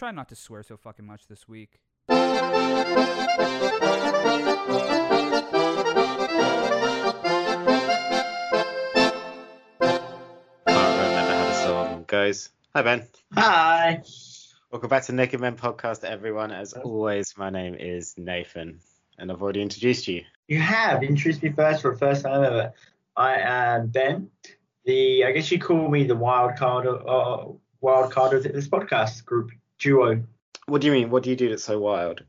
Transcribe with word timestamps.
Try 0.00 0.12
not 0.12 0.30
to 0.30 0.34
swear 0.34 0.62
so 0.62 0.78
fucking 0.78 1.04
much 1.04 1.26
this 1.26 1.46
week. 1.46 1.78
Can't 2.08 2.32
remember 10.66 11.34
how 11.34 11.44
the 11.44 11.52
song 11.52 12.04
goes. 12.06 12.48
Hi 12.74 12.80
Ben. 12.80 13.06
Hi. 13.34 14.02
Welcome 14.72 14.88
back 14.88 15.02
to 15.02 15.12
Naked 15.12 15.38
Men 15.38 15.54
Podcast, 15.54 16.02
everyone. 16.04 16.50
As 16.50 16.72
always, 16.72 17.36
my 17.36 17.50
name 17.50 17.74
is 17.74 18.14
Nathan, 18.16 18.80
and 19.18 19.30
I've 19.30 19.42
already 19.42 19.60
introduced 19.60 20.08
you. 20.08 20.22
You 20.48 20.60
have 20.60 21.02
introduced 21.02 21.42
me 21.42 21.50
first 21.50 21.82
for 21.82 21.92
the 21.92 21.98
first 21.98 22.22
time 22.22 22.42
ever. 22.42 22.72
I 23.18 23.34
am 23.34 23.88
Ben. 23.88 24.30
The 24.86 25.26
I 25.26 25.32
guess 25.32 25.52
you 25.52 25.58
call 25.58 25.90
me 25.90 26.04
the 26.04 26.16
wild 26.16 26.56
card 26.56 26.86
of 26.86 27.06
uh, 27.06 27.52
wild 27.82 28.10
card 28.12 28.32
of 28.32 28.44
this 28.44 28.66
podcast 28.66 29.26
group 29.26 29.50
duo. 29.80 30.22
What 30.66 30.80
do 30.80 30.86
you 30.86 30.92
mean? 30.92 31.10
What 31.10 31.22
do 31.24 31.30
you 31.30 31.36
do 31.36 31.48
that's 31.48 31.64
so 31.64 31.80
wild? 31.80 32.22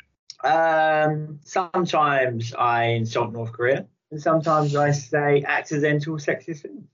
Um, 0.44 1.40
sometimes 1.44 2.54
I 2.56 2.86
insult 2.86 3.32
North 3.32 3.52
Korea, 3.54 3.86
and 4.10 4.22
sometimes 4.22 4.76
I 4.76 4.92
say 4.92 5.44
accidental 5.46 6.16
sexist 6.16 6.62
things. 6.62 6.86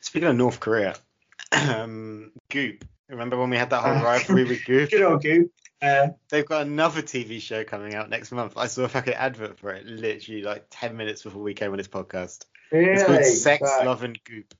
Speaking 0.00 0.28
of 0.28 0.36
North 0.36 0.60
Korea, 0.60 0.94
um, 1.52 2.32
Goop. 2.50 2.84
Remember 3.08 3.38
when 3.38 3.50
we 3.50 3.56
had 3.56 3.70
that 3.70 3.82
whole 3.82 3.94
rivalry 4.04 4.44
with 4.44 4.64
Goop? 4.66 4.90
Good 4.90 5.02
old 5.02 5.22
goop. 5.22 5.50
Uh, 5.80 6.08
They've 6.30 6.46
got 6.46 6.66
another 6.66 7.02
TV 7.02 7.40
show 7.40 7.64
coming 7.64 7.94
out 7.94 8.08
next 8.10 8.32
month. 8.32 8.54
I 8.56 8.66
saw 8.66 8.84
a 8.84 8.88
fucking 8.88 9.14
advert 9.14 9.58
for 9.58 9.70
it 9.72 9.86
literally 9.86 10.42
like 10.42 10.66
10 10.70 10.96
minutes 10.96 11.22
before 11.22 11.42
we 11.42 11.52
came 11.54 11.70
on 11.72 11.76
this 11.78 11.88
podcast. 11.88 12.44
really? 12.72 12.92
It's 12.92 13.04
called 13.04 13.24
Sex, 13.24 13.62
Right. 13.62 13.86
Love, 13.86 14.02
and 14.02 14.18
Goop. 14.24 14.54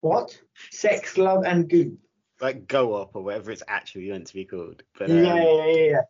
What? 0.00 0.38
Sex, 0.70 1.16
love, 1.18 1.44
and 1.44 1.68
goop. 1.68 1.98
Like 2.44 2.68
Go 2.68 2.94
Up 2.94 3.16
or 3.16 3.22
whatever 3.22 3.50
it's 3.50 3.62
actually 3.66 4.10
meant 4.10 4.26
to 4.26 4.34
be 4.34 4.44
called. 4.44 4.82
But 4.98 5.08
Yeah, 5.08 5.16
um, 5.16 5.36
yeah, 5.38 5.66
yeah, 5.66 5.84
yeah. 5.90 6.00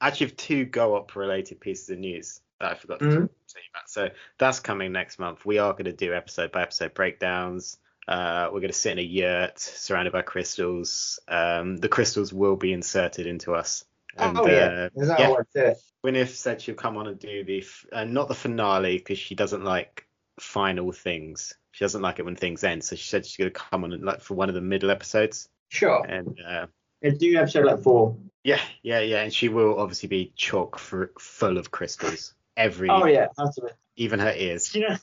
Actually 0.00 0.26
have 0.28 0.36
two 0.36 0.64
Go 0.64 0.94
Up 0.94 1.16
related 1.16 1.60
pieces 1.60 1.90
of 1.90 1.98
news 1.98 2.40
that 2.60 2.70
I 2.70 2.74
forgot 2.76 3.00
to 3.00 3.04
Mhm. 3.04 3.10
tell 3.12 3.62
you 3.62 3.68
about. 3.74 3.90
So 3.90 4.08
that's 4.38 4.60
coming 4.60 4.92
next 4.92 5.18
month. 5.18 5.44
We 5.44 5.58
are 5.58 5.72
going 5.72 5.86
to 5.86 5.92
do 5.92 6.14
episode 6.14 6.52
by 6.52 6.62
episode 6.62 6.94
breakdowns. 6.94 7.78
Uh, 8.06 8.44
we're 8.52 8.60
going 8.60 8.70
to 8.72 8.78
sit 8.78 8.92
in 8.92 8.98
a 9.00 9.02
yurt 9.02 9.58
surrounded 9.58 10.12
by 10.12 10.22
crystals. 10.22 11.18
Um, 11.26 11.76
the 11.78 11.88
crystals 11.88 12.32
will 12.32 12.56
be 12.56 12.72
inserted 12.72 13.26
into 13.26 13.54
us. 13.54 13.84
And, 14.16 14.38
oh 14.38 14.46
yeah. 14.46 14.88
uh, 14.94 15.00
Is 15.02 15.08
that 15.08 15.18
yeah. 15.18 15.28
what 15.30 15.46
it 15.54 15.72
is? 15.72 15.92
Gwyneth 16.04 16.34
said 16.34 16.60
she'll 16.60 16.74
come 16.74 16.96
on 16.96 17.06
and 17.08 17.18
do 17.18 17.44
the 17.44 17.58
f- 17.58 17.86
uh, 17.92 18.04
not 18.04 18.28
the 18.28 18.34
finale 18.34 18.98
because 18.98 19.18
she 19.18 19.34
doesn't 19.34 19.64
like 19.64 20.06
final 20.38 20.92
things. 20.92 21.54
She 21.72 21.84
doesn't 21.84 22.02
like 22.02 22.18
it 22.18 22.24
when 22.24 22.36
things 22.36 22.62
end. 22.64 22.84
So 22.84 22.96
she 22.96 23.08
said 23.08 23.24
she's 23.24 23.36
going 23.36 23.52
to 23.52 23.58
come 23.58 23.84
on 23.84 23.92
and 23.92 24.04
like 24.04 24.20
for 24.20 24.34
one 24.34 24.48
of 24.48 24.54
the 24.54 24.60
middle 24.60 24.90
episodes. 24.90 25.48
Sure. 25.72 26.04
And 26.06 26.38
uh, 26.46 26.66
It's 27.00 27.16
due 27.18 27.38
episode 27.38 27.64
like 27.64 27.82
four. 27.82 28.14
yeah, 28.44 28.60
yeah, 28.82 29.00
yeah. 29.00 29.22
And 29.22 29.32
she 29.32 29.48
will 29.48 29.78
obviously 29.78 30.08
be 30.08 30.30
chock 30.36 30.78
for, 30.78 31.12
full 31.18 31.56
of 31.56 31.70
crystals. 31.70 32.34
Every, 32.58 32.90
Oh 32.90 33.06
yeah, 33.06 33.28
absolutely. 33.38 33.74
even 33.96 34.18
her 34.20 34.34
ears. 34.36 34.74
You 34.74 34.86
know, 34.88 34.96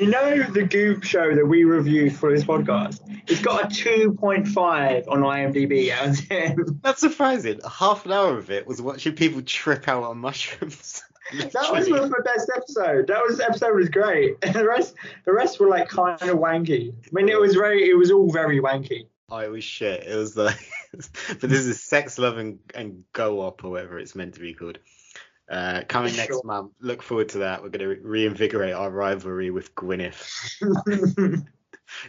you 0.00 0.06
know 0.08 0.42
the 0.42 0.64
Goop 0.64 1.04
show 1.04 1.36
that 1.36 1.46
we 1.46 1.62
reviewed 1.62 2.16
for 2.16 2.32
this 2.34 2.42
podcast. 2.42 2.98
It's 3.28 3.40
got 3.40 3.64
a 3.64 3.66
2.5 3.68 5.08
on 5.08 5.20
IMDb 5.20 5.90
out 5.92 6.08
of 6.08 6.28
10. 6.28 6.80
That's 6.82 7.00
surprising. 7.00 7.60
Half 7.70 8.06
an 8.06 8.12
hour 8.12 8.36
of 8.38 8.50
it 8.50 8.66
was 8.66 8.82
watching 8.82 9.14
people 9.14 9.40
trip 9.42 9.86
out 9.86 10.02
on 10.02 10.18
mushrooms. 10.18 11.02
That 11.32 11.70
was 11.70 11.88
Literally. 11.88 12.08
the 12.08 12.22
best 12.24 12.50
episode. 12.56 13.06
That 13.06 13.22
was 13.22 13.38
episode 13.38 13.76
was 13.76 13.88
great. 13.88 14.34
And 14.42 14.52
the 14.56 14.66
rest, 14.66 14.96
the 15.24 15.32
rest 15.32 15.60
were 15.60 15.68
like 15.68 15.88
kind 15.88 16.20
of 16.22 16.38
wanky. 16.38 16.92
I 16.92 17.08
mean, 17.12 17.28
it 17.28 17.38
was 17.40 17.54
very, 17.54 17.88
it 17.88 17.96
was 17.96 18.10
all 18.10 18.32
very 18.32 18.58
wanky. 18.58 19.06
I 19.30 19.48
was 19.48 19.64
shit. 19.64 20.04
It 20.06 20.16
was 20.16 20.36
like, 20.36 20.58
but 20.92 21.48
this 21.48 21.66
is 21.66 21.82
sex, 21.82 22.18
love, 22.18 22.38
and, 22.38 22.58
and 22.74 23.04
go 23.12 23.40
up 23.46 23.64
or 23.64 23.70
whatever 23.70 23.98
it's 23.98 24.14
meant 24.14 24.34
to 24.34 24.40
be 24.40 24.54
called. 24.54 24.78
Uh, 25.50 25.82
coming 25.88 26.14
next 26.14 26.28
Sure. 26.34 26.42
month. 26.44 26.72
Look 26.80 27.02
forward 27.02 27.30
to 27.30 27.38
that. 27.38 27.62
We're 27.62 27.70
going 27.70 27.96
to 27.96 28.00
reinvigorate 28.02 28.72
our 28.72 28.88
rivalry 28.90 29.50
with 29.50 29.74
Gwyneth, 29.74 30.28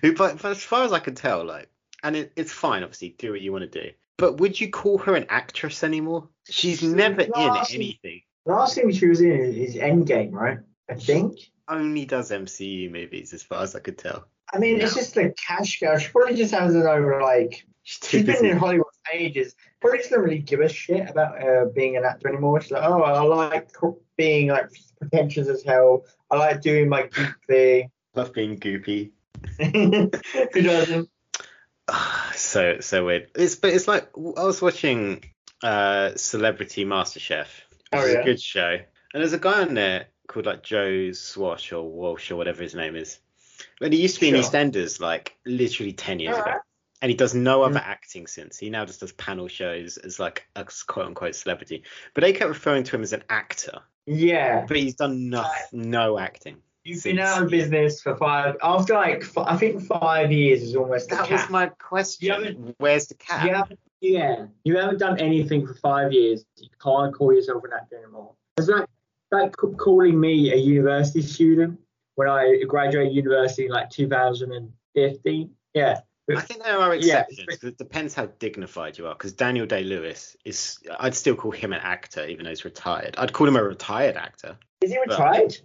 who, 0.02 0.14
but, 0.16 0.46
as 0.46 0.64
far 0.64 0.84
as 0.84 0.94
I 0.94 1.00
can 1.00 1.16
tell, 1.16 1.44
like, 1.44 1.68
and 2.04 2.16
it, 2.16 2.34
it's 2.36 2.52
fine. 2.52 2.84
Obviously, 2.84 3.16
do 3.18 3.32
what 3.32 3.42
you 3.42 3.52
want 3.52 3.72
to 3.72 3.82
do. 3.84 3.92
But 4.18 4.38
would 4.38 4.62
you 4.62 4.70
call 4.70 5.00
her 5.00 5.16
an 5.16 5.26
actress 5.30 5.84
anymore? 5.84 6.28
She's 6.50 6.84
never 6.84 7.22
in 7.22 7.32
not. 7.32 7.74
anything. 7.74 8.22
Last 8.46 8.76
thing 8.76 8.92
she 8.92 9.08
was 9.08 9.22
in 9.22 9.32
is 9.56 9.76
Endgame, 9.76 10.32
right? 10.34 10.60
I 10.88 10.94
think. 10.94 11.40
Only 11.68 12.06
does 12.06 12.30
MCU 12.32 12.92
movies, 12.92 13.34
as 13.34 13.42
far 13.42 13.64
as 13.64 13.76
I 13.76 13.80
could 13.80 13.98
tell. 13.98 14.28
I 14.54 14.60
mean, 14.60 14.82
it's 14.82 14.96
just 14.96 15.16
the 15.16 15.34
cash 15.38 15.80
cow. 15.80 15.98
She 15.98 16.10
probably 16.10 16.36
just 16.36 16.54
has 16.54 16.76
it 16.76 16.86
over 16.86 17.22
like 17.22 17.66
She's 17.84 18.24
been 18.24 18.46
in 18.46 18.58
Hollywood 18.58 18.86
for 18.94 19.16
ages. 19.18 19.56
Probably 19.80 20.00
doesn't 20.00 20.20
really 20.20 20.40
give 20.40 20.60
a 20.60 20.70
shit 20.70 21.10
about 21.10 21.44
uh, 21.44 21.66
being 21.74 21.98
an 21.98 22.06
actor 22.06 22.30
anymore. 22.30 22.62
She's 22.62 22.72
like, 22.72 22.84
oh, 22.84 23.02
I 23.02 23.22
like 23.22 23.72
being 24.18 24.50
like 24.50 24.70
pretentious 25.00 25.48
as 25.48 25.64
hell. 25.64 26.06
I 26.30 26.38
like 26.38 26.62
doing 26.62 26.90
my 26.90 27.04
geek 27.04 27.34
thing. 27.48 27.92
Love 28.16 28.34
being 28.34 28.60
goopy. 28.60 29.12
Who 30.54 30.62
doesn't? 30.62 31.10
so 32.36 32.80
so 32.82 33.06
weird. 33.06 33.30
It's 33.36 33.56
but 33.56 33.72
it's 33.74 33.88
like 33.88 34.10
I 34.38 34.44
was 34.44 34.62
watching 34.62 35.24
uh 35.64 36.16
Celebrity 36.16 36.86
MasterChef. 36.86 37.48
Which 37.92 38.02
Oh, 38.02 38.06
is 38.06 38.14
yeah? 38.14 38.20
a 38.20 38.24
good 38.24 38.42
show. 38.42 38.78
And 39.14 39.22
there's 39.22 39.34
a 39.34 39.40
guy 39.40 39.64
on 39.64 39.74
there 39.74 40.08
called 40.28 40.46
like 40.46 40.64
Joe 40.64 41.12
Swash 41.14 41.74
or 41.74 41.90
Walsh 41.90 42.32
or 42.32 42.36
whatever 42.36 42.62
his 42.62 42.76
name 42.76 42.96
is. 42.96 43.20
But 43.82 43.92
he 43.94 44.02
used 44.02 44.16
to 44.16 44.22
be 44.22 44.30
in 44.30 44.36
EastEnders 44.36 45.02
like 45.02 45.36
literally 45.46 45.92
ten 45.92 46.20
years 46.20 46.38
ago. 46.38 46.54
And 47.02 47.10
he 47.10 47.18
does 47.18 47.34
no 47.34 47.64
other 47.64 47.80
Mm. 47.80 47.84
acting 47.88 48.28
since. 48.28 48.60
He 48.60 48.70
now 48.70 48.86
just 48.86 49.00
does 49.00 49.12
panel 49.14 49.48
shows 49.48 49.98
as 49.98 50.20
like 50.20 50.48
a 50.56 50.68
quote 50.86 51.08
unquote 51.08 51.34
celebrity. 51.34 51.84
But 52.14 52.22
they 52.22 52.32
kept 52.32 52.48
referring 52.50 52.84
to 52.84 52.96
him 52.96 53.02
as 53.02 53.12
an 53.12 53.24
actor. 53.28 53.80
Yeah. 54.06 54.66
But 54.68 54.78
he's 54.78 54.94
done 54.96 55.30
no, 55.30 55.44
no 55.74 56.20
acting. 56.20 56.58
You've 56.84 57.04
been 57.04 57.18
out 57.20 57.42
of 57.44 57.50
business 57.50 58.02
for 58.02 58.16
five, 58.16 58.56
after 58.64 58.94
like, 58.94 59.22
f- 59.24 59.38
I 59.38 59.58
think 59.58 59.84
five 59.84 60.32
years 60.32 60.62
is 60.64 60.76
almost 60.76 61.10
That 61.10 61.28
cap. 61.28 61.32
was 61.32 61.50
my 61.50 61.68
question. 61.80 62.44
You 62.44 62.76
Where's 62.78 63.08
the 63.08 63.16
cat? 63.16 63.46
You 63.46 63.78
yeah, 64.14 64.46
you 64.64 64.78
haven't 64.78 64.98
done 64.98 65.20
anything 65.20 65.66
for 65.68 65.74
five 65.76 66.12
years. 66.12 66.44
You 66.58 66.70
can't 66.82 67.14
call 67.14 67.34
yourself 67.34 67.64
an 67.64 67.72
actor 67.74 67.98
anymore. 67.98 68.34
It's 68.58 68.68
like 68.68 68.88
like 69.32 69.56
calling 69.78 70.20
me 70.20 70.52
a 70.54 70.56
university 70.56 71.22
student 71.22 71.80
when 72.22 72.30
I 72.30 72.62
graduated 72.68 73.16
university 73.16 73.66
in 73.66 73.72
like 73.72 73.90
2015. 73.90 75.50
Yeah, 75.74 76.02
I 76.30 76.42
think 76.42 76.64
there 76.64 76.78
are 76.78 76.94
Yeah, 76.96 77.22
exceptions 77.22 77.58
'cause 77.58 77.70
it 77.72 77.78
depends 77.80 78.14
how 78.14 78.28
dignified 78.28 79.00
you 79.00 79.08
are. 79.08 79.16
Because 79.16 79.34
Daniel 79.34 79.66
Day 79.66 79.84
Lewis 79.84 80.38
is, 80.46 80.78
I'd 81.00 81.16
still 81.16 81.36
call 81.36 81.50
him 81.50 81.74
an 81.74 81.82
actor 81.82 82.24
even 82.28 82.44
though 82.44 82.52
he's 82.52 82.64
retired. 82.64 83.16
I'd 83.18 83.34
call 83.34 83.48
him 83.48 83.56
a 83.56 83.64
retired 83.64 84.18
actor. 84.18 84.56
is 84.82 84.92
he 84.92 85.00
retired? 85.00 85.58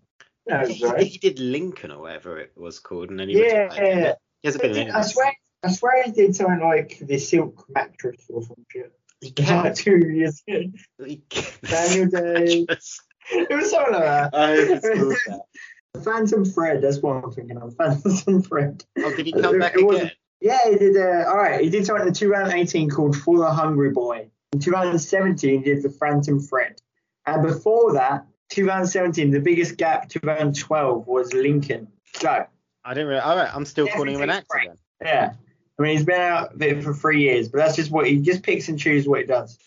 No, 0.46 0.64
He, 0.66 0.86
right. 0.86 1.06
he 1.06 1.18
did 1.18 1.38
Lincoln 1.40 1.90
or 1.90 2.00
whatever 2.00 2.38
it 2.38 2.52
was 2.56 2.78
called, 2.78 3.10
and 3.10 3.20
then 3.20 3.28
he 3.28 3.38
Yeah, 3.38 3.64
retired. 3.64 3.98
yeah. 3.98 4.14
He 4.40 4.48
hasn't 4.48 4.62
been 4.62 4.76
in 4.76 4.90
I 4.92 5.02
swear, 5.02 5.32
I 5.62 5.72
swear 5.72 6.02
he 6.04 6.12
did 6.12 6.36
something 6.36 6.60
like 6.60 6.98
the 7.02 7.18
Silk 7.18 7.66
Mattress 7.68 8.24
or 8.30 8.42
something. 8.42 8.90
He 9.20 9.28
It 9.28 9.40
like 9.40 9.74
two 9.74 9.98
years 9.98 10.42
ago. 10.48 10.70
Daniel 11.66 12.08
Day. 12.10 12.66
It 13.28 13.50
was 13.50 13.70
something 13.70 13.94
like 13.94 14.02
that. 14.04 14.34
I 14.34 14.56
hope 14.56 14.68
it's 14.70 14.88
called 14.88 15.16
that. 15.26 15.40
Phantom 16.02 16.44
Fred, 16.44 16.82
that's 16.82 16.98
what 16.98 17.24
I'm 17.24 17.32
thinking 17.32 17.58
of. 17.58 17.74
Phantom 17.76 18.42
Fred. 18.42 18.84
Oh, 18.98 19.14
did 19.14 19.26
he 19.26 19.32
come 19.32 19.58
back 19.58 19.76
again? 19.76 20.10
Yeah, 20.40 20.58
he 20.68 20.76
did. 20.76 20.96
Uh, 20.96 21.24
all 21.28 21.36
right, 21.36 21.60
he 21.60 21.70
did 21.70 21.86
something 21.86 22.06
in 22.06 22.12
2018 22.12 22.90
called 22.90 23.16
For 23.16 23.38
the 23.38 23.50
Hungry 23.50 23.90
Boy. 23.90 24.28
In 24.52 24.60
2017, 24.60 25.58
he 25.58 25.64
did 25.64 25.82
The 25.82 25.90
Phantom 25.90 26.40
Fred. 26.40 26.80
And 27.26 27.42
before 27.42 27.94
that, 27.94 28.26
2017, 28.50 29.30
the 29.30 29.40
biggest 29.40 29.76
gap, 29.76 30.08
2012, 30.08 31.06
was 31.06 31.32
Lincoln. 31.32 31.88
So, 32.14 32.46
I 32.84 32.94
didn't 32.94 33.08
really. 33.08 33.20
All 33.20 33.36
right, 33.36 33.50
I'm 33.52 33.64
still 33.64 33.88
calling 33.88 34.14
him 34.14 34.22
an 34.22 34.30
actor 34.30 34.60
then. 34.64 34.76
yeah. 35.02 35.32
I 35.78 35.82
mean, 35.82 35.96
he's 35.96 36.06
been 36.06 36.20
out 36.20 36.58
there 36.58 36.80
for 36.80 36.94
three 36.94 37.22
years, 37.22 37.48
but 37.48 37.58
that's 37.58 37.76
just 37.76 37.90
what 37.90 38.06
he 38.06 38.16
just 38.18 38.42
picks 38.42 38.68
and 38.68 38.78
chooses 38.78 39.06
what 39.06 39.20
he 39.20 39.26
does. 39.26 39.58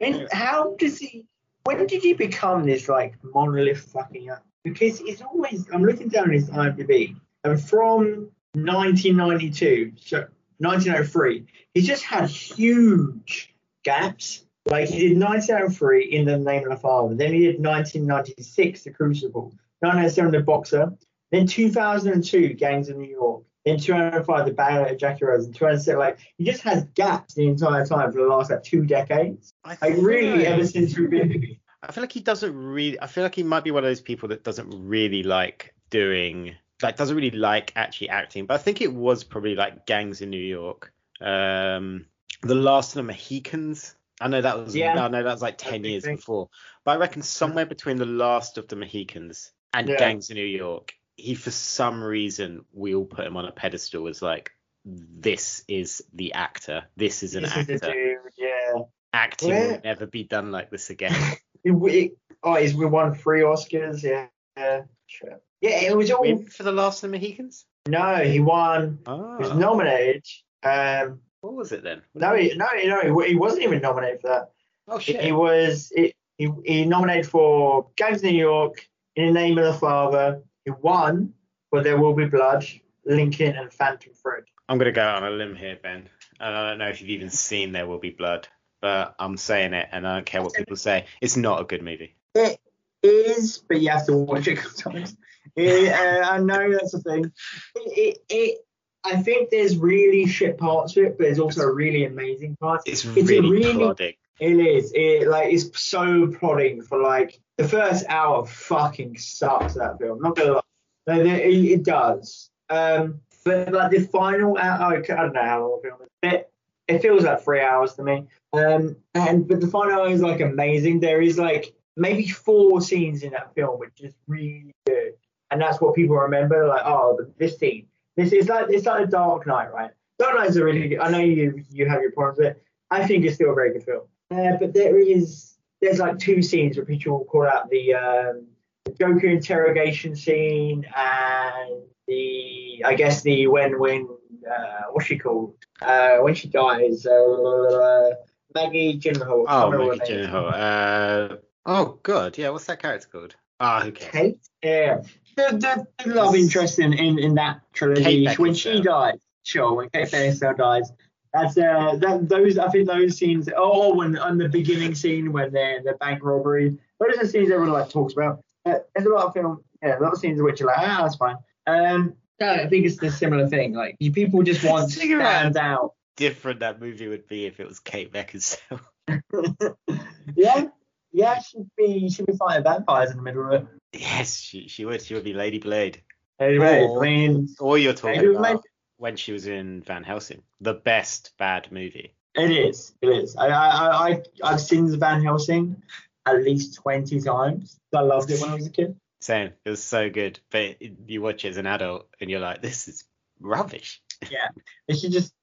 I 0.00 0.10
mean, 0.10 0.28
how 0.32 0.76
does 0.78 0.98
he? 0.98 1.26
When 1.64 1.86
did 1.86 2.02
he 2.02 2.14
become 2.14 2.64
this 2.64 2.88
like 2.88 3.14
monolith 3.22 3.80
fucking 3.92 4.30
up? 4.30 4.46
Because 4.64 5.00
it's 5.00 5.22
always 5.22 5.66
I'm 5.72 5.82
looking 5.82 6.08
down 6.08 6.30
his 6.30 6.50
IMDb, 6.50 7.16
and 7.44 7.62
from 7.62 8.30
1992, 8.54 9.92
so 10.00 10.26
1903. 10.58 11.46
He's 11.74 11.86
just 11.86 12.02
had 12.02 12.28
huge 12.28 13.54
gaps. 13.84 14.44
Like 14.66 14.88
he 14.88 15.08
did 15.08 15.18
1903 15.18 16.04
in 16.04 16.26
the 16.26 16.38
name 16.38 16.64
of 16.64 16.70
the 16.70 16.76
father. 16.76 17.14
Then 17.14 17.32
he 17.32 17.40
did 17.40 17.62
1996, 17.62 18.84
The 18.84 18.90
Crucible. 18.90 19.54
1997, 19.80 20.32
The 20.32 20.40
Boxer. 20.40 20.92
Then 21.30 21.46
2002, 21.46 22.54
Gangs 22.54 22.88
of 22.88 22.96
New 22.96 23.08
York. 23.08 23.44
Then 23.64 23.78
2005, 23.78 24.46
The 24.46 24.52
Ballad 24.52 24.92
of 24.92 24.98
Jack 24.98 25.20
and 25.20 25.30
Rose. 25.30 25.46
And 25.46 25.54
207, 25.54 25.98
like 25.98 26.18
he 26.36 26.44
just 26.44 26.62
has 26.62 26.84
gaps 26.94 27.34
the 27.34 27.46
entire 27.46 27.86
time 27.86 28.12
for 28.12 28.18
the 28.18 28.26
last 28.26 28.50
like 28.50 28.62
two 28.62 28.84
decades. 28.84 29.52
I 29.64 29.76
Like 29.80 29.96
really, 29.98 30.46
ever 30.46 30.66
since 30.66 30.96
we've 30.98 31.10
been. 31.10 31.56
I 31.82 31.92
feel 31.92 32.02
like 32.02 32.12
he 32.12 32.20
doesn't 32.20 32.54
really. 32.56 33.00
I 33.00 33.06
feel 33.06 33.22
like 33.22 33.34
he 33.34 33.42
might 33.42 33.64
be 33.64 33.70
one 33.70 33.84
of 33.84 33.88
those 33.90 34.00
people 34.00 34.28
that 34.30 34.42
doesn't 34.44 34.68
really 34.88 35.22
like 35.22 35.74
doing, 35.90 36.54
like, 36.82 36.96
doesn't 36.96 37.14
really 37.16 37.30
like 37.30 37.72
actually 37.76 38.08
acting. 38.10 38.46
But 38.46 38.54
I 38.54 38.58
think 38.58 38.80
it 38.80 38.92
was 38.92 39.22
probably 39.24 39.54
like 39.54 39.86
Gangs 39.86 40.20
in 40.20 40.30
New 40.30 40.38
York, 40.42 40.92
um, 41.20 42.06
The 42.42 42.54
Last 42.56 42.90
of 42.90 42.94
the 42.96 43.02
Mohicans. 43.04 43.94
I 44.20 44.26
know 44.28 44.40
that 44.40 44.58
was. 44.58 44.74
Yeah. 44.74 45.04
I 45.04 45.08
know 45.08 45.22
that 45.22 45.32
was 45.32 45.42
like 45.42 45.58
ten 45.58 45.84
years 45.84 46.04
thing. 46.04 46.16
before. 46.16 46.48
But 46.84 46.92
I 46.92 46.96
reckon 46.96 47.22
somewhere 47.22 47.66
between 47.66 47.96
The 47.98 48.06
Last 48.06 48.58
of 48.58 48.66
the 48.66 48.74
Mohicans 48.76 49.52
and 49.72 49.88
Yeah. 49.88 49.96
Gangs 49.98 50.30
in 50.30 50.36
New 50.36 50.44
York, 50.44 50.94
he 51.16 51.34
for 51.36 51.52
some 51.52 52.02
reason 52.02 52.64
we 52.72 52.94
all 52.96 53.04
put 53.04 53.24
him 53.26 53.36
on 53.36 53.44
a 53.44 53.52
pedestal 53.52 54.08
as 54.08 54.20
like 54.20 54.50
this 54.84 55.62
is 55.68 56.02
the 56.12 56.32
actor. 56.32 56.84
This 56.96 57.22
is 57.22 57.36
an 57.36 57.42
This 57.44 57.56
is 57.68 57.82
actor. 57.82 57.92
dude, 57.92 58.18
yeah. 58.36 58.82
Acting 59.12 59.50
Where- 59.50 59.72
will 59.72 59.80
never 59.84 60.06
be 60.06 60.24
done 60.24 60.50
like 60.50 60.70
this 60.70 60.90
again. 60.90 61.14
It, 61.64 61.72
it, 61.72 62.12
oh, 62.42 62.54
he's 62.54 62.74
we 62.74 62.86
won 62.86 63.14
three 63.14 63.40
Oscars. 63.42 64.02
Yeah, 64.02 64.26
yeah, 64.56 64.82
sure. 65.06 65.40
Yeah, 65.60 65.82
it 65.82 65.96
was 65.96 66.10
all. 66.10 66.22
Win 66.22 66.46
for 66.46 66.62
The 66.62 66.72
Last 66.72 67.02
of 67.02 67.10
the 67.10 67.18
Mohicans? 67.18 67.66
No, 67.86 68.16
he 68.16 68.40
won. 68.40 68.98
Oh, 69.06 69.36
He 69.38 69.44
was 69.44 69.54
nominated. 69.54 70.24
Um, 70.62 71.20
what 71.40 71.54
was 71.54 71.72
it 71.72 71.82
then? 71.82 72.02
no, 72.14 72.34
he, 72.34 72.54
no, 72.54 72.66
no, 72.84 73.20
he, 73.22 73.28
he 73.28 73.34
wasn't 73.34 73.62
even 73.62 73.80
nominated 73.80 74.20
for 74.20 74.28
that. 74.28 74.50
Oh 74.88 74.98
He, 74.98 75.12
shit! 75.12 75.22
he 75.24 75.32
was. 75.32 75.92
He, 75.94 76.14
he, 76.36 76.50
he 76.64 76.84
nominated 76.84 77.26
for 77.28 77.88
Gangs 77.96 78.18
of 78.18 78.24
New 78.24 78.38
York, 78.38 78.86
In 79.16 79.26
the 79.26 79.32
Name 79.32 79.58
of 79.58 79.64
the 79.64 79.72
Father. 79.74 80.42
He 80.64 80.70
won 80.70 81.32
for 81.70 81.82
There 81.82 81.98
Will 81.98 82.14
Be 82.14 82.26
Blood, 82.26 82.64
Lincoln, 83.04 83.56
and 83.56 83.72
Phantom 83.72 84.12
Thread. 84.14 84.44
I'm 84.68 84.78
gonna 84.78 84.92
go 84.92 85.02
out 85.02 85.22
on 85.22 85.32
a 85.32 85.34
limb 85.34 85.56
here, 85.56 85.78
Ben. 85.82 86.08
And 86.40 86.54
I 86.54 86.68
don't 86.68 86.78
know 86.78 86.88
if 86.88 87.00
you've 87.00 87.10
even 87.10 87.30
seen 87.30 87.72
There 87.72 87.86
Will 87.86 87.98
Be 87.98 88.10
Blood, 88.10 88.46
but 88.80 89.14
I'm 89.18 89.36
saying 89.36 89.72
it, 89.74 89.88
and 89.92 90.06
I 90.06 90.16
don't 90.16 90.26
care 90.26 90.42
what 90.42 90.54
people 90.54 90.76
say. 90.76 91.06
It's 91.20 91.36
not 91.36 91.60
a 91.60 91.64
good 91.64 91.82
movie. 91.82 92.16
It 92.34 92.60
is, 93.02 93.58
but 93.58 93.80
you 93.80 93.90
have 93.90 94.06
to 94.06 94.16
watch 94.16 94.46
it 94.48 94.52
a 94.58 94.62
couple 94.62 94.92
times. 94.92 95.16
It, 95.56 95.92
uh, 95.92 96.30
I 96.30 96.38
know 96.38 96.72
that's 96.72 96.92
the 96.92 97.00
thing. 97.00 97.32
It, 97.74 97.92
it, 97.98 98.18
it, 98.28 98.58
I 99.04 99.16
think 99.16 99.50
there's 99.50 99.76
really 99.76 100.26
shit 100.26 100.58
parts 100.58 100.92
to 100.94 101.06
it, 101.06 101.18
but 101.18 101.24
there's 101.24 101.38
also 101.38 101.62
a 101.62 101.72
really 101.72 102.04
amazing 102.04 102.56
parts. 102.56 102.84
It's 102.86 103.04
a 103.04 103.10
really, 103.10 103.50
really- 103.50 103.74
plodding. 103.74 104.14
It 104.40 104.52
is. 104.52 104.92
It 104.94 105.26
like 105.26 105.52
it's 105.52 105.82
so 105.82 106.28
plodding 106.28 106.82
for 106.82 107.02
like 107.02 107.40
the 107.56 107.66
first 107.66 108.06
hour. 108.08 108.46
Fucking 108.46 109.18
sucks 109.18 109.74
that 109.74 109.98
film. 109.98 110.20
Not 110.22 110.36
gonna 110.36 110.52
lie. 110.52 110.60
Like, 111.08 111.26
it, 111.26 111.64
it 111.64 111.82
does. 111.82 112.48
Um, 112.70 113.22
but 113.44 113.72
like 113.72 113.90
the 113.90 114.00
final 114.00 114.56
hour, 114.56 114.96
I 114.96 115.00
don't 115.00 115.32
know 115.32 115.42
how 115.42 115.60
long 115.62 115.80
the 115.82 115.88
film 115.88 116.02
is. 116.02 116.08
It, 116.22 116.52
it 116.88 117.02
feels 117.02 117.24
like 117.24 117.42
three 117.42 117.60
hours 117.60 117.94
to 117.94 118.02
me. 118.02 118.24
Um, 118.52 118.96
and 119.14 119.46
but 119.46 119.60
the 119.60 119.68
final 119.68 120.00
hour 120.00 120.08
is 120.08 120.22
like 120.22 120.40
amazing. 120.40 121.00
There 121.00 121.20
is 121.20 121.38
like 121.38 121.74
maybe 121.96 122.26
four 122.26 122.80
scenes 122.80 123.22
in 123.22 123.32
that 123.32 123.54
film 123.54 123.78
which 123.78 124.00
is 124.00 124.14
really 124.26 124.72
good, 124.86 125.12
and 125.50 125.60
that's 125.60 125.80
what 125.80 125.94
people 125.94 126.16
remember. 126.16 126.66
Like, 126.66 126.82
oh, 126.84 127.18
this 127.38 127.58
scene. 127.58 127.86
This 128.16 128.32
is 128.32 128.48
like 128.48 128.66
it's 128.70 128.86
like 128.86 129.04
a 129.04 129.06
Dark 129.06 129.46
Knight, 129.46 129.72
right? 129.72 129.90
Dark 130.18 130.36
Knight's 130.36 130.56
a 130.56 130.64
really 130.64 130.88
good. 130.88 130.98
I 130.98 131.10
know 131.10 131.20
you 131.20 131.62
you 131.70 131.88
have 131.88 132.00
your 132.00 132.12
problems 132.12 132.38
with 132.38 132.48
it. 132.48 132.62
I 132.90 133.06
think 133.06 133.24
it's 133.24 133.36
still 133.36 133.52
a 133.52 133.54
very 133.54 133.72
good 133.72 133.84
film. 133.84 134.02
Uh, 134.30 134.56
but 134.58 134.74
there 134.74 134.98
is 134.98 135.54
there's 135.80 135.98
like 135.98 136.18
two 136.18 136.42
scenes 136.42 136.76
where 136.76 136.86
people 136.86 137.24
call 137.26 137.46
out 137.46 137.70
the 137.70 137.94
um, 137.94 138.46
the 138.84 138.92
Joker 138.92 139.28
interrogation 139.28 140.16
scene 140.16 140.86
and 140.96 141.82
the 142.06 142.82
I 142.84 142.94
guess 142.94 143.22
the 143.22 143.46
when 143.46 143.78
when 143.78 144.08
uh, 144.50 144.82
what's 144.92 145.06
she 145.06 145.18
called 145.18 145.54
uh, 145.82 146.18
when 146.18 146.34
she 146.34 146.48
dies 146.48 147.06
uh, 147.06 148.10
Maggie 148.54 148.98
Gyllenhaal. 148.98 149.44
Oh, 149.48 149.70
Maggie. 149.70 150.12
Gyllenhaal. 150.12 150.52
Uh, 150.52 151.36
oh 151.66 151.98
god, 152.02 152.38
yeah. 152.38 152.50
What's 152.50 152.66
that 152.66 152.80
character 152.80 153.08
called? 153.10 153.36
Ah, 153.60 153.80
who 153.80 153.92
cares? 153.92 154.12
Kate. 154.12 154.48
Yeah, 154.62 155.02
the, 155.36 155.56
the, 155.56 156.04
the 156.04 156.14
love 156.14 156.34
interest 156.34 156.78
in, 156.78 156.92
in, 156.92 157.18
in 157.18 157.34
that 157.34 157.60
trilogy 157.72 158.28
when 158.36 158.54
she 158.54 158.80
dies. 158.80 159.18
Sure, 159.42 159.74
when 159.74 159.88
Kate 159.90 160.08
Beckinsale 160.08 160.56
dies. 160.56 160.92
That's 161.32 161.58
uh, 161.58 161.96
that, 162.00 162.28
those 162.28 162.58
I 162.58 162.68
think 162.68 162.86
those 162.86 163.16
scenes. 163.16 163.48
Oh, 163.54 163.94
when 163.94 164.16
on 164.18 164.38
the 164.38 164.48
beginning 164.48 164.94
scene 164.94 165.32
when 165.32 165.52
they're 165.52 165.82
the 165.82 165.94
bank 165.94 166.22
robbery. 166.22 166.78
Those 166.98 167.18
are 167.18 167.26
scenes 167.26 167.50
everyone 167.50 167.72
like 167.72 167.90
talks 167.90 168.14
about. 168.14 168.42
Uh, 168.64 168.78
there's 168.94 169.06
a 169.06 169.10
lot 169.10 169.26
of 169.26 169.34
film, 169.34 169.62
yeah, 169.82 169.98
a 169.98 170.00
lot 170.00 170.12
of 170.12 170.18
scenes 170.18 170.42
which 170.42 170.60
are 170.60 170.66
like, 170.66 170.78
ah, 170.78 171.02
that's 171.02 171.16
fine. 171.16 171.36
Um, 171.66 172.14
yeah, 172.40 172.52
I 172.52 172.68
think 172.68 172.86
it's 172.86 172.96
the 172.98 173.10
similar 173.10 173.46
thing. 173.48 173.72
Like 173.74 173.96
you 174.00 174.12
people 174.12 174.42
just 174.42 174.64
want 174.64 174.90
Think 174.92 175.12
about- 175.14 175.40
stand 175.40 175.56
out. 175.56 175.94
Different 176.16 176.60
that 176.60 176.80
movie 176.80 177.06
would 177.06 177.28
be 177.28 177.46
if 177.46 177.60
it 177.60 177.68
was 177.68 177.78
Kate 177.78 178.12
Beckinsale. 178.12 178.80
yeah, 180.34 180.66
yeah, 181.12 181.38
she'd 181.40 181.68
be 181.76 182.08
she'd 182.10 182.26
be 182.26 182.32
fighting 182.36 182.64
vampires 182.64 183.10
in 183.12 183.16
the 183.18 183.22
middle 183.22 183.46
of 183.46 183.62
it. 183.62 183.66
yes, 183.92 184.36
she 184.36 184.68
she 184.68 184.84
would. 184.84 185.00
She 185.02 185.14
would 185.14 185.24
be 185.24 185.32
Lady 185.32 185.58
Blade. 185.58 186.02
Anyway, 186.40 186.82
Or- 186.82 187.04
I 187.04 187.06
mean, 187.08 187.48
Or 187.60 187.78
you're 187.78 187.92
talking 187.94 188.20
Maybe 188.20 188.30
about 188.34 188.42
like- 188.54 188.60
when 188.96 189.16
she 189.16 189.32
was 189.32 189.46
in 189.46 189.80
Van 189.82 190.02
Helsing, 190.02 190.42
the 190.60 190.74
best 190.74 191.32
bad 191.38 191.70
movie. 191.70 192.14
It 192.34 192.50
is. 192.50 192.94
It 193.00 193.08
is. 193.10 193.36
I 193.36 193.46
I 193.48 194.08
I 194.10 194.22
I've 194.42 194.60
seen 194.60 194.88
Van 194.98 195.22
Helsing 195.22 195.80
at 196.26 196.42
least 196.42 196.74
twenty 196.74 197.20
times. 197.20 197.78
I 197.94 198.00
loved 198.00 198.30
it 198.30 198.40
when 198.40 198.50
I 198.50 198.54
was 198.54 198.66
a 198.66 198.70
kid. 198.70 198.96
Same. 199.28 199.52
It 199.62 199.68
was 199.68 199.84
so 199.84 200.08
good, 200.08 200.40
but 200.48 200.76
you 201.06 201.20
watch 201.20 201.44
it 201.44 201.48
as 201.50 201.58
an 201.58 201.66
adult 201.66 202.08
and 202.18 202.30
you're 202.30 202.40
like, 202.40 202.62
this 202.62 202.88
is 202.88 203.04
rubbish. 203.38 204.00
Yeah, 204.30 204.48
it's 204.88 205.02
just 205.02 205.34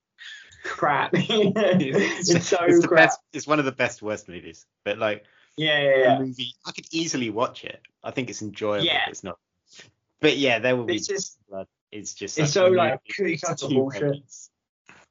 crap. 0.64 1.10
it's 1.14 2.48
so 2.48 2.56
it's 2.66 2.84
crap. 2.84 3.04
best. 3.10 3.20
It's 3.32 3.46
one 3.46 3.60
of 3.60 3.64
the 3.64 3.70
best 3.70 4.02
worst 4.02 4.28
movies. 4.28 4.66
But 4.84 4.98
like 4.98 5.22
Yeah, 5.56 5.80
yeah, 5.80 5.96
yeah. 5.98 6.18
movie, 6.18 6.52
I 6.66 6.72
could 6.72 6.86
easily 6.90 7.30
watch 7.30 7.64
it. 7.64 7.80
I 8.02 8.10
think 8.10 8.28
it's 8.28 8.42
enjoyable. 8.42 8.84
Yeah. 8.86 9.02
It's 9.08 9.22
not. 9.22 9.38
But 10.20 10.36
yeah, 10.36 10.58
there 10.58 10.74
will 10.74 10.82
be 10.86 10.96
It's 10.96 11.06
just 11.06 11.38
blood. 11.48 11.68
It's 11.92 12.12
just 12.12 12.40
it's 12.40 12.52
so 12.52 12.66
like 12.66 12.98
It's 13.06 13.44
cutter 13.44 13.68
two 13.68 13.74
bullshit. 13.76 14.02
moments. 14.02 14.50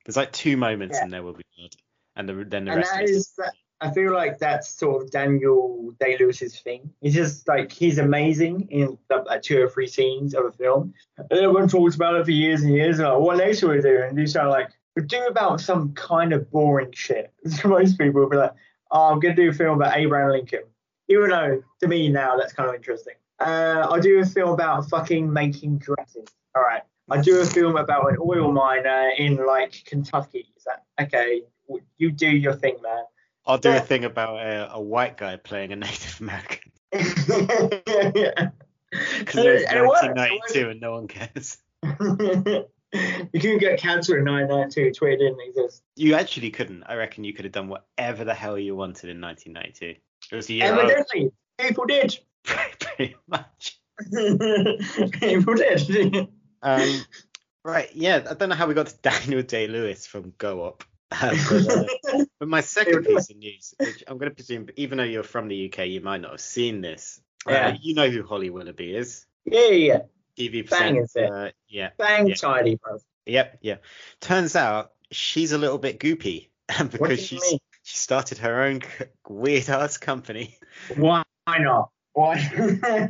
There's 0.03 0.17
like 0.17 0.33
two 0.33 0.57
moments 0.57 0.97
Yeah. 0.97 1.03
and 1.05 1.13
there 1.13 1.23
will 1.23 1.31
be 1.33 1.45
blood, 1.57 1.75
and 2.17 2.27
the, 2.27 2.33
then 2.43 2.65
the 2.65 2.71
And 2.71 2.79
rest 2.81 2.91
that 2.93 3.03
it 3.03 3.09
is 3.11 3.31
that. 3.37 3.53
I 3.85 3.93
feel 3.93 4.13
like 4.13 4.39
that's 4.39 4.69
sort 4.69 5.03
of 5.03 5.11
Daniel 5.11 5.93
Day 5.99 6.17
Lewis's 6.17 6.59
thing. 6.59 6.91
He's 7.01 7.13
just 7.13 7.47
like 7.47 7.71
he's 7.71 7.97
amazing 7.97 8.67
in 8.69 8.97
like 9.09 9.41
two 9.41 9.61
or 9.61 9.69
three 9.69 9.87
scenes 9.87 10.33
of 10.33 10.45
a 10.45 10.51
film. 10.51 10.93
And 11.17 11.31
everyone 11.31 11.67
talks 11.67 11.95
about 11.95 12.15
it 12.15 12.25
for 12.25 12.31
years 12.31 12.61
and 12.61 12.73
years. 12.73 12.99
Like, 12.99 13.19
what 13.19 13.37
next 13.37 13.61
will 13.61 13.69
we 13.69 13.81
do? 13.81 14.01
And 14.01 14.17
you 14.17 14.27
sound 14.27 14.49
like 14.49 14.69
do 15.07 15.25
about 15.27 15.61
some 15.61 15.93
kind 15.93 16.33
of 16.33 16.49
boring 16.49 16.91
shit. 16.93 17.33
Most 17.65 17.97
people 17.97 18.21
will 18.21 18.29
be 18.29 18.37
like, 18.37 18.53
"Oh, 18.91 19.11
I'm 19.11 19.19
gonna 19.19 19.35
do 19.35 19.49
a 19.49 19.53
film 19.53 19.77
about 19.81 19.97
Abraham 19.97 20.31
Lincoln," 20.31 20.63
even 21.09 21.29
though 21.29 21.63
to 21.81 21.87
me 21.87 22.09
now 22.09 22.37
that's 22.37 22.53
kind 22.53 22.69
of 22.69 22.75
interesting. 22.75 23.15
Uh, 23.39 23.87
I'll 23.89 23.99
do 23.99 24.19
a 24.19 24.25
film 24.25 24.51
about 24.51 24.89
fucking 24.89 25.31
making 25.31 25.79
dresses. 25.79 26.27
All 26.55 26.63
right. 26.63 26.83
I 27.11 27.21
do 27.21 27.39
a 27.39 27.45
film 27.45 27.75
about 27.75 28.09
an 28.09 28.17
oil 28.19 28.51
miner 28.51 29.11
in 29.17 29.45
like 29.45 29.83
Kentucky. 29.85 30.47
Is 30.57 30.63
that 30.63 30.83
okay? 30.99 31.43
You 31.97 32.11
do 32.11 32.29
your 32.29 32.53
thing, 32.53 32.77
man. 32.81 33.03
I'll 33.47 33.57
do 33.57 33.69
Yeah. 33.69 33.77
a 33.77 33.81
thing 33.81 34.05
about 34.05 34.37
a, 34.39 34.73
a 34.73 34.81
white 34.81 35.17
guy 35.17 35.35
playing 35.37 35.71
a 35.71 35.75
Native 35.87 36.19
American 36.21 36.71
yeah. 36.93 38.49
because 39.19 39.45
it 39.45 39.53
was 39.53 39.63
And 39.63 39.79
it 39.79 39.87
worked, 39.87 40.05
it 40.05 40.15
1992 40.15 40.69
and 40.69 40.81
no 40.81 40.91
one 40.93 41.07
cares. 41.07 41.57
you 43.33 43.39
couldn't 43.39 43.59
get 43.59 43.79
cancer 43.79 44.17
in 44.17 44.23
992. 44.25 44.93
Twitter 44.93 45.17
didn't 45.17 45.39
exist. 45.41 45.83
You 45.95 46.15
actually 46.15 46.49
couldn't. 46.51 46.83
I 46.83 46.95
reckon 46.95 47.23
you 47.23 47.33
could 47.33 47.45
have 47.45 47.51
done 47.51 47.67
whatever 47.67 48.23
the 48.23 48.33
hell 48.33 48.57
you 48.57 48.75
wanted 48.75 49.09
in 49.09 49.19
1992. 49.21 49.99
It 50.31 50.35
was 50.35 50.49
a 50.49 50.53
year 50.53 50.71
old, 50.71 50.79
Evidently, 50.79 51.31
people 51.59 51.85
did. 51.85 52.17
pretty 52.43 53.15
much. 53.27 53.79
people 55.19 55.53
did. 55.55 56.27
Um, 56.61 57.01
right, 57.63 57.89
yeah. 57.93 58.25
I 58.29 58.33
don't 58.33 58.49
know 58.49 58.55
how 58.55 58.67
we 58.67 58.73
got 58.73 58.87
to 58.87 58.95
Daniel 59.01 59.41
Day 59.43 59.67
Lewis 59.67 60.07
from 60.07 60.33
Go 60.37 60.63
Up. 60.65 60.83
Uh, 61.21 61.35
but, 61.49 62.13
uh, 62.13 62.25
but 62.39 62.47
my 62.47 62.61
second 62.61 63.05
piece 63.05 63.29
of 63.29 63.37
news, 63.37 63.73
which 63.79 64.03
I'm 64.07 64.17
going 64.17 64.29
to 64.29 64.35
presume, 64.35 64.67
even 64.75 64.97
though 64.97 65.03
you're 65.03 65.23
from 65.23 65.47
the 65.47 65.71
UK, 65.71 65.87
you 65.87 66.01
might 66.01 66.21
not 66.21 66.31
have 66.31 66.41
seen 66.41 66.81
this. 66.81 67.21
Uh, 67.47 67.51
Yeah. 67.51 67.77
you 67.81 67.93
know 67.95 68.09
who 68.09 68.23
Holly 68.23 68.49
Willoughby 68.49 68.95
is. 68.95 69.25
yeah, 69.45 69.67
yeah, 69.69 69.69
yeah. 69.93 69.99
TV 70.37 70.69
Bang, 70.69 70.97
is 70.97 71.15
it? 71.15 71.27
presenter. 71.27 71.51
Yeah. 71.69 71.89
Bang 71.97 72.27
Yeah. 72.27 72.35
tidy, 72.35 72.75
bro. 72.75 72.97
Yep. 73.25 73.59
Yeah. 73.61 73.77
Turns 74.19 74.55
out 74.55 74.91
she's 75.11 75.51
a 75.53 75.57
little 75.57 75.77
bit 75.77 75.99
goopy 75.99 76.49
because 76.91 77.19
you 77.31 77.39
she's 77.39 77.51
mean? 77.51 77.59
she 77.83 77.97
started 77.97 78.39
her 78.39 78.63
own 78.63 78.81
weird 79.29 79.69
ass 79.69 79.97
company. 79.97 80.57
Why 80.97 81.23
not? 81.47 81.89
Why? 82.13 82.37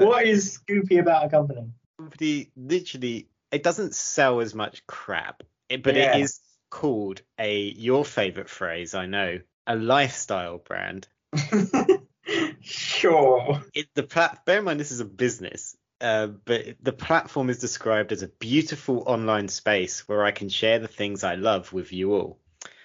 what 0.00 0.26
is 0.26 0.58
Scoopy 0.58 1.00
about 1.00 1.26
a 1.26 1.28
company? 1.30 1.70
Company 1.98 2.50
literally, 2.56 3.28
it 3.50 3.62
doesn't 3.62 3.94
sell 3.94 4.40
as 4.40 4.54
much 4.54 4.86
crap. 4.86 5.42
But 5.68 5.96
Yeah. 5.96 6.16
it 6.16 6.22
is 6.22 6.40
called 6.72 7.20
a 7.38 7.58
your 7.58 8.02
favorite 8.04 8.48
phrase, 8.48 8.94
I 8.94 9.04
know, 9.06 9.40
a 9.66 9.76
lifestyle 9.76 10.56
brand. 10.58 11.06
sure. 12.62 13.62
It, 13.74 13.88
the 13.94 14.02
plat- 14.02 14.44
bear 14.44 14.58
in 14.58 14.64
mind 14.64 14.80
this 14.80 14.90
is 14.90 15.00
a 15.00 15.04
business, 15.04 15.76
uh, 16.00 16.28
but 16.28 16.76
the 16.82 16.92
platform 16.92 17.50
is 17.50 17.58
described 17.58 18.10
as 18.10 18.22
a 18.22 18.28
beautiful 18.28 19.04
online 19.06 19.48
space 19.48 20.08
where 20.08 20.24
I 20.24 20.30
can 20.30 20.48
share 20.48 20.78
the 20.78 20.88
things 20.88 21.24
I 21.24 21.34
love 21.34 21.72
with 21.72 21.92
you 21.92 22.14
all. 22.14 22.38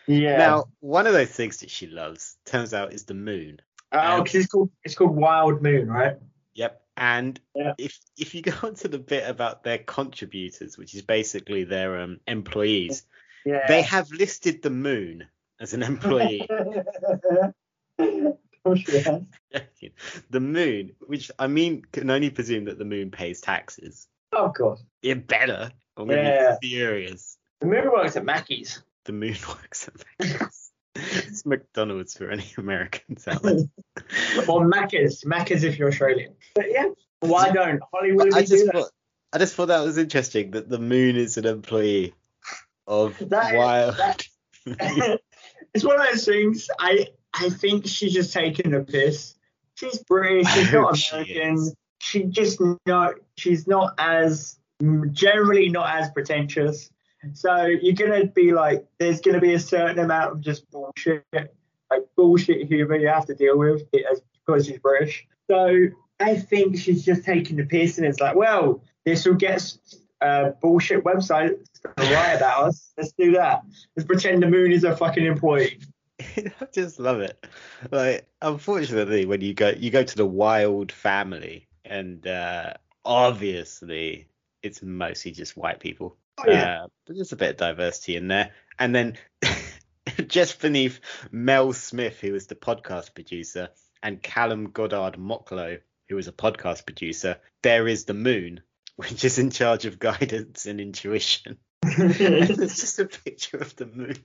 Yeah. 0.06 0.38
Now, 0.38 0.66
one 0.82 1.08
of 1.08 1.14
those 1.14 1.32
things 1.32 1.58
that 1.58 1.70
she 1.72 1.88
loves 1.88 2.36
turns 2.46 2.74
out 2.74 2.94
is 2.94 3.06
the 3.06 3.14
moon. 3.14 3.62
oh, 3.94 4.22
'cause 4.24 4.36
it's 4.36 4.48
called 4.48 4.70
it's 4.84 4.96
called 4.96 5.16
Wylde 5.16 5.62
Moon, 5.62 5.88
right? 5.88 6.18
Yep. 6.56 6.82
And 6.98 7.40
Yeah. 7.56 7.74
if 7.78 7.98
if 8.18 8.36
you 8.36 8.42
go 8.42 8.52
onto 8.64 8.90
the 8.90 9.00
bit 9.00 9.30
about 9.30 9.64
their 9.64 9.78
contributors, 9.78 10.78
which 10.78 10.94
is 10.94 11.04
basically 11.04 11.64
their 11.64 12.00
um, 12.02 12.20
employees, 12.28 13.06
Yeah. 13.48 13.66
they 13.68 13.82
have 13.84 14.10
listed 14.12 14.62
the 14.62 14.70
moon 14.70 15.26
as 15.60 15.74
an 15.74 15.82
employee. 15.84 16.48
course, 18.64 18.84
yeah. 18.90 19.20
the 20.30 20.40
moon, 20.40 20.92
which 21.06 21.32
I 21.40 21.48
mean, 21.48 21.84
can 21.92 22.10
only 22.10 22.30
presume 22.30 22.66
that 22.66 22.78
the 22.78 22.86
moon 22.86 23.12
pays 23.12 23.40
taxes. 23.42 24.08
Oh, 24.34 24.46
of 24.48 24.54
course. 24.56 24.84
It 25.02 25.28
better. 25.28 25.72
I'm 25.96 26.08
gonna 26.08 26.22
Yeah. 26.22 26.56
be 26.62 26.68
furious. 26.70 27.38
The 27.62 27.68
movie 27.68 27.88
works 27.88 28.16
at 28.18 28.26
Maccy's. 28.26 28.84
The 29.06 29.14
moon 29.14 29.36
works 29.48 29.88
at 29.88 29.94
McDonald's. 30.20 30.72
it's 30.96 31.46
McDonald's 31.46 32.18
for 32.18 32.30
any 32.30 32.46
Americans 32.58 33.28
out 33.30 33.42
there. 33.44 33.60
Or 34.48 34.66
Macca's. 34.66 35.24
Macca's 35.26 35.64
if 35.64 35.78
you're 35.80 35.90
Australian. 35.90 36.36
But 36.56 36.66
yeah, 36.70 36.90
why 37.22 37.52
don't 37.52 37.82
Hollywood 37.94 38.34
I 38.34 38.42
do 38.42 38.48
just 38.48 38.66
that? 38.66 38.74
thought 38.76 38.90
I 39.34 39.38
just 39.40 39.56
thought 39.56 39.68
that 39.68 39.84
was 39.84 39.98
interesting 39.98 40.52
that 40.52 40.70
the 40.70 40.80
moon 40.80 41.16
is 41.16 41.38
an 41.38 41.46
employee 41.46 42.14
of 42.88 43.18
That 43.30 43.54
is- 43.54 43.58
Wild. 43.58 43.96
that- 43.98 44.28
it's 45.74 45.84
one 45.86 46.00
of 46.00 46.08
those 46.12 46.26
things. 46.26 46.70
I 46.80 47.08
I 47.34 47.50
think 47.50 47.86
she's 47.88 48.14
just 48.14 48.34
taking 48.34 48.74
a 48.74 48.82
piss. 48.82 49.36
She's 49.76 50.00
British. 50.04 50.52
She's 50.54 50.74
not 50.74 51.00
American. 51.14 51.54
is. 51.56 51.76
She 52.00 52.24
just 52.24 52.60
not. 52.86 53.16
She's 53.38 53.68
not 53.68 53.94
as 53.98 54.58
generally 55.12 55.70
not 55.70 55.96
as 55.96 56.10
pretentious. 56.12 56.90
So 57.34 57.66
you're 57.66 57.96
gonna 57.96 58.26
be 58.28 58.52
like, 58.52 58.86
there's 59.00 59.22
gonna 59.22 59.40
be 59.42 59.54
a 59.54 59.60
certain 59.60 60.00
amount 60.00 60.34
of 60.34 60.42
just 60.42 60.70
bullshit, 60.70 61.24
like 61.34 62.04
bullshit 62.16 62.68
humor 62.68 62.96
you 62.96 63.08
have 63.08 63.26
to 63.28 63.36
deal 63.36 63.58
with 63.58 63.84
it- 63.94 64.06
as 64.12 64.22
because 64.46 64.66
she's 64.68 64.80
British. 64.80 65.28
So 65.50 65.88
I 66.20 66.36
think 66.36 66.78
she's 66.78 67.04
just 67.06 67.24
taking 67.24 67.58
the 67.58 67.66
piss, 67.66 67.98
and 67.98 68.08
it's 68.08 68.20
like, 68.20 68.36
well, 68.36 68.82
this 69.06 69.26
will 69.26 69.36
get 69.36 69.62
uh, 70.22 70.52
bullshit 70.62 71.04
websites 71.04 71.64
to 71.98 72.04
lie 72.04 72.34
about 72.34 72.68
us. 72.68 72.92
Let's 72.98 73.14
do 73.14 73.34
that. 73.34 73.64
Let's 73.96 74.08
pretend 74.08 74.44
the 74.44 74.48
moon 74.48 74.72
is 74.72 74.84
a 74.84 74.96
fucking 74.96 75.26
employee. 75.26 75.80
I 76.20 76.68
just 76.74 77.00
love 77.00 77.22
it. 77.22 77.46
Like, 77.92 78.28
unfortunately, 78.42 79.26
when 79.26 79.42
you 79.42 79.54
go 79.54 79.70
you 79.70 79.92
go 79.92 80.04
to 80.04 80.16
the 80.16 80.26
Wylde 80.26 80.92
family, 80.92 81.68
and 81.86 82.26
uh, 82.26 82.74
obviously 83.06 84.28
it's 84.64 84.82
mostly 84.82 85.32
just 85.32 85.58
white 85.58 85.80
people. 85.80 86.18
Oh, 86.40 86.44
yeah. 86.48 86.84
Uh, 86.84 86.88
but 87.06 87.16
there's 87.16 87.32
a 87.32 87.38
bit 87.38 87.52
of 87.52 87.58
diversity 87.58 88.16
in 88.16 88.28
there. 88.28 88.52
And 88.78 88.94
then 88.94 89.18
just 90.28 90.62
beneath 90.62 91.00
Mel 91.32 91.74
Smith, 91.74 92.20
who 92.20 92.34
was 92.34 92.48
the 92.48 92.56
podcast 92.56 93.16
producer, 93.16 93.70
and 94.04 94.22
Callum 94.22 94.72
Goddard 94.72 95.18
Mocklow, 95.18 95.80
who 96.10 96.16
was 96.16 96.28
a 96.28 96.34
podcast 96.34 96.86
producer, 96.86 97.38
there 97.64 97.88
is 97.88 98.06
the 98.06 98.14
moon, 98.14 98.62
which 98.98 99.24
is 99.24 99.40
in 99.40 99.50
charge 99.50 99.86
of 99.86 100.00
guidance 100.00 100.66
and 100.66 100.82
intuition. 100.82 101.58
it's 101.84 102.82
just 102.82 103.00
a 103.00 103.06
picture 103.06 103.58
of 103.58 103.76
the 103.78 103.86
moon. 103.86 104.18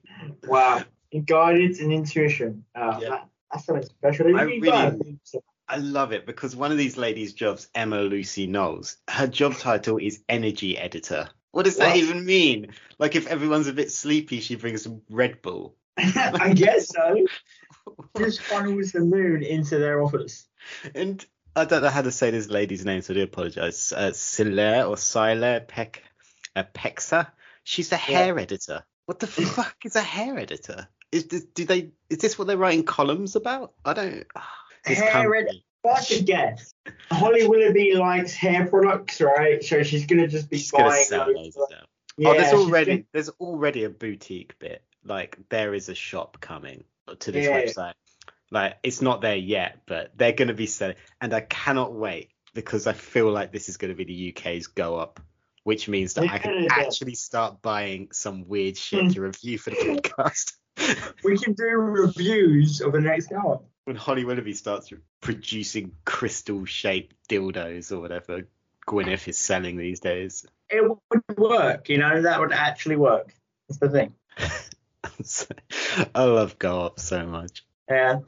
wow. 0.45 0.83
Guidance 1.27 1.79
and 1.79 1.93
intuition. 1.93 2.65
Oh, 2.75 3.01
Yeah. 3.01 3.09
that, 3.11 3.29
that's 3.53 3.67
something 3.67 3.85
special. 3.85 4.37
I 4.37 4.43
really- 4.43 4.61
gotta 4.61 4.97
think 4.97 5.21
so. 5.23 5.43
I 5.69 5.77
love 5.77 6.13
it 6.13 6.27
because 6.27 6.55
one 6.55 6.71
of 6.73 6.77
these 6.77 6.99
ladies' 6.99 7.33
jobs, 7.33 7.69
Emma 7.75 8.03
Lucy 8.03 8.47
Knowles, 8.47 8.97
her 9.09 9.27
job 9.27 9.55
title 9.57 9.97
is 9.97 10.23
energy 10.29 10.77
editor. 10.77 11.29
What 11.53 11.65
does 11.65 11.77
that 11.77 11.97
even 11.97 12.27
mean? 12.27 12.73
Like 12.99 13.15
if 13.15 13.27
everyone's 13.27 13.69
a 13.69 13.73
bit 13.73 13.91
sleepy, 13.91 14.41
she 14.41 14.57
brings 14.57 14.83
some 14.83 15.03
Red 15.09 15.41
Bull. 15.41 15.77
I 15.97 16.53
guess 16.55 16.89
so. 16.89 17.27
Just 18.19 18.41
funnels 18.43 18.93
the 18.93 19.01
moon 19.01 19.43
into 19.43 19.79
their 19.79 20.03
office. 20.03 20.47
And 20.95 21.25
I 21.55 21.65
don't 21.65 21.83
know 21.83 21.89
how 21.91 22.03
to 22.03 22.11
say 22.11 22.31
this 22.31 22.49
lady's 22.49 22.85
name, 22.85 23.03
so 23.03 23.13
I 23.13 23.17
do 23.17 23.23
apologize. 23.25 23.93
Uh, 23.95 24.11
Silaire 24.13 24.89
or 24.89 24.97
Silaire 24.97 25.67
Peck, 25.67 26.03
uh, 26.57 26.65
Pexa. 26.75 27.29
She's 27.65 27.93
a 27.93 27.97
hair 27.97 28.39
editor. 28.39 28.85
What 29.07 29.21
the 29.21 29.27
fuck 29.29 29.77
is 29.85 29.97
a 29.97 30.01
hair 30.01 30.39
editor? 30.39 30.89
Is 31.11 31.27
this, 31.27 31.45
do 31.45 31.65
they? 31.67 31.91
Is 32.09 32.19
this 32.19 32.39
what 32.39 32.47
they're 32.47 32.57
writing 32.57 32.85
columns 32.85 33.37
about? 33.37 33.73
I 33.85 33.93
don't. 33.93 34.25
this 34.87 34.99
Hair. 34.99 35.35
If 35.85 35.91
I 35.91 36.01
could 36.05 36.27
guess, 36.27 36.75
Holly 37.11 37.47
Willoughby 37.47 37.95
likes 37.95 38.33
hair 38.33 38.67
products, 38.69 39.21
right? 39.21 39.63
So 39.65 39.83
she's 39.83 40.07
gonna 40.07 40.29
just 40.29 40.49
be 40.49 40.59
She's 40.59 40.71
buying 40.71 41.05
those. 41.11 41.57
loads. 41.57 41.59
Yeah, 42.17 42.29
oh, 42.29 42.35
there's 42.35 42.53
already 42.53 42.91
gonna- 42.93 43.05
there's 43.13 43.29
already 43.41 43.83
a 43.85 43.91
boutique 43.91 44.57
bit. 44.61 44.83
Like 45.05 45.37
there 45.49 45.75
is 45.75 45.89
a 45.89 45.95
shop 45.97 46.39
coming 46.41 46.85
to 47.19 47.33
this 47.33 47.47
Yeah. 47.47 47.63
website. 47.63 47.95
Like 48.53 48.77
it's 48.83 49.01
not 49.01 49.23
there 49.23 49.37
yet, 49.37 49.79
but 49.87 50.13
they're 50.15 50.33
going 50.33 50.49
to 50.49 50.55
be 50.55 50.67
selling, 50.67 50.97
and 51.23 51.33
I 51.33 51.41
cannot 51.41 51.95
wait 51.95 52.29
because 52.53 52.87
I 52.87 52.93
feel 52.93 53.31
like 53.31 53.51
this 53.51 53.71
is 53.71 53.79
going 53.79 53.91
to 53.91 53.97
be 53.97 54.05
the 54.05 54.35
UK's 54.37 54.67
go 54.67 54.97
up, 54.97 55.21
which 55.65 55.89
means 55.89 56.13
that 56.15 56.31
I 56.31 56.37
can 56.37 56.69
actually 56.71 57.15
start 57.15 57.63
buying 57.63 58.09
some 58.13 58.47
weird 58.47 58.77
shit 58.77 59.05
hmm. 59.05 59.09
to 59.09 59.23
review 59.23 59.59
for 59.59 59.71
the 59.71 59.77
podcast. 59.77 60.53
We 61.23 61.37
can 61.39 61.53
do 61.53 61.65
reviews 61.65 62.81
of 62.81 62.93
the 62.93 63.01
next 63.01 63.27
go 63.27 63.53
up. 63.53 63.65
when 63.85 63.95
Holly 63.95 64.25
Willoughby 64.25 64.55
starts 64.55 64.91
producing 65.21 65.93
crystal 66.07 66.65
shaped 66.65 67.15
dildos 67.29 67.93
or 67.93 68.01
whatever 68.01 68.49
Gwyneth 68.87 69.29
is 69.29 69.39
selling 69.39 69.77
these 69.77 70.01
days. 70.01 70.47
It 70.71 70.83
would 70.83 71.39
work, 71.39 71.91
you 71.91 71.99
know, 71.99 72.23
that 72.23 72.41
would 72.41 72.53
actually 72.53 72.97
work. 72.97 73.35
That's 73.69 73.79
the 73.79 73.91
thing. 73.91 74.15
I 76.15 76.25
love 76.25 76.59
Go 76.59 76.81
Up 76.81 76.99
so 76.99 77.27
much. 77.27 77.65
Yeah. 77.89 78.19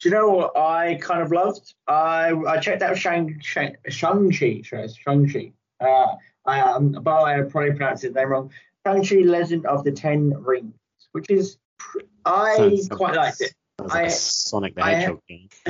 Do 0.00 0.08
you 0.08 0.14
know 0.14 0.28
what 0.28 0.56
I 0.56 0.96
kind 1.00 1.22
of 1.22 1.32
loved? 1.32 1.74
I 1.88 2.32
I 2.46 2.58
checked 2.58 2.82
out 2.82 2.96
Shang 2.98 3.38
Shang 3.40 3.76
Shang-Chi, 3.88 4.62
Shang-Chi. 4.62 5.52
Uh, 5.80 6.14
I 6.46 6.60
um, 6.60 6.92
but 6.92 7.22
I 7.22 7.40
probably 7.42 7.70
pronounced 7.70 8.02
his 8.02 8.14
name 8.14 8.28
wrong. 8.28 8.50
Shang-Chi 8.86 9.16
Legend 9.26 9.64
of 9.66 9.82
the 9.84 9.92
Ten 9.92 10.30
Rings, 10.42 10.74
which 11.12 11.30
is 11.30 11.56
pr- 11.78 12.00
I 12.26 12.56
Sounds- 12.56 12.88
quite 12.88 13.14
liked 13.16 13.40
it. 13.40 13.54
Like 13.78 13.92
I- 13.94 14.02
a 14.02 14.10
Sonic 14.10 14.74
the 14.74 14.82
Hedgehog 14.82 15.20
game. 15.28 15.48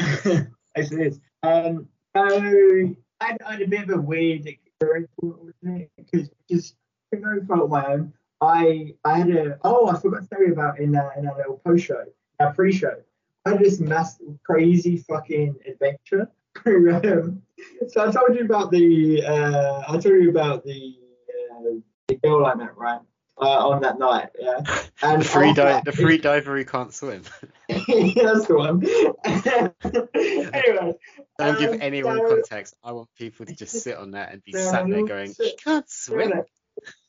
yes, 0.77 0.93
it 0.93 1.01
is. 1.01 1.21
Um, 1.43 1.89
so 2.17 2.23
I 3.21 3.27
had, 3.27 3.39
I 3.47 3.53
had 3.53 3.63
a 3.63 3.69
bit 3.69 3.89
of 3.89 3.91
a 3.91 4.01
weird 4.01 4.47
experience 4.47 5.11
with 5.23 5.55
it 5.63 5.91
because 5.97 6.29
just 6.51 6.75
for 7.11 7.19
no 7.21 7.41
fault 7.47 7.63
of 7.63 7.71
my 7.71 7.87
own. 7.87 8.13
I 8.41 8.95
I 9.05 9.19
had 9.19 9.31
a 9.31 9.59
oh 9.65 9.89
I 9.89 9.99
forgot 9.99 10.23
to 10.23 10.29
tell 10.29 10.45
you 10.45 10.53
about 10.53 10.81
in 10.81 10.95
uh, 10.97 11.11
in 11.17 11.27
our 11.27 11.37
little 11.37 11.61
post 11.65 11.85
show, 11.85 12.05
our 12.41 12.53
pre-show. 12.53 12.89
I 12.91 13.01
had 13.45 13.59
this 13.59 13.81
mass 13.81 14.21
crazy 14.45 14.99
fucking 14.99 15.57
adventure. 15.67 16.31
um, 16.67 17.43
so 17.89 18.09
I 18.09 18.11
told 18.13 18.37
you 18.37 18.45
about 18.45 18.71
the 18.71 19.25
uh, 19.25 19.83
I 19.89 19.93
told 19.93 20.05
you 20.23 20.31
about 20.31 20.65
the 20.65 20.97
uh, 21.51 21.71
the 22.09 22.15
girl 22.17 22.47
I 22.47 22.55
met 22.55 22.77
right 22.77 23.01
uh, 23.39 23.69
on 23.69 23.83
that 23.83 23.99
night. 23.99 24.29
Yeah, 24.39 24.61
and 25.03 25.21
the 25.23 25.25
free 25.25 25.53
di- 25.53 25.83
the 25.85 25.93
free 25.93 26.19
diver 26.19 26.57
who 26.57 26.65
can't 26.65 26.95
swim. 26.95 27.23
That's 27.69 28.47
the 28.47 28.55
one. 28.57 28.85
anyway, 30.15 30.95
Don't 31.39 31.59
give 31.59 31.73
Um, 31.73 31.79
anyone 31.83 32.19
so- 32.19 32.29
context. 32.37 32.77
I 32.85 32.93
want 32.93 33.09
people 33.19 33.47
to 33.47 33.55
just 33.55 33.83
sit 33.83 33.97
on 33.97 34.13
that 34.13 34.33
and 34.33 34.43
be 34.45 34.53
sat 34.53 34.89
there 34.89 35.05
going, 35.05 35.35
"She 35.35 35.57
can't 35.57 35.89
swim." 35.91 36.33
enough. 36.33 36.47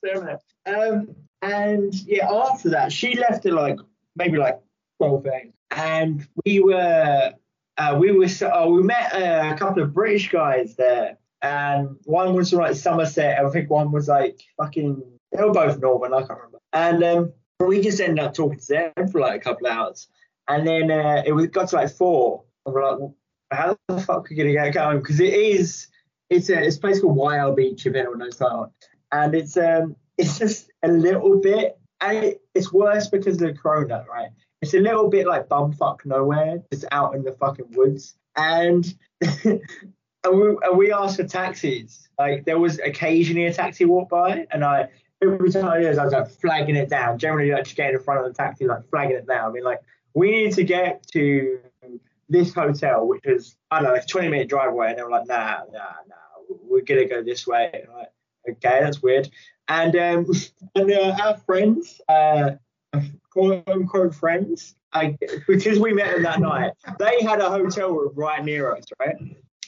Fair 0.01 0.21
enough. 0.21 0.41
Um, 0.65 1.15
and 1.41 1.93
yeah, 2.07 2.31
after 2.31 2.69
that, 2.71 2.91
she 2.91 3.15
left 3.17 3.45
at 3.45 3.53
like 3.53 3.77
maybe 4.15 4.37
like 4.37 4.59
twelve 4.97 5.25
a.m. 5.27 5.53
and 5.71 6.27
we 6.45 6.59
were 6.59 7.33
uh, 7.77 7.97
we 7.99 8.11
were 8.11 8.27
oh, 8.53 8.71
we 8.71 8.83
met 8.83 9.13
uh, 9.13 9.53
a 9.53 9.57
couple 9.57 9.83
of 9.83 9.93
British 9.93 10.31
guys 10.31 10.75
there, 10.75 11.17
and 11.41 11.97
one 12.05 12.33
was 12.33 12.49
from 12.49 12.59
like 12.59 12.75
Somerset. 12.75 13.37
and 13.37 13.47
I 13.47 13.49
think 13.49 13.69
one 13.69 13.91
was 13.91 14.07
like 14.07 14.41
fucking. 14.57 15.01
They 15.31 15.43
were 15.43 15.51
both 15.51 15.79
Northern. 15.79 16.13
I 16.13 16.19
can't 16.19 16.31
remember. 16.31 16.59
And 16.71 17.03
um, 17.03 17.33
we 17.59 17.81
just 17.81 17.99
ended 17.99 18.23
up 18.23 18.33
talking 18.33 18.59
to 18.59 18.67
them 18.95 19.07
for 19.09 19.19
like 19.19 19.41
a 19.41 19.43
couple 19.43 19.67
of 19.67 19.73
hours, 19.73 20.07
and 20.47 20.65
then 20.65 20.91
uh, 20.91 21.23
it 21.25 21.33
was 21.33 21.47
got 21.47 21.69
to 21.69 21.75
like 21.75 21.91
four. 21.91 22.43
And 22.65 22.73
we're 22.73 22.89
like, 22.89 22.99
well, 22.99 23.15
how 23.51 23.77
the 23.87 23.99
fuck 23.99 24.17
are 24.17 24.27
we 24.29 24.35
gonna 24.35 24.53
get 24.53 24.73
going? 24.73 24.99
Because 24.99 25.19
it 25.19 25.33
is. 25.33 25.87
It's 26.29 26.49
a, 26.49 26.59
it's 26.59 26.77
a 26.77 26.79
place 26.79 26.99
called 27.01 27.15
Wild 27.15 27.55
Beach, 27.55 27.85
if 27.85 27.93
anyone 27.93 28.17
knows 28.17 28.37
that. 28.37 28.71
And 29.11 29.35
it's 29.35 29.57
um 29.57 29.95
it's 30.17 30.39
just 30.39 30.71
a 30.81 30.87
little 30.87 31.39
bit 31.39 31.77
and 32.01 32.17
it, 32.17 32.41
it's 32.53 32.71
worse 32.71 33.07
because 33.07 33.41
of 33.41 33.47
the 33.47 33.53
corona, 33.53 34.05
right? 34.09 34.29
It's 34.65 34.73
a 34.73 34.79
little 34.79 35.09
bit 35.09 35.27
like 35.27 35.47
bumfuck 35.47 36.05
nowhere, 36.05 36.63
just 36.73 36.85
out 36.91 37.13
in 37.13 37.23
the 37.23 37.31
fucking 37.33 37.71
woods. 37.73 38.15
And 38.35 38.83
and 39.21 39.61
we, 40.23 40.57
and 40.63 40.77
we 40.77 40.91
asked 40.91 41.17
for 41.17 41.23
taxis. 41.23 42.09
Like 42.17 42.45
there 42.45 42.57
was 42.57 42.79
occasionally 42.79 43.45
a 43.45 43.53
taxi 43.53 43.85
walk 43.85 44.09
by, 44.09 44.47
and 44.49 44.65
I 44.65 44.89
every 45.21 45.51
time 45.51 45.79
it 45.79 45.85
is, 45.85 45.99
I 45.99 46.05
was 46.05 46.13
like 46.13 46.29
flagging 46.29 46.75
it 46.75 46.89
down. 46.89 47.19
Generally, 47.19 47.51
like 47.51 47.65
just 47.65 47.75
getting 47.75 47.95
in 47.95 48.01
front 48.01 48.25
of 48.25 48.25
the 48.25 48.33
taxi, 48.33 48.65
like 48.65 48.89
flagging 48.89 49.17
it 49.17 49.27
down. 49.27 49.51
I 49.51 49.53
mean, 49.53 49.63
like 49.63 49.81
we 50.15 50.31
need 50.31 50.53
to 50.53 50.63
get 50.63 51.05
to 51.13 51.59
this 52.27 52.53
hotel, 52.55 53.07
which 53.07 53.25
is 53.25 53.55
I 53.69 53.77
don't 53.77 53.85
know, 53.85 53.93
like 53.93 54.03
a 54.03 54.07
20 54.07 54.29
minute 54.29 54.49
drive 54.49 54.69
away, 54.69 54.89
and 54.89 54.97
they 54.97 55.03
were 55.03 55.11
like, 55.11 55.27
nah, 55.27 55.59
nah, 55.71 55.79
nah, 56.07 56.55
we're 56.63 56.81
gonna 56.81 57.05
go 57.05 57.21
this 57.21 57.45
way. 57.45 57.69
And 57.71 57.83
I'm 57.91 57.97
like, 57.97 58.11
okay, 58.49 58.79
that's 58.81 59.03
weird. 59.03 59.29
And 59.67 59.95
um, 59.95 60.25
and 60.75 60.91
uh, 60.91 61.15
our 61.23 61.37
friends, 61.37 62.01
uh, 62.09 62.51
quote 63.35 63.67
unquote 63.67 64.15
friends, 64.15 64.75
I, 64.93 65.17
because 65.47 65.77
we 65.77 65.93
met 65.93 66.13
them 66.13 66.23
that 66.23 66.39
night, 66.39 66.71
they 66.99 67.21
had 67.21 67.41
a 67.41 67.49
hotel 67.49 67.91
room 67.91 68.13
right 68.15 68.43
near 68.43 68.73
us, 68.73 68.85
right? 68.99 69.15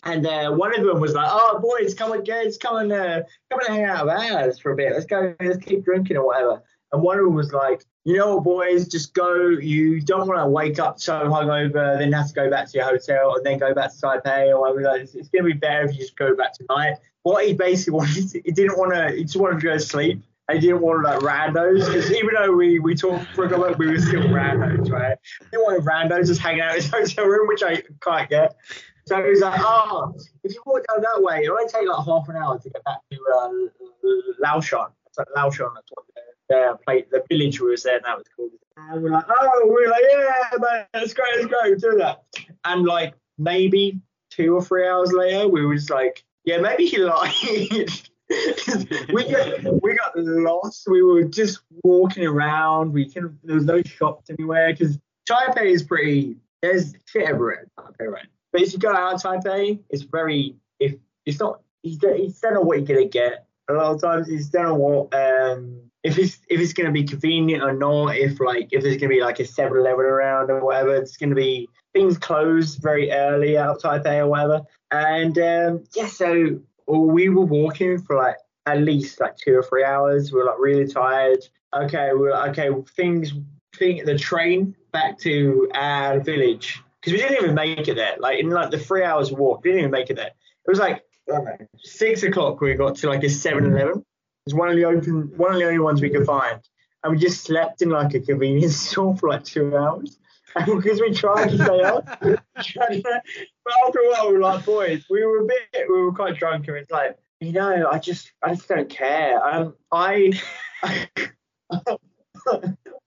And 0.03 0.25
uh, 0.25 0.51
one 0.51 0.77
of 0.77 0.85
them 0.85 1.01
was 1.01 1.13
like, 1.13 1.27
"Oh, 1.29 1.59
boys, 1.59 1.93
come 1.93 2.11
on, 2.11 2.23
guys, 2.23 2.57
come 2.57 2.77
and 2.77 2.93
uh, 2.93 3.23
come 3.49 3.59
and 3.59 3.75
hang 3.75 3.83
out 3.83 4.05
with 4.05 4.15
us 4.15 4.59
for 4.59 4.71
a 4.71 4.75
bit. 4.75 4.93
Let's 4.93 5.05
go, 5.05 5.35
let's 5.41 5.57
keep 5.57 5.83
drinking 5.83 6.17
or 6.17 6.25
whatever." 6.25 6.63
And 6.93 7.01
one 7.01 7.19
of 7.19 7.25
them 7.25 7.33
was 7.33 7.51
like, 7.51 7.83
"You 8.05 8.15
know 8.15 8.35
what, 8.35 8.45
boys, 8.45 8.87
just 8.87 9.13
go. 9.13 9.35
You 9.49 9.99
don't 9.99 10.27
want 10.27 10.39
to 10.39 10.47
wake 10.47 10.79
up 10.79 11.01
so 11.01 11.13
hungover, 11.13 11.97
then 11.97 12.13
have 12.13 12.29
to 12.29 12.33
go 12.33 12.49
back 12.49 12.69
to 12.69 12.77
your 12.77 12.85
hotel 12.85 13.35
and 13.35 13.45
then 13.45 13.57
go 13.57 13.73
back 13.73 13.91
to 13.91 13.97
Taipei 13.97 14.49
or 14.49 14.61
whatever. 14.61 14.81
Like, 14.83 15.01
it's, 15.01 15.15
it's 15.15 15.29
gonna 15.29 15.45
be 15.45 15.53
better 15.53 15.85
if 15.85 15.93
you 15.93 15.99
just 15.99 16.15
go 16.15 16.35
back 16.35 16.53
tonight." 16.53 16.95
What 17.23 17.45
he 17.45 17.53
basically 17.53 17.93
wanted, 17.97 18.31
he 18.45 18.51
didn't 18.51 18.77
want 18.77 18.93
to, 18.93 19.11
he 19.13 19.23
just 19.23 19.35
wanted 19.35 19.59
to 19.59 19.65
go 19.65 19.73
to 19.73 19.79
sleep. 19.81 20.23
I 20.49 20.57
didn't 20.57 20.81
want 20.81 21.03
like 21.03 21.19
randos 21.19 21.85
because 21.85 22.11
even 22.11 22.29
though 22.33 22.53
we 22.53 22.79
we 22.79 22.95
talked 22.95 23.27
for 23.35 23.45
a 23.45 23.49
couple, 23.49 23.73
we 23.77 23.87
were 23.87 23.99
still 23.99 24.23
randos, 24.23 24.89
right? 24.89 25.17
I 25.41 25.45
didn't 25.51 25.65
want 25.65 25.83
randos 25.83 26.27
just 26.27 26.39
hanging 26.39 26.61
out 26.61 26.75
in 26.75 26.81
his 26.81 26.89
hotel 26.91 27.25
room, 27.25 27.47
which 27.47 27.63
I 27.63 27.83
can't 28.01 28.29
get. 28.29 28.55
So 29.07 29.23
he 29.23 29.29
was 29.29 29.39
like, 29.39 29.59
oh, 29.63 30.13
if 30.43 30.53
you 30.53 30.61
walk 30.65 30.85
down 30.87 31.01
that 31.01 31.23
way, 31.23 31.43
it 31.43 31.49
only 31.49 31.65
take 31.67 31.87
like 31.87 32.05
half 32.05 32.27
an 32.27 32.35
hour 32.35 32.59
to 32.59 32.69
get 32.69 32.83
back 32.83 32.97
to 33.11 33.17
uh, 33.33 33.49
Laoshan. 34.43 34.87
It's 35.07 35.17
like 35.17 35.27
Laoshan, 35.35 35.73
that's 35.75 35.89
what 35.91 36.05
the, 36.13 36.21
the, 36.49 36.77
place, 36.83 37.05
the 37.09 37.23
village 37.29 37.61
we 37.61 37.69
was 37.69 37.83
there, 37.83 38.01
that 38.03 38.17
was 38.17 38.27
called. 38.35 38.51
And 38.75 39.01
we're 39.01 39.11
like, 39.11 39.23
oh, 39.29 39.61
we're 39.65 39.89
like, 39.89 40.03
yeah, 40.11 40.57
man, 40.59 40.85
let's 40.93 41.13
go, 41.13 41.23
let's 41.35 41.45
go, 41.45 41.75
do 41.75 41.97
that. 41.99 42.23
And 42.65 42.85
like 42.85 43.13
maybe 43.37 44.01
two 44.29 44.55
or 44.55 44.61
three 44.61 44.85
hours 44.85 45.13
later, 45.13 45.47
we 45.47 45.65
was 45.65 45.89
like, 45.89 46.25
yeah, 46.43 46.57
maybe 46.57 46.85
he 46.85 46.97
lied. 46.97 47.31
we 49.13 49.31
got 49.31 49.81
we 49.81 49.95
got 49.95 50.17
lost. 50.17 50.87
We 50.89 51.01
were 51.01 51.23
just 51.23 51.61
walking 51.83 52.25
around. 52.25 52.91
We 52.91 53.09
can 53.09 53.39
there 53.43 53.55
was 53.55 53.65
no 53.65 53.81
shops 53.83 54.29
anywhere 54.29 54.73
because 54.73 54.99
Taipei 55.29 55.71
is 55.71 55.83
pretty. 55.83 56.37
There's 56.61 56.93
shit 57.05 57.27
everywhere. 57.27 57.67
Taipei, 57.79 58.11
right? 58.11 58.27
But 58.51 58.61
if 58.61 58.73
you 58.73 58.79
go 58.79 58.93
out 58.93 59.21
Taipei, 59.21 59.79
it's 59.89 60.03
very 60.03 60.55
if 60.79 60.95
it's 61.25 61.39
not 61.39 61.61
you 61.83 61.97
don't, 61.97 62.41
don't 62.41 62.53
know 62.53 62.61
what 62.61 62.77
you're 62.77 62.87
gonna 62.87 63.07
get. 63.07 63.45
A 63.69 63.73
lot 63.73 63.95
of 63.95 64.01
times 64.01 64.29
you 64.29 64.43
don't 64.51 64.63
know 64.63 64.75
what 64.75 65.13
um 65.13 65.79
if 66.03 66.17
it's 66.17 66.39
if 66.49 66.59
it's 66.59 66.73
gonna 66.73 66.91
be 66.91 67.05
convenient 67.05 67.63
or 67.63 67.73
not. 67.73 68.17
If 68.17 68.41
like 68.41 68.69
if 68.71 68.83
there's 68.83 68.97
gonna 68.97 69.09
be 69.09 69.21
like 69.21 69.39
a 69.39 69.43
7-Eleven 69.43 70.05
around 70.05 70.49
or 70.49 70.63
whatever, 70.65 70.95
it's 70.95 71.15
gonna 71.15 71.35
be 71.35 71.69
things 71.93 72.17
close 72.17 72.75
very 72.75 73.09
early 73.11 73.57
out 73.57 73.77
of 73.77 73.81
Taipei 73.81 74.19
or 74.19 74.27
whatever. 74.27 74.61
And 74.91 75.37
um, 75.37 75.83
yeah, 75.95 76.07
so 76.07 76.59
we 76.87 77.29
were 77.29 77.45
walking 77.45 78.01
for 78.01 78.15
like 78.15 78.37
at 78.65 78.81
least 78.81 79.19
like 79.19 79.37
two 79.37 79.55
or 79.57 79.63
three 79.63 79.83
hours. 79.83 80.31
We 80.31 80.39
were 80.39 80.45
like 80.45 80.59
really 80.59 80.87
tired. 80.87 81.39
Okay, 81.73 82.11
we 82.13 82.19
were 82.19 82.49
okay. 82.49 82.69
Things, 82.95 83.33
thing, 83.75 84.05
the 84.05 84.17
train 84.17 84.75
back 84.91 85.17
to 85.19 85.69
our 85.73 86.19
village 86.19 86.81
because 87.01 87.13
we 87.13 87.19
didn't 87.19 87.43
even 87.43 87.55
make 87.55 87.87
it 87.87 87.95
there. 87.95 88.15
Like 88.19 88.39
in 88.39 88.49
like 88.49 88.71
the 88.71 88.79
three 88.79 89.03
hours 89.03 89.31
walk, 89.31 89.63
we 89.63 89.71
didn't 89.71 89.79
even 89.79 89.91
make 89.91 90.09
it 90.09 90.15
there. 90.15 90.27
It 90.27 90.69
was 90.69 90.79
like 90.79 91.03
six 91.79 92.23
o'clock. 92.23 92.61
We 92.61 92.73
got 92.73 92.95
to 92.97 93.09
like 93.09 93.23
a 93.23 93.27
7-Eleven. 93.27 94.03
It's 94.45 94.53
one 94.53 94.69
of 94.69 94.75
the 94.75 94.85
open, 94.85 95.33
one 95.35 95.53
of 95.53 95.59
the 95.59 95.65
only 95.65 95.79
ones 95.79 96.01
we 96.01 96.09
could 96.09 96.25
find, 96.25 96.59
and 97.03 97.11
we 97.11 97.19
just 97.19 97.43
slept 97.43 97.81
in 97.81 97.89
like 97.89 98.13
a 98.13 98.19
convenience 98.19 98.75
store 98.89 99.15
for 99.17 99.29
like 99.29 99.43
two 99.43 99.75
hours. 99.75 100.17
Because 100.65 100.99
we 101.01 101.13
tried 101.13 101.49
to 101.49 101.63
stay 101.63 101.81
up, 101.83 102.23
but 103.67 103.87
after 103.87 103.99
a 103.99 104.11
while 104.11 104.27
we 104.27 104.33
were 104.33 104.39
like, 104.39 104.65
boys, 104.65 105.05
we 105.09 105.25
were 105.25 105.39
a 105.39 105.45
bit, 105.45 105.85
we 105.89 106.01
were 106.01 106.13
quite 106.13 106.37
drunk, 106.37 106.67
and 106.67 106.77
it's 106.77 106.91
like, 106.91 107.17
you 107.39 107.51
know, 107.51 107.89
I 107.91 107.99
just, 107.99 108.31
I 108.41 108.55
just 108.55 108.67
don't 108.67 108.89
care. 108.89 109.45
Um, 109.45 109.75
I. 109.91 110.33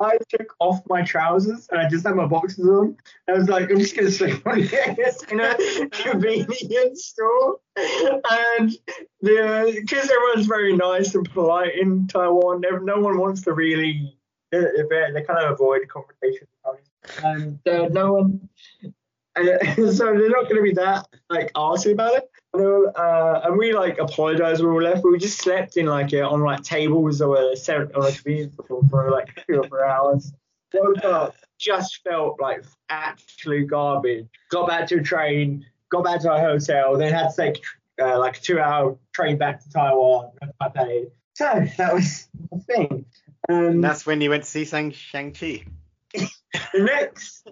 I 0.02 0.16
took 0.30 0.54
off 0.60 0.80
my 0.88 1.02
trousers 1.02 1.68
and 1.70 1.78
I 1.80 1.88
just 1.88 2.06
had 2.06 2.14
my 2.14 2.26
boxers 2.26 2.66
on. 2.66 2.96
I 3.28 3.32
was 3.32 3.48
like, 3.48 3.70
I'm 3.70 3.78
just 3.78 3.94
gonna 3.94 4.10
sleep 4.10 4.46
on 4.46 4.60
this 4.60 5.22
in 5.30 5.40
a 5.40 5.88
convenience 5.90 7.04
store. 7.04 7.58
And 7.76 8.72
the 9.20 9.72
because 9.74 10.10
everyone's 10.10 10.46
very 10.46 10.74
nice 10.74 11.14
and 11.14 11.30
polite 11.30 11.78
in 11.78 12.06
Taiwan, 12.06 12.62
no 12.82 13.00
one 13.00 13.18
wants 13.18 13.42
to 13.42 13.52
really 13.52 14.16
they, 14.50 14.60
they 14.60 15.22
kind 15.22 15.44
of 15.44 15.52
avoid 15.52 15.88
confrontation. 15.88 16.46
And 17.22 17.66
uh, 17.66 17.88
no 17.88 18.12
one, 18.12 18.48
and 19.48 19.92
so 19.96 20.06
they're 20.06 20.30
not 20.30 20.44
going 20.44 20.56
to 20.56 20.62
be 20.62 20.74
that 20.74 21.06
like 21.28 21.52
arsy 21.54 21.92
about 21.92 22.14
it. 22.14 22.30
Uh, 22.52 23.40
and 23.44 23.56
we 23.56 23.72
like 23.72 23.98
apologized 23.98 24.62
when 24.62 24.74
we 24.74 24.84
left. 24.84 25.02
But 25.02 25.12
we 25.12 25.18
just 25.18 25.38
slept 25.38 25.76
in 25.76 25.86
like 25.86 26.12
uh, 26.12 26.28
on 26.28 26.40
like 26.40 26.62
tables 26.62 27.20
or 27.20 27.54
seven 27.56 27.90
on 27.94 28.06
a 28.06 28.12
convenience 28.12 28.54
store 28.54 28.82
for 28.90 29.10
like 29.10 29.44
two 29.46 29.60
or 29.60 29.68
three 29.68 29.82
hours. 29.82 30.32
Woke 30.72 31.04
up, 31.04 31.34
just 31.58 32.00
felt 32.04 32.40
like 32.40 32.64
absolute 32.88 33.68
garbage. 33.68 34.28
Got 34.50 34.68
back 34.68 34.88
to 34.88 34.98
a 34.98 35.02
train, 35.02 35.66
got 35.90 36.04
back 36.04 36.20
to 36.20 36.30
our 36.30 36.40
hotel, 36.40 36.96
then 36.96 37.12
had 37.12 37.30
to 37.30 37.36
take 37.36 37.60
uh, 38.00 38.18
like 38.18 38.38
a 38.38 38.40
two-hour 38.40 38.96
train 39.12 39.36
back 39.36 39.62
to 39.62 39.70
Taiwan. 39.70 40.30
Taipei. 40.60 41.10
So 41.34 41.66
that 41.76 41.94
was 41.94 42.28
the 42.50 42.58
thing. 42.60 43.04
Um, 43.48 43.80
that's 43.80 44.06
when 44.06 44.20
you 44.20 44.30
went 44.30 44.44
to 44.44 44.48
see 44.48 44.64
Shang 44.64 45.32
Chi. 45.32 45.64
the 46.12 46.28
next 46.74 47.48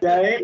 day, 0.00 0.42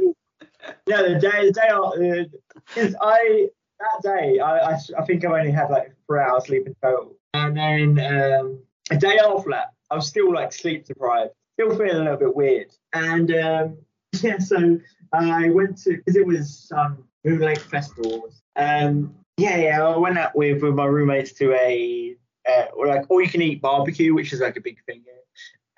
yeah, 0.86 1.02
the 1.02 1.18
day, 1.18 1.50
the 1.50 1.52
day 1.52 2.30
because 2.74 2.94
uh, 2.94 2.98
I 3.02 3.48
that 3.80 4.02
day, 4.02 4.38
I, 4.40 4.72
I, 4.72 4.78
I 4.98 5.04
think 5.04 5.24
I 5.24 5.38
only 5.38 5.50
had 5.50 5.70
like 5.70 5.94
three 6.06 6.20
hours 6.20 6.46
sleep 6.46 6.66
in 6.66 6.74
total. 6.82 7.16
And 7.34 7.56
then 7.56 7.98
um, 8.00 8.62
a 8.90 8.96
day 8.96 9.18
after 9.18 9.50
that, 9.50 9.72
I 9.90 9.96
was 9.96 10.08
still 10.08 10.32
like 10.32 10.52
sleep 10.52 10.86
deprived, 10.86 11.32
still 11.54 11.70
feeling 11.70 11.96
a 11.96 11.98
little 11.98 12.16
bit 12.16 12.34
weird. 12.34 12.68
And 12.92 13.30
um, 13.34 13.78
yeah, 14.20 14.38
so 14.38 14.78
I 15.12 15.48
went 15.50 15.78
to 15.84 15.96
because 15.96 16.16
it 16.16 16.26
was 16.26 16.70
um, 16.76 17.04
Moon 17.24 17.40
Lake 17.40 17.60
Festival. 17.60 18.28
Um, 18.56 19.14
yeah, 19.36 19.56
yeah, 19.56 19.86
I 19.86 19.96
went 19.96 20.18
out 20.18 20.34
with, 20.34 20.62
with 20.62 20.74
my 20.74 20.86
roommates 20.86 21.32
to 21.34 21.52
a 21.54 22.16
uh, 22.48 22.64
like 22.76 23.04
all 23.08 23.20
you 23.20 23.28
can 23.28 23.42
eat 23.42 23.60
barbecue, 23.60 24.14
which 24.14 24.32
is 24.32 24.40
like 24.40 24.56
a 24.56 24.60
big 24.60 24.82
thing 24.84 25.02
here. 25.04 25.14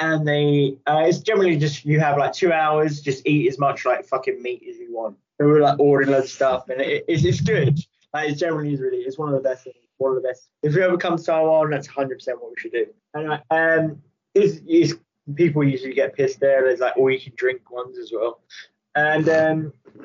And 0.00 0.26
they, 0.26 0.76
uh, 0.86 1.04
it's 1.06 1.18
generally 1.18 1.56
just 1.56 1.84
you 1.84 2.00
have 2.00 2.16
like 2.16 2.32
two 2.32 2.52
hours, 2.52 3.00
just 3.02 3.26
eat 3.26 3.48
as 3.48 3.58
much 3.58 3.84
like 3.84 4.06
fucking 4.06 4.42
meat 4.42 4.64
as 4.68 4.78
you 4.78 4.94
want. 4.94 5.16
So 5.38 5.46
we 5.46 5.52
were 5.52 5.60
like 5.60 5.78
ordering 5.78 6.10
loads 6.10 6.26
of 6.26 6.30
stuff, 6.30 6.68
and 6.70 6.80
it, 6.80 7.04
it's, 7.06 7.24
it's 7.24 7.40
good. 7.40 7.78
Like, 8.12 8.30
it 8.30 8.34
generally 8.34 8.72
is 8.72 8.80
really, 8.80 8.98
it's 8.98 9.18
one 9.18 9.28
of 9.28 9.34
the 9.34 9.48
best 9.48 9.64
things. 9.64 9.76
One 9.98 10.16
of 10.16 10.22
the 10.22 10.26
best. 10.26 10.48
If 10.62 10.74
we 10.74 10.82
ever 10.82 10.96
come 10.96 11.18
to 11.18 11.22
Taiwan, 11.22 11.70
that's 11.70 11.86
100% 11.86 12.08
what 12.40 12.50
we 12.50 12.54
should 12.56 12.72
do. 12.72 12.86
And 13.12 13.42
um, 13.50 14.02
is 14.34 14.62
is 14.66 14.96
people 15.34 15.62
usually 15.64 15.94
get 15.94 16.14
pissed 16.14 16.40
there. 16.40 16.62
There's 16.64 16.80
like 16.80 16.96
all 16.96 17.10
you 17.10 17.20
can 17.20 17.32
drink 17.36 17.70
ones 17.70 17.98
as 17.98 18.10
well. 18.12 18.40
And 18.94 19.28
um, 19.28 19.72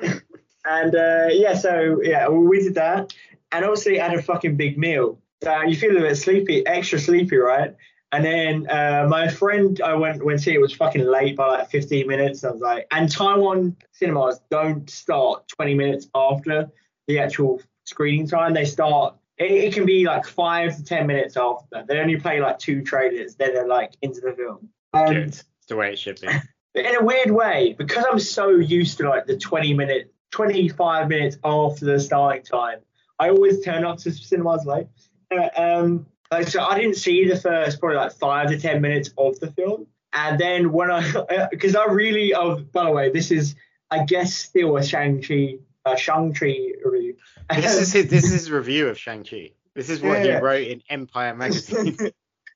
and 0.64 0.94
uh, 0.94 1.28
yeah, 1.30 1.54
so 1.54 2.00
yeah, 2.02 2.28
we 2.28 2.62
did 2.62 2.74
that, 2.74 3.14
and 3.52 3.64
obviously 3.64 3.98
had 3.98 4.14
a 4.14 4.22
fucking 4.22 4.56
big 4.56 4.78
meal. 4.78 5.18
So 5.42 5.62
you 5.62 5.76
feel 5.76 5.96
a 5.96 6.00
bit 6.00 6.16
sleepy, 6.16 6.66
extra 6.66 6.98
sleepy, 6.98 7.36
right? 7.36 7.74
And 8.16 8.24
then 8.24 8.70
uh, 8.70 9.06
my 9.10 9.28
friend, 9.28 9.78
I 9.82 9.92
went 9.92 10.24
went 10.24 10.40
see 10.40 10.54
it 10.54 10.60
was 10.60 10.72
fucking 10.72 11.04
late 11.04 11.36
by 11.36 11.48
like 11.48 11.70
15 11.70 12.06
minutes. 12.06 12.44
I 12.44 12.50
was 12.50 12.62
like, 12.62 12.86
and 12.90 13.12
Taiwan 13.12 13.76
cinemas 13.92 14.40
don't 14.50 14.88
start 14.88 15.46
20 15.48 15.74
minutes 15.74 16.08
after 16.14 16.70
the 17.08 17.18
actual 17.18 17.60
screening 17.84 18.26
time. 18.26 18.54
They 18.54 18.64
start. 18.64 19.16
It, 19.36 19.50
it 19.50 19.74
can 19.74 19.84
be 19.84 20.06
like 20.06 20.24
five 20.26 20.74
to 20.76 20.82
10 20.82 21.06
minutes 21.06 21.36
after. 21.36 21.84
They 21.86 21.98
only 21.98 22.16
play 22.16 22.40
like 22.40 22.58
two 22.58 22.82
trailers. 22.82 23.34
Then 23.34 23.52
they're 23.52 23.68
like 23.68 23.92
into 24.00 24.22
the 24.22 24.32
film. 24.32 24.70
And 24.94 25.18
it's 25.18 25.44
the 25.68 25.76
way 25.76 25.92
it 25.92 25.98
should 25.98 26.18
be. 26.18 26.28
in 26.74 26.96
a 26.96 27.04
weird 27.04 27.30
way, 27.30 27.74
because 27.76 28.06
I'm 28.10 28.18
so 28.18 28.48
used 28.48 28.96
to 28.96 29.10
like 29.10 29.26
the 29.26 29.36
20 29.36 29.74
minute, 29.74 30.14
25 30.30 31.08
minutes 31.08 31.36
after 31.44 31.84
the 31.84 32.00
starting 32.00 32.44
time, 32.44 32.78
I 33.18 33.28
always 33.28 33.62
turn 33.62 33.84
up 33.84 33.98
to 33.98 34.10
cinemas 34.10 34.64
late. 34.64 34.86
Uh, 35.30 35.48
um, 35.54 36.06
like, 36.30 36.48
so 36.48 36.62
I 36.62 36.78
didn't 36.78 36.96
see 36.96 37.28
the 37.28 37.36
first 37.36 37.80
probably 37.80 37.96
like 37.96 38.12
five 38.12 38.48
to 38.50 38.58
ten 38.58 38.80
minutes 38.80 39.10
of 39.16 39.38
the 39.40 39.50
film, 39.52 39.86
and 40.12 40.38
then 40.38 40.72
when 40.72 40.90
I, 40.90 41.48
because 41.50 41.76
I 41.76 41.86
really, 41.86 42.34
oh, 42.34 42.56
by 42.56 42.84
the 42.84 42.90
way, 42.90 43.10
this 43.10 43.30
is 43.30 43.54
I 43.90 44.04
guess 44.04 44.34
still 44.34 44.76
a 44.76 44.84
Shang 44.84 45.22
Chi, 45.22 45.58
uh, 45.84 45.96
Shang 45.96 46.32
Chi 46.34 46.72
review. 46.84 47.16
This 47.54 47.78
is 47.78 47.92
his, 47.92 48.10
this 48.10 48.24
is 48.24 48.32
his 48.32 48.50
review 48.50 48.88
of 48.88 48.98
Shang 48.98 49.24
Chi. 49.24 49.50
This 49.74 49.90
is 49.90 50.00
what 50.00 50.24
yeah. 50.24 50.38
he 50.38 50.44
wrote 50.44 50.66
in 50.66 50.82
Empire 50.88 51.34
magazine. 51.34 51.96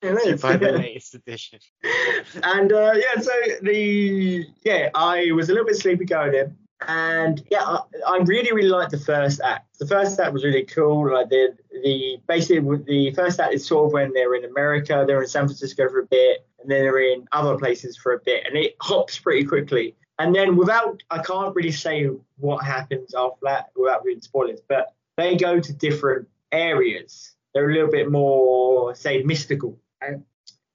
By 0.01 0.57
the 0.57 0.73
latest 0.75 1.13
edition. 1.13 1.59
And 2.41 2.73
uh, 2.73 2.93
yeah, 2.95 3.21
so 3.21 3.31
the 3.61 4.45
yeah, 4.63 4.89
I 4.95 5.31
was 5.31 5.49
a 5.49 5.51
little 5.51 5.67
bit 5.67 5.75
sleepy 5.75 6.05
going 6.05 6.33
in, 6.33 6.57
And 6.87 7.43
yeah, 7.51 7.63
I, 7.63 7.79
I 8.07 8.17
really 8.25 8.51
really 8.53 8.69
liked 8.69 8.91
the 8.91 8.97
first 8.97 9.39
act. 9.41 9.77
The 9.79 9.87
first 9.87 10.19
act 10.19 10.33
was 10.33 10.43
really 10.43 10.63
cool. 10.63 11.11
Like 11.13 11.29
the 11.29 11.55
the 11.83 12.17
basically 12.27 12.77
the 12.85 13.13
first 13.13 13.39
act 13.39 13.53
is 13.53 13.65
sort 13.65 13.85
of 13.85 13.93
when 13.93 14.13
they're 14.13 14.35
in 14.35 14.45
America, 14.45 15.03
they're 15.05 15.21
in 15.21 15.27
San 15.27 15.45
Francisco 15.45 15.89
for 15.89 15.99
a 15.99 16.05
bit, 16.05 16.45
and 16.59 16.69
then 16.69 16.81
they're 16.81 17.13
in 17.13 17.27
other 17.31 17.57
places 17.57 17.97
for 17.97 18.13
a 18.13 18.19
bit, 18.19 18.45
and 18.47 18.57
it 18.57 18.75
hops 18.81 19.19
pretty 19.19 19.45
quickly. 19.45 19.95
And 20.19 20.35
then 20.35 20.55
without, 20.55 21.01
I 21.09 21.19
can't 21.23 21.55
really 21.55 21.71
say 21.71 22.07
what 22.37 22.63
happens 22.63 23.15
after 23.15 23.39
that 23.43 23.71
without 23.75 24.05
reading 24.05 24.21
spoilers, 24.21 24.59
but 24.67 24.93
they 25.17 25.35
go 25.35 25.59
to 25.59 25.73
different 25.73 26.27
areas. 26.51 27.33
They're 27.53 27.69
a 27.69 27.73
little 27.73 27.89
bit 27.89 28.11
more, 28.11 28.93
say, 28.93 29.23
mystical. 29.23 29.79
And 29.99 30.23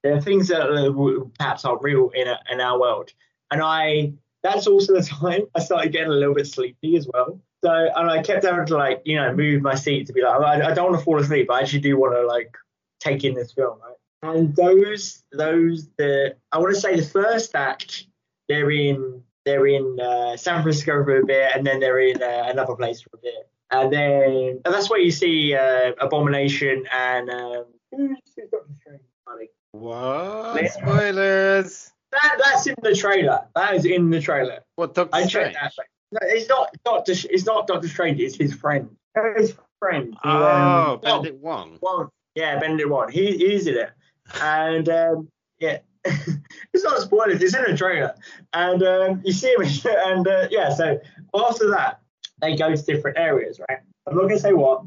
there 0.03 0.16
are 0.16 0.21
things 0.21 0.49
that 0.49 0.62
uh, 0.62 1.25
perhaps 1.38 1.64
are 1.64 1.79
real 1.81 2.11
in, 2.11 2.27
a, 2.27 2.40
in 2.51 2.61
our 2.61 2.81
world. 2.81 3.12
And 3.53 3.62
I, 3.62 4.14
that's 4.47 4.67
also 4.67 4.95
the 4.95 5.03
time 5.03 5.43
I 5.55 5.61
started 5.61 5.93
getting 5.93 6.13
a 6.13 6.15
little 6.15 6.35
bit 6.35 6.47
sleepy 6.47 6.97
as 6.97 7.09
well. 7.13 7.41
So, 7.65 7.71
and 7.71 8.11
I 8.11 8.23
kept 8.23 8.45
having 8.45 8.67
to 8.67 8.77
like, 8.77 9.03
you 9.05 9.17
know, 9.17 9.35
move 9.35 9.63
my 9.63 9.75
seat 9.75 10.07
to 10.07 10.13
be 10.13 10.23
like, 10.23 10.41
I, 10.41 10.71
I 10.71 10.75
don't 10.75 10.91
want 10.91 10.99
to 10.99 11.05
fall 11.05 11.21
asleep. 11.21 11.51
I 11.51 11.61
actually 11.61 11.81
do 11.81 11.99
want 11.99 12.15
to 12.15 12.27
like 12.27 12.57
take 13.01 13.25
in 13.25 13.35
this 13.35 13.53
film, 13.53 13.79
right? 13.81 13.97
And 14.23 14.55
those, 14.55 15.23
those, 15.33 15.89
the, 15.99 16.37
I 16.53 16.59
want 16.59 16.75
to 16.75 16.81
say 16.81 16.97
the 16.97 17.03
first 17.03 17.55
act, 17.55 18.07
they're 18.49 18.71
in, 18.71 19.23
they're 19.45 19.67
in 19.67 19.99
uh, 20.01 20.37
San 20.37 20.63
Francisco 20.63 21.05
for 21.05 21.19
a 21.19 21.25
bit, 21.25 21.53
and 21.55 21.67
then 21.67 21.81
they're 21.81 22.01
in 22.01 22.23
uh, 22.23 22.45
another 22.49 22.75
place 22.75 23.01
for 23.01 23.11
a 23.15 23.19
bit, 23.19 23.49
and 23.71 23.93
then 23.93 24.61
and 24.65 24.75
that's 24.75 24.91
where 24.91 24.99
you 24.99 25.13
see 25.13 25.55
uh, 25.55 25.93
Abomination 26.01 26.85
and 26.93 27.31
um, 27.31 27.65
who's 27.93 28.19
Doctor 28.51 28.67
Strange? 28.81 29.03
Funny. 29.25 29.49
What? 29.71 30.69
Spoilers. 30.73 31.93
That 32.12 32.40
that's 32.42 32.66
in 32.66 32.75
the 32.83 32.95
trailer. 32.95 33.47
That 33.55 33.75
is 33.75 33.85
in 33.85 34.11
the 34.11 34.21
trailer. 34.21 34.61
What 34.77 34.95
Doctor 34.95 35.14
I 35.14 35.27
Strange? 35.27 35.55
checked 35.55 35.77
that. 35.77 35.87
No, 36.12 36.19
it's 36.23 36.49
not 36.49 36.71
Doctor. 36.85 37.12
It's 37.12 37.45
not 37.45 37.66
Doctor 37.66 37.88
Strange. 37.88 38.21
It's 38.21 38.37
his 38.37 38.55
friend. 38.55 38.95
His 39.37 39.55
friend. 39.79 40.16
Oh, 40.25 40.92
um, 40.95 41.01
Benedict 41.01 41.42
Wong. 41.42 41.79
Wong. 41.83 42.11
Yeah, 42.35 42.59
Benedict 42.59 42.88
Wong. 42.88 43.11
He 43.11 43.37
he's 43.37 43.66
in 43.66 43.77
it, 43.77 43.90
and 44.40 44.88
um, 44.88 45.29
yeah, 45.59 45.79
it's 46.05 46.85
not 46.85 47.01
spoilers. 47.01 47.42
It's 47.42 47.57
in 47.57 47.64
the 47.69 47.77
trailer, 47.77 48.14
and 48.53 48.83
um, 48.83 49.23
you 49.25 49.33
see 49.33 49.53
him, 49.53 49.62
and 49.85 50.29
uh, 50.29 50.49
yeah. 50.51 50.73
So 50.73 51.01
after 51.35 51.71
that, 51.71 52.01
they 52.40 52.57
go 52.57 52.75
to 52.75 52.83
different 52.83 53.19
areas, 53.19 53.61
right? 53.69 53.81
I'm 54.07 54.16
not 54.16 54.23
gonna 54.23 54.38
say 54.38 54.53
what, 54.53 54.85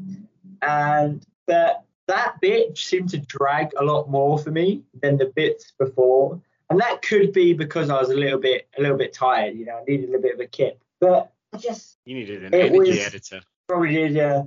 and 0.62 1.26
that 1.48 1.84
that 2.08 2.40
bit 2.42 2.78
seemed 2.78 3.10
to 3.10 3.18
drag 3.18 3.72
a 3.78 3.84
lot 3.84 4.10
more 4.10 4.40
for 4.40 4.52
me 4.52 4.84
than 5.02 5.18
the 5.18 5.32
bits 5.36 5.74
before, 5.78 6.42
and 6.70 6.80
that 6.80 7.02
could 7.02 7.34
be 7.34 7.54
because 7.54 7.90
I 7.90 8.00
was 8.00 8.10
a 8.10 8.16
little 8.16 8.40
bit 8.40 8.68
a 8.78 8.82
little 8.82 8.98
bit 8.98 9.14
tired. 9.14 9.56
You 9.56 9.66
know, 9.66 9.78
I 9.78 9.84
needed 9.88 10.06
a 10.10 10.12
little 10.12 10.22
bit 10.22 10.34
of 10.36 10.40
a 10.40 10.48
kick, 10.48 10.80
but 11.00 11.32
I 11.54 11.58
just 11.58 11.98
You 12.06 12.16
needed 12.16 12.44
an 12.46 12.54
energy 12.54 12.78
was- 12.78 13.06
editor. 13.08 13.42
Probably 13.68 13.94
did, 13.94 14.14
yeah. 14.14 14.44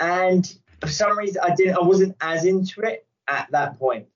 And 0.00 0.52
for 0.80 0.88
some 0.88 1.16
reason, 1.16 1.40
I 1.44 1.54
didn't. 1.54 1.76
I 1.76 1.82
wasn't 1.82 2.16
as 2.20 2.44
into 2.44 2.80
it 2.80 3.06
at 3.28 3.48
that 3.52 3.78
point. 3.78 4.08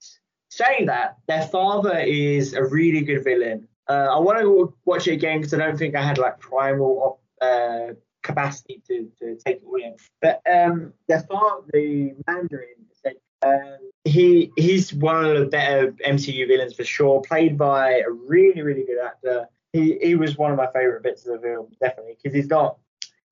Saying 0.50 0.86
that, 0.86 1.18
their 1.28 1.42
father 1.42 1.98
is 1.98 2.54
a 2.54 2.64
really 2.64 3.02
good 3.02 3.22
villain. 3.22 3.68
Uh, 3.88 4.08
I 4.10 4.18
want 4.18 4.40
to 4.40 4.74
watch 4.84 5.06
it 5.06 5.12
again 5.12 5.38
because 5.38 5.54
I 5.54 5.58
don't 5.58 5.78
think 5.78 5.94
I 5.94 6.02
had 6.02 6.18
like 6.18 6.40
primal 6.40 7.20
uh, 7.40 7.94
capacity 8.22 8.82
to, 8.88 9.08
to 9.20 9.36
take 9.36 9.56
it 9.58 9.62
all 9.64 9.76
in. 9.76 9.94
But 10.20 10.42
um, 10.52 10.92
their 11.06 11.20
father, 11.20 11.62
the 11.72 12.14
Mandarin, 12.26 12.68
said, 13.02 13.14
um, 13.42 13.78
he 14.08 14.52
he's 14.56 14.92
one 14.92 15.24
of 15.24 15.38
the 15.38 15.46
better 15.46 15.92
MCU 15.92 16.46
villains 16.48 16.74
for 16.74 16.84
sure. 16.84 17.20
Played 17.22 17.58
by 17.58 18.00
a 18.00 18.10
really 18.10 18.62
really 18.62 18.84
good 18.84 18.98
actor. 19.04 19.48
He 19.72 19.98
he 20.02 20.14
was 20.14 20.36
one 20.36 20.50
of 20.50 20.56
my 20.56 20.66
favorite 20.72 21.02
bits 21.02 21.26
of 21.26 21.40
the 21.40 21.46
film, 21.46 21.68
definitely, 21.80 22.16
because 22.22 22.34
he's 22.34 22.48
not 22.48 22.78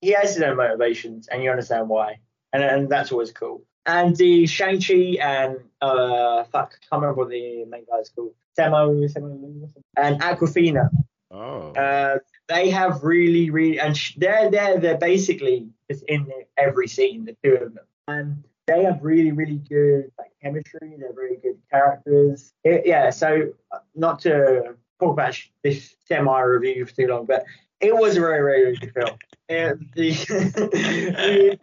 he 0.00 0.10
has 0.12 0.34
his 0.34 0.42
own 0.42 0.56
motivations 0.56 1.28
and 1.28 1.42
you 1.42 1.50
understand 1.50 1.88
why. 1.88 2.18
And, 2.52 2.62
and 2.62 2.88
that's 2.88 3.12
always 3.12 3.32
cool. 3.32 3.64
And 3.86 4.16
the 4.16 4.46
Shang-Chi 4.46 5.18
and 5.20 5.58
uh 5.80 6.44
fuck, 6.44 6.74
I 6.74 6.78
can't 6.90 7.02
remember 7.02 7.22
what 7.22 7.30
the 7.30 7.64
main 7.64 7.84
guy's 7.90 8.10
called. 8.10 8.34
Samo 8.58 9.70
and 9.96 10.20
Awkwafina. 10.20 10.88
Oh. 11.30 11.72
Uh, 11.72 12.18
they 12.48 12.70
have 12.70 13.02
really, 13.02 13.50
really, 13.50 13.80
and 13.80 13.96
sh- 13.96 14.14
they're 14.16 14.50
they're 14.50 14.78
they're 14.78 14.98
basically 14.98 15.68
just 15.90 16.04
in 16.04 16.30
every 16.56 16.88
scene, 16.88 17.24
the 17.24 17.36
two 17.42 17.56
of 17.56 17.74
them, 17.74 17.84
and 18.08 18.44
they 18.66 18.84
have 18.84 19.02
really, 19.02 19.32
really 19.32 19.58
good 19.58 20.10
like 20.18 20.32
chemistry. 20.42 20.96
They're 20.98 21.12
very 21.12 21.36
good 21.36 21.58
characters. 21.70 22.52
It- 22.64 22.86
yeah. 22.86 23.10
So 23.10 23.52
not 23.94 24.20
to 24.20 24.76
talk 25.00 25.12
about 25.12 25.34
sh- 25.34 25.48
this 25.62 25.94
semi 26.06 26.40
review 26.40 26.86
for 26.86 26.94
too 26.94 27.06
long, 27.06 27.26
but 27.26 27.44
it 27.80 27.94
was 27.96 28.16
a 28.16 28.20
very, 28.20 28.40
very 28.40 28.76
good 28.76 28.92
film. 28.94 29.18
And 29.48 29.88
the, 29.94 31.58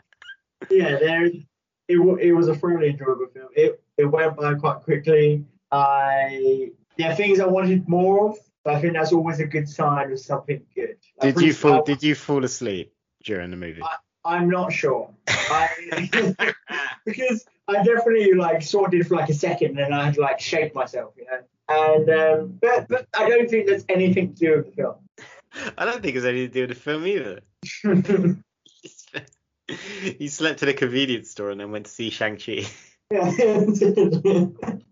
yeah, 0.70 0.98
there. 1.00 1.26
It, 1.90 2.00
it 2.22 2.32
was 2.32 2.48
a 2.48 2.56
thoroughly 2.56 2.90
enjoyable 2.92 3.28
film. 3.34 3.50
It 3.56 3.84
it 3.98 4.06
went 4.06 4.38
by 4.38 4.54
quite 4.56 4.80
quickly. 4.82 5.46
I 5.72 6.72
there 6.98 7.12
are 7.12 7.16
things 7.16 7.40
I 7.42 7.46
wanted 7.46 7.90
more 7.90 8.30
of, 8.30 8.38
but 8.64 8.76
I 8.76 8.82
think 8.82 8.94
that's 8.94 9.12
always 9.12 9.42
a 9.42 9.46
good 9.46 9.68
sign 9.68 10.12
of 10.12 10.20
something 10.20 10.62
good. 10.74 10.96
Like, 11.22 11.36
did 11.36 11.44
you 11.44 11.54
fall? 11.54 11.84
Did 11.84 12.02
you 12.02 12.16
fall 12.16 12.46
asleep 12.46 12.94
during 13.24 13.52
the 13.52 13.58
movie? 13.58 13.82
I'm 14.26 14.50
not 14.50 14.72
sure. 14.72 15.10
I, 15.28 16.54
because 17.06 17.46
I 17.68 17.84
definitely 17.84 18.34
like 18.34 18.62
sort 18.62 18.94
it 18.94 19.06
for 19.06 19.16
like 19.16 19.30
a 19.30 19.34
second 19.34 19.70
and 19.70 19.78
then 19.78 19.94
I 19.94 20.06
had 20.06 20.16
to 20.16 20.22
like 20.22 20.40
shake 20.40 20.76
myself, 20.76 21.14
you 21.18 21.26
know. 21.26 21.40
And 21.70 22.10
um, 22.10 22.60
but 22.62 22.88
but 22.90 23.08
I 23.18 23.30
don't 23.30 23.50
think 23.50 23.68
there's 23.68 23.86
anything 23.88 24.34
to 24.34 24.40
do 24.40 24.58
with 24.58 24.66
the 24.68 24.72
film. 24.74 24.96
I 25.78 25.86
don't 25.86 26.02
think 26.02 26.16
it's 26.16 26.26
anything 26.26 26.50
to 26.50 26.54
do 26.54 26.62
with 26.62 26.70
the 26.70 26.76
film 26.76 27.08
either. 27.08 27.42
he 30.18 30.28
slept 30.28 30.64
in 30.64 30.70
a 30.70 30.74
convenience 30.74 31.32
store 31.32 31.52
and 31.52 31.60
then 31.60 31.72
went 31.72 31.86
to 31.86 31.92
see 31.92 32.10
Shang-Chi. 32.10 32.66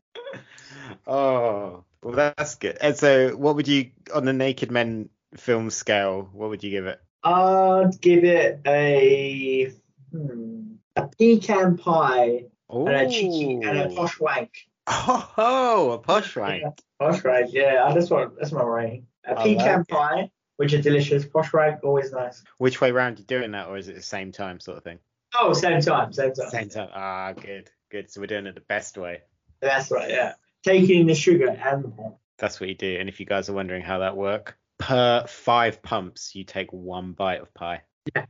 Oh, 1.08 1.84
well, 2.04 2.16
that's 2.16 2.56
good. 2.56 2.78
And 2.80 2.96
so, 2.96 3.36
what 3.36 3.56
would 3.56 3.68
you, 3.68 3.92
on 4.14 4.26
the 4.26 4.34
Naked 4.34 4.72
Men 4.72 5.10
film 5.36 5.70
scale, 5.70 6.30
what 6.32 6.50
would 6.50 6.64
you 6.64 6.70
give 6.70 6.86
it? 6.86 7.02
I'd 7.24 8.00
give 8.02 8.24
it 8.24 8.62
a 8.66 9.72
hmm, 10.12 10.74
a 10.96 11.08
pecan 11.08 11.78
pie 11.78 12.46
Oh, 12.70 12.88
and 12.88 12.96
a 12.96 13.10
cheeky 13.10 13.54
and 13.64 13.80
a 13.80 13.90
posh 13.90 14.20
wank. 14.20 14.52
oh, 14.88 15.92
a 15.94 15.98
posh 16.00 16.36
rank. 16.36 16.64
Posh 17.00 17.24
wank, 17.24 17.52
yeah, 17.52 17.92
that's 17.94 18.10
what 18.12 18.38
that's 18.38 18.52
my 18.52 18.62
rating. 18.64 19.08
A 19.26 19.32
I 19.32 19.44
pecan 19.44 19.80
like 19.80 19.88
pie, 19.88 20.32
which 20.58 20.72
are 20.74 20.82
delicious. 20.82 21.26
Posh 21.26 21.52
wank, 21.52 21.84
always 21.84 22.12
nice. 22.12 22.44
Which 22.60 22.80
way 22.80 22.92
round 22.92 23.18
you 23.18 23.26
doing 23.26 23.52
that, 23.52 23.68
or 23.70 23.78
is 23.78 23.90
it 23.90 23.96
the 23.96 24.04
same 24.04 24.32
time 24.32 24.60
sort 24.60 24.78
of 24.78 24.84
thing? 24.84 25.00
Oh, 25.38 25.52
same 25.54 25.82
time, 25.82 26.14
same 26.14 26.34
time. 26.34 26.50
Same 26.50 26.70
time. 26.70 26.90
Ah, 26.94 27.34
good, 27.34 27.72
good. 27.90 28.12
So 28.12 28.22
we're 28.22 28.28
doing 28.28 28.46
it 28.46 28.54
the 28.54 28.62
best 28.62 28.98
way. 29.00 29.22
That's 29.62 29.90
right, 29.90 30.10
yeah. 30.10 30.34
Taking 30.64 31.08
the 31.08 31.16
sugar 31.16 31.50
and 31.50 31.84
the 31.84 31.88
pie. 31.90 32.12
That's 32.38 32.60
what 32.60 32.70
you 32.70 32.76
do. 32.76 32.98
And 33.00 33.10
if 33.10 33.20
you 33.20 33.26
guys 33.26 33.50
are 33.50 33.54
wondering 33.54 33.82
how 33.82 34.00
that 34.00 34.16
work, 34.16 34.58
per 34.78 35.26
five 35.28 35.82
pumps, 35.82 36.36
you 36.36 36.44
take 36.44 36.72
one 36.72 37.14
bite 37.14 37.42
of 37.42 37.52
pie. 37.54 37.82
Yeah, 38.16 38.22
yeah. 38.22 38.26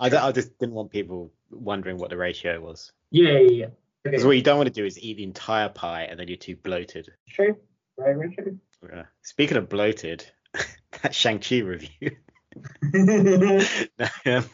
I, 0.00 0.08
d- 0.08 0.16
I 0.16 0.32
just 0.32 0.58
didn't 0.58 0.74
want 0.74 0.90
people 0.90 1.32
wondering 1.50 1.98
what 1.98 2.10
the 2.10 2.16
ratio 2.16 2.60
was. 2.60 2.90
Yeah, 3.10 3.38
yeah, 3.38 3.50
yeah. 3.50 3.66
Because 4.02 4.20
Okay. 4.22 4.26
what 4.28 4.36
you 4.36 4.42
don't 4.42 4.56
want 4.56 4.68
to 4.68 4.72
do 4.72 4.86
is 4.86 4.98
eat 4.98 5.18
the 5.18 5.24
entire 5.24 5.68
pie 5.68 6.04
and 6.04 6.18
then 6.18 6.26
you're 6.26 6.38
too 6.38 6.56
bloated. 6.56 7.10
True. 7.28 7.56
Very, 7.98 8.14
very 8.16 8.34
true. 8.34 8.58
Yeah. 8.90 9.04
Speaking 9.22 9.58
of 9.58 9.68
bloated, 9.68 10.24
that 11.02 11.14
Shang-Chi 11.14 11.58
review. 11.58 12.16
um, 14.26 14.44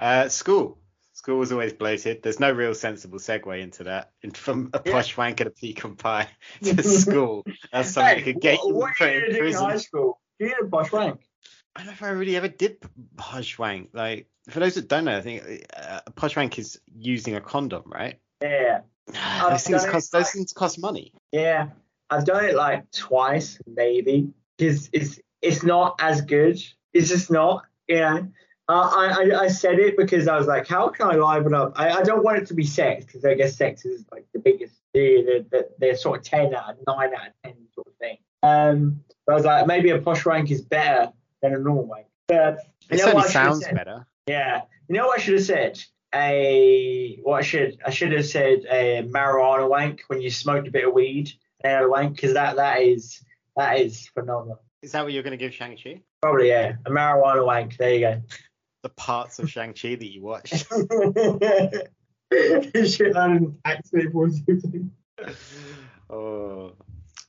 uh, 0.00 0.28
school. 0.28 0.78
School 1.12 1.38
was 1.38 1.50
always 1.52 1.72
bloated. 1.72 2.22
There's 2.22 2.38
no 2.40 2.50
real 2.52 2.74
sensible 2.74 3.18
segue 3.18 3.60
into 3.60 3.84
that. 3.84 4.12
In, 4.22 4.30
from 4.32 4.70
a 4.72 4.80
Yeah. 4.84 4.92
posh 4.92 5.16
wank 5.16 5.40
and 5.40 5.48
a 5.48 5.50
pecan 5.52 5.96
pie 5.96 6.28
to 6.62 6.82
school. 6.82 7.44
That's 7.72 7.90
something 7.90 8.16
that 8.16 8.24
could 8.24 8.40
get 8.40 8.58
what, 8.58 8.68
you 8.68 8.74
what 8.74 9.00
in 9.00 9.24
in 9.24 9.32
high 9.32 9.38
prison. 9.38 9.78
school? 9.78 10.20
You 10.38 10.54
a 10.62 10.66
posh 10.68 10.92
rank. 10.92 11.20
I 11.78 11.82
don't 11.82 11.86
know 11.86 11.92
if 11.92 12.02
I 12.02 12.08
really 12.08 12.36
ever 12.36 12.48
did 12.48 12.80
p- 12.80 12.88
posh 13.16 13.56
wank. 13.56 13.90
Like, 13.92 14.26
for 14.50 14.58
those 14.58 14.74
that 14.74 14.88
don't 14.88 15.04
know, 15.04 15.16
I 15.16 15.20
think 15.20 15.64
uh, 15.76 16.00
a 16.04 16.10
posh 16.10 16.34
wank 16.36 16.58
is 16.58 16.80
using 16.92 17.36
a 17.36 17.40
condom, 17.40 17.84
right? 17.86 18.18
Yeah, 18.42 18.80
those 19.48 19.62
things 19.62 19.86
cost 19.86 20.10
those 20.10 20.30
things 20.30 20.52
cost 20.52 20.80
money. 20.80 21.12
yeah. 21.32 21.68
I've 22.10 22.24
done 22.24 22.42
it 22.46 22.54
like 22.54 22.90
twice, 22.90 23.60
maybe. 23.66 24.32
Because 24.56 24.88
it's 24.92 25.20
it's 25.42 25.62
not 25.62 26.00
as 26.00 26.22
good. 26.22 26.58
It's 26.94 27.10
just 27.10 27.30
not. 27.30 27.64
Yeah. 27.86 28.22
Uh, 28.66 28.90
I, 28.96 29.30
I 29.34 29.40
I 29.42 29.48
said 29.48 29.78
it 29.78 29.96
because 29.96 30.26
I 30.26 30.36
was 30.38 30.46
like, 30.46 30.66
how 30.66 30.88
can 30.88 31.06
I 31.06 31.16
liven 31.16 31.52
up? 31.54 31.74
I, 31.76 31.90
I 31.90 32.02
don't 32.02 32.24
want 32.24 32.38
it 32.38 32.46
to 32.46 32.54
be 32.54 32.64
sex 32.64 33.04
because 33.04 33.24
I 33.26 33.34
guess 33.34 33.56
sex 33.56 33.84
is 33.84 34.06
like 34.10 34.26
the 34.32 34.40
biggest, 34.40 34.74
the, 34.94 35.44
the, 35.50 35.68
the, 35.78 35.86
the 35.86 35.96
sort 35.96 36.20
of 36.20 36.24
ten 36.24 36.54
out 36.54 36.70
of 36.70 36.78
nine 36.86 37.14
out 37.14 37.28
of 37.28 37.32
ten 37.44 37.54
sort 37.74 37.86
of 37.86 37.94
thing. 38.00 38.16
Um, 38.42 39.04
but 39.26 39.34
I 39.34 39.36
was 39.36 39.44
like, 39.44 39.66
maybe 39.66 39.90
a 39.90 39.98
posh 39.98 40.24
rank 40.24 40.50
is 40.50 40.62
better 40.62 41.12
than 41.42 41.54
a 41.54 41.58
normal 41.58 41.84
wank. 41.86 42.06
But 42.26 42.58
you 42.90 42.96
It 42.96 42.98
know 42.98 43.04
certainly 43.04 43.14
what 43.14 43.24
I 43.24 43.28
should 43.30 43.36
have 43.40 43.46
sounds 43.52 43.64
said? 43.64 43.74
better. 43.74 44.06
Yeah. 44.26 44.62
You 44.88 44.96
know 44.96 45.06
what 45.06 45.18
I 45.18 45.22
should 45.22 45.34
have 45.34 45.44
said? 45.44 45.78
A 46.14 47.18
what 47.22 47.38
I 47.38 47.42
should 47.42 47.78
I 47.84 47.90
should 47.90 48.12
have 48.12 48.26
said 48.26 48.60
a 48.70 49.02
marijuana 49.06 49.68
wank 49.68 50.02
when 50.08 50.20
you 50.22 50.30
smoked 50.30 50.66
a 50.66 50.70
bit 50.70 50.86
of 50.88 50.94
weed 50.94 51.30
and 51.62 51.70
had 51.72 51.82
a 51.84 51.88
wank 51.88 52.16
because 52.16 52.32
that 52.34 52.56
that 52.56 52.82
is 52.82 53.22
that 53.56 53.80
is 53.80 54.08
phenomenal. 54.08 54.60
Is 54.82 54.92
that 54.92 55.02
what 55.04 55.12
you're 55.12 55.22
going 55.24 55.32
to 55.32 55.44
give 55.44 55.52
Shang-Chi? 55.52 56.00
Probably 56.22 56.48
yeah. 56.48 56.76
A 56.86 56.90
marijuana 56.90 57.44
wank. 57.44 57.76
There 57.76 57.92
you 57.94 58.00
go. 58.00 58.22
The 58.82 58.88
parts 58.90 59.38
of 59.40 59.50
Shang 59.50 59.74
Chi 59.74 59.96
that 59.96 60.06
you 60.12 60.22
watched. 60.22 60.54
Shit, 62.32 63.16
I 63.16 63.28
didn't 63.32 63.58
actually 63.64 64.06
was 64.08 64.40
using. 64.46 64.92
oh. 66.10 66.72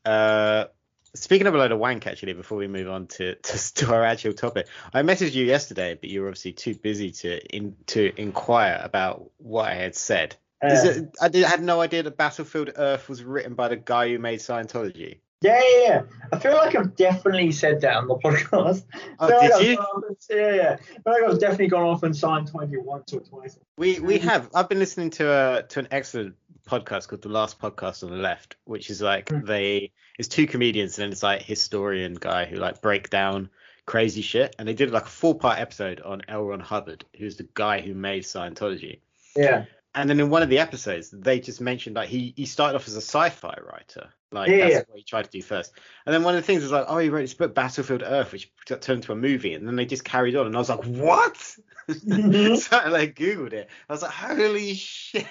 Uh, 0.05 0.65
speaking 1.13 1.47
of 1.47 1.55
a 1.55 1.57
load 1.57 1.71
of 1.71 1.79
wank, 1.79 2.07
actually, 2.07 2.33
before 2.33 2.57
we 2.57 2.67
move 2.67 2.89
on 2.89 3.07
to, 3.07 3.35
to, 3.35 3.73
to 3.75 3.93
our 3.93 4.03
actual 4.03 4.33
topic, 4.33 4.67
I 4.93 5.01
messaged 5.01 5.33
you 5.33 5.45
yesterday, 5.45 5.97
but 5.99 6.09
you 6.09 6.21
were 6.21 6.27
obviously 6.27 6.53
too 6.53 6.75
busy 6.75 7.11
to 7.11 7.45
in, 7.55 7.75
to 7.87 8.11
inquire 8.19 8.79
about 8.83 9.29
what 9.37 9.69
I 9.69 9.75
had 9.75 9.95
said. 9.95 10.35
Is 10.61 10.83
Uh, 10.83 11.01
it, 11.01 11.17
I, 11.21 11.27
did, 11.29 11.45
I 11.45 11.49
had 11.49 11.63
no 11.63 11.79
idea 11.81 12.03
that 12.03 12.17
Battlefield 12.17 12.71
Earth 12.75 13.07
was 13.07 13.23
written 13.23 13.53
by 13.53 13.69
the 13.69 13.77
guy 13.77 14.09
who 14.09 14.19
made 14.19 14.39
Scientology. 14.39 15.19
Yeah, 15.41 15.61
yeah, 15.61 15.81
yeah. 15.87 16.01
I 16.33 16.39
feel 16.39 16.53
like 16.53 16.75
I've 16.75 16.97
definitely 16.97 17.53
said 17.53 17.79
that 17.81 17.95
on 17.95 18.07
the 18.09 18.15
podcast. 18.23 18.83
Oh, 19.19 19.25
I 19.25 19.27
feel 19.27 19.37
like 19.37 19.41
did 19.41 19.51
I've 19.53 19.61
you? 19.63 19.75
gone 19.77 20.03
yeah, 20.29 20.53
yeah. 20.53 20.77
I 20.83 21.01
feel 21.01 21.13
like 21.13 21.23
I've 21.33 21.39
definitely 21.39 21.67
gone 21.67 21.83
off 21.83 22.03
and 22.03 22.13
Scientology 22.13 22.83
once 22.83 23.13
or 23.13 23.21
twice. 23.21 23.57
We 23.77 24.01
we 24.01 24.17
have. 24.19 24.49
I've 24.53 24.67
been 24.67 24.79
listening 24.79 25.11
to 25.11 25.31
a 25.31 25.63
to 25.63 25.79
an 25.79 25.87
excellent 25.91 26.35
podcast 26.69 27.08
called 27.08 27.21
The 27.21 27.29
Last 27.29 27.60
Podcast 27.60 28.03
on 28.03 28.12
the 28.12 28.17
Left, 28.17 28.55
which 28.65 28.89
is 28.89 29.01
like 29.01 29.25
Mm. 29.25 29.45
they 29.45 29.91
it's 30.17 30.27
two 30.27 30.45
comedians 30.47 30.97
and 30.97 31.03
then 31.05 31.12
it's 31.12 31.23
like 31.23 31.41
historian 31.41 32.13
guy 32.13 32.45
who 32.45 32.58
like 32.58 32.82
break 32.82 33.10
down 33.10 33.49
crazy 33.86 34.21
shit. 34.21 34.55
And 34.60 34.67
they 34.67 34.73
did 34.73 34.91
like 34.91 35.05
a 35.05 35.10
four 35.10 35.34
part 35.38 35.60
episode 35.60 35.99
on 36.01 36.21
L. 36.27 36.43
Ron 36.45 36.60
Hubbard, 36.60 37.05
who's 37.17 37.38
the 37.38 37.47
guy 37.53 37.82
who 37.82 37.93
made 37.93 38.23
Scientology. 38.23 38.99
Yeah. 39.36 39.65
And 39.95 40.10
then 40.10 40.19
in 40.19 40.30
one 40.30 40.43
of 40.43 40.49
the 40.49 40.60
episodes, 40.60 41.10
they 41.10 41.39
just 41.39 41.60
mentioned 41.62 41.95
like 41.95 42.10
he 42.10 42.34
he 42.38 42.45
started 42.45 42.75
off 42.75 42.88
as 42.88 42.93
a 42.95 43.02
sci-fi 43.02 43.58
writer, 43.67 44.10
like 44.32 44.49
Yeah, 44.49 44.69
that's 44.69 44.88
what 44.89 44.97
he 44.99 45.04
tried 45.04 45.25
to 45.25 45.32
do 45.32 45.41
first. 45.41 45.71
And 46.06 46.13
then 46.13 46.23
one 46.23 46.36
of 46.36 46.41
the 46.41 46.45
things 46.45 46.62
was 46.62 46.71
like, 46.71 46.86
oh, 46.88 46.99
he 46.99 47.10
wrote 47.10 47.21
this 47.21 47.34
book 47.34 47.56
Battlefield 47.56 48.04
Earth, 48.06 48.32
which 48.32 48.52
got 48.67 48.82
turned 48.84 48.97
into 48.97 49.13
a 49.13 49.15
movie, 49.15 49.54
and 49.56 49.67
then 49.67 49.75
they 49.75 49.86
just 49.86 50.04
carried 50.04 50.36
on, 50.36 50.45
and 50.45 50.56
I 50.56 50.60
was 50.60 50.69
like, 50.69 50.84
what? 50.86 51.34
Mhm. 51.89 52.56
so 52.62 52.78
I 52.78 52.89
like 52.89 53.15
googled 53.15 53.54
it. 53.54 53.67
I 53.89 53.93
was 53.93 54.04
like, 54.04 54.12
holy 54.12 54.75
shit! 54.75 55.25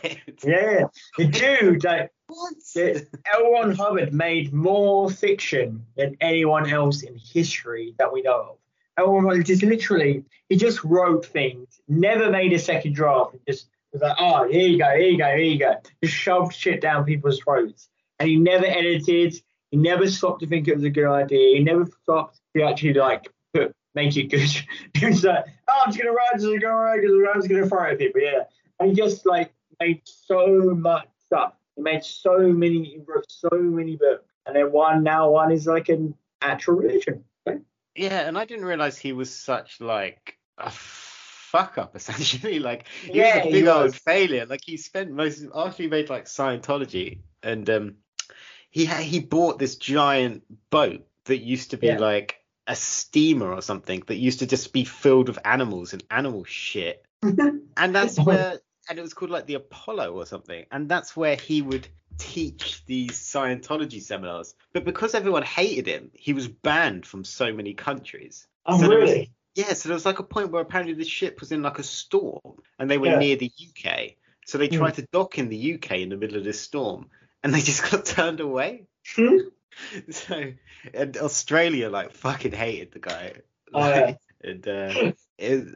Yeah. 0.44 0.86
The 1.16 1.24
dude, 1.60 1.84
like, 1.84 2.10
What? 2.26 2.54
the- 2.74 3.06
L. 3.32 3.52
Ron 3.52 3.76
Hubbard 3.76 4.12
made 4.12 4.52
more 4.52 5.08
fiction 5.08 5.86
than 5.96 6.16
anyone 6.20 6.68
else 6.68 7.02
in 7.02 7.16
history 7.16 7.94
that 7.98 8.12
we 8.12 8.22
know 8.22 8.40
of. 8.40 8.56
Hubbard 8.98 9.46
just 9.46 9.62
literally, 9.62 10.24
he 10.48 10.56
just 10.56 10.82
wrote 10.82 11.24
things, 11.24 11.80
never 11.86 12.28
made 12.28 12.52
a 12.52 12.58
second 12.58 12.94
draft, 12.94 13.34
and 13.34 13.40
just 13.46 13.68
was 13.92 14.02
like, 14.02 14.16
oh, 14.18 14.48
here 14.48 14.68
you 14.68 14.78
go, 14.78 14.90
here 14.90 15.08
you 15.08 15.18
go, 15.18 15.26
here 15.26 15.38
you 15.38 15.58
go. 15.58 15.74
Just 16.02 16.14
shoved 16.14 16.54
shit 16.54 16.80
down 16.80 17.04
people's 17.04 17.40
throats. 17.40 17.88
And 18.18 18.28
he 18.28 18.36
never 18.36 18.66
edited, 18.66 19.40
he 19.70 19.76
never 19.76 20.10
stopped 20.10 20.40
to 20.40 20.46
think 20.46 20.68
it 20.68 20.74
was 20.74 20.84
a 20.84 20.90
good 20.90 21.08
idea, 21.08 21.56
he 21.56 21.64
never 21.64 21.86
stopped 22.02 22.40
to 22.56 22.62
actually, 22.62 22.94
like, 22.94 23.28
put, 23.54 23.74
make 23.94 24.16
it 24.16 24.24
good. 24.24 24.50
he 24.94 25.06
was 25.06 25.24
like, 25.24 25.44
oh, 25.68 25.82
I'm 25.84 25.92
just 25.92 26.02
going 26.02 26.12
to 26.12 26.16
write, 26.16 26.32
just 26.34 26.46
to 26.46 26.68
write, 26.68 27.34
I'm 27.34 27.40
just 27.40 27.48
to 27.48 27.68
throw 27.68 27.96
people, 27.96 28.20
yeah. 28.20 28.44
And 28.80 28.90
he 28.90 28.94
just, 28.94 29.26
like, 29.26 29.52
made 29.80 30.02
so 30.04 30.74
much 30.74 31.08
stuff. 31.26 31.54
He 31.76 31.82
made 31.82 32.04
so 32.04 32.38
many, 32.38 32.84
he 32.84 33.00
wrote 33.06 33.24
so 33.28 33.50
many 33.52 33.96
books, 33.96 34.24
and 34.46 34.56
then 34.56 34.72
one 34.72 35.02
now 35.02 35.30
one 35.30 35.52
is 35.52 35.66
like 35.66 35.88
an 35.88 36.14
actual 36.40 36.74
religion. 36.74 37.24
Yeah, 37.94 38.20
and 38.28 38.38
I 38.38 38.44
didn't 38.44 38.64
realize 38.64 38.96
he 38.96 39.12
was 39.12 39.34
such 39.34 39.80
like 39.80 40.38
a 40.56 40.70
fuck 41.50 41.78
up 41.78 41.96
essentially. 42.00 42.58
Like 42.58 42.86
he 43.02 43.18
Yeah, 43.18 43.38
was 43.38 43.46
a 43.46 43.50
big 43.50 43.66
old 43.66 43.94
failure. 43.94 44.46
Like 44.46 44.60
he 44.64 44.76
spent 44.76 45.10
most 45.10 45.44
after 45.54 45.82
he 45.84 45.88
made 45.88 46.08
like 46.10 46.26
Scientology, 46.26 47.18
and 47.42 47.68
um, 47.70 47.94
he 48.70 48.84
ha- 48.84 48.96
he 49.12 49.20
bought 49.20 49.58
this 49.58 49.76
giant 49.76 50.42
boat 50.70 51.06
that 51.24 51.38
used 51.38 51.70
to 51.70 51.76
be 51.76 51.88
Yeah. 51.88 51.98
like 51.98 52.36
a 52.66 52.76
steamer 52.76 53.52
or 53.52 53.62
something 53.62 54.02
that 54.08 54.16
used 54.16 54.40
to 54.40 54.46
just 54.46 54.72
be 54.72 54.84
filled 54.84 55.28
with 55.28 55.38
animals 55.44 55.92
and 55.94 56.02
animal 56.10 56.44
shit. 56.44 57.04
And 57.80 57.94
that's 57.94 58.18
where, 58.18 58.58
and 58.88 58.98
it 58.98 59.02
was 59.02 59.14
called 59.14 59.30
like 59.30 59.46
the 59.46 59.54
Apollo 59.54 60.12
or 60.12 60.26
something. 60.26 60.64
And 60.72 60.88
that's 60.88 61.16
where 61.16 61.36
he 61.36 61.62
would 61.62 61.86
teach 62.18 62.84
these 62.86 63.12
Scientology 63.12 64.02
seminars. 64.02 64.54
But 64.72 64.84
because 64.84 65.14
everyone 65.14 65.44
hated 65.44 65.86
him, 65.86 66.10
he 66.12 66.32
was 66.32 66.48
banned 66.48 67.06
from 67.06 67.22
so 67.24 67.52
many 67.52 67.72
countries. 67.74 68.46
Oh, 68.66 68.80
So 68.80 68.88
was- 68.88 68.96
really? 68.96 69.30
Yeah, 69.58 69.72
so 69.72 69.88
there 69.88 69.94
was 69.94 70.06
like 70.06 70.20
a 70.20 70.22
point 70.22 70.52
where 70.52 70.62
apparently 70.62 70.94
the 70.94 71.04
ship 71.04 71.40
was 71.40 71.50
in 71.50 71.62
like 71.62 71.80
a 71.80 71.82
storm 71.82 72.62
and 72.78 72.88
they 72.88 72.96
were 72.96 73.08
Yeah. 73.08 73.18
near 73.18 73.34
the 73.34 73.50
UK. 73.58 74.14
So 74.46 74.56
they 74.56 74.68
Hmm. 74.68 74.76
tried 74.76 74.94
to 74.94 75.02
dock 75.12 75.36
in 75.36 75.48
the 75.48 75.74
UK 75.74 76.00
in 76.00 76.10
the 76.10 76.16
middle 76.16 76.36
of 76.38 76.44
this 76.44 76.60
storm 76.60 77.10
and 77.42 77.52
they 77.52 77.60
just 77.70 77.90
got 77.90 78.04
turned 78.06 78.40
away. 78.40 78.86
Hmm? 79.16 79.36
So, 80.10 80.52
and 80.92 81.16
Australia 81.16 81.88
like 81.88 82.12
fucking 82.12 82.52
hated 82.52 82.92
the 82.92 82.98
guy. 82.98 83.34
Oh, 83.74 83.88
yeah. 83.94 84.14
And 84.42 84.66
uh, 84.66 84.94
it, 85.38 85.68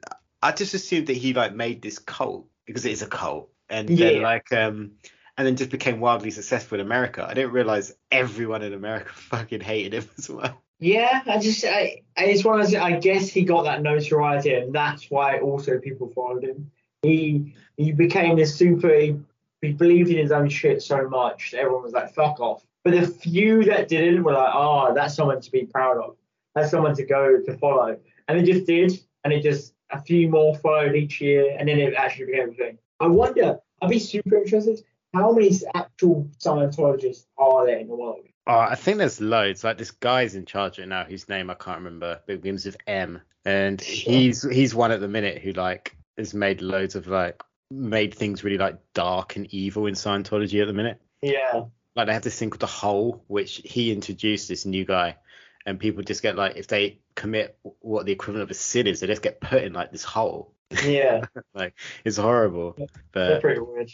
I 0.43 0.53
just 0.53 0.75
assumed 0.75 1.07
that 1.09 1.17
he 1.17 1.35
like 1.35 1.55
made 1.55 1.83
this 1.83 1.99
cult 2.01 2.49
because 2.67 2.85
it 2.85 2.93
is 2.93 3.03
a 3.03 3.07
cult, 3.07 3.51
and 3.69 3.89
then 3.89 4.17
Yeah. 4.17 4.23
like 4.23 4.51
um, 4.53 4.93
and 5.37 5.47
then 5.47 5.57
just 5.57 5.71
became 5.71 6.01
wildly 6.01 6.31
successful 6.33 6.81
in 6.81 6.87
America. 6.87 7.25
I 7.29 7.35
didn't 7.35 7.53
realize 7.53 7.95
everyone 8.11 8.63
in 8.63 8.73
America 8.73 9.11
fucking 9.13 9.61
hated 9.61 9.95
him 9.95 10.11
as 10.19 10.29
well. 10.29 10.63
Yeah, 10.79 11.23
I 11.27 11.39
just, 11.39 11.65
I, 11.65 12.03
I 12.17 12.33
just 12.33 12.45
want 12.45 12.63
to 12.63 12.69
say, 12.69 12.77
I 12.77 12.99
guess 12.99 13.29
he 13.29 13.45
got 13.45 13.63
that 13.63 13.83
notoriety, 13.83 14.55
and 14.55 14.75
that's 14.75 15.11
why 15.11 15.39
also 15.39 15.79
people 15.79 16.11
followed 16.15 16.43
him. 16.43 16.71
He 17.03 17.55
he 17.77 17.93
became 17.93 18.37
this 18.37 18.55
super. 18.55 18.93
He, 18.93 19.17
he 19.61 19.73
believed 19.73 20.11
in 20.11 20.19
his 20.19 20.33
own 20.33 20.49
shit 20.49 20.83
so 20.83 21.09
much 21.09 21.55
everyone 21.55 21.83
was 21.83 21.93
like, 21.93 22.13
"Fuck 22.15 22.41
off." 22.41 22.67
But 22.85 22.93
the 22.95 23.07
few 23.07 23.65
that 23.65 23.89
didn't 23.89 24.25
were 24.25 24.33
like, 24.33 24.53
"Oh, 24.53 24.93
that's 24.95 25.15
someone 25.15 25.41
to 25.41 25.51
be 25.51 25.67
proud 25.67 25.99
of. 25.99 26.17
That's 26.55 26.71
someone 26.71 26.95
to 26.97 27.05
go 27.05 27.41
to 27.41 27.57
follow." 27.59 27.97
And 28.27 28.39
they 28.39 28.53
just 28.53 28.67
did, 28.67 28.93
and 29.25 29.33
it 29.33 29.43
just 29.43 29.75
a 29.91 30.01
few 30.01 30.29
more 30.29 30.57
followed 30.57 30.95
each 30.97 31.21
year, 31.21 31.57
and 31.59 31.69
then 31.69 31.79
it 31.79 31.95
actually 31.95 32.27
became 32.27 32.51
a 32.51 32.55
thing. 32.55 32.79
I 33.01 33.07
wonder. 33.07 33.59
I'd 33.81 33.91
be 33.91 33.99
super 33.99 34.37
interested. 34.37 34.81
How 35.13 35.33
many 35.33 35.51
actual 35.75 36.29
Scientologists 36.39 37.27
are 37.37 37.67
there 37.67 37.79
in 37.79 37.89
the 37.89 37.97
world? 37.97 38.27
Oh, 38.47 38.59
I 38.59 38.75
think 38.75 38.99
there's 38.99 39.21
loads. 39.21 39.63
Like 39.65 39.79
this 39.79 39.93
guy's 39.93 40.35
in 40.35 40.47
charge 40.47 40.79
right 40.79 40.89
now, 40.89 41.05
whose 41.05 41.29
name 41.29 41.51
I 41.51 41.55
can't 41.55 41.79
remember, 41.79 42.21
but 42.27 42.33
it 42.35 42.43
begins 42.43 42.65
with 42.67 42.77
M, 42.87 43.21
and 43.45 43.81
he's 43.81 44.43
he's 44.43 44.75
one 44.75 44.91
at 44.91 45.01
the 45.01 45.09
minute 45.09 45.41
who 45.43 45.53
like 45.53 45.97
has 46.19 46.35
made 46.35 46.61
loads 46.61 46.95
of 46.97 47.07
like 47.07 47.41
made 47.71 48.15
things 48.15 48.45
really 48.45 48.59
like 48.59 48.79
dark 48.95 49.37
and 49.37 49.47
evil 49.55 49.87
in 49.87 49.95
Scientology 49.95 50.61
at 50.61 50.67
the 50.67 50.73
minute. 50.73 51.01
Yeah. 51.23 51.65
like 51.95 52.07
they 52.09 52.13
have 52.13 52.23
this 52.23 52.39
thing 52.39 52.51
called 52.51 52.61
the 52.61 52.67
hole, 52.67 53.23
which 53.29 53.63
he 53.65 53.93
introduced 53.93 54.49
this 54.49 54.67
new 54.67 54.85
guy, 54.85 55.17
and 55.65 55.79
people 55.79 56.03
just 56.03 56.23
get 56.23 56.35
like 56.37 56.57
if 56.57 56.67
they 56.67 56.99
commit 57.15 57.57
what 57.81 58.07
the 58.07 58.13
equivalent 58.13 58.43
of 58.43 58.51
a 58.51 58.55
sin 58.55 58.87
is, 58.89 59.01
they 59.01 59.07
just 59.07 59.23
get 59.23 59.41
put 59.41 59.63
in 59.63 59.73
like 59.73 59.93
this 59.93 60.05
hole. 60.05 60.55
Yeah. 60.85 61.27
Like 61.55 61.75
it's 62.05 62.17
horrible. 62.17 62.77
They're 63.13 63.41
pretty 63.41 63.61
weird. 63.61 63.93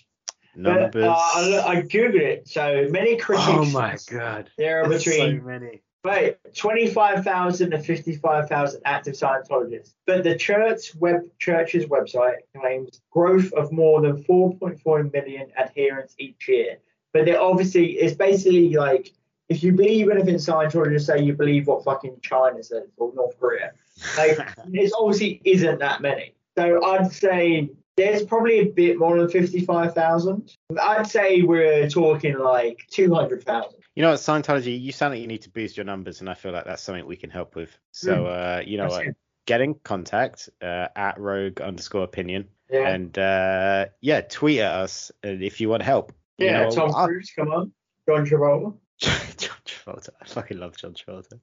Numbers. 0.56 0.92
But, 0.92 1.02
uh, 1.04 1.62
I, 1.66 1.66
I 1.66 1.82
googled 1.82 2.20
it. 2.20 2.48
So 2.48 2.86
many 2.90 3.16
critics. 3.16 3.48
oh 3.48 3.64
my 3.66 3.96
god. 4.10 4.50
There 4.56 4.82
are 4.82 4.88
between 4.88 5.40
so 5.40 5.46
many. 5.46 5.82
wait, 6.04 6.36
25,000 6.54 7.70
to 7.70 7.78
55,000 7.78 8.80
active 8.84 9.14
Scientologists. 9.14 9.94
But 10.06 10.24
the 10.24 10.36
church 10.36 10.94
web 10.96 11.22
church's 11.38 11.86
website 11.86 12.38
claims 12.56 13.00
growth 13.10 13.52
of 13.52 13.72
more 13.72 14.00
than 14.00 14.22
4.4 14.24 15.12
million 15.12 15.48
adherents 15.58 16.14
each 16.18 16.48
year. 16.48 16.78
But 17.12 17.24
they're 17.24 17.40
obviously 17.40 17.92
it's 17.92 18.16
basically 18.16 18.74
like 18.74 19.12
if 19.48 19.62
you 19.62 19.72
believe 19.72 20.10
anything 20.10 20.36
Scientologists 20.36 21.06
say 21.06 21.22
you 21.22 21.32
believe 21.34 21.66
what 21.66 21.84
fucking 21.84 22.18
China 22.22 22.62
says 22.62 22.84
or 22.96 23.12
North 23.14 23.38
Korea. 23.40 23.72
Like 24.16 24.38
it 24.72 24.92
obviously 24.98 25.40
isn't 25.44 25.78
that 25.78 26.02
many. 26.02 26.34
So 26.56 26.84
I'd 26.84 27.12
say 27.12 27.70
there's 27.98 28.22
probably 28.22 28.60
a 28.60 28.64
bit 28.66 28.98
more 28.98 29.18
than 29.18 29.28
55,000. 29.28 30.54
I'd 30.80 31.06
say 31.06 31.42
we're 31.42 31.88
talking 31.90 32.38
like 32.38 32.86
200,000. 32.90 33.72
You 33.94 34.02
know 34.02 34.10
what, 34.10 34.20
Scientology, 34.20 34.80
you 34.80 34.92
sound 34.92 35.14
like 35.14 35.20
you 35.20 35.26
need 35.26 35.42
to 35.42 35.50
boost 35.50 35.76
your 35.76 35.84
numbers, 35.84 36.20
and 36.20 36.30
I 36.30 36.34
feel 36.34 36.52
like 36.52 36.64
that's 36.64 36.80
something 36.82 37.04
we 37.04 37.16
can 37.16 37.30
help 37.30 37.56
with. 37.56 37.76
So, 37.90 38.26
uh, 38.26 38.62
you 38.64 38.78
know 38.78 38.86
what, 38.86 39.06
get 39.46 39.60
in 39.60 39.74
contact 39.74 40.48
uh, 40.62 40.86
at 40.94 41.18
rogue 41.18 41.60
underscore 41.60 42.04
opinion, 42.04 42.46
Yeah. 42.70 42.88
and 42.88 43.18
uh, 43.18 43.86
yeah, 44.00 44.20
tweet 44.20 44.60
at 44.60 44.72
us 44.72 45.10
uh, 45.24 45.28
if 45.30 45.60
you 45.60 45.68
want 45.68 45.82
help. 45.82 46.12
You 46.38 46.46
yeah, 46.46 46.62
know, 46.62 46.70
Tom 46.70 46.92
Cruise, 46.92 47.32
come 47.34 47.48
on. 47.50 47.72
John 48.08 48.24
Travolta. 48.24 48.74
John 49.00 49.56
Travolta. 49.66 50.10
I 50.22 50.26
fucking 50.26 50.58
love 50.58 50.76
John 50.76 50.94
Travolta. 50.94 51.40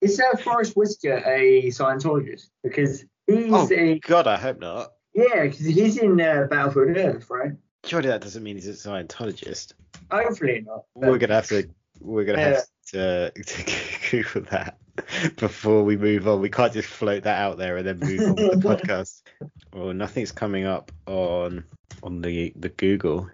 Is 0.00 0.18
uh, 0.18 0.36
Forest 0.38 0.74
Whitaker 0.76 1.22
a 1.26 1.64
Scientologist? 1.66 2.48
Because 2.62 3.04
he's 3.26 3.52
Oh. 3.52 3.68
a 3.70 3.98
God, 3.98 4.26
I 4.26 4.38
hope 4.38 4.58
not. 4.60 4.92
Yeah, 5.18 5.44
because 5.44 5.60
he's 5.66 5.96
in 5.98 6.20
uh, 6.20 6.46
Battlefield 6.48 6.96
Earth, 6.96 7.28
right? 7.30 7.52
Surely 7.84 8.08
that 8.08 8.20
doesn't 8.20 8.42
mean 8.42 8.56
he's 8.56 8.68
a 8.68 8.72
Scientologist. 8.88 9.72
Hopefully 10.10 10.64
not. 10.66 10.84
We're 10.94 11.18
gonna 11.18 11.34
have 11.34 11.48
to. 11.48 11.68
We're 12.00 12.24
gonna 12.24 12.38
have 12.38 12.64
to, 12.92 13.32
to 13.44 13.72
Google 14.10 14.42
that 14.50 14.78
before 15.36 15.82
we 15.82 15.96
move 15.96 16.28
on. 16.28 16.40
We 16.40 16.50
can't 16.50 16.72
just 16.72 16.88
float 16.88 17.24
that 17.24 17.40
out 17.40 17.58
there 17.58 17.78
and 17.78 17.86
then 17.86 17.98
move 17.98 18.20
on 18.20 18.34
with 18.36 18.62
the 18.62 18.68
podcast. 18.76 19.22
Well, 19.72 19.92
nothing's 19.92 20.32
coming 20.32 20.66
up 20.66 20.92
on 21.06 21.64
on 22.02 22.20
the 22.22 22.52
the 22.56 22.68
Google. 22.68 23.28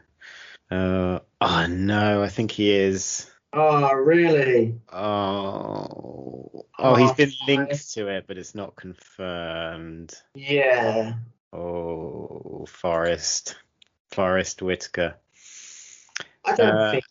Uh, 0.70 1.18
oh 1.42 1.66
no, 1.68 2.22
I 2.22 2.28
think 2.28 2.50
he 2.50 2.72
is. 2.72 3.30
Oh, 3.52 3.92
really? 3.92 4.74
Oh, 4.92 6.66
oh, 6.78 6.94
he's 6.96 7.10
Oh, 7.10 7.14
been 7.14 7.30
Forest. 7.30 7.42
linked 7.46 7.92
to 7.94 8.08
it, 8.08 8.24
but 8.26 8.36
it's 8.36 8.54
not 8.54 8.74
confirmed. 8.74 10.12
Yeah. 10.34 11.14
Oh, 11.54 12.66
Forest, 12.68 13.56
Forest 14.10 14.60
Whitaker. 14.62 15.14
I 16.44 16.54
don't 16.56 16.76
Uh, 16.76 16.90
think 16.92 17.04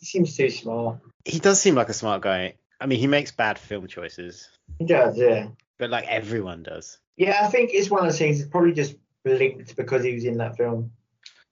he 0.00 0.06
seems 0.06 0.36
too 0.36 0.50
small. 0.50 1.00
He 1.24 1.38
does 1.38 1.60
seem 1.60 1.74
like 1.74 1.88
a 1.88 1.94
smart 1.94 2.22
guy. 2.22 2.54
I 2.80 2.86
mean, 2.86 2.98
he 2.98 3.06
makes 3.06 3.30
bad 3.32 3.58
film 3.58 3.86
choices, 3.86 4.48
He 4.78 4.84
does, 4.84 5.16
yeah. 5.16 5.48
but 5.78 5.90
like 5.90 6.06
everyone 6.08 6.62
does. 6.62 6.98
Yeah, 7.16 7.38
I 7.42 7.48
think 7.48 7.70
it's 7.72 7.90
one 7.90 8.00
of 8.04 8.06
those 8.10 8.18
things. 8.18 8.40
It's 8.40 8.50
probably 8.50 8.74
just 8.74 8.96
linked 9.24 9.74
because 9.76 10.04
he 10.04 10.12
was 10.12 10.24
in 10.24 10.36
that 10.38 10.56
film. 10.58 10.92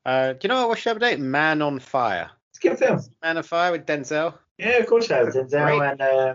Uh, 0.04 0.34
do 0.34 0.40
you 0.42 0.48
know 0.48 0.56
what 0.56 0.62
I 0.64 0.66
watched 0.66 0.84
the 0.84 0.90
other 0.90 1.00
day? 1.00 1.16
Man 1.16 1.62
on 1.62 1.78
Fire. 1.78 2.30
It's 2.50 2.58
a 2.62 2.68
good 2.68 2.78
film. 2.78 3.00
Man 3.22 3.38
on 3.38 3.42
Fire 3.42 3.72
with 3.72 3.86
Denzel. 3.86 4.34
Yeah, 4.58 4.76
of 4.78 4.86
course. 4.86 5.08
Denzel 5.08 5.48
Great. 5.50 5.80
and 5.82 6.00
uh, 6.02 6.34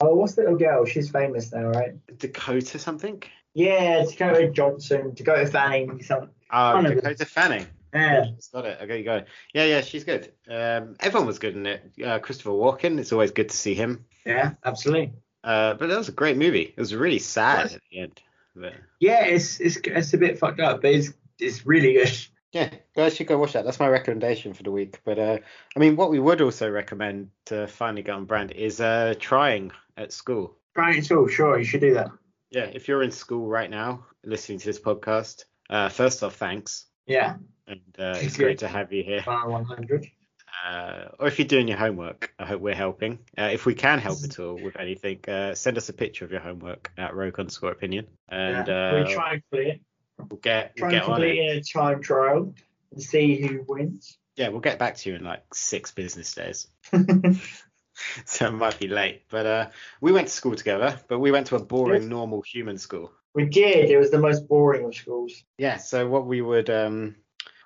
oh, 0.00 0.14
what's 0.14 0.34
the 0.36 0.42
little 0.42 0.56
girl? 0.56 0.84
She's 0.84 1.10
famous 1.10 1.52
now, 1.52 1.64
right? 1.70 1.94
Dakota 2.18 2.78
something. 2.78 3.22
Yeah, 3.54 4.04
Dakota 4.08 4.50
Johnson, 4.50 5.12
Dakota 5.14 5.46
Fanning, 5.46 6.02
something. 6.02 6.30
Oh, 6.52 6.74
One 6.74 6.86
of 6.86 6.94
Dakota 6.94 7.24
Fanning. 7.24 7.66
Yeah, 7.92 8.26
Got 8.52 8.66
it. 8.66 8.78
Okay, 8.82 8.98
you 8.98 9.04
got 9.04 9.18
it. 9.18 9.28
Yeah, 9.52 9.64
yeah, 9.64 9.80
she's 9.80 10.04
good. 10.04 10.32
Um, 10.48 10.94
everyone 11.00 11.26
was 11.26 11.40
good 11.40 11.56
in 11.56 11.66
it. 11.66 11.92
Uh, 12.04 12.20
Christopher 12.20 12.50
Walken. 12.50 13.00
It's 13.00 13.12
always 13.12 13.32
good 13.32 13.48
to 13.48 13.56
see 13.56 13.74
him. 13.74 14.04
yeah, 14.24 14.52
absolutely. 14.64 15.12
Uh, 15.42 15.74
but 15.74 15.88
that 15.88 15.98
was 15.98 16.08
a 16.08 16.12
great 16.12 16.36
movie. 16.36 16.72
It 16.76 16.78
was 16.78 16.94
really 16.94 17.18
sad 17.18 17.72
at 17.72 17.80
the 17.90 17.98
end. 18.00 18.20
But 18.54 18.74
Yeah, 19.00 19.24
it's 19.24 19.58
it's 19.60 19.76
it's 19.84 20.12
a 20.14 20.18
bit 20.18 20.38
fucked 20.38 20.60
up, 20.60 20.82
but 20.82 20.92
it's 20.92 21.12
it's 21.40 21.66
really 21.66 21.94
good. 21.94 22.12
yeah, 22.52 22.68
guys 22.94 23.16
should 23.16 23.26
go 23.26 23.38
watch 23.38 23.54
that. 23.54 23.64
That's 23.64 23.80
my 23.80 23.88
recommendation 23.88 24.52
for 24.54 24.62
the 24.62 24.70
week. 24.70 25.00
But 25.04 25.18
uh, 25.18 25.38
I 25.74 25.78
mean, 25.80 25.96
what 25.96 26.10
we 26.10 26.20
would 26.20 26.40
also 26.42 26.70
recommend 26.70 27.30
to 27.46 27.66
finally 27.66 28.02
get 28.02 28.14
on 28.14 28.24
brand 28.26 28.52
is 28.52 28.80
uh, 28.80 29.14
trying 29.18 29.72
at 29.96 30.12
school. 30.12 30.56
Brian, 30.74 30.98
it's 30.98 31.10
all 31.10 31.26
sure 31.26 31.58
you 31.58 31.64
should 31.64 31.80
do 31.80 31.94
that. 31.94 32.10
Yeah, 32.50 32.64
if 32.64 32.88
you're 32.88 33.02
in 33.02 33.12
school 33.12 33.46
right 33.46 33.70
now 33.70 34.06
listening 34.24 34.58
to 34.58 34.66
this 34.66 34.80
podcast, 34.80 35.44
uh, 35.68 35.88
first 35.88 36.22
off, 36.22 36.34
thanks. 36.36 36.86
Yeah, 37.06 37.36
And 37.66 37.80
uh, 37.98 38.18
it's 38.18 38.36
great 38.36 38.58
to 38.58 38.68
have 38.68 38.92
you 38.92 39.02
here. 39.02 39.22
Bar 39.24 39.48
100. 39.48 40.10
Uh, 40.64 41.08
or 41.18 41.28
if 41.28 41.38
you're 41.38 41.48
doing 41.48 41.68
your 41.68 41.76
homework, 41.76 42.34
I 42.38 42.44
hope 42.44 42.60
we're 42.60 42.74
helping. 42.74 43.20
Uh, 43.38 43.50
if 43.52 43.66
we 43.66 43.74
can 43.74 43.98
help 43.98 44.18
at 44.24 44.38
all 44.38 44.54
with 44.54 44.78
anything, 44.78 45.20
uh, 45.28 45.54
send 45.54 45.76
us 45.78 45.88
a 45.88 45.92
picture 45.92 46.24
of 46.24 46.32
your 46.32 46.40
homework 46.40 46.92
at 46.98 47.14
rogue 47.14 47.38
underscore 47.38 47.70
opinion, 47.70 48.06
and 48.28 48.66
yeah. 48.66 48.90
uh, 48.90 49.04
we 49.04 49.14
try 49.14 49.32
and 49.34 49.42
complete, 49.50 49.82
we'll 50.18 50.40
get 50.40 50.72
we'll 50.76 50.88
try 50.88 50.88
and 50.88 50.92
get 50.92 51.02
on 51.02 51.08
complete 51.08 51.38
it. 51.38 51.66
a 51.66 51.72
time 51.72 52.02
trial 52.02 52.54
and 52.92 53.02
see 53.02 53.40
who 53.40 53.64
wins. 53.66 54.18
Yeah, 54.36 54.48
we'll 54.48 54.60
get 54.60 54.78
back 54.78 54.96
to 54.96 55.10
you 55.10 55.16
in 55.16 55.24
like 55.24 55.54
six 55.54 55.92
business 55.92 56.34
days. 56.34 56.66
so 58.24 58.46
it 58.46 58.52
might 58.52 58.78
be 58.78 58.88
late, 58.88 59.22
but 59.30 59.46
uh, 59.46 59.68
we 60.00 60.12
went 60.12 60.28
to 60.28 60.34
school 60.34 60.54
together, 60.54 60.98
but 61.08 61.18
we 61.18 61.30
went 61.30 61.46
to 61.48 61.56
a 61.56 61.62
boring, 61.62 62.08
normal 62.08 62.42
human 62.42 62.78
school. 62.78 63.12
we 63.34 63.46
did. 63.46 63.90
It 63.90 63.98
was 63.98 64.10
the 64.10 64.18
most 64.18 64.48
boring 64.48 64.84
of 64.84 64.94
schools. 64.94 65.44
Yeah. 65.58 65.76
So 65.76 66.08
what 66.08 66.26
we 66.26 66.40
would, 66.40 66.70
um, 66.70 67.16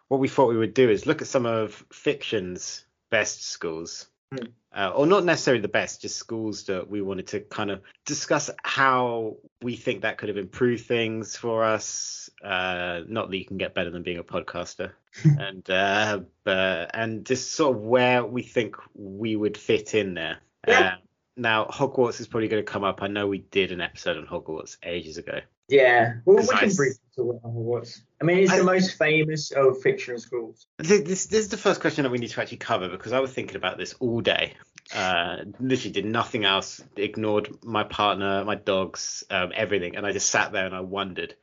what 0.08 0.20
we 0.20 0.28
thought 0.28 0.48
we 0.48 0.58
would 0.58 0.74
do 0.74 0.90
is 0.90 1.06
look 1.06 1.22
at 1.22 1.28
some 1.28 1.46
of 1.46 1.84
fiction's 1.92 2.84
best 3.10 3.44
schools, 3.44 4.06
Hmm. 4.38 4.46
uh, 4.76 4.90
or 4.90 5.06
not 5.06 5.24
necessarily 5.24 5.60
the 5.60 5.68
best, 5.68 6.02
just 6.02 6.16
schools 6.16 6.64
that 6.64 6.88
we 6.88 7.02
wanted 7.02 7.28
to 7.28 7.40
kind 7.40 7.70
of 7.70 7.82
discuss 8.04 8.50
how 8.62 9.36
we 9.62 9.76
think 9.76 10.02
that 10.02 10.18
could 10.18 10.28
have 10.28 10.38
improved 10.38 10.86
things 10.86 11.36
for 11.36 11.64
us. 11.64 12.30
Uh, 12.42 13.00
not 13.06 13.30
that 13.30 13.36
you 13.36 13.44
can 13.44 13.58
get 13.58 13.74
better 13.74 13.90
than 13.90 14.02
being 14.02 14.18
a 14.18 14.24
podcaster, 14.24 14.92
and 15.24 15.68
uh, 15.70 16.20
but, 16.44 16.90
and 16.94 17.24
just 17.24 17.52
sort 17.52 17.76
of 17.76 17.82
where 17.82 18.24
we 18.24 18.42
think 18.42 18.76
we 18.94 19.36
would 19.36 19.56
fit 19.56 19.94
in 19.94 20.14
there. 20.14 20.38
Yeah. 20.66 20.80
Uh, 20.80 20.94
now 21.36 21.66
Hogwarts 21.66 22.20
is 22.20 22.28
probably 22.28 22.48
going 22.48 22.64
to 22.64 22.70
come 22.70 22.84
up. 22.84 23.02
I 23.02 23.08
know 23.08 23.26
we 23.26 23.38
did 23.38 23.72
an 23.72 23.80
episode 23.80 24.16
on 24.16 24.26
Hogwarts 24.26 24.76
ages 24.82 25.18
ago. 25.18 25.40
Yeah, 25.68 26.16
well, 26.24 26.36
we 26.36 26.46
can 26.46 26.74
briefly 26.74 26.98
talk 27.16 27.30
about 27.30 27.42
Hogwarts. 27.42 28.02
I 28.20 28.24
mean, 28.24 28.38
it's 28.38 28.52
I- 28.52 28.58
the 28.58 28.64
most 28.64 28.98
famous 28.98 29.50
of 29.50 29.80
fictional 29.80 30.20
schools. 30.20 30.66
This, 30.78 31.00
this, 31.00 31.26
this 31.26 31.40
is 31.40 31.48
the 31.48 31.56
first 31.56 31.80
question 31.80 32.02
that 32.02 32.10
we 32.10 32.18
need 32.18 32.30
to 32.30 32.40
actually 32.40 32.58
cover 32.58 32.88
because 32.88 33.12
I 33.12 33.20
was 33.20 33.32
thinking 33.32 33.56
about 33.56 33.78
this 33.78 33.94
all 33.94 34.20
day. 34.20 34.54
Uh, 34.94 35.36
literally 35.60 35.92
did 35.92 36.04
nothing 36.04 36.44
else, 36.44 36.82
ignored 36.96 37.48
my 37.64 37.84
partner, 37.84 38.44
my 38.44 38.54
dogs, 38.54 39.24
um, 39.30 39.50
everything, 39.54 39.96
and 39.96 40.06
I 40.06 40.12
just 40.12 40.28
sat 40.28 40.52
there 40.52 40.66
and 40.66 40.74
I 40.74 40.80
wondered: 40.80 41.34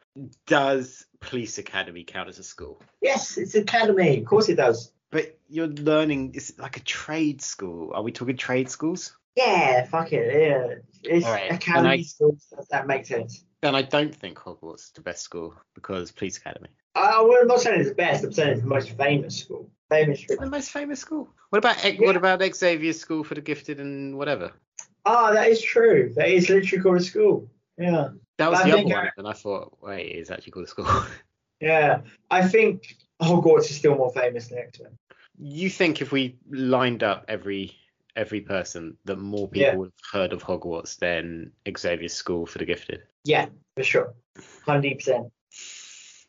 Does 0.45 1.05
Police 1.19 1.57
Academy 1.57 2.03
count 2.03 2.29
as 2.29 2.37
a 2.37 2.43
school? 2.43 2.79
Yes, 3.01 3.37
it's 3.37 3.55
academy. 3.55 4.19
Of 4.19 4.25
course 4.25 4.47
it 4.49 4.55
does. 4.55 4.91
But 5.09 5.39
you're 5.49 5.67
learning. 5.67 6.33
It's 6.35 6.57
like 6.59 6.77
a 6.77 6.81
trade 6.81 7.41
school. 7.41 7.93
Are 7.95 8.03
we 8.03 8.11
talking 8.11 8.37
trade 8.37 8.69
schools? 8.69 9.17
Yeah, 9.35 9.85
fuck 9.85 10.11
it. 10.13 10.33
Yeah, 10.33 10.75
it's 11.03 11.25
All 11.25 11.31
right, 11.33 11.51
academy 11.51 11.89
and 11.93 11.99
I- 12.01 12.03
schools. 12.03 12.53
That, 12.69 12.87
makes 12.87 13.07
sense. 13.09 13.43
Then 13.61 13.75
I 13.75 13.81
don't 13.83 14.13
think 14.13 14.37
Hogwarts 14.39 14.85
is 14.85 14.91
the 14.95 15.01
best 15.01 15.21
school 15.23 15.53
because 15.75 16.11
Police 16.11 16.37
Academy. 16.37 16.69
I, 16.95 17.21
well, 17.21 17.37
I'm 17.41 17.47
not 17.47 17.61
saying 17.61 17.79
it's 17.79 17.89
the 17.89 17.95
best. 17.95 18.23
I'm 18.23 18.33
saying 18.33 18.49
it's 18.53 18.61
the 18.61 18.67
most 18.67 18.89
famous 18.97 19.37
school. 19.37 19.69
Famous. 19.89 20.25
The 20.27 20.45
most 20.47 20.71
famous 20.71 20.99
school. 20.99 21.29
What 21.49 21.59
about 21.59 21.83
Yeah. 21.83 22.05
what 22.07 22.15
about 22.15 22.41
Xavier's 22.55 22.99
School 22.99 23.23
for 23.23 23.35
the 23.35 23.41
Gifted 23.41 23.79
and 23.79 24.17
whatever? 24.17 24.51
Ah, 25.05 25.31
that 25.31 25.47
is 25.49 25.61
true. 25.61 26.11
That 26.15 26.29
is 26.29 26.49
literally 26.49 26.81
called 26.81 26.97
a 26.97 27.03
school. 27.03 27.49
Yeah. 27.77 28.09
That 28.37 28.49
was 28.51 28.59
I 28.61 28.69
the 28.69 28.73
other 28.73 28.83
one, 28.83 28.93
I- 28.95 29.09
and 29.17 29.27
I 29.27 29.33
thought, 29.33 29.77
wait, 29.81 30.07
it's 30.07 30.31
actually 30.31 30.51
called 30.51 30.65
a 30.65 30.69
school. 30.69 30.87
Yeah. 31.61 32.01
I 32.31 32.47
think 32.47 32.95
Hogwarts 33.21 33.69
is 33.69 33.75
still 33.75 33.95
more 33.95 34.11
famous 34.11 34.47
than 34.47 34.57
X-Men. 34.57 34.97
you 35.37 35.69
think 35.69 36.01
if 36.01 36.11
we 36.11 36.37
lined 36.49 37.03
up 37.03 37.25
every 37.27 37.75
every 38.15 38.41
person 38.41 38.97
that 39.05 39.17
more 39.17 39.47
people 39.47 39.61
Yeah. 39.67 39.75
would 39.75 39.91
have 40.13 40.21
heard 40.21 40.33
of 40.33 40.43
Hogwarts 40.43 40.97
than 40.97 41.51
Xavier's 41.77 42.13
School 42.13 42.45
for 42.45 42.57
the 42.57 42.65
Gifted? 42.65 43.03
Yeah, 43.23 43.47
for 43.75 43.83
sure. 43.83 44.13
Hundred 44.65 44.95
percent. 44.97 45.31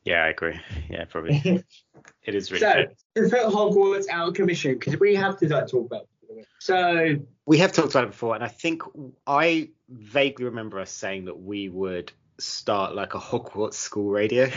Yeah, 0.05 0.25
I 0.25 0.29
agree. 0.29 0.59
Yeah, 0.90 1.05
probably. 1.05 1.62
it 2.25 2.35
is 2.35 2.51
really 2.51 2.61
So 2.61 2.73
good. 3.14 3.31
to 3.31 3.37
put 3.37 3.53
Hogwarts 3.53 4.09
out 4.09 4.29
of 4.29 4.35
commission, 4.35 4.75
because 4.79 4.99
we 4.99 5.14
have 5.14 5.38
to 5.38 5.49
like, 5.49 5.68
talk 5.68 5.87
about. 5.87 6.03
It. 6.03 6.47
So 6.59 7.16
We 7.47 7.59
have 7.59 7.73
talked 7.73 7.90
about 7.90 8.05
it 8.05 8.11
before, 8.11 8.35
and 8.35 8.42
I 8.42 8.49
think 8.49 8.83
I 9.27 9.68
vaguely 9.88 10.47
remember 10.47 10.81
us 10.81 10.90
saying 10.90 11.27
that 11.27 11.38
we 11.40 11.68
would 11.68 12.11
start 12.38 12.95
like 12.95 13.14
a 13.14 13.18
Hogwarts 13.18 13.75
school 13.75 14.11
radio, 14.11 14.51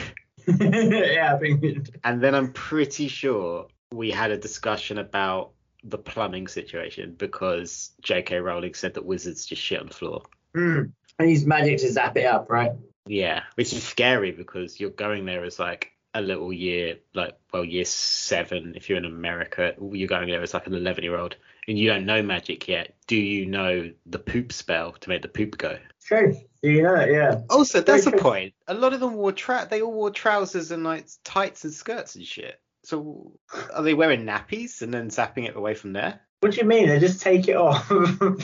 yeah, 0.47 1.33
I 1.35 1.39
think 1.39 1.89
and 2.03 2.21
then 2.21 2.33
I'm 2.35 2.53
pretty 2.53 3.07
sure 3.07 3.67
we 3.91 4.11
had 4.11 4.31
a 4.31 4.38
discussion 4.38 4.97
about 4.97 5.51
the 5.85 5.97
plumbing 5.97 6.47
situation 6.47 7.15
because 7.17 7.91
J.K. 8.01 8.37
Rowling 8.37 8.73
said 8.73 8.95
that 8.95 9.05
wizards 9.05 9.45
just 9.45 9.61
shit 9.61 9.79
on 9.79 9.87
the 9.87 9.93
floor. 9.93 10.23
mm, 10.55 10.91
and 11.19 11.29
use 11.29 11.45
magic 11.45 11.79
to 11.79 11.91
zap 11.91 12.17
it 12.17 12.25
up, 12.25 12.49
right? 12.49 12.73
Yeah, 13.05 13.43
which 13.55 13.71
is 13.71 13.83
scary 13.83 14.31
because 14.31 14.79
you're 14.79 14.89
going 14.89 15.25
there 15.25 15.43
as 15.43 15.59
like 15.59 15.91
a 16.15 16.21
little 16.21 16.51
year, 16.51 16.97
like 17.13 17.37
well, 17.53 17.63
year 17.63 17.85
seven. 17.85 18.73
If 18.75 18.89
you're 18.89 18.97
in 18.97 19.05
America, 19.05 19.75
you're 19.91 20.07
going 20.07 20.29
there 20.29 20.41
as 20.41 20.53
like 20.53 20.65
an 20.65 20.73
11 20.73 21.03
year 21.03 21.17
old, 21.17 21.35
and 21.67 21.77
you 21.77 21.89
don't 21.89 22.05
know 22.05 22.23
magic 22.23 22.67
yet. 22.67 22.95
Do 23.05 23.15
you 23.15 23.45
know 23.45 23.91
the 24.07 24.19
poop 24.19 24.51
spell 24.51 24.93
to 24.93 25.09
make 25.09 25.21
the 25.21 25.27
poop 25.27 25.57
go? 25.57 25.77
True. 26.03 26.35
Do 26.63 26.71
you 26.71 26.81
know 26.83 26.95
it? 26.95 27.11
Yeah. 27.11 27.41
Also, 27.49 27.81
that's 27.81 28.07
a 28.07 28.11
point. 28.11 28.53
A 28.67 28.73
lot 28.73 28.93
of 28.93 28.99
them 28.99 29.13
wore 29.13 29.31
tra- 29.31 29.67
They 29.69 29.81
all 29.81 29.91
wore 29.91 30.09
trousers 30.11 30.71
and 30.71 30.83
like 30.83 31.05
tights 31.23 31.63
and 31.63 31.73
skirts 31.73 32.15
and 32.15 32.25
shit. 32.25 32.59
So 32.85 33.33
are 33.73 33.81
they 33.81 33.95
wearing 33.95 34.25
nappies 34.25 34.81
and 34.81 34.93
then 34.93 35.09
zapping 35.09 35.47
it 35.47 35.55
away 35.55 35.73
from 35.73 35.93
there? 35.93 36.21
What 36.41 36.53
do 36.53 36.57
you 36.57 36.65
mean? 36.65 36.87
They 36.87 36.99
just 36.99 37.21
take 37.21 37.47
it 37.47 37.55
off. 37.55 37.91
I 37.91 37.95
mean, 37.95 38.39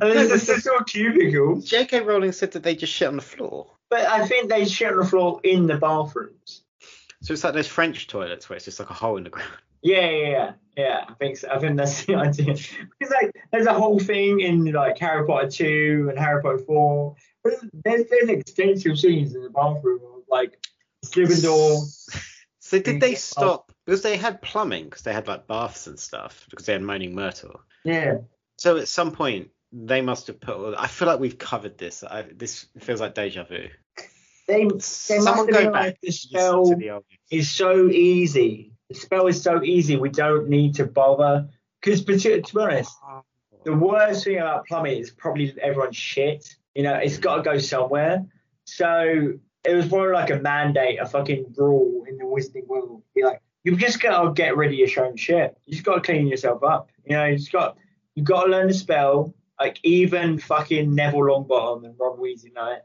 it's 0.00 0.48
a 0.48 0.60
sort 0.60 0.88
cubicle. 0.88 1.60
J.K. 1.60 2.00
Rowling 2.00 2.32
said 2.32 2.52
that 2.52 2.62
they 2.62 2.74
just 2.74 2.92
shit 2.92 3.08
on 3.08 3.16
the 3.16 3.22
floor. 3.22 3.70
But 3.90 4.06
I 4.06 4.26
think 4.26 4.48
they 4.48 4.64
shit 4.64 4.90
on 4.90 4.98
the 4.98 5.04
floor 5.04 5.40
in 5.44 5.66
the 5.66 5.76
bathrooms. 5.76 6.62
So 7.20 7.34
it's 7.34 7.44
like 7.44 7.52
those 7.52 7.68
French 7.68 8.06
toilets 8.06 8.48
where 8.48 8.56
it's 8.56 8.64
just 8.64 8.80
like 8.80 8.88
a 8.88 8.94
hole 8.94 9.16
in 9.16 9.24
the 9.24 9.30
ground. 9.30 9.50
Yeah, 9.84 10.08
yeah, 10.10 10.28
yeah. 10.28 10.52
Yeah, 10.76 11.04
I 11.08 11.14
think 11.14 11.36
so. 11.36 11.48
I 11.50 11.58
think 11.58 11.76
that's 11.76 12.04
the 12.04 12.14
idea. 12.14 12.54
Because 12.54 13.12
like, 13.12 13.34
there's 13.50 13.66
a 13.66 13.74
whole 13.74 13.98
thing 13.98 14.38
in 14.38 14.64
like 14.66 14.96
Harry 14.98 15.26
Potter 15.26 15.50
two 15.50 16.06
and 16.08 16.16
Harry 16.16 16.40
Potter 16.40 16.58
four. 16.58 17.16
But 17.42 17.54
There's 17.84 18.04
there's 18.08 18.28
extensive 18.28 18.96
scenes 18.96 19.34
in 19.34 19.42
the 19.42 19.50
bathroom 19.50 19.98
of 20.14 20.22
like 20.28 20.56
Slytherin 21.04 22.22
So 22.60 22.78
did 22.78 23.00
they 23.00 23.16
stop 23.16 23.71
because 23.86 24.02
they 24.02 24.16
had 24.16 24.42
plumbing 24.42 24.84
because 24.84 25.02
they 25.02 25.12
had 25.12 25.28
like 25.28 25.46
baths 25.46 25.86
and 25.86 25.98
stuff 25.98 26.46
because 26.50 26.66
they 26.66 26.72
had 26.72 26.82
Moaning 26.82 27.14
Myrtle. 27.14 27.60
Yeah. 27.84 28.18
So 28.58 28.76
at 28.76 28.88
some 28.88 29.12
point 29.12 29.50
they 29.72 30.02
must 30.02 30.26
have 30.26 30.40
put. 30.40 30.74
I 30.76 30.86
feel 30.86 31.08
like 31.08 31.20
we've 31.20 31.38
covered 31.38 31.78
this. 31.78 32.04
I, 32.04 32.22
this 32.22 32.66
feels 32.78 33.00
like 33.00 33.14
deja 33.14 33.44
vu. 33.44 33.68
They 34.46 34.64
they 34.64 34.64
must 34.64 34.90
Someone 34.92 35.48
have 35.52 35.64
go 35.64 35.72
back 35.72 35.98
the 36.02 36.10
spell 36.10 36.64
the 36.64 37.02
is 37.30 37.50
so 37.50 37.88
easy. 37.88 38.72
The 38.88 38.94
spell 38.94 39.26
is 39.26 39.42
so 39.42 39.62
easy. 39.62 39.96
We 39.96 40.10
don't 40.10 40.48
need 40.48 40.74
to 40.76 40.84
bother. 40.84 41.48
Because 41.80 42.04
to 42.04 42.40
be 42.40 42.60
honest, 42.60 42.92
the 43.64 43.74
worst 43.74 44.24
thing 44.24 44.38
about 44.38 44.66
plumbing 44.66 44.98
is 44.98 45.10
probably 45.10 45.54
everyone's 45.60 45.96
shit. 45.96 46.56
You 46.74 46.84
know, 46.84 46.94
it's 46.94 47.18
got 47.18 47.36
to 47.36 47.42
go 47.42 47.58
somewhere. 47.58 48.24
So 48.64 49.34
it 49.64 49.74
was 49.74 49.90
more 49.90 50.12
like 50.12 50.30
a 50.30 50.36
mandate, 50.36 51.00
a 51.00 51.06
fucking 51.06 51.54
rule 51.56 52.04
in 52.08 52.18
the 52.18 52.24
wizarding 52.24 52.66
world. 52.66 53.02
Be 53.14 53.24
like, 53.24 53.41
you've 53.64 53.78
just 53.78 54.00
got 54.00 54.22
to 54.22 54.32
get 54.32 54.56
rid 54.56 54.68
of 54.70 54.74
your 54.74 55.04
own 55.04 55.16
shit. 55.16 55.56
You 55.66 55.72
just 55.72 55.84
got 55.84 55.96
to 55.96 56.00
clean 56.00 56.26
yourself 56.26 56.62
up. 56.62 56.90
You 57.04 57.16
know, 57.16 57.26
you 57.26 57.36
just 57.38 57.52
got 57.52 57.76
You 58.14 58.22
got 58.22 58.44
to 58.44 58.50
learn 58.50 58.68
the 58.68 58.74
spell. 58.74 59.34
Like 59.60 59.78
even 59.84 60.38
fucking 60.38 60.94
Neville 60.94 61.20
Longbottom 61.20 61.84
and 61.84 61.94
Ron 61.98 62.18
Weasley 62.18 62.52
know 62.54 62.72
it. 62.72 62.84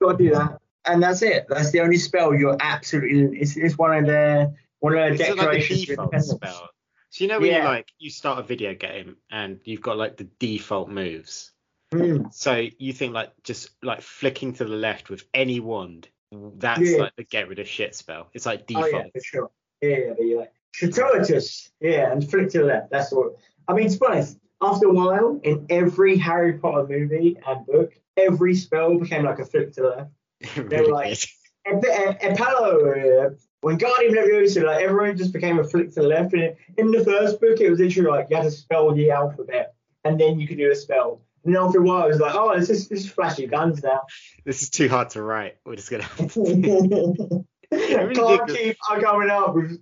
Got 0.00 0.18
to 0.18 0.24
do 0.24 0.30
that, 0.34 0.58
and 0.84 1.02
that's 1.02 1.22
it. 1.22 1.46
That's 1.48 1.70
the 1.70 1.80
only 1.80 1.96
spell 1.96 2.34
you're 2.34 2.56
absolutely. 2.60 3.38
It's, 3.40 3.56
it's 3.56 3.78
one 3.78 3.96
of 3.96 4.06
the 4.06 4.54
one 4.80 4.96
of 4.96 5.16
the 5.16 5.24
Is 5.24 5.30
it 5.30 5.36
like 5.38 6.10
the 6.12 6.20
spell? 6.20 6.68
So 7.10 7.24
you 7.24 7.28
know 7.28 7.40
when 7.40 7.48
Yeah. 7.50 7.58
you 7.62 7.64
like 7.64 7.88
you 7.98 8.10
start 8.10 8.38
a 8.40 8.42
video 8.42 8.74
game 8.74 9.16
and 9.30 9.60
you've 9.64 9.80
got 9.80 9.96
like 9.96 10.18
the 10.18 10.24
default 10.24 10.90
moves. 10.90 11.50
Mm. 11.92 12.32
So 12.34 12.66
you 12.78 12.92
think 12.92 13.14
like 13.14 13.32
just 13.44 13.70
like 13.82 14.02
flicking 14.02 14.52
to 14.54 14.64
the 14.66 14.76
left 14.76 15.08
with 15.08 15.24
any 15.32 15.58
wand, 15.60 16.08
that's 16.30 16.80
Yeah. 16.82 16.98
like 16.98 17.16
the 17.16 17.24
get 17.24 17.48
rid 17.48 17.58
of 17.60 17.66
shit 17.66 17.94
spell. 17.94 18.28
It's 18.34 18.44
like 18.44 18.60
Oh 18.60 18.64
default. 18.82 18.92
yeah, 18.92 19.02
for 19.14 19.20
sure. 19.22 19.50
Yeah, 19.80 20.14
but 20.16 20.24
you're 20.24 20.40
like 20.40 20.52
Stratus. 20.74 21.70
Yeah, 21.80 22.12
and 22.12 22.28
flick 22.28 22.50
to 22.50 22.58
the 22.58 22.64
left. 22.64 22.90
That's 22.90 23.12
what. 23.12 23.34
I 23.66 23.74
mean, 23.74 23.88
to 23.90 23.98
be 23.98 24.06
honest, 24.06 24.38
after 24.62 24.86
a 24.88 24.92
while, 24.92 25.40
in 25.42 25.66
every 25.70 26.16
Harry 26.18 26.54
Potter 26.54 26.86
movie 26.88 27.36
and 27.46 27.66
book, 27.66 27.92
every 28.16 28.54
spell 28.54 28.98
became 28.98 29.24
like 29.24 29.38
a 29.38 29.44
flick 29.44 29.72
to 29.74 29.82
the 29.82 29.88
left. 29.88 30.10
It 30.56 30.68
They 30.70 30.80
were 30.82 30.92
like- 30.92 31.12
is. 31.12 31.26
Palo, 31.66 32.90
uh, 32.90 33.30
Wingardium 33.62 34.14
Leviosa, 34.14 34.64
like 34.64 34.82
everyone 34.82 35.16
just 35.18 35.32
became 35.34 35.58
a 35.58 35.64
flick 35.64 35.88
to 35.94 36.00
the 36.00 36.06
left. 36.06 36.32
And 36.32 36.56
in 36.78 36.90
the 36.90 37.04
first 37.04 37.40
book, 37.40 37.60
it 37.60 37.68
was 37.70 37.78
literally 37.78 38.08
like 38.10 38.28
you 38.30 38.36
had 38.36 38.44
to 38.44 38.50
spell 38.50 38.94
the 38.94 39.10
alphabet, 39.10 39.74
and 40.04 40.18
then 40.18 40.40
you 40.40 40.48
could 40.48 40.56
do 40.56 40.70
a 40.70 40.74
spell. 40.74 41.20
And 41.44 41.54
then 41.54 41.62
after 41.62 41.80
a 41.80 41.82
while, 41.82 42.04
it 42.06 42.08
was 42.08 42.20
like, 42.20 42.34
oh, 42.34 42.58
this 42.58 42.70
is, 42.70 42.90
it's 42.90 43.02
just 43.04 43.14
flashy 43.14 43.46
guns 43.46 43.82
now. 43.82 44.02
This 44.44 44.62
is 44.62 44.70
too 44.70 44.88
hard 44.88 45.10
to 45.10 45.22
write. 45.22 45.56
We're 45.66 45.76
just 45.76 45.90
gonna 45.90 46.04
have 46.04 46.32
to 46.32 47.44
really 47.70 48.14
Can't 48.14 48.46
did 48.46 48.56
keep 48.56 48.76
coming 49.02 49.30
up 49.30 49.54
with 49.54 49.80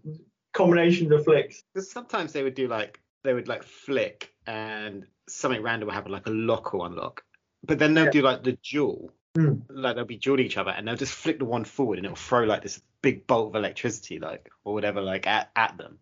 combinations 0.53 1.12
of 1.12 1.24
flicks. 1.24 1.62
Because 1.72 1.91
sometimes 1.91 2.32
they 2.32 2.43
would 2.43 2.55
do 2.55 2.68
like 2.68 3.01
they 3.24 3.34
would 3.34 3.49
like 3.49 3.62
flick 3.64 4.32
and 4.47 5.07
something 5.28 5.61
random 5.62 5.87
would 5.89 5.95
happen, 5.95 6.12
like 6.12 6.26
a 6.26 6.30
lock 6.30 6.74
or 6.74 6.87
unlock. 6.87 7.24
But 7.64 7.78
then 7.78 7.95
they'll 7.95 8.05
Yeah. 8.07 8.11
do 8.12 8.22
like 8.22 8.45
the 8.45 8.53
duel, 8.62 9.12
Hmm. 9.37 9.55
like 9.68 9.97
they'll 9.97 10.05
be 10.05 10.16
dueling 10.16 10.47
each 10.47 10.57
other, 10.57 10.70
and 10.70 10.87
they'll 10.87 10.97
just 10.97 11.12
flick 11.14 11.39
the 11.41 11.45
one 11.45 11.64
forward, 11.64 11.99
and 11.99 12.05
it'll 12.07 12.16
throw 12.16 12.45
like 12.45 12.62
this 12.62 12.80
big 13.03 13.26
bolt 13.26 13.49
of 13.51 13.57
electricity, 13.57 14.18
like 14.18 14.51
or 14.64 14.72
whatever, 14.74 15.01
like 15.03 15.26
at, 15.26 15.51
at 15.57 15.76
them. 15.76 15.99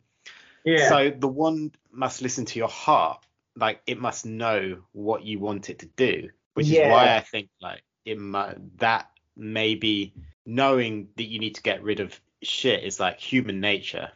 Yeah. 0.64 0.88
So 0.88 1.10
the 1.10 1.28
wand 1.28 1.76
must 1.90 2.20
listen 2.22 2.44
to 2.46 2.58
your 2.58 2.68
heart, 2.68 3.24
like 3.56 3.80
it 3.86 3.98
must 3.98 4.26
know 4.26 4.82
what 4.92 5.24
you 5.24 5.38
want 5.38 5.70
it 5.70 5.78
to 5.80 5.86
do, 5.86 6.28
which 6.54 6.66
Yeah. 6.66 6.86
is 6.88 6.92
why 6.92 7.16
I 7.16 7.20
think 7.20 7.48
like 7.60 7.82
it 8.04 8.18
mu- 8.18 8.54
that 8.76 9.10
maybe 9.36 10.12
knowing 10.46 11.08
that 11.16 11.24
you 11.24 11.38
need 11.38 11.54
to 11.56 11.62
get 11.62 11.82
rid 11.82 12.00
of 12.00 12.18
shit 12.42 12.84
is 12.84 13.00
like 13.00 13.18
human 13.18 13.60
nature. 13.60 14.10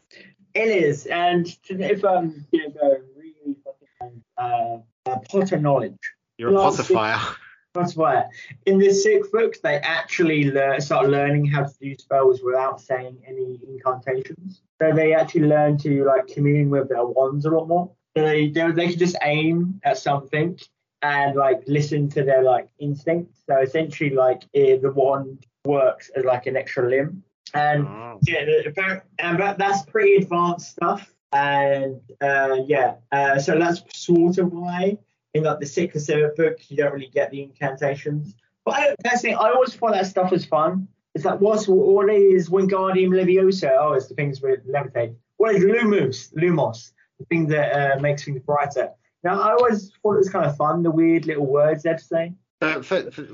It 0.54 0.68
is, 0.68 1.06
and 1.06 1.46
if 1.68 2.04
I'm 2.04 2.46
gonna 2.52 2.70
go 2.70 2.96
really 3.16 3.56
fucking 3.64 4.22
uh, 4.36 4.78
uh, 5.06 5.18
Potter 5.30 5.58
knowledge, 5.58 5.98
You're 6.36 6.54
a 6.54 6.72
fire. 6.72 7.20
that's 7.74 7.94
why 7.94 8.24
in 8.66 8.78
this 8.78 9.02
sixth 9.02 9.30
book 9.30 9.54
they 9.62 9.76
actually 9.76 10.50
learn, 10.50 10.80
start 10.80 11.08
learning 11.08 11.46
how 11.46 11.64
to 11.64 11.74
do 11.80 11.94
spells 11.94 12.40
without 12.42 12.80
saying 12.80 13.18
any 13.26 13.60
incantations. 13.68 14.62
So 14.80 14.92
they 14.92 15.14
actually 15.14 15.46
learn 15.46 15.78
to 15.78 16.04
like 16.04 16.26
commune 16.28 16.70
with 16.70 16.88
their 16.88 17.04
wands 17.04 17.44
a 17.44 17.50
lot 17.50 17.68
more. 17.68 17.90
So 18.16 18.24
they 18.24 18.48
they, 18.48 18.70
they 18.72 18.88
can 18.88 18.98
just 18.98 19.16
aim 19.22 19.80
at 19.84 19.98
something 19.98 20.58
and 21.02 21.36
like 21.36 21.62
listen 21.66 22.08
to 22.10 22.24
their 22.24 22.42
like 22.42 22.68
instinct. 22.78 23.34
So 23.46 23.60
essentially, 23.60 24.10
like 24.10 24.42
the 24.52 24.92
wand 24.94 25.46
works 25.68 26.10
as 26.16 26.24
like 26.24 26.46
an 26.46 26.56
extra 26.56 26.88
limb, 26.88 27.22
and 27.54 27.86
Oh. 27.86 28.18
yeah, 28.26 29.00
and 29.18 29.38
that, 29.38 29.58
that's 29.58 29.82
pretty 29.84 30.16
advanced 30.16 30.70
stuff. 30.72 31.14
And 31.32 32.00
uh, 32.20 32.56
yeah, 32.66 32.94
uh, 33.12 33.38
so 33.38 33.58
that's 33.58 33.82
sort 33.94 34.38
of 34.38 34.52
why 34.52 34.98
in 35.34 35.42
like 35.44 35.60
the 35.60 35.66
sixth 35.66 35.96
or 35.96 36.00
seventh 36.00 36.36
book 36.36 36.56
you 36.70 36.76
don't 36.76 36.92
really 36.92 37.10
get 37.12 37.30
the 37.30 37.42
incantations. 37.42 38.34
But 38.64 38.74
I, 38.74 38.96
personally, 39.04 39.34
I 39.34 39.50
always 39.50 39.74
thought 39.74 39.92
that 39.92 40.06
stuff 40.06 40.30
was 40.30 40.46
fun. 40.46 40.88
It's 41.14 41.24
like 41.24 41.40
what's 41.40 41.66
what 41.68 42.08
is 42.10 42.48
Wingardium 42.48 43.10
Leviosa? 43.10 43.76
Oh, 43.78 43.92
it's 43.92 44.08
the 44.08 44.14
things 44.14 44.40
with 44.40 44.66
levitate. 44.66 45.14
What 45.36 45.54
is 45.54 45.64
Lumos? 45.64 46.32
Lumos, 46.34 46.92
the 47.18 47.26
thing 47.26 47.46
that 47.48 47.68
uh, 47.72 48.00
makes 48.00 48.24
things 48.24 48.40
brighter. 48.40 48.90
Now 49.22 49.40
I 49.40 49.52
always 49.52 49.90
thought 50.02 50.14
it 50.14 50.24
was 50.24 50.30
kind 50.30 50.46
of 50.46 50.56
fun, 50.56 50.82
the 50.82 50.90
weird 50.90 51.26
little 51.26 51.46
words 51.46 51.82
they'd 51.82 52.00
say. 52.00 52.32
Uh, 52.60 52.82
for, 52.82 53.10
for, 53.10 53.24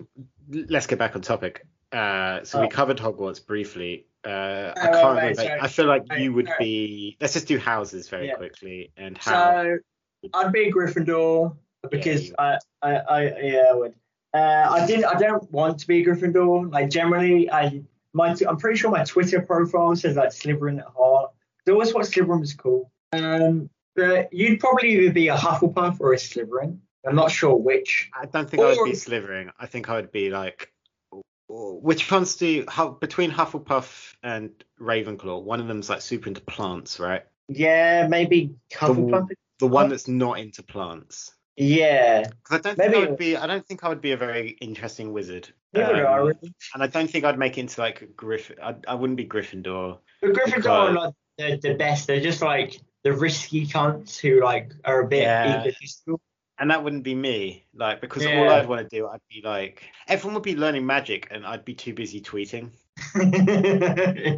let's 0.68 0.87
get 0.87 0.99
back 0.99 1.14
on 1.14 1.22
topic. 1.22 1.66
Uh, 1.95 2.45
so 2.45 2.61
we 2.61 2.67
Oh. 2.67 2.71
covered 2.71 2.99
Hogwarts 2.99 3.45
briefly. 3.45 4.07
Uh, 4.25 4.29
I 4.29 4.31
Oh, 4.31 4.75
can't 4.75 4.95
right, 4.95 5.17
remember. 5.17 5.35
sorry. 5.43 5.61
I 5.61 5.69
feel 5.69 5.87
like 5.87 6.03
Right, 6.11 6.21
you 6.21 6.33
would 6.33 6.49
right. 6.49 6.59
be. 6.59 7.17
Let's 7.21 7.35
just 7.35 7.47
do 7.47 7.59
houses 7.59 8.09
very 8.09 8.29
Yeah. 8.29 8.35
quickly 8.35 8.91
and 8.97 9.17
how. 9.19 9.63
So 9.63 9.79
I'd 10.35 10.53
be 10.53 10.69
a 10.69 10.73
Gryffindor 10.73 11.57
because 11.91 12.29
you 12.29 12.35
I, 12.39 12.59
I, 12.83 12.97
I, 12.97 13.23
yeah, 13.41 13.65
I 13.71 13.73
would. 13.75 13.95
Uh, 14.33 14.67
I 14.71 14.87
didn't. 14.87 15.05
I 15.05 15.15
don't 15.19 15.49
want 15.53 15.79
to 15.81 15.87
be 15.87 16.03
a 16.03 16.07
Gryffindor. 16.07 16.73
Like 16.73 16.91
generally, 16.91 17.51
I 17.51 17.83
my 18.15 18.35
I'm 18.49 18.57
pretty 18.57 18.79
sure 18.79 18.91
my 18.91 19.05
Twitter 19.05 19.41
profile 19.43 19.95
says 19.95 20.17
like 20.17 20.31
Slytherin 20.31 20.79
at 20.81 20.87
heart. 20.87 21.31
I 21.69 21.71
always 21.71 21.93
thought 21.93 22.03
Slytherin 22.03 22.41
was 22.41 22.55
cool. 22.55 22.91
Um, 23.13 23.71
but 23.95 24.33
you'd 24.33 24.59
probably 24.59 24.91
either 24.91 25.13
be 25.13 25.29
a 25.29 25.37
Hufflepuff 25.37 26.01
or 26.01 26.13
a 26.15 26.17
Slytherin. 26.17 26.79
I'm 27.07 27.15
not 27.15 27.31
sure 27.31 27.55
which. 27.55 28.11
I 28.19 28.27
don't 28.27 28.49
think 28.51 28.63
I 28.63 28.75
would 28.75 28.85
be 28.85 28.93
Slytherin. 28.93 29.51
I 29.61 29.67
think 29.67 29.89
I 29.89 29.95
would 29.97 30.11
be 30.11 30.31
like. 30.31 30.73
Which 31.57 32.11
ones 32.11 32.37
do 32.37 32.65
between 33.01 33.31
Hufflepuff 33.31 34.15
and 34.23 34.51
Ravenclaw? 34.81 35.43
One 35.43 35.61
of 35.61 35.69
them's 35.69 35.89
like 35.89 36.01
super 36.03 36.29
into 36.29 36.41
plants, 36.41 36.99
right? 36.99 37.23
Yeah, 37.49 38.07
maybe 38.09 38.55
Hufflepuff. 38.73 39.29
The 39.61 39.67
one 39.69 39.87
Oh. 39.87 39.89
that's 39.91 40.09
not 40.09 40.39
into 40.41 40.63
plants. 40.63 41.33
Yeah, 41.57 42.23
Because 42.43 42.59
I 42.59 42.59
don't 42.59 42.77
think 42.77 42.95
I 42.97 42.99
would 42.99 43.17
be. 43.17 43.37
I 43.37 43.47
don't 43.47 43.65
think 43.65 43.85
I 43.85 43.89
would 43.89 44.01
be 44.01 44.11
a 44.11 44.17
very 44.17 44.51
interesting 44.61 45.13
wizard. 45.13 45.49
neither 45.73 46.07
Um, 46.07 46.27
really. 46.27 46.55
and 46.75 46.83
I 46.83 46.87
don't 46.89 47.09
think 47.09 47.25
I'd 47.25 47.39
make 47.39 47.57
it 47.59 47.61
into 47.63 47.81
like 47.81 48.17
Griffin. 48.17 48.57
I, 48.63 48.75
I 48.89 48.95
wouldn't 48.95 49.17
be 49.17 49.25
Gryffindor. 49.27 49.99
But 50.21 50.31
Gryffindor 50.33 50.45
Because- 50.57 50.67
are 50.67 50.93
not 50.93 51.15
the, 51.39 51.57
the 51.63 51.75
best. 51.75 52.07
They're 52.09 52.21
just 52.21 52.43
like 52.43 52.81
the 53.05 53.13
risky 53.13 53.67
cunts 53.67 54.19
who 54.19 54.41
like 54.43 54.73
are 54.85 55.01
a 55.03 55.07
bit 55.09 55.23
Yeah. 55.23 55.61
egotistical. 55.63 56.21
And 56.59 56.71
that 56.71 56.83
wouldn't 56.85 57.03
be 57.05 57.15
me 57.15 57.65
like 57.75 58.01
because 58.01 58.25
all 58.27 58.49
i'd 58.51 58.69
want 58.69 58.89
to 58.89 58.97
do 58.97 59.07
i'd 59.09 59.21
be 59.29 59.41
like 59.45 59.83
everyone 60.09 60.35
would 60.35 60.43
be 60.43 60.57
learning 60.57 60.87
magic 60.87 61.29
and 61.31 61.45
i'd 61.47 61.65
be 61.65 61.75
too 61.75 61.93
busy 61.95 62.21
tweeting 62.21 62.71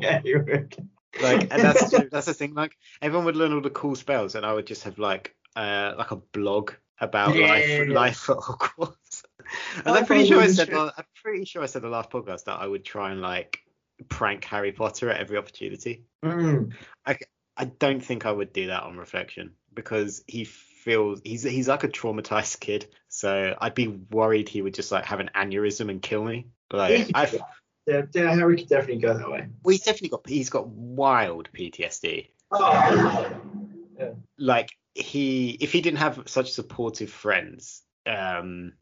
yeah, 0.03 0.21
you 0.25 0.43
would. 0.47 0.77
like 1.23 1.43
and 1.53 1.62
that's 1.62 1.91
that's 2.11 2.27
the 2.27 2.35
thing 2.35 2.55
like 2.55 2.77
everyone 3.03 3.25
would 3.27 3.37
learn 3.37 3.53
all 3.53 3.61
the 3.61 3.71
cool 3.71 3.95
spells 3.95 4.35
and 4.35 4.47
i 4.47 4.53
would 4.53 4.67
just 4.67 4.85
have 4.85 4.99
like 4.99 5.35
uh 5.57 5.95
like 5.99 6.11
a 6.11 6.17
blog 6.17 6.73
about 7.01 7.37
Yeah, 7.37 7.47
life 7.47 7.69
yeah, 7.69 7.83
yeah. 7.83 7.93
life 7.95 8.31
at 8.31 8.37
hogwarts 8.39 9.25
and 9.85 9.89
I 9.95 9.99
i'm 9.99 10.07
pretty 10.07 10.27
sure 10.27 10.41
i 10.41 10.47
said 10.49 10.73
on- 10.73 10.93
i'm 10.97 11.05
pretty 11.23 11.45
sure 11.45 11.62
i 11.62 11.67
said 11.67 11.83
the 11.83 11.89
last 11.89 12.11
podcast 12.11 12.45
that 12.45 12.59
i 12.61 12.67
would 12.67 12.85
try 12.85 13.11
and 13.12 13.21
like 13.21 13.61
prank 14.09 14.45
harry 14.45 14.73
potter 14.73 15.11
at 15.11 15.21
every 15.21 15.37
opportunity 15.37 16.05
Mm. 16.25 16.73
i 17.59 17.64
don't 17.64 18.05
think 18.05 18.27
i 18.27 18.33
would 18.33 18.53
do 18.53 18.67
that 18.69 18.83
on 18.83 18.97
reflection 18.99 19.53
because 19.73 20.23
he 20.27 20.47
feels 20.87 21.20
he's 21.24 21.43
he's 21.43 21.66
like 21.66 21.82
a 21.82 21.89
traumatized 21.89 22.61
kid. 22.61 22.87
So 23.09 23.57
i'd 23.61 23.74
be 23.74 23.89
worried 23.89 24.49
he 24.49 24.62
would 24.62 24.72
just 24.72 24.93
like 24.93 25.05
have 25.05 25.18
an 25.18 25.30
aneurysm 25.34 25.91
and 25.91 26.01
kill 26.01 26.24
me. 26.24 26.47
Like 26.72 27.11
i. 27.14 27.28
Yeah, 27.89 28.03
yeah, 28.14 28.34
Harry 28.34 28.57
could 28.57 28.68
definitely 28.68 29.01
go 29.03 29.16
that 29.16 29.30
way. 29.30 29.47
well 29.62 29.72
he's 29.72 29.82
definitely 29.82 30.09
got 30.09 30.28
he's 30.28 30.51
got 30.51 30.66
wild 30.68 31.49
ptsd 31.53 32.28
Oh, 32.51 33.37
like 34.39 34.70
he 34.95 35.51
if 35.61 35.72
he 35.72 35.80
didn't 35.80 35.99
have 35.99 36.22
such 36.26 36.53
supportive 36.53 37.11
friends 37.11 37.82
um 38.07 38.72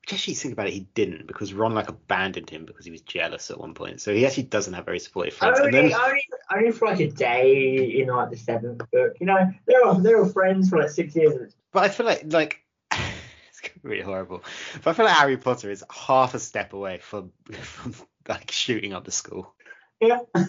which 0.00 0.12
actually 0.12 0.34
think 0.34 0.52
about 0.52 0.66
it 0.68 0.72
he 0.72 0.86
didn't 0.94 1.26
because 1.26 1.54
ron 1.54 1.74
like 1.74 1.88
abandoned 1.88 2.50
him 2.50 2.64
because 2.64 2.84
he 2.84 2.90
was 2.90 3.00
jealous 3.00 3.50
at 3.50 3.58
one 3.58 3.74
point. 3.74 4.02
So 4.02 4.12
he 4.12 4.26
actually 4.26 4.44
doesn't 4.44 4.74
have 4.74 4.84
very 4.84 4.98
supportive 4.98 5.32
friends. 5.34 5.58
And 5.58 5.74
only, 5.74 5.88
then 5.88 5.98
only, 5.98 6.26
only 6.54 6.72
for 6.72 6.88
like 6.88 7.00
a 7.00 7.08
day 7.10 8.00
in 8.00 8.08
like 8.08 8.30
the 8.30 8.36
seventh 8.36 8.78
book. 8.90 9.14
You 9.20 9.26
know, 9.26 9.50
they 9.66 9.74
were 9.84 10.00
they 10.00 10.14
were 10.14 10.26
friends 10.26 10.68
for 10.68 10.78
like 10.80 10.90
six 10.90 11.14
years. 11.14 11.54
but 11.72 11.84
i 11.84 11.88
feel 11.88 12.06
like 12.06 12.24
like 12.32 12.60
it's 12.92 13.60
gonna 13.60 13.74
be 13.82 13.88
really 13.88 14.02
horrible 14.02 14.42
but 14.82 14.90
i 14.90 14.92
feel 14.94 15.06
like 15.06 15.16
harry 15.16 15.36
potter 15.36 15.70
is 15.70 15.84
half 15.90 16.34
a 16.34 16.38
step 16.38 16.72
away 16.72 16.98
from 16.98 17.32
from 17.60 17.94
like 18.28 18.50
shooting 18.50 18.92
up 18.92 19.04
the 19.04 19.10
school 19.10 19.54
Yeah, 20.00 20.18
I 20.34 20.42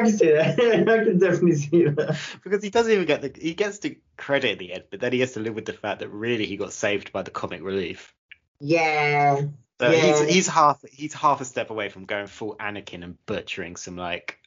can 0.00 0.10
see 0.10 0.32
that. 0.32 0.58
I 0.58 1.04
can 1.04 1.18
definitely 1.18 1.54
see 1.56 1.84
that. 1.84 2.18
because 2.42 2.62
he 2.62 2.70
doesn't 2.70 2.92
even 2.92 3.04
get 3.06 3.20
the 3.22 3.32
he 3.40 3.54
gets 3.54 3.78
the 3.78 3.98
credit 4.16 4.52
at 4.52 4.58
the 4.58 4.72
end 4.72 4.84
but 4.90 5.00
then 5.00 5.12
he 5.12 5.20
has 5.20 5.32
to 5.32 5.40
live 5.40 5.54
with 5.54 5.66
the 5.66 5.72
fact 5.74 6.00
that 6.00 6.08
really 6.08 6.46
he 6.46 6.56
got 6.56 6.72
saved 6.72 7.12
by 7.12 7.22
the 7.22 7.30
comic 7.30 7.62
relief 7.62 8.14
Yeah. 8.60 9.42
So 9.80 9.90
Yeah. 9.90 10.02
he's 10.24 10.34
he's 10.34 10.46
half 10.48 10.82
he's 10.90 11.12
half 11.14 11.40
a 11.40 11.44
step 11.44 11.70
away 11.70 11.88
from 11.90 12.06
going 12.06 12.26
full 12.26 12.56
Anakin 12.56 13.04
and 13.04 13.16
butchering 13.26 13.76
some 13.76 13.96
like 13.96 14.38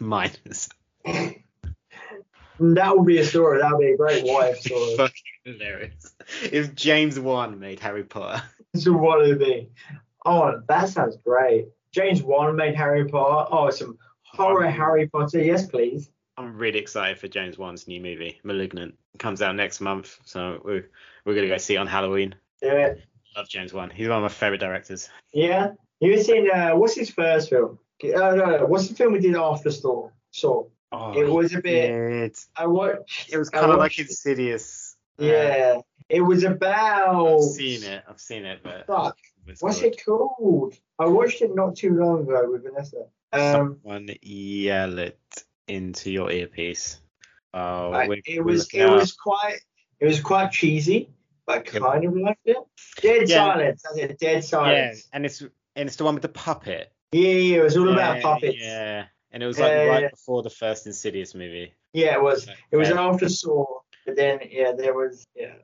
minors. 0.00 0.68
That 1.04 2.96
would 2.96 3.06
be 3.06 3.18
a 3.18 3.24
story. 3.24 3.60
That 3.60 3.72
would 3.72 3.80
be 3.80 3.92
a 3.92 3.96
great 3.96 4.24
wife 4.26 4.60
story. 4.60 4.96
Fucking 4.96 5.22
hilarious. 5.44 6.14
If 6.42 6.74
James 6.74 7.18
Wan 7.18 7.58
made 7.58 7.80
Harry 7.80 8.04
Potter. 8.04 8.42
So 8.76 8.92
what 8.92 9.20
would 9.20 9.30
it 9.30 9.38
be? 9.38 9.70
Oh, 10.24 10.60
that 10.68 10.90
sounds 10.90 11.16
great. 11.24 11.68
James 11.92 12.22
Wan 12.22 12.54
made 12.56 12.76
Harry 12.76 13.06
Potter. 13.08 13.48
Oh, 13.50 13.70
some 13.70 13.98
horror 14.22 14.68
Harry 14.70 15.08
Potter. 15.08 15.42
Yes, 15.42 15.66
please. 15.66 16.10
I'm 16.36 16.56
really 16.56 16.78
excited 16.78 17.18
for 17.18 17.28
James 17.28 17.58
Wan's 17.58 17.88
new 17.88 18.00
movie, 18.00 18.38
Malignant. 18.44 18.94
It 19.14 19.18
comes 19.18 19.42
out 19.42 19.56
next 19.56 19.80
month, 19.80 20.18
so 20.24 20.60
we're 20.64 20.88
we're 21.24 21.34
gonna 21.34 21.48
go 21.48 21.58
see 21.58 21.74
it 21.74 21.78
on 21.78 21.86
Halloween. 21.86 22.34
Do 22.62 22.68
it. 22.68 23.02
Love 23.36 23.48
James 23.48 23.72
Wan. 23.72 23.90
He's 23.90 24.08
one 24.08 24.18
of 24.18 24.22
my 24.22 24.28
favorite 24.28 24.60
directors. 24.60 25.08
Yeah. 25.32 25.72
You 26.00 26.12
ever 26.14 26.22
seen 26.22 26.50
uh, 26.50 26.70
what's 26.72 26.94
his 26.94 27.10
first 27.10 27.50
film? 27.50 27.78
Oh 28.04 28.34
no, 28.34 28.44
no, 28.58 28.66
what's 28.66 28.88
the 28.88 28.94
film 28.94 29.12
we 29.12 29.20
did 29.20 29.36
after 29.36 29.70
Saw? 29.70 30.08
So 30.30 30.70
Oh, 30.92 31.12
It 31.12 31.28
was 31.28 31.54
a 31.54 31.60
bit. 31.60 31.90
yeah, 31.90 32.28
I 32.56 32.66
watched. 32.66 33.32
it 33.32 33.38
was 33.38 33.48
I 33.50 33.58
kind 33.60 33.64
of 33.66 33.70
like 33.78 33.78
watched- 33.90 34.00
Insidious. 34.00 34.96
Uh, 35.20 35.24
Yeah. 35.24 35.80
It 36.08 36.20
was 36.22 36.42
about. 36.42 37.36
I've 37.38 37.44
seen 37.44 37.84
it. 37.84 38.02
I've 38.08 38.20
seen 38.20 38.44
it, 38.44 38.60
but 38.64 38.86
Fuck. 38.88 39.16
What's 39.60 39.80
good. 39.80 39.94
it 39.94 40.04
called? 40.04 40.74
I 40.98 41.06
watched 41.06 41.42
it 41.42 41.54
not 41.54 41.76
too 41.76 41.94
long 41.94 42.22
ago 42.22 42.50
with 42.50 42.64
Vanessa. 42.64 43.04
Um, 43.32 43.78
Someone 43.84 44.08
yell 44.22 44.98
it 44.98 45.20
into 45.68 46.10
your 46.10 46.32
earpiece. 46.32 46.98
Oh, 47.54 47.92
I- 47.92 48.08
we're- 48.08 48.22
it 48.26 48.44
was 48.44 48.68
it 48.74 48.80
out. 48.82 48.96
was 48.96 49.12
quite 49.12 49.60
it 50.00 50.06
was 50.06 50.20
quite 50.20 50.50
cheesy, 50.50 51.10
but 51.46 51.66
kind 51.66 52.04
of 52.04 52.16
liked 52.16 52.40
it. 52.46 52.56
Dead 53.00 53.28
Yeah. 53.28 53.36
silence. 53.36 53.82
That's 53.82 53.96
it. 53.98 54.18
Dead 54.18 54.42
silence. 54.44 55.06
yeah, 55.06 55.10
and 55.16 55.24
it's 55.26 55.40
and 55.76 55.86
it's 55.88 55.96
the 55.96 56.04
one 56.04 56.14
with 56.14 56.22
the 56.22 56.28
puppet. 56.28 56.92
Yeah, 57.12 57.28
yeah, 57.28 57.56
it 57.58 57.62
was 57.62 57.76
all 57.76 57.92
about 57.92 58.22
puppets. 58.22 58.56
Yeah. 58.58 58.66
Yeah, 58.66 59.04
and 59.32 59.42
it 59.42 59.46
was 59.46 59.58
like 59.58 59.72
Yeah, 59.72 59.84
right 59.84 60.10
before 60.10 60.42
the 60.42 60.50
first 60.50 60.86
Insidious 60.86 61.34
movie. 61.34 61.74
Yeah, 61.92 62.14
it 62.14 62.22
was. 62.22 62.48
It 62.70 62.76
was 62.76 62.88
yeah. 62.88 62.94
an 62.94 62.98
after 63.00 63.28
Saw, 63.28 63.66
but 64.06 64.16
then 64.16 64.40
yeah, 64.48 64.72
there 64.72 64.94
was 64.94 65.26
yeah. 65.34 65.54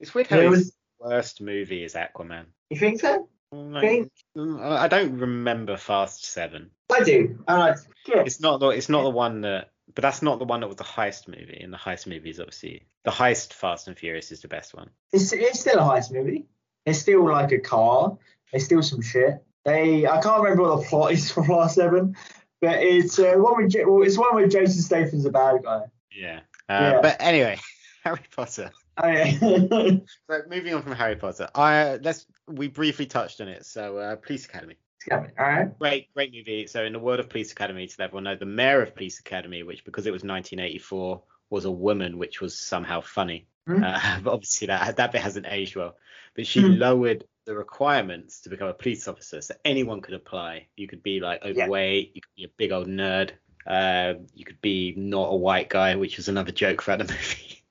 It's 0.00 0.14
weird 0.14 0.28
how 0.28 0.36
There 0.36 0.50
his 0.50 0.58
was. 0.58 0.76
worst 1.00 1.40
movie 1.40 1.84
is 1.84 1.94
Aquaman. 1.94 2.46
You 2.70 2.78
think 2.78 3.00
so? 3.00 3.28
Like, 3.52 3.82
Think? 3.82 4.12
mm, 4.36 4.60
I 4.60 4.88
don't 4.88 5.18
remember 5.18 5.76
Fast 5.76 6.24
Seven. 6.24 6.70
I 6.92 7.04
do. 7.04 7.38
I 7.46 7.56
like. 7.58 7.76
Yeah. 8.06 8.22
It's 8.26 8.40
not 8.40 8.60
the 8.60 8.68
it's 8.68 8.88
not 8.88 9.02
the 9.02 9.10
one 9.10 9.42
that, 9.42 9.70
but 9.94 10.02
that's 10.02 10.22
not 10.22 10.38
the 10.38 10.44
one 10.44 10.60
that 10.60 10.66
was 10.66 10.76
the 10.76 10.84
heist 10.84 11.28
movie. 11.28 11.60
And 11.62 11.72
the 11.72 11.78
heist 11.78 12.06
movie 12.06 12.30
is 12.30 12.40
obviously 12.40 12.86
the 13.04 13.10
heist 13.10 13.52
Fast 13.52 13.86
and 13.88 13.96
Furious 13.96 14.32
is 14.32 14.40
the 14.40 14.48
best 14.48 14.74
one. 14.74 14.90
It's 15.12 15.32
it's 15.32 15.60
still 15.60 15.78
a 15.78 15.82
heist 15.82 16.12
movie. 16.12 16.46
It's 16.86 16.98
still 16.98 17.24
like 17.30 17.52
a 17.52 17.58
car. 17.60 18.16
It's 18.52 18.64
still 18.64 18.82
some 18.82 19.02
shit. 19.02 19.42
They 19.64 20.06
I 20.06 20.20
can't 20.20 20.42
remember 20.42 20.62
what 20.64 20.80
the 20.82 20.86
plot 20.88 21.12
is 21.12 21.30
for 21.32 21.44
Fast 21.44 21.76
Seven, 21.76 22.16
but 22.60 22.82
it's 22.82 23.18
uh, 23.18 23.34
one 23.36 23.64
with 23.64 23.74
well, 23.86 24.02
it's 24.02 24.18
one 24.18 24.34
where 24.34 24.46
Jason 24.48 24.82
Statham's 24.82 25.24
a 25.26 25.30
bad 25.30 25.62
guy. 25.62 25.82
Yeah. 26.12 26.40
Uh, 26.68 26.72
Yeah. 26.92 27.00
But 27.00 27.16
anyway, 27.20 27.58
Harry 28.04 28.20
Potter. 28.34 28.70
Oh, 28.96 29.08
yeah. 29.08 29.30
So 30.30 30.40
moving 30.48 30.72
on 30.74 30.82
from 30.82 30.92
Harry 30.92 31.16
Potter, 31.16 31.48
I 31.54 31.96
let's 31.96 32.26
we 32.46 32.68
briefly 32.68 33.06
touched 33.06 33.40
on 33.40 33.48
it. 33.48 33.64
So 33.66 33.98
uh, 33.98 34.16
Police 34.16 34.44
Academy, 34.46 34.76
All 35.10 35.26
right. 35.38 35.78
great 35.78 36.12
great 36.14 36.32
movie. 36.32 36.66
So 36.66 36.84
in 36.84 36.92
the 36.92 36.98
world 36.98 37.20
of 37.20 37.28
Police 37.28 37.52
Academy, 37.52 37.86
to 37.86 37.94
let 37.98 38.04
everyone 38.06 38.24
know, 38.24 38.36
the 38.36 38.44
mayor 38.46 38.82
of 38.82 38.94
Police 38.94 39.18
Academy, 39.18 39.62
which 39.62 39.84
because 39.84 40.06
it 40.06 40.12
was 40.12 40.22
1984 40.22 41.22
was 41.50 41.64
a 41.64 41.70
woman, 41.70 42.18
which 42.18 42.40
was 42.40 42.56
somehow 42.58 43.00
funny. 43.00 43.46
Hmm. 43.66 43.82
Uh, 43.82 44.20
but 44.22 44.32
obviously 44.32 44.66
that 44.68 44.96
that 44.96 45.12
bit 45.12 45.22
hasn't 45.22 45.46
aged 45.48 45.74
well. 45.74 45.96
But 46.36 46.46
she 46.46 46.60
Hmm. 46.60 46.78
lowered 46.78 47.24
the 47.46 47.54
requirements 47.54 48.40
to 48.42 48.50
become 48.50 48.68
a 48.68 48.74
police 48.74 49.06
officer, 49.08 49.40
so 49.40 49.54
anyone 49.64 50.00
could 50.00 50.14
apply. 50.14 50.68
You 50.76 50.88
could 50.88 51.02
be 51.02 51.20
like 51.20 51.44
overweight, 51.44 52.12
you 52.14 52.22
could 52.22 52.34
be 52.36 52.44
a 52.44 52.52
big 52.56 52.72
old 52.72 52.88
nerd, 52.88 53.30
uh, 53.66 54.14
you 54.34 54.44
could 54.44 54.60
be 54.60 54.94
not 54.96 55.32
a 55.32 55.36
white 55.36 55.68
guy, 55.68 55.96
which 55.96 56.16
was 56.16 56.28
another 56.28 56.52
joke 56.52 56.82
throughout 56.82 56.98
the 56.98 57.04
movie. 57.12 57.62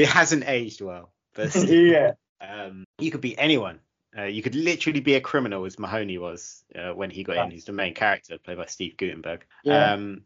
it 0.00 0.08
hasn't 0.08 0.48
aged 0.48 0.80
well, 0.80 1.12
but 1.34 1.54
yeah. 1.68 2.12
um, 2.40 2.84
you 2.98 3.10
could 3.10 3.20
be 3.20 3.38
anyone. 3.38 3.80
Uh, 4.16 4.24
you 4.24 4.42
could 4.42 4.54
literally 4.54 5.00
be 5.00 5.14
a 5.14 5.20
criminal, 5.20 5.66
as 5.66 5.78
Mahoney 5.78 6.16
was 6.16 6.64
uh, 6.74 6.92
when 6.92 7.10
he 7.10 7.22
got 7.22 7.36
in. 7.36 7.50
He's 7.50 7.66
the 7.66 7.72
main 7.72 7.92
character, 7.92 8.38
played 8.38 8.56
by 8.56 8.64
Steve 8.64 8.96
Guttenberg. 8.96 9.44
Yeah. 9.62 9.92
Um, 9.92 10.22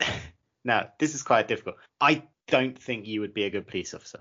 now, 0.64 0.88
this 0.98 1.14
is 1.14 1.22
quite 1.22 1.46
difficult. 1.46 1.76
I 2.00 2.24
don't 2.48 2.76
think 2.76 3.06
you 3.06 3.20
would 3.20 3.34
be 3.34 3.44
a 3.44 3.50
good 3.50 3.68
police 3.68 3.94
officer, 3.94 4.20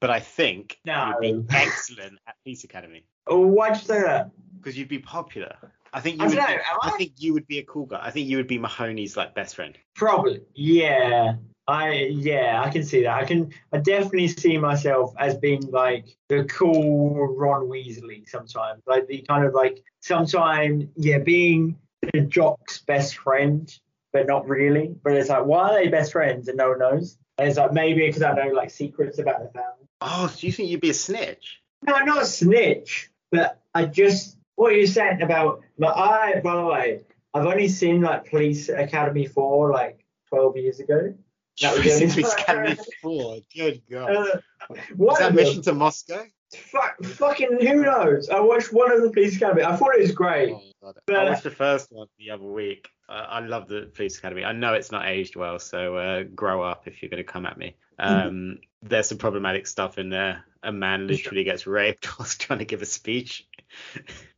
but 0.00 0.10
I 0.10 0.20
think 0.20 0.78
No. 0.84 1.14
you'd 1.22 1.46
be 1.48 1.54
excellent 1.56 2.18
at 2.26 2.34
Peace 2.44 2.64
academy 2.64 3.04
Oh, 3.26 3.46
why'd 3.46 3.76
you 3.76 3.82
say 3.82 4.00
that? 4.02 4.30
because 4.58 4.76
you'd 4.76 4.88
be 4.88 4.98
popular. 4.98 5.54
I 5.92 6.00
think 6.00 6.18
you 6.18 6.24
I 6.24 6.28
would. 6.28 6.36
don't 6.36 6.50
know, 6.50 6.56
be, 6.56 6.62
I 6.82 6.88
I? 6.94 6.96
think 6.98 7.12
you 7.18 7.32
would 7.34 7.46
be 7.46 7.58
a 7.58 7.62
cool 7.64 7.86
guy. 7.86 8.00
I 8.02 8.10
think 8.10 8.28
you 8.28 8.36
would 8.36 8.46
be 8.46 8.58
Mahoney's 8.58 9.16
like 9.16 9.34
best 9.34 9.56
friend. 9.56 9.76
Probably. 9.94 10.40
Yeah. 10.54 11.34
I 11.68 11.92
yeah, 12.10 12.62
I 12.64 12.70
can 12.70 12.82
see 12.82 13.02
that. 13.04 13.14
I 13.14 13.24
can 13.24 13.52
I 13.72 13.78
definitely 13.78 14.28
see 14.28 14.56
myself 14.58 15.14
as 15.18 15.36
being 15.36 15.62
like 15.70 16.16
the 16.28 16.44
cool 16.44 17.28
Ron 17.36 17.68
Weasley 17.68 18.28
sometimes. 18.28 18.82
Like 18.86 19.06
the 19.06 19.22
kind 19.22 19.44
of 19.44 19.54
like 19.54 19.82
sometimes 20.00 20.84
yeah, 20.96 21.18
being 21.18 21.76
the 22.12 22.22
jock's 22.22 22.80
best 22.80 23.16
friend, 23.18 23.72
but 24.12 24.26
not 24.26 24.48
really. 24.48 24.94
But 25.04 25.12
it's 25.12 25.28
like 25.28 25.44
why 25.44 25.70
are 25.70 25.74
they 25.74 25.88
best 25.88 26.12
friends 26.12 26.48
and 26.48 26.56
no 26.56 26.70
one 26.70 26.78
knows? 26.80 27.18
And 27.38 27.48
it's 27.48 27.58
like 27.58 27.72
maybe 27.72 28.06
because 28.06 28.22
I 28.22 28.32
know 28.32 28.52
like 28.52 28.70
secrets 28.70 29.18
about 29.18 29.40
the 29.42 29.50
family. 29.50 29.86
Oh, 30.00 30.32
do 30.36 30.46
you 30.46 30.52
think 30.52 30.70
you'd 30.70 30.80
be 30.80 30.90
a 30.90 30.94
snitch? 30.94 31.60
No, 31.86 31.98
not 31.98 32.22
a 32.22 32.26
snitch, 32.26 33.10
but 33.30 33.60
I 33.74 33.86
just 33.86 34.36
what 34.56 34.74
you're 34.74 34.86
saying 34.86 35.22
about. 35.22 35.62
But 35.78 35.96
I, 35.96 36.40
by 36.40 36.56
the 36.56 36.64
way, 36.64 37.00
I've 37.34 37.46
only 37.46 37.68
seen 37.68 38.02
like 38.02 38.28
Police 38.28 38.68
Academy 38.68 39.26
four 39.26 39.72
like 39.72 40.04
12 40.28 40.56
years 40.56 40.80
ago. 40.80 41.14
That 41.60 41.74
was 41.76 41.84
the 41.84 41.92
only- 41.94 42.08
Police 42.08 42.32
Academy 42.32 42.76
four. 43.02 43.38
Good 43.54 43.82
God. 43.90 44.10
Uh, 44.10 44.74
Was 44.96 45.18
that 45.18 45.34
Mission 45.34 45.62
to 45.62 45.74
Moscow? 45.74 46.24
fuck, 46.56 47.02
fucking 47.04 47.58
who 47.60 47.82
knows? 47.82 48.28
I 48.28 48.40
watched 48.40 48.72
one 48.72 48.90
of 48.90 49.02
the 49.02 49.10
Police 49.10 49.36
Academy. 49.36 49.62
I 49.62 49.76
thought 49.76 49.94
it 49.94 50.00
was 50.00 50.12
great. 50.12 50.52
Oh, 50.52 50.92
God. 51.08 51.16
I 51.16 51.30
watched 51.30 51.44
the 51.44 51.50
first 51.50 51.92
one 51.92 52.08
the 52.18 52.30
other 52.30 52.44
week. 52.44 52.88
Uh, 53.08 53.26
I 53.28 53.40
love 53.40 53.68
the 53.68 53.90
Police 53.94 54.18
Academy. 54.18 54.44
I 54.44 54.52
know 54.52 54.74
it's 54.74 54.90
not 54.90 55.06
aged 55.06 55.36
well, 55.36 55.58
so 55.58 55.96
uh, 55.96 56.22
grow 56.34 56.62
up 56.62 56.86
if 56.86 57.02
you're 57.02 57.10
going 57.10 57.24
to 57.24 57.30
come 57.32 57.46
at 57.46 57.58
me. 57.58 57.76
Um, 58.00 58.58
there's 58.82 59.08
some 59.08 59.18
problematic 59.18 59.66
stuff 59.66 59.98
in 59.98 60.08
there. 60.10 60.44
A 60.62 60.72
man 60.72 61.06
literally 61.06 61.44
gets 61.44 61.66
raped 61.66 62.08
whilst 62.18 62.40
trying 62.40 62.58
to 62.60 62.64
give 62.64 62.82
a 62.82 62.86
speech. 62.86 63.46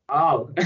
Oh, 0.08 0.50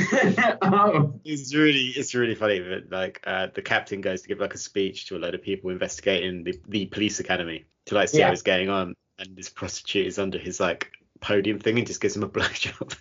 oh, 0.63 1.21
It's 1.25 1.55
really, 1.55 1.87
it's 1.95 2.15
really 2.15 2.35
funny. 2.35 2.61
But 2.61 2.91
like, 2.91 3.21
uh, 3.27 3.49
the 3.55 3.63
captain 3.63 4.01
goes 4.01 4.23
to 4.23 4.29
give 4.29 4.39
like 4.41 4.55
a 4.55 4.59
speech 4.59 5.07
to 5.07 5.17
a 5.17 5.19
load 5.19 5.35
of 5.35 5.43
people 5.43 5.71
investigating 5.71 6.43
the, 6.45 6.59
the 6.69 6.87
police 6.87 7.21
academy 7.21 7.65
to 7.87 7.95
like 7.95 8.09
see 8.09 8.19
Yeah. 8.19 8.27
how 8.27 8.33
it's 8.33 8.43
going 8.43 8.69
on, 8.71 8.95
and 9.19 9.37
this 9.37 9.49
prostitute 9.49 10.07
is 10.07 10.19
under 10.19 10.39
his 10.39 10.59
like 10.59 10.91
podium 11.21 11.59
thing 11.59 11.79
and 11.79 11.87
just 11.87 12.01
gives 12.01 12.17
him 12.17 12.23
a 12.25 12.29
blowjob. 12.31 12.97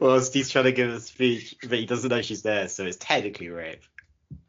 Whilst 0.00 0.32
he's 0.32 0.48
trying 0.48 0.64
to 0.66 0.72
give 0.72 0.90
a 0.90 1.00
speech, 1.00 1.56
but 1.68 1.78
he 1.78 1.86
doesn't 1.86 2.08
know 2.10 2.22
she's 2.22 2.42
there, 2.42 2.68
so 2.68 2.84
it's 2.84 2.96
technically 2.98 3.48
rape. 3.48 3.82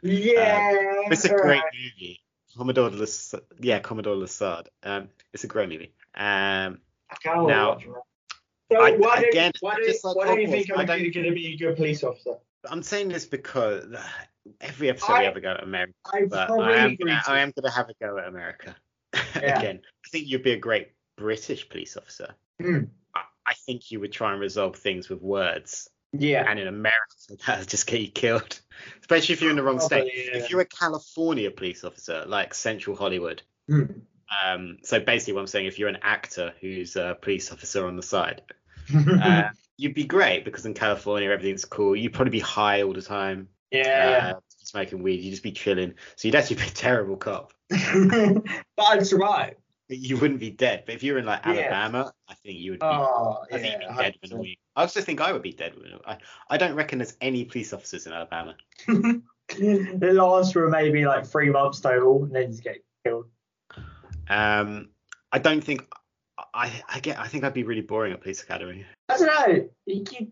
yeah. 0.03 0.71
It's 1.11 1.25
a 1.25 1.31
all 1.33 1.41
great 1.41 1.61
right. 1.61 1.73
movie. 1.73 2.21
Commodore 2.57 2.89
Lass- 2.89 3.35
yeah, 3.59 3.79
Commodore 3.79 4.15
Lassard. 4.15 4.67
Um, 4.83 5.09
it's 5.33 5.43
a 5.43 5.47
great 5.47 5.69
movie. 5.69 5.93
Um, 6.15 6.79
I 7.09 7.15
Now, 7.25 7.69
watch. 7.69 7.85
So 8.71 8.81
I- 8.81 8.97
why, 8.97 9.21
don't, 9.21 9.29
again, 9.29 9.51
why, 9.61 9.75
don't, 9.75 9.85
just 9.85 10.03
like 10.03 10.15
why 10.15 10.25
don't 10.25 10.41
you 10.41 10.47
think 10.47 10.69
I 10.71 10.81
I'm 10.81 10.85
going 10.87 11.11
to 11.11 11.31
be 11.31 11.53
a 11.53 11.57
good 11.57 11.75
police 11.77 12.03
officer? 12.03 12.35
I'm 12.69 12.83
saying 12.83 13.09
this 13.09 13.25
because 13.25 13.85
every 14.61 14.89
episode 14.89 15.13
I- 15.13 15.19
we 15.19 15.25
have 15.25 15.37
a 15.37 15.41
go 15.41 15.51
at 15.51 15.63
America, 15.63 15.93
I 16.13 16.25
but 16.25 16.49
I 16.51 16.75
am 16.77 16.95
gonna, 16.95 17.21
I 17.27 17.39
am 17.39 17.53
gonna 17.55 17.71
have 17.71 17.89
a 17.89 17.93
go 18.01 18.17
at 18.17 18.27
America 18.27 18.75
Yeah. 19.35 19.59
again. 19.59 19.81
I 20.05 20.09
think 20.09 20.27
you'd 20.27 20.43
be 20.43 20.51
a 20.53 20.57
great 20.57 20.89
British 21.17 21.69
police 21.69 21.95
officer. 21.95 22.33
Hmm. 22.61 22.85
I, 23.15 23.21
I 23.45 23.53
think 23.65 23.91
you 23.91 23.99
would 24.01 24.11
try 24.11 24.31
and 24.31 24.41
resolve 24.41 24.75
things 24.75 25.07
with 25.09 25.21
words, 25.21 25.89
Yeah. 26.19 26.45
and 26.47 26.59
in 26.59 26.67
America 26.67 26.97
that'll 27.47 27.65
just 27.65 27.87
get 27.87 28.01
you 28.01 28.09
killed, 28.09 28.59
especially 29.01 29.33
if 29.33 29.41
you're 29.41 29.51
in 29.51 29.57
the 29.57 29.63
wrong 29.63 29.79
state. 29.79 30.11
Probably, 30.11 30.29
yeah. 30.31 30.37
If 30.37 30.49
you're 30.49 30.61
a 30.61 30.65
California 30.65 31.51
police 31.51 31.83
officer, 31.83 32.23
like 32.27 32.53
Central 32.53 32.95
Hollywood, 32.95 33.41
Hmm. 33.67 33.83
Um, 34.43 34.77
so 34.83 34.99
basically, 34.99 35.33
what 35.33 35.41
I'm 35.41 35.47
saying, 35.47 35.67
if 35.67 35.79
you're 35.79 35.89
an 35.89 35.99
actor 36.01 36.53
who's 36.59 36.95
a 36.95 37.17
police 37.21 37.51
officer 37.51 37.87
on 37.87 37.95
the 37.95 38.03
side, 38.03 38.41
uh, 38.95 39.49
you'd 39.77 39.93
be 39.93 40.05
great 40.05 40.45
because 40.45 40.65
in 40.65 40.73
California 40.73 41.29
everything's 41.29 41.65
cool. 41.65 41.95
You'd 41.95 42.13
probably 42.13 42.31
be 42.31 42.39
high 42.39 42.83
all 42.83 42.93
the 42.93 43.01
time, 43.01 43.49
yeah. 43.71 44.33
uh, 44.35 44.39
smoking 44.63 45.03
weed. 45.03 45.21
You'd 45.21 45.31
just 45.31 45.43
be 45.43 45.51
chilling. 45.51 45.93
So 46.15 46.27
you'd 46.27 46.35
actually 46.35 46.57
be 46.57 46.63
a 46.63 46.71
terrible 46.71 47.17
cop. 47.17 47.53
but 47.69 48.43
I'd 48.79 49.05
survive. 49.05 49.55
You 49.89 50.17
wouldn't 50.17 50.39
be 50.39 50.49
dead. 50.49 50.83
But 50.85 50.95
if 50.95 51.03
you're 51.03 51.17
in 51.17 51.25
like 51.25 51.45
Yeah. 51.45 51.51
Alabama, 51.51 52.13
I 52.27 52.33
think 52.35 52.59
you 52.59 52.71
would 52.71 52.79
be. 52.79 52.85
Oh, 52.85 53.43
I 53.51 53.57
think 53.57 53.65
yeah. 53.81 53.87
you'd 53.87 53.97
be 53.97 54.03
dead 54.03 54.15
within 54.21 54.37
a 54.37 54.41
week. 54.41 54.59
I 54.75 54.81
also 54.81 55.01
think 55.01 55.21
I 55.21 55.31
would 55.31 55.41
be 55.41 55.53
dead 55.53 55.75
within 55.75 55.97
I, 56.05 56.17
I 56.49 56.57
don't 56.57 56.75
reckon 56.75 56.99
there's 56.99 57.15
any 57.21 57.45
police 57.45 57.73
officers 57.73 58.05
in 58.05 58.13
Alabama. 58.13 58.55
it 58.87 60.13
lasts 60.13 60.51
for 60.53 60.69
maybe 60.69 61.05
like 61.05 61.25
three 61.25 61.49
months 61.49 61.79
total, 61.79 62.23
and 62.23 62.35
then 62.35 62.51
just 62.51 62.63
get 62.63 62.83
killed. 63.05 63.27
Um, 64.29 64.89
I 65.31 65.39
don't 65.39 65.63
think. 65.63 65.87
I, 66.53 66.71
I 66.89 66.99
get. 66.99 67.19
I 67.19 67.27
think 67.27 67.43
I'd 67.43 67.53
be 67.53 67.63
really 67.63 67.81
boring 67.81 68.13
at 68.13 68.21
police 68.21 68.41
academy. 68.41 68.85
I 69.09 69.17
don't 69.17 69.27
know. 69.27 69.69
You 69.85 70.31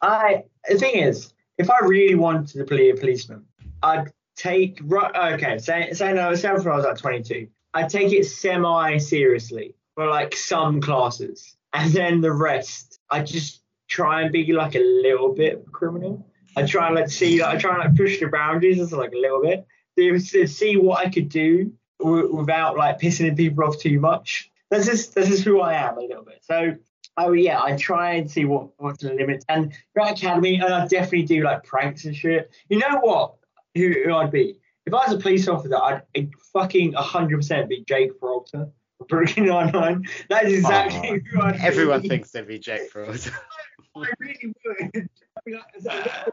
I 0.00 0.44
the 0.68 0.78
thing 0.78 0.96
is, 0.96 1.32
if 1.58 1.70
I 1.70 1.78
really 1.80 2.14
wanted 2.14 2.48
to 2.58 2.64
be 2.64 2.90
a 2.90 2.94
policeman, 2.94 3.44
I'd 3.82 4.10
take. 4.36 4.80
Okay, 4.82 5.58
say 5.58 5.92
say 5.92 6.12
no. 6.12 6.34
Say 6.34 6.50
when 6.52 6.66
I 6.66 6.76
was 6.76 6.84
like 6.84 6.98
22, 6.98 7.48
I'd 7.74 7.88
take 7.88 8.12
it 8.12 8.24
semi 8.24 8.98
seriously 8.98 9.74
for 9.94 10.06
like 10.06 10.34
some 10.34 10.80
classes, 10.80 11.56
and 11.72 11.92
then 11.92 12.20
the 12.20 12.32
rest, 12.32 12.98
I 13.10 13.22
just 13.22 13.62
try 13.88 14.22
and 14.22 14.32
be 14.32 14.52
like 14.52 14.74
a 14.74 15.02
little 15.02 15.34
bit 15.34 15.64
criminal. 15.72 16.26
I 16.56 16.64
try 16.64 16.86
and 16.86 16.96
like 16.96 17.10
see, 17.10 17.42
I 17.42 17.56
try 17.56 17.74
and 17.74 17.84
like 17.84 17.96
push 17.96 18.20
the 18.20 18.26
boundaries 18.28 18.78
just 18.78 18.92
like 18.92 19.12
a 19.12 19.18
little 19.18 19.42
bit. 19.42 19.66
to, 19.96 20.18
to 20.18 20.46
see 20.46 20.76
what 20.76 21.06
I 21.06 21.10
could 21.10 21.28
do 21.28 21.72
w- 22.00 22.34
without 22.34 22.76
like 22.76 22.98
pissing 22.98 23.36
people 23.36 23.64
off 23.64 23.78
too 23.78 24.00
much. 24.00 24.50
That's 24.70 24.86
just 24.86 25.14
that's 25.14 25.28
just 25.28 25.44
who 25.44 25.60
I 25.60 25.74
am 25.74 25.98
a 25.98 26.02
little 26.02 26.24
bit. 26.24 26.40
So 26.42 26.76
oh 27.16 27.32
yeah, 27.32 27.62
I 27.62 27.76
try 27.76 28.14
and 28.14 28.30
see 28.30 28.44
what 28.44 28.68
what's 28.78 29.02
the 29.02 29.12
limits. 29.12 29.44
And 29.48 29.72
Rat 29.94 30.18
Academy, 30.18 30.56
and 30.56 30.72
I 30.72 30.86
definitely 30.86 31.24
do 31.24 31.42
like 31.42 31.64
pranks 31.64 32.04
and 32.04 32.16
shit. 32.16 32.50
You 32.68 32.78
know 32.78 32.98
what? 33.00 33.34
Who, 33.74 33.92
who 34.04 34.14
I'd 34.14 34.30
be 34.30 34.58
if 34.88 34.94
I 34.94 35.06
was 35.06 35.12
a 35.12 35.18
police 35.18 35.46
officer? 35.48 35.76
I'd 35.76 36.30
fucking 36.52 36.94
hundred 36.94 37.36
percent 37.38 37.68
be 37.68 37.84
Jake 37.86 38.18
Peralta. 38.18 38.70
Brooklyn 39.08 39.46
Nine-Nine. 39.46 40.08
That 40.28 40.46
is 40.46 40.58
exactly 40.58 41.08
Aw, 41.10 41.18
who 41.30 41.40
I'd 41.40 41.52
be. 41.54 41.60
Everyone 41.60 42.02
thinks 42.02 42.32
they'd 42.32 42.48
be 42.48 42.58
Jake 42.58 42.90
Frost. 42.90 43.30
I 43.96 44.06
really 44.18 44.54
would. 44.64 44.76
I 44.92 45.40
mean, 45.46 45.54
like, 45.54 45.64
is 45.76 45.84
that- 45.84 46.28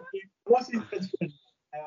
What's 0.45 0.71
his 0.71 0.81
best 0.91 1.15
friend? 1.17 1.31
Uh, 1.73 1.77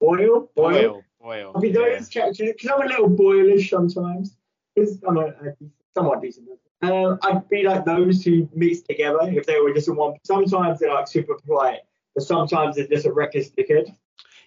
Boyle? 0.00 0.48
Boyle, 0.54 1.02
Boyle. 1.20 1.52
I 1.54 1.58
mean, 1.58 1.72
those 1.72 2.08
characters, 2.08 2.52
because 2.52 2.70
I'm 2.72 2.82
a 2.82 2.86
little 2.86 3.08
boilish 3.08 3.68
sometimes. 3.68 4.36
Because 4.74 5.00
I'm 5.06 5.16
a, 5.16 5.26
a 5.26 5.56
somewhat 5.96 6.22
decent. 6.22 6.48
Uh, 6.82 7.16
I'd 7.22 7.48
be 7.48 7.62
like 7.64 7.84
those 7.84 8.24
who 8.24 8.48
mix 8.54 8.80
together 8.82 9.18
if 9.22 9.46
they 9.46 9.60
were 9.60 9.72
just 9.72 9.88
in 9.88 9.96
one. 9.96 10.14
Sometimes 10.24 10.78
they're 10.80 10.92
like 10.94 11.08
super 11.08 11.36
polite, 11.46 11.80
but 12.14 12.24
sometimes 12.24 12.76
they're 12.76 12.86
just 12.86 13.06
a 13.06 13.12
reckless 13.12 13.50
dickhead. 13.50 13.94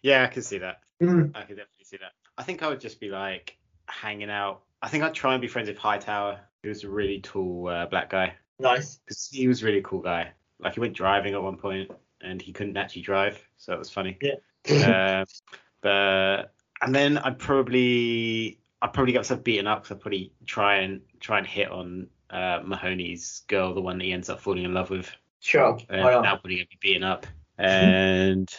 Yeah, 0.01 0.23
I 0.23 0.27
can 0.27 0.41
see 0.41 0.57
that. 0.59 0.77
Mm. 1.01 1.31
I 1.35 1.41
could 1.41 1.57
definitely 1.57 1.83
see 1.83 1.97
that. 1.97 2.11
I 2.37 2.43
think 2.43 2.63
I 2.63 2.69
would 2.69 2.79
just 2.79 2.99
be 2.99 3.09
like 3.09 3.57
hanging 3.87 4.29
out. 4.29 4.61
I 4.81 4.87
think 4.87 5.03
I'd 5.03 5.13
try 5.13 5.33
and 5.33 5.41
be 5.41 5.47
friends 5.47 5.67
with 5.67 5.77
Hightower, 5.77 6.39
who 6.63 6.69
was 6.69 6.83
a 6.83 6.89
really 6.89 7.19
tall 7.21 7.67
uh, 7.69 7.85
black 7.87 8.09
guy. 8.09 8.33
Nice. 8.59 8.99
Because 9.05 9.29
he 9.31 9.47
was 9.47 9.61
a 9.61 9.65
really 9.65 9.81
cool 9.81 10.01
guy. 10.01 10.31
Like 10.59 10.75
he 10.75 10.79
went 10.79 10.93
driving 10.93 11.33
at 11.33 11.41
one 11.41 11.57
point 11.57 11.91
and 12.21 12.41
he 12.41 12.53
couldn't 12.53 12.77
actually 12.77 13.01
drive, 13.01 13.41
so 13.57 13.73
it 13.73 13.79
was 13.79 13.89
funny. 13.89 14.17
Yeah. 14.21 14.87
uh, 14.87 15.25
but 15.81 16.53
and 16.81 16.93
then 16.93 17.17
I'd 17.17 17.39
probably 17.39 18.59
I'd 18.81 18.93
probably 18.93 19.13
get 19.13 19.19
myself 19.19 19.43
beaten 19.43 19.67
up. 19.67 19.85
So 19.85 19.95
I'd 19.95 20.01
probably 20.01 20.31
try 20.45 20.77
and 20.77 21.01
try 21.19 21.37
and 21.37 21.47
hit 21.47 21.69
on 21.69 22.07
uh, 22.29 22.61
Mahoney's 22.63 23.43
girl, 23.47 23.73
the 23.73 23.81
one 23.81 23.97
that 23.97 24.05
he 24.05 24.13
ends 24.13 24.29
up 24.29 24.39
falling 24.39 24.63
in 24.63 24.73
love 24.73 24.89
with. 24.89 25.11
Sure. 25.39 25.77
And 25.89 26.03
Why 26.03 26.11
not? 26.11 26.23
now 26.23 26.35
probably 26.35 26.57
get 26.57 26.69
me 26.69 26.77
beaten 26.79 27.03
up, 27.03 27.27
and 27.57 28.49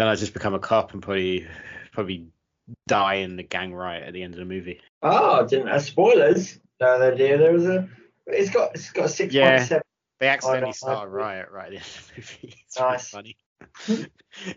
then 0.00 0.08
I 0.08 0.14
just 0.14 0.32
become 0.32 0.54
a 0.54 0.58
cop 0.58 0.94
and 0.94 1.02
probably 1.02 1.46
probably 1.92 2.28
die 2.88 3.14
in 3.16 3.36
the 3.36 3.42
gang 3.42 3.74
riot 3.74 4.04
at 4.04 4.14
the 4.14 4.22
end 4.22 4.32
of 4.34 4.38
the 4.38 4.46
movie. 4.46 4.80
Oh, 5.02 5.46
didn't 5.46 5.66
have 5.68 5.82
spoilers. 5.82 6.58
No 6.80 7.02
idea. 7.02 7.36
There 7.36 7.52
was 7.52 7.66
a. 7.66 7.86
It's 8.26 8.48
got 8.50 8.74
it's 8.74 8.90
got 8.92 9.04
a 9.04 9.08
six 9.08 9.34
point 9.34 9.44
Yeah. 9.44 9.64
seven. 9.64 9.82
They 10.18 10.28
accidentally 10.28 10.60
don't 10.62 10.74
start 10.76 11.06
a 11.08 11.10
riot 11.10 11.48
right 11.50 11.66
at 11.66 11.70
the 11.72 11.76
end 11.76 11.84
of 11.86 12.06
the 12.08 12.20
movie. 12.20 12.54
It's 12.66 12.78
Nice. 12.78 13.14
really 13.14 13.36
funny. 13.86 14.06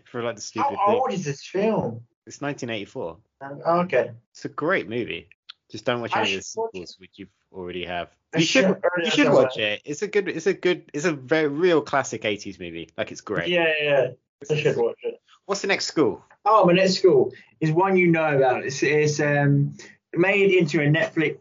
For 0.06 0.22
like 0.22 0.36
the 0.36 0.40
How 0.40 0.44
stupid 0.44 0.68
thing. 0.70 0.78
old 0.88 1.12
is 1.12 1.24
this 1.24 1.44
film? 1.44 2.00
It's 2.26 2.40
1984. 2.40 3.18
Um, 3.42 3.60
okay. 3.84 4.12
It's 4.30 4.44
a 4.46 4.48
great 4.48 4.88
movie. 4.88 5.28
Just 5.70 5.84
don't 5.84 6.00
watch 6.00 6.12
I 6.14 6.22
any 6.22 6.34
of 6.36 6.40
the 6.40 6.44
should 6.44 6.58
watch 6.60 6.70
it. 6.72 6.76
sequels 6.88 6.96
which 7.00 7.10
you 7.16 7.26
already 7.52 7.84
have. 7.84 8.08
I 8.34 8.38
You 8.38 8.44
should 8.46 8.64
should- 8.64 8.82
you 9.04 9.10
should 9.10 9.32
watch 9.32 9.58
it. 9.58 9.82
It's 9.84 10.00
a 10.02 10.06
good 10.08 10.28
it's 10.28 10.46
a 10.46 10.54
good 10.54 10.90
it's 10.94 11.04
a 11.04 11.12
very 11.12 11.48
real 11.48 11.82
classic 11.82 12.22
80s 12.22 12.58
movie. 12.58 12.88
Like 12.96 13.12
it's 13.12 13.20
great. 13.20 13.48
Yeah, 13.48 13.70
yeah. 13.82 14.06
I 14.50 14.56
should 14.56 14.76
watch 14.76 14.98
it. 15.02 15.13
What's 15.46 15.60
the 15.60 15.66
next 15.66 15.86
school? 15.86 16.24
Oh, 16.44 16.64
my 16.64 16.72
next 16.72 16.94
school 16.94 17.32
is 17.60 17.70
one 17.70 17.96
you 17.96 18.06
know 18.06 18.36
about. 18.36 18.64
It's, 18.64 18.82
it's 18.82 19.20
um 19.20 19.76
made 20.14 20.52
into 20.52 20.80
a 20.80 20.86
Netflix 20.86 21.38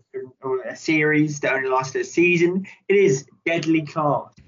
a 0.66 0.76
series 0.76 1.40
that 1.42 1.54
only 1.54 1.70
lasted 1.70 2.02
a 2.02 2.06
season. 2.06 2.66
It 2.88 2.96
is 2.96 3.26
Deadly 3.46 3.84
Class. 3.84 4.34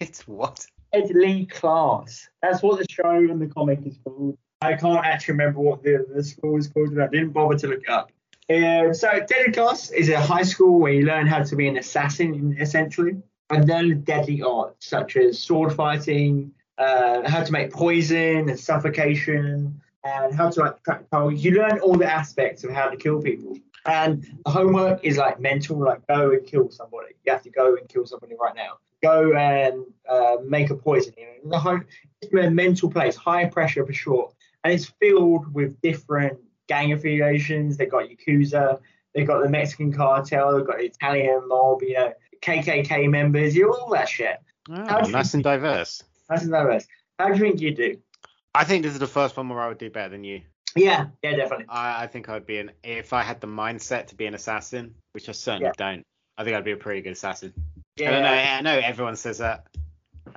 It's 0.00 0.28
what? 0.28 0.64
Deadly 0.92 1.46
Class. 1.46 2.28
That's 2.40 2.62
what 2.62 2.78
the 2.78 2.86
show 2.88 3.10
and 3.10 3.42
the 3.42 3.48
comic 3.48 3.80
is 3.84 3.98
called. 4.04 4.38
I 4.62 4.74
can't 4.74 5.04
actually 5.04 5.32
remember 5.32 5.60
what 5.60 5.82
the, 5.82 6.06
the 6.14 6.22
school 6.22 6.56
is 6.56 6.68
called, 6.68 6.90
and 6.90 7.02
I 7.02 7.08
didn't 7.08 7.30
bother 7.30 7.58
to 7.58 7.66
look 7.66 7.82
it 7.82 7.88
up. 7.88 8.12
Uh, 8.48 8.92
so 8.92 9.10
Deadly 9.26 9.52
Class 9.52 9.90
is 9.90 10.08
a 10.08 10.20
high 10.20 10.44
school 10.44 10.78
where 10.78 10.92
you 10.92 11.04
learn 11.04 11.26
how 11.26 11.42
to 11.42 11.56
be 11.56 11.66
an 11.66 11.76
assassin, 11.76 12.56
essentially, 12.60 13.16
and 13.50 13.68
learn 13.68 14.02
deadly 14.02 14.40
arts 14.40 14.86
such 14.86 15.16
as 15.16 15.40
sword 15.40 15.74
fighting, 15.74 16.52
uh, 16.78 17.28
how 17.28 17.42
to 17.42 17.52
make 17.52 17.72
poison 17.72 18.48
and 18.48 18.58
suffocation, 18.58 19.80
and 20.04 20.34
how 20.34 20.48
to 20.50 20.60
like 20.60 20.82
track 20.84 21.08
targets. 21.10 21.42
You 21.44 21.52
learn 21.52 21.80
all 21.80 21.96
the 21.96 22.10
aspects 22.10 22.64
of 22.64 22.70
how 22.70 22.88
to 22.88 22.96
kill 22.96 23.20
people. 23.20 23.56
And 23.86 24.22
the 24.44 24.50
homework 24.50 25.02
is 25.04 25.16
like 25.16 25.40
mental, 25.40 25.78
like 25.78 26.06
go 26.06 26.32
and 26.32 26.46
kill 26.46 26.70
somebody. 26.70 27.14
You 27.24 27.32
have 27.32 27.42
to 27.42 27.50
go 27.50 27.74
and 27.76 27.88
kill 27.88 28.06
somebody 28.06 28.34
right 28.40 28.54
now. 28.54 28.74
Go 29.02 29.32
and 29.34 29.84
uh, 30.08 30.36
make 30.44 30.70
a 30.70 30.74
poison. 30.76 31.14
You 31.16 31.26
know, 31.44 31.50
the 31.50 31.58
home, 31.58 31.84
it's 32.20 32.32
a 32.34 32.50
mental 32.50 32.90
place, 32.90 33.16
high 33.16 33.46
pressure 33.46 33.86
for 33.86 33.92
sure, 33.92 34.32
and 34.64 34.72
it's 34.72 34.86
filled 35.00 35.52
with 35.54 35.80
different 35.80 36.38
gang 36.66 36.92
affiliations. 36.92 37.76
They've 37.76 37.90
got 37.90 38.08
Yakuza, 38.08 38.80
they've 39.14 39.26
got 39.26 39.42
the 39.42 39.48
Mexican 39.48 39.92
cartel, 39.92 40.56
they've 40.56 40.66
got 40.66 40.78
the 40.78 40.84
Italian 40.86 41.48
mob, 41.48 41.82
you 41.82 41.94
know, 41.94 42.12
KKK 42.42 43.08
members, 43.08 43.56
you 43.56 43.66
know, 43.66 43.72
all 43.74 43.90
that 43.90 44.08
shit. 44.08 44.36
Oh, 44.70 44.74
How 44.86 45.00
do 45.00 45.08
you- 45.08 45.16
nice 45.16 45.32
and 45.34 45.42
diverse. 45.42 46.02
That's 46.28 46.44
the 46.44 46.50
best. 46.50 46.88
How 47.18 47.28
do 47.28 47.34
you 47.34 47.40
think 47.40 47.60
you 47.60 47.74
do? 47.74 47.98
I 48.54 48.64
think 48.64 48.82
this 48.82 48.92
is 48.92 48.98
the 48.98 49.06
first 49.06 49.36
one 49.36 49.48
where 49.48 49.60
I 49.60 49.68
would 49.68 49.78
do 49.78 49.90
better 49.90 50.08
than 50.08 50.24
you. 50.24 50.42
Yeah, 50.76 51.06
yeah, 51.22 51.36
definitely. 51.36 51.66
I, 51.68 52.04
I 52.04 52.06
think 52.06 52.28
I'd 52.28 52.46
be 52.46 52.58
an 52.58 52.70
if 52.82 53.12
I 53.12 53.22
had 53.22 53.40
the 53.40 53.46
mindset 53.46 54.06
to 54.08 54.14
be 54.14 54.26
an 54.26 54.34
assassin, 54.34 54.94
which 55.12 55.28
I 55.28 55.32
certainly 55.32 55.72
don't. 55.76 56.04
I 56.36 56.44
think 56.44 56.56
I'd 56.56 56.64
be 56.64 56.72
a 56.72 56.76
pretty 56.76 57.00
good 57.00 57.12
assassin. 57.12 57.52
Yeah. 57.96 58.08
I 58.08 58.12
don't 58.12 58.22
know. 58.22 58.28
I 58.28 58.60
know 58.60 58.86
everyone 58.86 59.16
says 59.16 59.38
that, 59.38 59.66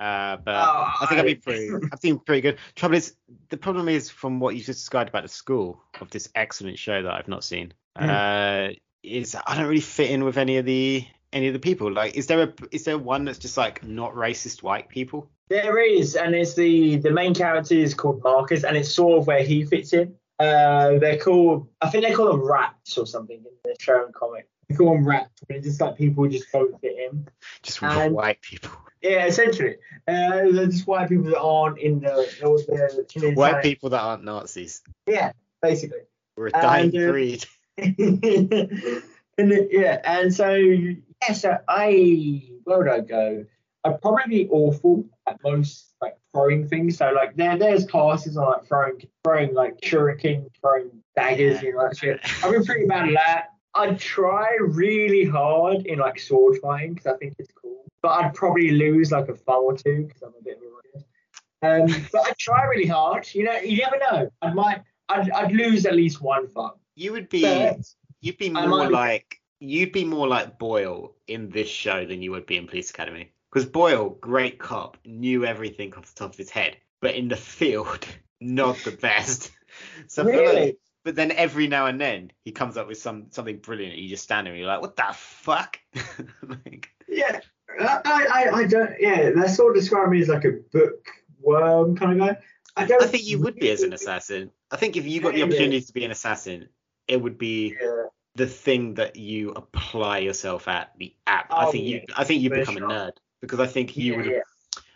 uh, 0.00 0.36
but 0.36 0.54
Oh, 0.54 0.90
I 1.00 1.06
think 1.08 1.20
I'd 1.20 1.26
be 1.26 1.34
pretty. 1.36 1.70
I 1.92 1.96
think 1.96 2.24
pretty 2.26 2.40
good. 2.40 2.58
Trouble 2.74 2.96
is, 2.96 3.14
the 3.50 3.56
problem 3.56 3.88
is 3.88 4.10
from 4.10 4.40
what 4.40 4.54
you 4.56 4.62
just 4.62 4.80
described 4.80 5.10
about 5.10 5.22
the 5.22 5.28
school 5.28 5.82
of 6.00 6.10
this 6.10 6.28
excellent 6.34 6.78
show 6.78 7.02
that 7.02 7.12
I've 7.12 7.28
not 7.28 7.44
seen. 7.44 7.72
Uh, 7.96 8.68
is 9.02 9.36
I 9.46 9.56
don't 9.56 9.66
really 9.66 9.80
fit 9.80 10.10
in 10.10 10.24
with 10.24 10.38
any 10.38 10.56
of 10.56 10.64
the 10.64 11.06
any 11.32 11.48
of 11.48 11.52
the 11.52 11.58
people. 11.58 11.92
Like, 11.92 12.16
is 12.16 12.26
there 12.26 12.42
a 12.42 12.52
is 12.70 12.84
there 12.84 12.98
one 12.98 13.24
that's 13.24 13.38
just 13.38 13.56
like 13.56 13.84
not 13.84 14.14
racist 14.14 14.62
white 14.62 14.88
people? 14.88 15.30
There 15.52 15.78
is, 15.78 16.16
and 16.16 16.34
it's 16.34 16.54
the 16.54 16.96
the 16.96 17.10
main 17.10 17.34
character 17.34 17.74
is 17.74 17.92
called 17.92 18.22
Marcus, 18.22 18.64
and 18.64 18.74
it's 18.74 18.88
sort 18.90 19.18
of 19.18 19.26
where 19.26 19.42
he 19.42 19.66
fits 19.66 19.92
in. 19.92 20.14
Uh, 20.38 20.98
they're 20.98 21.18
called, 21.18 21.68
I 21.82 21.90
think 21.90 22.04
they 22.04 22.14
call 22.14 22.28
them 22.28 22.40
rats 22.42 22.96
or 22.96 23.06
something 23.06 23.36
in 23.36 23.44
the 23.62 23.76
show 23.78 24.02
and 24.02 24.14
comic. 24.14 24.48
They 24.70 24.76
call 24.76 24.94
them 24.94 25.06
rats, 25.06 25.42
but 25.46 25.58
it's 25.58 25.66
just 25.66 25.78
like 25.78 25.98
people 25.98 26.26
just 26.26 26.50
don't 26.50 26.80
fit 26.80 26.96
in. 26.98 27.28
Just 27.62 27.82
And- 27.82 28.14
white 28.14 28.40
people. 28.40 28.70
Yeah, 29.02 29.26
essentially, 29.26 29.76
uh, 30.08 30.48
they're 30.52 30.66
just 30.68 30.86
white 30.86 31.10
people 31.10 31.24
that 31.24 31.38
aren't 31.40 31.78
in 31.78 32.00
the, 32.00 32.26
the, 32.40 33.20
the 33.20 33.34
White 33.34 33.62
people 33.62 33.90
that 33.90 34.00
aren't 34.00 34.24
Nazis. 34.24 34.80
Yeah, 35.06 35.32
basically. 35.60 35.98
We're 36.34 36.46
a 36.46 36.50
dying 36.52 36.96
And, 36.96 37.08
uh, 37.08 37.10
breed. 37.10 37.44
and 37.76 39.68
yeah, 39.70 40.00
and 40.02 40.32
so 40.32 40.54
yeah, 40.54 41.32
so 41.34 41.58
I 41.68 42.42
where 42.64 42.78
would 42.78 42.88
I 42.88 43.00
go? 43.00 43.44
I'd 43.84 44.00
probably 44.00 44.44
be 44.44 44.48
awful 44.50 45.04
at 45.26 45.38
most 45.42 45.94
like 46.00 46.16
throwing 46.32 46.68
things. 46.68 46.98
So 46.98 47.10
like 47.12 47.36
there 47.36 47.58
there's 47.58 47.86
classes 47.86 48.36
on 48.36 48.50
like 48.50 48.66
throwing 48.66 49.02
throwing 49.24 49.54
like 49.54 49.80
shuriken, 49.80 50.46
throwing 50.60 50.90
daggers, 51.16 51.62
you 51.62 51.74
know 51.74 51.88
that 51.88 51.96
shit. 51.96 52.20
I've 52.44 52.52
been 52.52 52.64
pretty 52.64 52.86
bad 52.86 53.08
at 53.08 53.14
that. 53.14 53.48
I'd 53.74 53.98
try 53.98 54.56
really 54.60 55.24
hard 55.24 55.86
in 55.86 55.98
like 55.98 56.18
sword 56.20 56.58
fighting 56.62 56.94
because 56.94 57.06
I 57.14 57.16
think 57.16 57.34
it's 57.38 57.52
cool, 57.60 57.84
but 58.02 58.10
I'd 58.10 58.34
probably 58.34 58.70
lose 58.72 59.10
like 59.10 59.28
a 59.28 59.34
thumb 59.34 59.64
or 59.64 59.76
two 59.76 60.04
because 60.06 60.22
I'm 60.22 60.34
a 60.38 60.42
bit 60.44 60.58
of 60.58 60.62
a 60.62 60.66
rugged. 60.66 61.92
Um, 61.94 62.06
but 62.12 62.26
I'd 62.26 62.38
try 62.38 62.64
really 62.64 62.86
hard. 62.86 63.26
You 63.34 63.44
know, 63.44 63.56
you 63.56 63.78
never 63.78 63.98
know. 63.98 64.30
I 64.42 64.52
might, 64.52 64.82
I'd, 65.08 65.30
I'd 65.30 65.52
lose 65.52 65.86
at 65.86 65.94
least 65.94 66.20
one 66.20 66.48
thumb. 66.48 66.72
You 66.96 67.12
would 67.12 67.30
be 67.30 67.42
But 67.42 67.78
you'd 68.20 68.36
be 68.36 68.50
more 68.50 68.90
like 68.90 69.40
you'd 69.60 69.92
be 69.92 70.04
more 70.04 70.28
like 70.28 70.58
Boyle 70.58 71.14
in 71.28 71.48
this 71.48 71.68
show 71.68 72.04
than 72.04 72.20
you 72.20 72.32
would 72.32 72.46
be 72.46 72.58
in 72.58 72.66
Police 72.66 72.90
Academy. 72.90 73.31
Because 73.52 73.68
Boyle, 73.68 74.10
great 74.20 74.58
cop, 74.58 74.96
knew 75.04 75.44
everything 75.44 75.92
off 75.94 76.06
the 76.06 76.18
top 76.18 76.30
of 76.32 76.36
his 76.38 76.48
head, 76.50 76.76
but 77.00 77.14
in 77.14 77.28
the 77.28 77.36
field, 77.36 78.06
not 78.40 78.76
the 78.78 78.92
best. 78.92 79.50
So 80.06 80.22
I 80.22 80.26
feel 80.26 80.36
like- 80.44 80.54
Really? 80.54 80.76
but 81.02 81.14
then 81.16 81.32
every 81.32 81.66
now 81.66 81.86
and 81.86 81.98
then 81.98 82.30
he 82.44 82.52
comes 82.52 82.76
up 82.76 82.86
with 82.88 82.98
some 82.98 83.26
something 83.30 83.56
brilliant. 83.56 83.96
You 83.96 84.08
just 84.10 84.22
stand 84.22 84.46
there 84.46 84.52
and 84.52 84.60
you're 84.60 84.68
like, 84.68 84.82
what 84.82 84.96
the 84.96 85.04
fuck? 85.14 85.78
like, 86.46 86.90
Yeah, 87.08 87.40
I, 87.80 88.00
I, 88.04 88.50
I 88.58 88.64
don't. 88.66 88.90
Yeah, 89.00 89.30
they 89.30 89.48
sort 89.48 89.74
of 89.74 89.80
describe 89.82 90.10
me 90.10 90.20
as 90.20 90.28
like 90.28 90.44
a 90.44 90.58
bookworm 90.72 91.96
kind 91.96 92.20
of 92.20 92.28
guy. 92.28 92.36
I 92.76 92.84
don't. 92.86 93.02
I 93.02 93.06
think 93.06 93.24
you 93.26 93.40
would 93.40 93.56
be 93.56 93.70
as 93.70 93.82
an 93.82 93.92
assassin. 93.94 94.50
I 94.70 94.76
think 94.76 94.96
if 94.98 95.06
you 95.06 95.20
got 95.22 95.34
the 95.34 95.42
opportunity 95.42 95.80
to 95.80 95.92
be 95.92 96.04
an 96.04 96.10
assassin, 96.10 96.68
it 97.08 97.20
would 97.20 97.38
be 97.38 97.74
Yeah. 97.80 98.04
the 98.34 98.46
thing 98.46 98.94
that 98.94 99.16
you 99.16 99.50
apply 99.50 100.18
yourself 100.18 100.68
at 100.68 100.92
the 100.98 101.14
app. 101.26 101.46
I 101.50 101.66
Oh, 101.66 101.72
think 101.72 101.84
you 101.84 102.02
I 102.16 102.24
think 102.24 102.42
you 102.42 102.50
become 102.50 102.76
sure. 102.76 102.86
a 102.86 102.90
nerd 102.90 103.12
because 103.42 103.60
I 103.60 103.66
think 103.66 103.96
you 103.96 104.12
yeah, 104.12 104.16
would 104.16 104.26
yeah. 104.26 104.40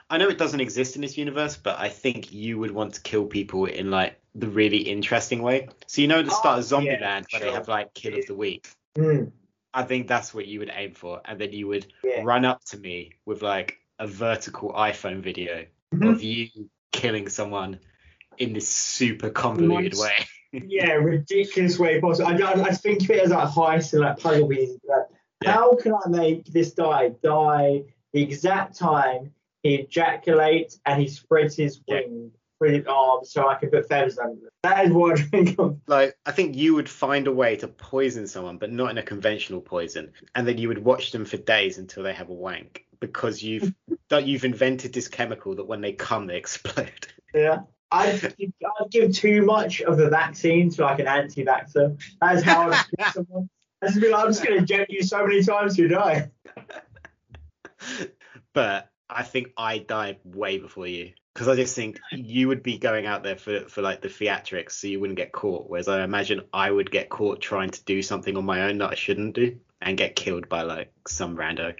I 0.08 0.18
know 0.18 0.28
it 0.28 0.38
doesn't 0.38 0.60
exist 0.60 0.94
in 0.94 1.02
this 1.02 1.18
universe, 1.18 1.56
but 1.56 1.78
I 1.78 1.88
think 1.88 2.32
you 2.32 2.58
would 2.60 2.70
want 2.70 2.94
to 2.94 3.00
kill 3.02 3.26
people 3.26 3.66
in 3.66 3.90
like 3.90 4.18
the 4.36 4.48
really 4.48 4.78
interesting 4.78 5.42
way. 5.42 5.68
So 5.88 6.00
you 6.00 6.08
know 6.08 6.22
the 6.22 6.30
start 6.30 6.56
Oh, 6.56 6.60
of 6.60 6.64
Zombieland 6.64 7.26
yeah, 7.30 7.38
where 7.38 7.40
they 7.40 7.52
have 7.52 7.68
like 7.68 7.92
kill 7.92 8.16
of 8.16 8.26
the 8.26 8.34
week. 8.34 8.68
Mm, 8.96 9.32
I 9.74 9.82
think 9.82 10.06
that's 10.08 10.32
what 10.32 10.46
you 10.46 10.60
would 10.60 10.70
aim 10.74 10.92
for, 10.92 11.20
and 11.24 11.38
then 11.38 11.52
you 11.52 11.66
would 11.68 11.92
yeah. 12.02 12.22
run 12.22 12.44
up 12.44 12.64
to 12.66 12.78
me 12.78 13.12
with 13.26 13.42
like 13.42 13.78
a 13.98 14.06
vertical 14.06 14.72
iPhone 14.72 15.20
video 15.20 15.66
Mhm. 15.94 16.10
of 16.10 16.22
you 16.22 16.48
killing 16.92 17.28
someone 17.28 17.78
in 18.38 18.52
this 18.52 18.68
super 18.68 19.30
convoluted 19.30 19.94
way. 19.98 20.26
yeah, 20.52 20.92
ridiculous 20.92 21.78
way 21.78 22.00
possible. 22.00 22.28
I, 22.28 22.36
I, 22.36 22.62
I 22.64 22.70
think 22.72 23.02
of 23.02 23.10
it 23.10 23.24
as 23.24 23.30
like 23.30 23.48
heist 23.48 23.92
and 23.92 24.02
like 24.02 24.18
puzzle 24.18 24.48
pieces. 24.48 24.78
Like, 24.88 25.06
Yeah. 25.42 25.52
How 25.52 25.76
can 25.76 25.92
I 25.94 26.08
make 26.08 26.46
this 26.46 26.72
guy 26.72 27.10
die 27.22 27.84
the 28.16 28.22
exact 28.22 28.74
time 28.78 29.30
he 29.62 29.74
ejaculates 29.74 30.80
and 30.86 30.98
he 30.98 31.06
spreads 31.06 31.54
his 31.54 31.82
Yeah. 31.86 32.00
wings 32.00 32.32
with 32.58 32.72
his 32.72 32.86
arms 32.86 33.30
so 33.30 33.46
I 33.46 33.56
can 33.56 33.68
put 33.68 33.86
feathers 33.86 34.18
under 34.18 34.40
them? 34.40 34.48
That 34.62 34.86
is 34.86 34.92
what 34.92 35.20
I 35.20 35.22
think 35.22 35.58
of. 35.58 35.78
Like 35.86 36.16
I 36.24 36.32
think 36.32 36.56
you 36.56 36.74
would 36.74 36.88
find 36.88 37.26
a 37.26 37.32
way 37.32 37.56
to 37.56 37.68
poison 37.68 38.26
someone, 38.26 38.56
but 38.56 38.72
not 38.72 38.90
in 38.90 38.96
a 38.96 39.02
conventional 39.02 39.60
poison, 39.60 40.12
and 40.34 40.48
then 40.48 40.56
you 40.56 40.68
would 40.68 40.82
watch 40.82 41.12
them 41.12 41.26
for 41.26 41.36
days 41.36 41.76
until 41.76 42.02
they 42.04 42.14
have 42.14 42.30
a 42.30 42.32
wank 42.32 42.86
because 43.00 43.42
you've 43.42 43.74
that 44.08 44.26
you've 44.26 44.46
invented 44.46 44.94
this 44.94 45.08
chemical 45.08 45.54
that 45.56 45.66
when 45.66 45.82
they 45.82 45.92
come 45.92 46.26
they 46.26 46.38
explode. 46.44 47.06
Yeah. 47.34 47.60
I'd, 47.92 48.24
I'd 48.24 48.90
give 48.90 49.12
too 49.12 49.42
much 49.42 49.82
of 49.82 49.98
the 49.98 50.08
vaccine 50.08 50.70
to 50.70 50.82
like 50.82 51.00
an 51.00 51.06
anti-vaxxer. 51.06 52.00
That 52.22 52.34
is 52.34 52.42
how 52.42 52.70
I'd 52.70 52.84
someone. 53.12 53.50
I'd 53.82 53.88
just 53.88 54.00
be 54.00 54.10
like, 54.10 54.24
I'm 54.24 54.30
just 54.30 54.42
going 54.42 54.54
to 54.54 54.60
inject 54.60 54.90
you 54.90 55.02
so 55.02 55.24
many 55.24 55.44
times 55.44 55.76
you 55.78 55.86
die. 55.86 56.30
but 58.52 58.90
I 59.08 59.22
think 59.22 59.52
I 59.56 59.78
die 59.78 60.18
way 60.24 60.58
before 60.58 60.86
you 60.86 61.12
because 61.36 61.48
I 61.48 61.54
just 61.54 61.76
think 61.76 62.00
you 62.12 62.48
would 62.48 62.62
be 62.62 62.78
going 62.78 63.04
out 63.04 63.22
there 63.22 63.36
for 63.36 63.68
for 63.68 63.82
like 63.82 64.00
the 64.00 64.08
theatrics, 64.08 64.72
so 64.72 64.86
you 64.86 65.00
wouldn't 65.00 65.18
get 65.18 65.32
caught. 65.32 65.68
Whereas 65.68 65.86
I 65.86 66.02
imagine 66.02 66.42
I 66.52 66.70
would 66.70 66.90
get 66.90 67.10
caught 67.10 67.40
trying 67.40 67.70
to 67.70 67.84
do 67.84 68.02
something 68.02 68.36
on 68.36 68.44
my 68.44 68.62
own 68.62 68.78
that 68.78 68.90
I 68.90 68.94
shouldn't 68.94 69.34
do 69.34 69.58
and 69.82 69.98
get 69.98 70.16
killed 70.16 70.48
by 70.48 70.62
like 70.62 70.92
some 71.06 71.36
rando. 71.36 71.74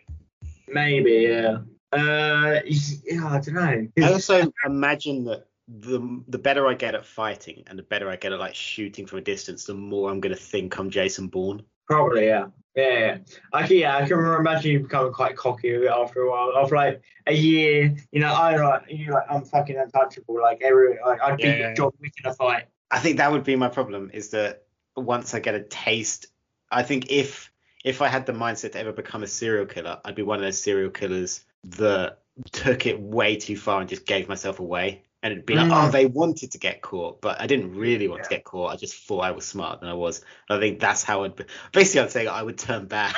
Maybe, 0.69 1.27
yeah. 1.29 1.59
Uh, 1.93 2.61
yeah, 2.67 3.27
I 3.27 3.41
don't 3.41 3.55
know. 3.55 3.89
I 4.03 4.13
also 4.13 4.53
imagine 4.65 5.25
that 5.25 5.47
the 5.69 6.23
the 6.29 6.39
better 6.39 6.67
I 6.67 6.75
get 6.75 6.95
at 6.95 7.07
fighting 7.07 7.65
and 7.67 7.79
the 7.79 7.83
better 7.83 8.11
I 8.11 8.17
get 8.17 8.33
at 8.33 8.39
like 8.39 8.55
shooting 8.55 9.07
from 9.07 9.19
a 9.19 9.23
distance, 9.23 9.65
the 9.65 9.75
more 9.75 10.11
I'm 10.11 10.21
gonna 10.21 10.37
think 10.37 10.79
I'm 10.79 10.91
Jason 10.91 11.29
Bourne. 11.29 11.63
Probably, 11.87 12.27
yeah. 12.27 12.47
Yeah, 12.75 12.99
yeah. 12.99 13.19
I 13.55 13.67
can, 13.67 13.79
yeah, 13.79 13.97
I 13.97 14.07
can 14.07 14.19
imagine 14.19 14.71
you 14.71 14.81
becoming 14.81 15.13
quite 15.13 15.35
cocky 15.35 15.73
with 15.73 15.85
it 15.85 15.91
after 15.91 16.21
a 16.21 16.31
while. 16.31 16.53
After 16.57 16.77
like 16.77 17.01
a 17.27 17.33
year, 17.33 17.97
you 18.13 18.21
know, 18.21 18.33
I 18.33 18.57
like 18.57 18.83
you 18.89 19.13
like 19.13 19.25
I'm 19.31 19.45
fucking 19.45 19.79
untouchable. 19.79 20.39
Like 20.43 20.61
every, 20.63 20.99
like, 21.05 21.21
I'd 21.23 21.39
beat 21.39 21.45
Yeah, 21.45 21.51
yeah, 21.53 21.59
yeah. 21.69 21.75
John 21.75 21.93
Wick 22.01 22.13
in 22.23 22.31
a 22.31 22.35
fight. 22.35 22.65
I 22.91 22.99
think 22.99 23.17
that 23.17 23.33
would 23.33 23.45
be 23.45 23.57
my 23.57 23.69
problem 23.69 24.11
is 24.13 24.29
that 24.31 24.65
once 24.95 25.33
I 25.33 25.41
get 25.41 25.55
a 25.55 25.63
taste, 25.63 26.27
I 26.71 26.83
think 26.83 27.11
if 27.11 27.51
if 27.83 28.03
I 28.03 28.09
had 28.09 28.27
the 28.27 28.33
mindset 28.33 28.73
to 28.73 28.81
ever 28.81 28.93
become 28.93 29.23
a 29.23 29.27
serial 29.27 29.65
killer, 29.65 29.99
I'd 30.05 30.15
be 30.15 30.23
one 30.23 30.39
of 30.39 30.45
those 30.45 30.61
serial 30.61 30.91
killers 30.91 31.45
that 31.65 32.19
took 32.53 32.85
it 32.85 33.01
way 33.01 33.37
too 33.37 33.57
far 33.57 33.81
and 33.81 33.89
just 33.89 34.05
gave 34.05 34.29
myself 34.29 34.61
away. 34.61 35.05
And 35.23 35.33
it'd 35.33 35.47
be 35.47 35.55
like, 35.55 35.69
Mm. 35.71 35.89
oh, 35.89 35.91
they 35.91 36.07
wanted 36.07 36.53
to 36.53 36.59
get 36.59 36.83
caught, 36.83 37.21
but 37.21 37.41
I 37.41 37.47
didn't 37.47 37.75
really 37.75 38.07
want 38.07 38.23
to 38.25 38.29
get 38.31 38.45
caught. 38.45 38.73
I 38.73 38.77
just 38.77 38.95
thought 39.07 39.21
I 39.21 39.31
was 39.33 39.45
smarter 39.47 39.81
than 39.81 39.89
I 39.89 39.95
was. 39.95 40.23
And 40.49 40.59
I 40.59 40.61
think 40.61 40.79
that's 40.79 41.03
how 41.03 41.25
I'd 41.25 41.35
be. 41.35 41.45
Basically, 41.73 42.01
I'm 42.03 42.09
saying 42.11 42.29
I 42.29 42.43
would 42.43 42.59
turn 42.59 42.87
bad. 42.87 43.15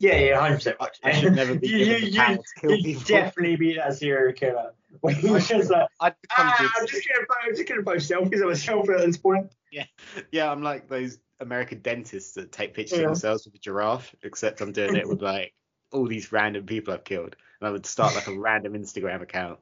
Yeah, 0.00 0.16
yeah, 0.18 0.40
hundred 0.40 0.56
percent. 0.56 0.76
I 1.02 1.12
should 1.12 1.34
never 1.34 1.54
be 1.56 1.68
you, 1.68 1.76
you, 1.78 2.10
to 2.12 2.38
kill 2.60 2.70
you 2.72 2.82
people. 2.82 3.02
definitely 3.06 3.56
be 3.56 3.74
that 3.76 3.94
serial 3.96 4.32
killer. 4.32 4.72
When 5.00 5.16
you're 5.20 5.38
just 5.38 5.70
like, 5.70 5.86
I'd 6.00 6.14
ah, 6.36 6.56
good. 6.58 6.70
I'm 6.80 6.86
just 6.86 7.08
gonna, 7.08 7.26
I'm 7.44 7.54
just 7.54 7.68
gonna 7.68 7.82
post 7.82 8.10
selfies 8.10 8.40
of 8.40 8.48
myself 8.48 8.88
at 8.90 9.04
this 9.04 9.16
point. 9.18 9.52
Yeah, 9.70 10.50
I'm 10.50 10.62
like 10.62 10.88
those 10.88 11.18
American 11.40 11.80
dentists 11.80 12.34
that 12.34 12.52
take 12.52 12.74
pictures 12.74 12.98
Yeah. 12.98 13.04
of 13.04 13.10
themselves 13.10 13.44
with 13.44 13.54
a 13.54 13.58
giraffe, 13.58 14.14
except 14.22 14.60
I'm 14.60 14.72
doing 14.72 14.96
it 14.96 15.06
with 15.08 15.20
like 15.22 15.52
all 15.92 16.06
these 16.06 16.32
random 16.32 16.64
people 16.66 16.94
I've 16.94 17.04
killed. 17.04 17.36
And 17.60 17.68
I 17.68 17.70
would 17.70 17.86
start 17.86 18.14
like 18.14 18.26
a 18.28 18.38
random 18.38 18.72
Instagram 18.74 19.20
account. 19.22 19.58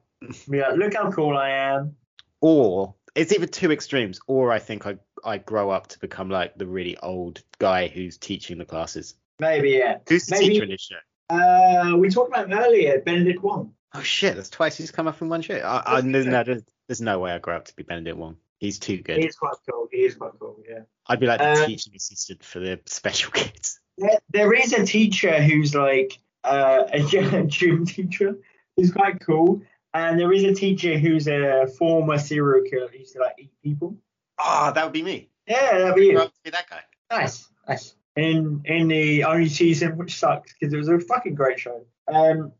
Like, 0.47 0.75
look 0.77 0.93
how 0.95 1.11
cool 1.11 1.37
I 1.37 1.49
am. 1.49 1.95
Or 2.41 2.95
it's 3.15 3.31
either 3.33 3.47
two 3.47 3.71
extremes, 3.71 4.19
or 4.27 4.51
I 4.51 4.59
think 4.59 4.85
I 4.85 4.97
I 5.23 5.37
grow 5.39 5.69
up 5.69 5.87
to 5.87 5.99
become 5.99 6.29
like 6.29 6.57
the 6.57 6.67
really 6.67 6.97
old 6.97 7.41
guy 7.59 7.87
who's 7.87 8.17
teaching 8.17 8.57
the 8.57 8.65
classes. 8.65 9.15
Maybe, 9.39 9.71
yeah. 9.71 9.97
Who's 10.07 10.25
the 10.27 10.35
Maybe- 10.35 10.49
teacher 10.49 10.63
in 10.63 10.69
this 10.69 10.81
show? 10.81 10.95
Uh, 11.29 11.95
we 11.97 12.09
talked 12.09 12.29
about 12.31 12.51
earlier, 12.51 13.01
Benedict 13.01 13.43
Wong. 13.43 13.73
Oh 13.93 14.01
shit, 14.01 14.35
that's 14.35 14.49
twice 14.49 14.77
he's 14.77 14.91
come 14.91 15.07
up 15.07 15.21
in 15.21 15.29
one 15.29 15.41
show. 15.41 15.55
I, 15.55 15.97
I, 15.97 16.01
there's, 16.01 16.25
no, 16.25 16.43
there's, 16.43 16.63
there's 16.87 17.01
no 17.01 17.19
way 17.19 17.31
I 17.31 17.39
grow 17.39 17.55
up 17.57 17.65
to 17.65 17.75
be 17.75 17.83
Benedict 17.83 18.17
Wong. 18.17 18.37
He's 18.59 18.79
too 18.79 18.97
good. 18.97 19.17
He 19.17 19.25
is 19.25 19.35
quite 19.35 19.55
cool. 19.69 19.87
He 19.91 19.99
is 20.05 20.15
quite 20.15 20.31
cool. 20.39 20.59
Yeah. 20.67 20.81
I'd 21.07 21.19
be 21.19 21.25
like 21.27 21.39
the 21.39 21.49
Uh, 21.49 21.65
teaching 21.65 21.93
assistant 21.95 22.43
for 22.43 22.59
the 22.59 22.79
special 22.85 23.31
kids. 23.33 23.79
There, 23.97 24.19
there 24.31 24.53
is 24.53 24.73
a 24.73 24.85
teacher 24.85 25.41
who's 25.41 25.75
like 25.75 26.17
uh, 26.43 26.83
a 26.93 27.01
gym 27.47 27.85
teacher 27.85 28.37
who's 28.75 28.91
quite 28.91 29.19
cool, 29.19 29.61
and 29.97 30.19
there 30.19 30.31
is 30.31 30.43
a 30.43 30.53
teacher 30.53 30.97
who's 30.97 31.27
a 31.27 31.67
former 31.77 32.17
serial 32.17 32.63
killer 32.69 32.87
who 32.91 32.97
used 32.99 33.13
to 33.13 33.19
like 33.19 33.35
eat 33.39 33.51
people. 33.63 33.95
Oh, 34.39 34.71
that 34.73 34.83
would 34.83 34.93
be 34.93 35.03
me. 35.03 35.29
Yeah, 35.47 35.77
that'd 35.79 35.95
be 35.95 36.07
you. 36.07 36.21
be 36.43 36.51
that 36.51 36.69
guy. 36.69 36.81
Nice, 37.11 37.47
nice. 37.67 37.95
In 38.15 38.61
in 38.65 38.87
the 38.87 39.23
only 39.23 39.49
season, 39.49 39.97
which 39.97 40.15
sucks 40.17 40.53
because 40.53 40.73
it 40.73 40.77
was 40.77 40.89
a 40.89 40.99
fucking 40.99 41.35
great 41.35 41.59
show. 41.59 41.85
Um, 42.07 42.51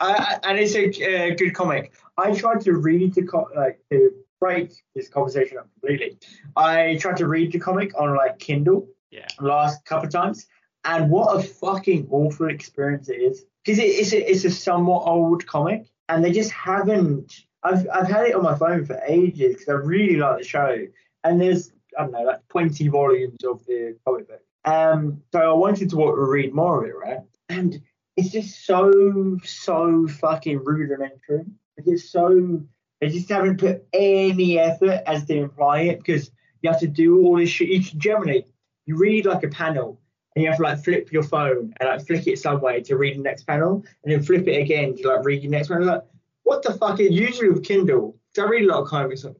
I, 0.00 0.38
I- 0.42 0.48
and 0.50 0.58
it's 0.58 0.74
a 0.74 0.84
uh, 0.88 1.34
good 1.34 1.54
comic. 1.54 1.92
I 2.16 2.32
tried 2.34 2.60
to 2.62 2.72
read 2.74 3.14
the 3.14 3.22
co- 3.22 3.48
like 3.56 3.78
to 3.90 4.10
break 4.40 4.72
this 4.94 5.08
conversation 5.08 5.58
up 5.58 5.68
completely. 5.74 6.18
I 6.56 6.96
tried 7.00 7.16
to 7.18 7.28
read 7.28 7.52
the 7.52 7.58
comic 7.60 7.92
on 8.00 8.16
like 8.16 8.38
Kindle 8.38 8.88
Yeah. 9.10 9.26
last 9.40 9.84
couple 9.84 10.06
of 10.06 10.12
times, 10.12 10.46
and 10.84 11.10
what 11.10 11.36
a 11.38 11.42
fucking 11.42 12.08
awful 12.10 12.48
experience 12.48 13.08
it 13.08 13.20
is. 13.30 13.44
Because 13.64 13.78
it, 13.78 13.84
it's 14.00 14.12
a, 14.12 14.30
it's 14.30 14.44
a 14.44 14.50
somewhat 14.50 15.02
old 15.06 15.46
comic, 15.46 15.86
and 16.08 16.24
they 16.24 16.32
just 16.32 16.50
haven't. 16.50 17.32
I've 17.62 17.86
I've 17.92 18.08
had 18.08 18.26
it 18.26 18.34
on 18.34 18.42
my 18.42 18.56
phone 18.56 18.84
for 18.84 19.00
ages 19.06 19.54
because 19.54 19.68
I 19.68 19.72
really 19.72 20.16
like 20.16 20.38
the 20.38 20.44
show, 20.44 20.86
and 21.24 21.40
there's 21.40 21.72
I 21.98 22.02
don't 22.02 22.12
know 22.12 22.22
like 22.22 22.46
20 22.48 22.88
volumes 22.88 23.44
of 23.44 23.64
the 23.66 23.96
comic 24.04 24.28
book. 24.28 24.40
Um, 24.64 25.22
so 25.32 25.40
I 25.40 25.54
wanted 25.54 25.90
to 25.90 26.12
read 26.12 26.54
more 26.54 26.82
of 26.82 26.88
it, 26.88 26.96
right? 26.96 27.20
And 27.48 27.82
it's 28.16 28.30
just 28.30 28.66
so 28.66 29.38
so 29.44 30.06
fucking 30.06 30.64
rudimentary. 30.64 31.44
Like 31.76 31.86
it's 31.86 32.10
so 32.10 32.62
they 33.00 33.08
just 33.08 33.28
haven't 33.28 33.58
put 33.58 33.86
any 33.92 34.58
effort 34.58 35.02
as 35.06 35.24
they 35.26 35.38
imply 35.38 35.80
it 35.82 35.98
because 35.98 36.30
you 36.60 36.70
have 36.70 36.80
to 36.80 36.86
do 36.86 37.24
all 37.24 37.36
this 37.36 37.50
shit. 37.50 37.68
You 37.68 37.80
generally 37.80 38.46
you 38.86 38.96
read 38.96 39.26
like 39.26 39.42
a 39.42 39.48
panel 39.48 40.00
and 40.34 40.42
you 40.42 40.48
have 40.48 40.58
to 40.58 40.62
like 40.62 40.82
flip 40.82 41.12
your 41.12 41.22
phone 41.22 41.74
and 41.78 41.88
like 41.88 42.06
flick 42.06 42.26
it 42.26 42.38
some 42.38 42.60
way 42.60 42.80
to 42.82 42.96
read 42.96 43.16
the 43.16 43.22
next 43.22 43.46
panel 43.46 43.84
and 44.02 44.12
then 44.12 44.22
flip 44.22 44.46
it 44.48 44.60
again 44.60 44.96
to 44.96 45.08
like 45.08 45.24
read 45.24 45.42
the 45.42 45.48
next 45.48 45.70
one. 45.70 45.84
Like, 45.84 46.02
what 46.44 46.62
the 46.62 46.74
fuck 46.74 47.00
is 47.00 47.10
usually 47.10 47.50
with 47.50 47.64
Kindle? 47.64 48.16
I 48.38 48.44
read 48.44 48.64
a 48.64 48.68
lot 48.68 48.82
of 48.82 48.88
comic 48.88 49.10
books 49.10 49.24
on 49.24 49.34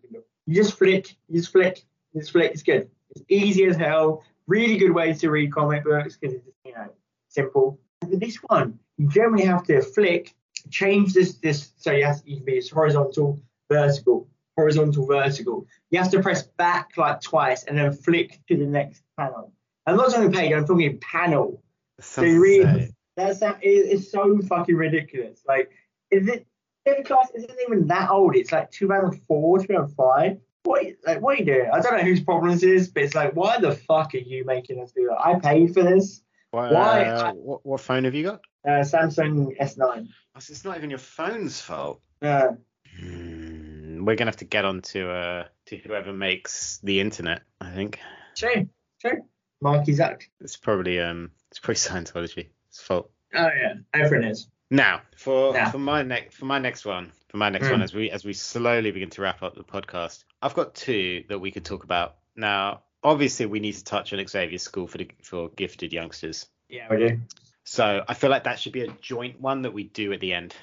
Kindle. 0.00 0.22
You 0.46 0.54
just 0.54 0.78
flick, 0.78 1.16
you 1.28 1.40
just 1.40 1.52
flick, 1.52 1.84
you 2.12 2.20
just 2.20 2.32
flick. 2.32 2.52
It's 2.52 2.62
good. 2.62 2.88
It's 3.10 3.24
easy 3.28 3.64
as 3.64 3.76
hell. 3.76 4.24
Really 4.46 4.78
good 4.78 4.92
way 4.92 5.12
to 5.12 5.30
read 5.30 5.52
comic 5.52 5.84
books 5.84 6.16
because 6.16 6.36
it's 6.36 6.46
you 6.64 6.72
know 6.72 6.88
simple. 7.28 7.78
And 8.02 8.20
this 8.20 8.36
one, 8.36 8.78
you 8.96 9.08
generally 9.08 9.44
have 9.44 9.64
to 9.64 9.82
flick, 9.82 10.34
change 10.70 11.12
this 11.12 11.34
this 11.34 11.72
so 11.76 11.90
you 11.92 12.04
have 12.04 12.24
to, 12.24 12.40
be 12.40 12.62
horizontal, 12.72 13.40
vertical, 13.70 14.28
horizontal, 14.56 15.06
vertical. 15.06 15.66
You 15.90 15.98
have 15.98 16.10
to 16.12 16.22
press 16.22 16.44
back 16.44 16.92
like 16.96 17.20
twice 17.20 17.64
and 17.64 17.76
then 17.76 17.92
flick 17.92 18.40
to 18.48 18.56
the 18.56 18.66
next 18.66 19.02
panel. 19.18 19.52
I'm 19.88 19.96
not 19.96 20.10
talking 20.10 20.32
page, 20.32 20.52
I'm 20.52 20.66
talking 20.66 20.98
panel. 21.00 21.62
Sounds 22.00 22.26
They 22.28 22.38
read- 22.38 22.62
insane. 22.62 22.94
That's 23.16 23.40
that 23.40 23.58
it, 23.64 23.68
it's 23.68 24.12
so 24.12 24.38
fucking 24.42 24.76
ridiculous. 24.76 25.40
Like, 25.46 25.70
is 26.10 26.28
it 26.28 26.46
Deadly 26.84 27.02
Class 27.04 27.28
isn't 27.34 27.50
even 27.66 27.86
that 27.88 28.10
old. 28.10 28.36
It's 28.36 28.52
like 28.52 28.70
2004, 28.70 29.58
2005. 29.58 30.38
What 30.62 30.84
like 31.06 31.20
what 31.20 31.34
are 31.34 31.38
you 31.40 31.44
doing? 31.44 31.70
I 31.72 31.80
don't 31.80 31.96
know 31.96 32.02
whose 32.04 32.22
problem 32.22 32.52
this 32.52 32.62
is, 32.62 32.88
but 32.88 33.02
it's 33.02 33.14
like, 33.14 33.34
why 33.34 33.58
the 33.58 33.72
fuck 33.72 34.14
are 34.14 34.18
you 34.18 34.44
making 34.44 34.80
us 34.80 34.92
do 34.92 35.08
that? 35.08 35.18
I 35.20 35.38
paid 35.38 35.74
for 35.74 35.82
this. 35.82 36.22
Why? 36.52 36.72
Why- 36.72 37.04
Uh, 37.04 37.32
what, 37.32 37.66
what 37.66 37.80
phone 37.80 38.04
have 38.04 38.14
you 38.14 38.24
got? 38.24 38.40
Uh, 38.66 38.82
Samsung 38.82 39.58
S9. 39.60 40.08
Oh, 40.08 40.36
It's 40.36 40.64
not 40.64 40.76
even 40.76 40.90
your 40.90 40.98
phone's 40.98 41.60
fault. 41.60 42.00
Uh, 42.22 42.52
Hmm, 42.98 44.04
we're 44.04 44.16
gonna 44.16 44.28
have 44.28 44.36
to 44.36 44.44
get 44.44 44.64
on 44.64 44.80
to 44.82 45.10
uh 45.10 45.44
to 45.66 45.76
whoever 45.76 46.12
makes 46.12 46.78
the 46.82 47.00
internet. 47.00 47.42
I 47.60 47.70
think 47.70 47.98
true, 48.36 48.68
true. 49.00 49.22
Marky 49.60 49.92
Zuck. 49.92 50.22
it's 50.40 50.56
probably 50.56 51.00
um 51.00 51.30
it's 51.50 51.58
probably 51.58 51.74
Scientology. 51.80 52.48
It's 52.68 52.80
fault. 52.80 53.10
Oh 53.34 53.48
yeah, 53.60 53.74
everyone 53.94 54.28
is. 54.28 54.48
Now 54.70 55.02
for 55.16 55.54
for 55.70 55.78
my 55.78 56.02
next 56.02 56.36
for 56.36 56.44
my 56.44 56.58
next 56.58 56.84
one 56.84 57.12
for 57.28 57.36
my 57.38 57.50
next 57.50 57.66
Mm. 57.68 57.72
one 57.72 57.82
as 57.82 57.94
we 57.94 58.10
as 58.10 58.24
we 58.24 58.32
slowly 58.32 58.90
begin 58.90 59.10
to 59.10 59.22
wrap 59.22 59.42
up 59.42 59.54
the 59.54 59.64
podcast, 59.64 60.24
I've 60.42 60.54
got 60.54 60.74
two 60.74 61.24
that 61.28 61.38
we 61.38 61.50
could 61.50 61.64
talk 61.64 61.84
about. 61.84 62.16
Now, 62.36 62.82
obviously, 63.02 63.46
we 63.46 63.60
need 63.60 63.72
to 63.72 63.84
touch 63.84 64.12
on 64.12 64.26
Xavier 64.26 64.58
School 64.58 64.86
for 64.86 64.98
the 64.98 65.10
for 65.22 65.48
gifted 65.50 65.92
youngsters. 65.92 66.46
Yeah, 66.68 66.86
we 66.90 66.96
do. 66.98 67.20
So 67.64 68.02
I 68.06 68.14
feel 68.14 68.30
like 68.30 68.44
that 68.44 68.58
should 68.58 68.72
be 68.72 68.82
a 68.82 68.92
joint 69.00 69.40
one 69.40 69.62
that 69.62 69.72
we 69.72 69.84
do 69.84 70.12
at 70.12 70.20
the 70.20 70.32
end 70.32 70.54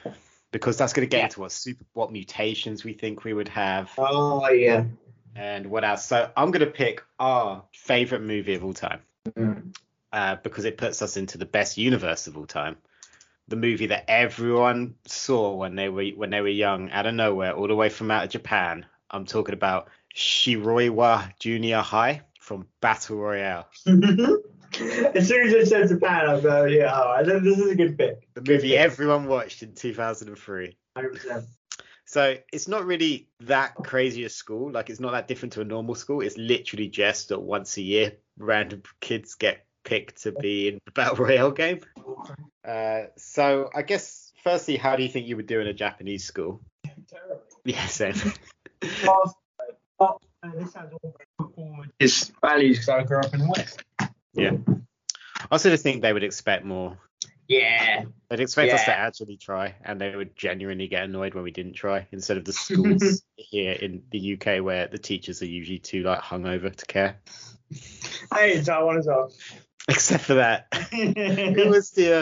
because 0.52 0.78
that's 0.78 0.94
going 0.94 1.08
to 1.08 1.10
get 1.10 1.18
Yeah. 1.20 1.24
into 1.26 1.42
what 1.42 1.52
super 1.52 1.84
what 1.94 2.12
mutations 2.12 2.84
we 2.84 2.94
think 2.94 3.24
we 3.24 3.34
would 3.34 3.50
have 3.50 3.92
Oh 3.98 4.48
yeah. 4.50 4.86
And 5.36 5.68
what 5.68 5.84
else. 5.84 6.06
So 6.06 6.30
I'm 6.36 6.52
going 6.52 6.66
to 6.66 6.72
pick 6.72 7.04
our 7.20 7.64
favorite 7.74 8.22
movie 8.22 8.56
of 8.56 8.64
all 8.64 8.74
time 8.74 9.02
Mm. 9.38 9.76
uh, 10.14 10.36
because 10.44 10.66
it 10.66 10.78
puts 10.78 11.02
us 11.02 11.18
into 11.18 11.38
the 11.38 11.46
best 11.46 11.78
universe 11.78 12.28
of 12.28 12.38
all 12.38 12.46
time. 12.46 12.78
The 13.48 13.56
movie 13.56 13.88
that 13.88 14.06
everyone 14.08 14.96
saw 15.06 15.56
when 15.56 15.76
they 15.76 15.90
were 15.90 16.06
when 16.16 16.30
they 16.32 16.42
were 16.42 16.48
young, 16.48 16.90
out 16.92 17.06
of 17.06 17.14
nowhere, 17.14 17.54
all 17.54 17.68
the 17.68 17.76
way 17.76 17.90
from 17.90 18.10
out 18.12 18.24
of 18.24 18.30
Japan. 18.30 18.86
I'm 19.12 19.26
talking 19.26 19.54
about 19.54 19.90
Shiroiwa 20.16 21.38
Junior 21.40 21.82
High 21.82 22.22
from 22.40 22.68
Battle 22.82 23.18
Royale. 23.18 23.68
as 23.86 25.28
soon 25.28 25.48
as 25.48 25.54
it 25.54 25.68
said 25.68 25.88
Japan, 25.90 26.28
I 26.30 26.40
go, 26.40 26.66
yeah, 26.66 26.92
oh, 26.94 27.12
I 27.12 27.24
think 27.24 27.44
this 27.44 27.58
is 27.58 27.72
a 27.72 27.76
good 27.76 27.98
pick. 27.98 28.28
The 28.34 28.42
movie 28.42 28.76
everyone 28.78 29.28
watched 29.28 29.64
in 29.64 29.74
2003. 29.74 30.76
100%. 30.98 31.46
So 32.06 32.38
it's 32.54 32.68
not 32.68 32.86
really 32.86 33.28
that 33.42 33.76
crazy 33.76 34.24
a 34.26 34.30
school. 34.30 34.72
Like 34.72 34.90
it's 34.90 35.00
not 35.00 35.12
that 35.12 35.28
different 35.28 35.54
to 35.54 35.62
a 35.62 35.66
normal 35.66 35.96
school. 35.96 36.22
It's 36.22 36.38
literally 36.38 36.88
just 36.88 37.30
that 37.30 37.40
once 37.40 37.78
a 37.78 37.82
year, 37.82 38.14
random 38.38 38.84
kids 39.00 39.36
get 39.36 39.66
picked 39.84 40.24
to 40.24 40.32
be 40.32 40.68
in 40.68 40.80
the 40.86 40.92
battle 40.94 41.18
royale 41.18 41.52
game. 41.52 41.80
Uh, 42.64 43.04
so 43.18 43.70
I 43.74 43.82
guess 43.82 44.32
firstly, 44.44 44.78
how 44.78 44.96
do 44.96 45.04
you 45.04 45.10
think 45.10 45.28
you 45.28 45.36
would 45.36 45.48
do 45.48 45.60
in 45.60 45.68
a 45.68 45.74
Japanese 45.74 46.24
school? 46.24 46.62
Terrible. 47.08 47.42
Yeah, 47.64 47.86
same. 47.88 48.16
Uh, 49.98 50.12
this 50.60 50.74
sounds 50.74 50.94
all 51.02 51.16
performance. 51.40 51.92
It's 52.00 52.32
values 52.42 52.78
because 52.78 52.90
I 52.90 53.04
grew 53.04 53.18
up 53.18 53.34
in 53.34 53.40
the 53.40 53.54
West. 53.58 53.82
yeah. 54.34 54.52
I 54.68 55.48
also 55.50 55.70
just 55.70 55.82
think 55.82 56.02
they 56.02 56.14
would 56.14 56.24
expect 56.24 56.66
more. 56.66 56.98
Yeah. 57.48 58.06
They'd 58.30 58.40
expect 58.40 58.74
us 58.74 58.86
to 58.86 58.98
actually 58.98 59.38
try, 59.38 59.76
and 59.84 60.00
they 60.00 60.16
would 60.16 60.36
genuinely 60.36 60.88
get 60.88 61.04
annoyed 61.04 61.34
when 61.34 61.44
we 61.44 61.52
didn't 61.52 61.74
try, 61.74 62.08
instead 62.12 62.38
of 62.38 62.46
the 62.46 62.54
schools 62.54 63.24
here 63.36 63.74
in 63.74 64.04
the 64.12 64.34
UK 64.34 64.64
where 64.64 64.88
the 64.88 64.98
teachers 64.98 65.42
are 65.42 65.48
usually 65.48 65.80
too 65.80 66.04
like 66.04 66.22
hungover 66.22 66.76
to 66.76 66.86
care. 66.86 67.18
Hey, 67.72 67.80
I 68.32 68.48
hate 68.50 68.66
Taiwan 68.66 68.98
as 68.98 69.08
well. 69.08 69.32
Except 69.88 70.24
for 70.24 70.36
that, 70.36 70.68
who 70.92 71.70
was 71.70 71.92
the 71.92 72.14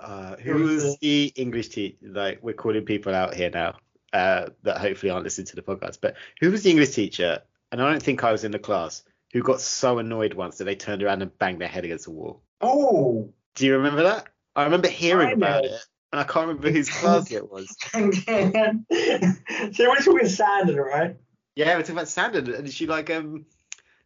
uh, 0.00 0.02
uh, 0.02 0.36
who 0.36 0.54
was 0.54 0.98
the 0.98 1.32
English 1.36 1.68
teacher? 1.68 1.96
Like 2.02 2.40
we're 2.42 2.54
calling 2.54 2.84
people 2.84 3.14
out 3.14 3.34
here 3.34 3.50
now 3.50 3.76
uh, 4.12 4.48
that 4.64 4.78
hopefully 4.78 5.10
aren't 5.10 5.22
listening 5.22 5.46
to 5.46 5.56
the 5.56 5.62
podcast. 5.62 5.98
But 6.00 6.16
who 6.40 6.50
was 6.50 6.64
the 6.64 6.70
English 6.70 6.90
teacher? 6.90 7.42
And 7.70 7.80
I 7.80 7.88
don't 7.88 8.02
think 8.02 8.24
I 8.24 8.32
was 8.32 8.42
in 8.42 8.50
the 8.50 8.58
class 8.58 9.04
who 9.32 9.42
got 9.42 9.60
so 9.60 9.98
annoyed 9.98 10.34
once 10.34 10.58
that 10.58 10.64
they 10.64 10.74
turned 10.74 11.02
around 11.04 11.22
and 11.22 11.38
banged 11.38 11.60
their 11.60 11.68
head 11.68 11.84
against 11.84 12.04
the 12.04 12.10
wall. 12.10 12.42
Oh. 12.60 13.32
Do 13.54 13.66
you 13.66 13.76
remember 13.76 14.02
that? 14.02 14.28
I 14.54 14.64
remember 14.64 14.88
hearing 14.88 15.28
I 15.28 15.32
about 15.32 15.64
it, 15.64 15.72
and 16.12 16.20
I 16.20 16.24
can't 16.24 16.48
remember 16.48 16.70
whose 16.70 16.90
class 16.90 17.30
it 17.30 17.50
was. 17.50 17.74
so 17.94 19.88
we're 19.88 19.96
talking 19.96 20.28
standard, 20.28 20.82
right? 20.82 21.16
Yeah, 21.54 21.74
we're 21.76 21.80
talking 21.82 21.96
about 21.96 22.08
standard, 22.08 22.48
and 22.48 22.70
she 22.72 22.86
like 22.86 23.10
um. 23.10 23.46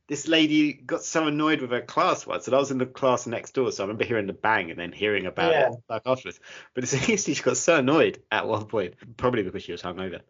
This 0.09 0.29
lady 0.29 0.73
got 0.73 1.03
so 1.03 1.27
annoyed 1.27 1.61
with 1.61 1.73
her 1.73 1.81
class 1.81 2.29
once, 2.29 2.47
and 2.47 2.55
I 2.55 2.61
was 2.61 2.71
in 2.71 2.79
the 2.79 2.87
class 2.87 3.27
next 3.27 3.55
door, 3.55 3.73
so 3.73 3.83
I 3.83 3.87
remember 3.89 4.05
hearing 4.05 4.29
the 4.29 4.35
bang 4.35 4.71
and 4.71 4.79
then 4.79 4.93
hearing 4.93 5.27
about 5.27 5.51
Yeah. 5.51 5.67
it 5.67 5.73
like 5.89 6.03
afterwards. 6.07 6.39
But 6.75 6.83
this 6.83 6.95
English 6.95 7.25
she 7.25 7.35
got 7.43 7.57
so 7.57 7.79
annoyed 7.79 8.23
at 8.31 8.47
one 8.47 8.67
point, 8.67 8.95
probably 9.17 9.43
because 9.43 9.65
she 9.65 9.73
was 9.73 9.83
hungover, 9.83 10.21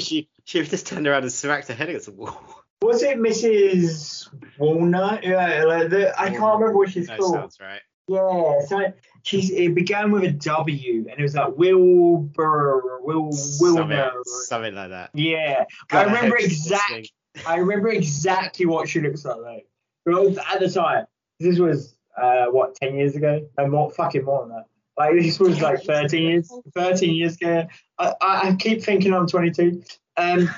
she 0.00 0.28
she 0.44 0.62
just 0.62 0.86
turned 0.86 1.08
around 1.08 1.24
and 1.24 1.32
smacked 1.32 1.66
her 1.66 1.74
head 1.74 1.88
against 1.88 2.06
the 2.06 2.12
wall. 2.12 2.62
Was 2.82 3.02
it 3.02 3.18
Mrs. 3.18 4.28
Walnut? 4.58 5.24
Yeah, 5.24 5.64
like 5.64 5.90
the, 5.90 6.14
I 6.16 6.30
can't 6.30 6.40
remember 6.60 6.76
what 6.76 6.90
she's 6.90 7.08
That 7.08 7.18
called. 7.18 7.34
sounds 7.34 7.58
right. 7.60 7.80
Yeah, 8.08 8.60
so 8.66 8.92
she's 9.22 9.50
it 9.50 9.74
began 9.74 10.10
with 10.10 10.24
a 10.24 10.32
W 10.32 11.06
and 11.08 11.18
it 11.18 11.22
was 11.22 11.34
like 11.34 11.56
Wilbur, 11.56 13.00
Will 13.02 13.32
Something, 13.32 13.88
Wilmer. 13.88 14.12
something 14.46 14.74
like 14.74 14.90
that. 14.90 15.10
Yeah, 15.14 15.64
God, 15.88 15.98
I 15.98 16.02
remember 16.04 16.36
hope 16.36 16.48
she's 16.48 16.66
exact. 16.66 17.12
I 17.46 17.56
remember 17.56 17.88
exactly 17.88 18.66
what 18.66 18.88
she 18.88 19.00
looks 19.00 19.24
like. 19.24 19.66
though. 20.04 20.30
but 20.30 20.44
at 20.52 20.60
the 20.60 20.70
time, 20.70 21.06
this 21.38 21.58
was 21.58 21.96
uh 22.20 22.46
what 22.46 22.74
ten 22.74 22.96
years 22.96 23.14
ago? 23.14 23.46
No 23.58 23.68
more, 23.68 23.90
fucking 23.90 24.24
more 24.24 24.46
than 24.46 24.56
that. 24.56 24.64
Like 24.98 25.14
this 25.14 25.38
was 25.38 25.60
like 25.60 25.82
thirteen 25.84 26.22
years, 26.28 26.52
thirteen 26.74 27.14
years 27.14 27.36
ago. 27.36 27.66
I, 27.98 28.14
I, 28.20 28.48
I 28.48 28.54
keep 28.56 28.82
thinking 28.82 29.14
I'm 29.14 29.26
22. 29.26 29.82
Um, 30.16 30.50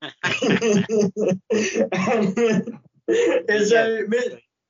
and 0.02 0.14
so 3.66 4.06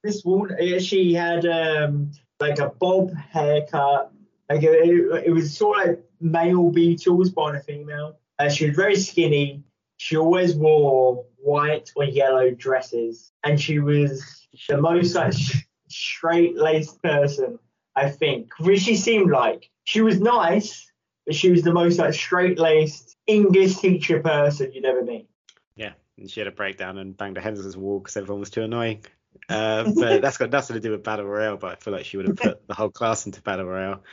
Miss, 0.05 0.25
woman, 0.25 0.79
she 0.81 1.15
had 1.15 1.47
um 1.47 2.13
like 2.39 2.59
a 2.59 2.69
bob 2.69 3.13
haircut. 3.15 4.13
Like 4.51 4.63
it, 4.63 5.27
it 5.27 5.31
was 5.31 5.57
sort 5.57 5.81
of 5.81 5.89
like 5.89 6.05
male 6.21 6.71
Beatles, 6.71 7.35
but 7.35 7.41
on 7.43 7.57
a 7.57 7.61
female. 7.61 8.19
Uh, 8.39 8.51
she 8.51 8.67
was 8.67 8.77
very 8.77 8.97
skinny. 8.97 9.63
She 9.97 10.17
always 10.17 10.55
wore 10.55 11.25
white 11.39 11.91
or 11.97 12.05
yellow 12.05 12.51
dresses, 12.51 13.33
and 13.43 13.61
she 13.61 13.79
was 13.79 14.47
the 14.69 14.77
most 14.77 15.15
like 15.15 15.35
straight 15.89 16.57
laced 16.57 17.03
person 17.03 17.59
I 17.97 18.11
think. 18.11 18.51
Which 18.59 18.81
she 18.81 18.97
seemed 18.97 19.31
like 19.31 19.71
she 19.85 20.03
was 20.03 20.21
nice, 20.21 20.91
but 21.27 21.35
she 21.35 21.51
was 21.51 21.63
the 21.63 21.73
most 21.73 21.99
like 21.99 22.15
straight 22.15 22.59
laced 22.59 23.17
English 23.27 23.77
teacher 23.77 24.21
person 24.21 24.73
you'd 24.73 24.85
ever 24.85 25.03
meet. 25.03 25.29
Yeah, 25.77 25.93
and 26.19 26.31
she 26.31 26.41
had 26.41 26.47
a 26.47 26.53
breakdown 26.53 26.99
and 26.99 27.17
banged 27.17 27.37
her 27.37 27.43
head 27.43 27.55
against 27.55 27.73
the 27.73 27.81
wall 27.81 28.01
because 28.01 28.17
everyone 28.17 28.41
was 28.41 28.51
too 28.51 28.63
annoying. 28.63 29.05
Uh, 29.49 29.85
but 29.95 30.23
that's 30.23 30.39
got 30.39 30.51
nothing 30.51 30.75
to 30.75 30.81
do 30.81 30.91
with 30.91 31.03
battle 31.03 31.27
royale. 31.27 31.57
But 31.57 31.73
I 31.73 31.75
feel 31.77 31.93
like 31.93 32.05
she 32.05 32.17
would 32.17 32.27
have 32.29 32.37
put 32.37 32.67
the 32.67 32.75
whole 32.75 32.91
class 32.91 33.27
into 33.27 33.43
battle 33.43 33.67
royale. 33.67 34.03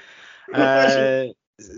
Uh, 0.54 1.28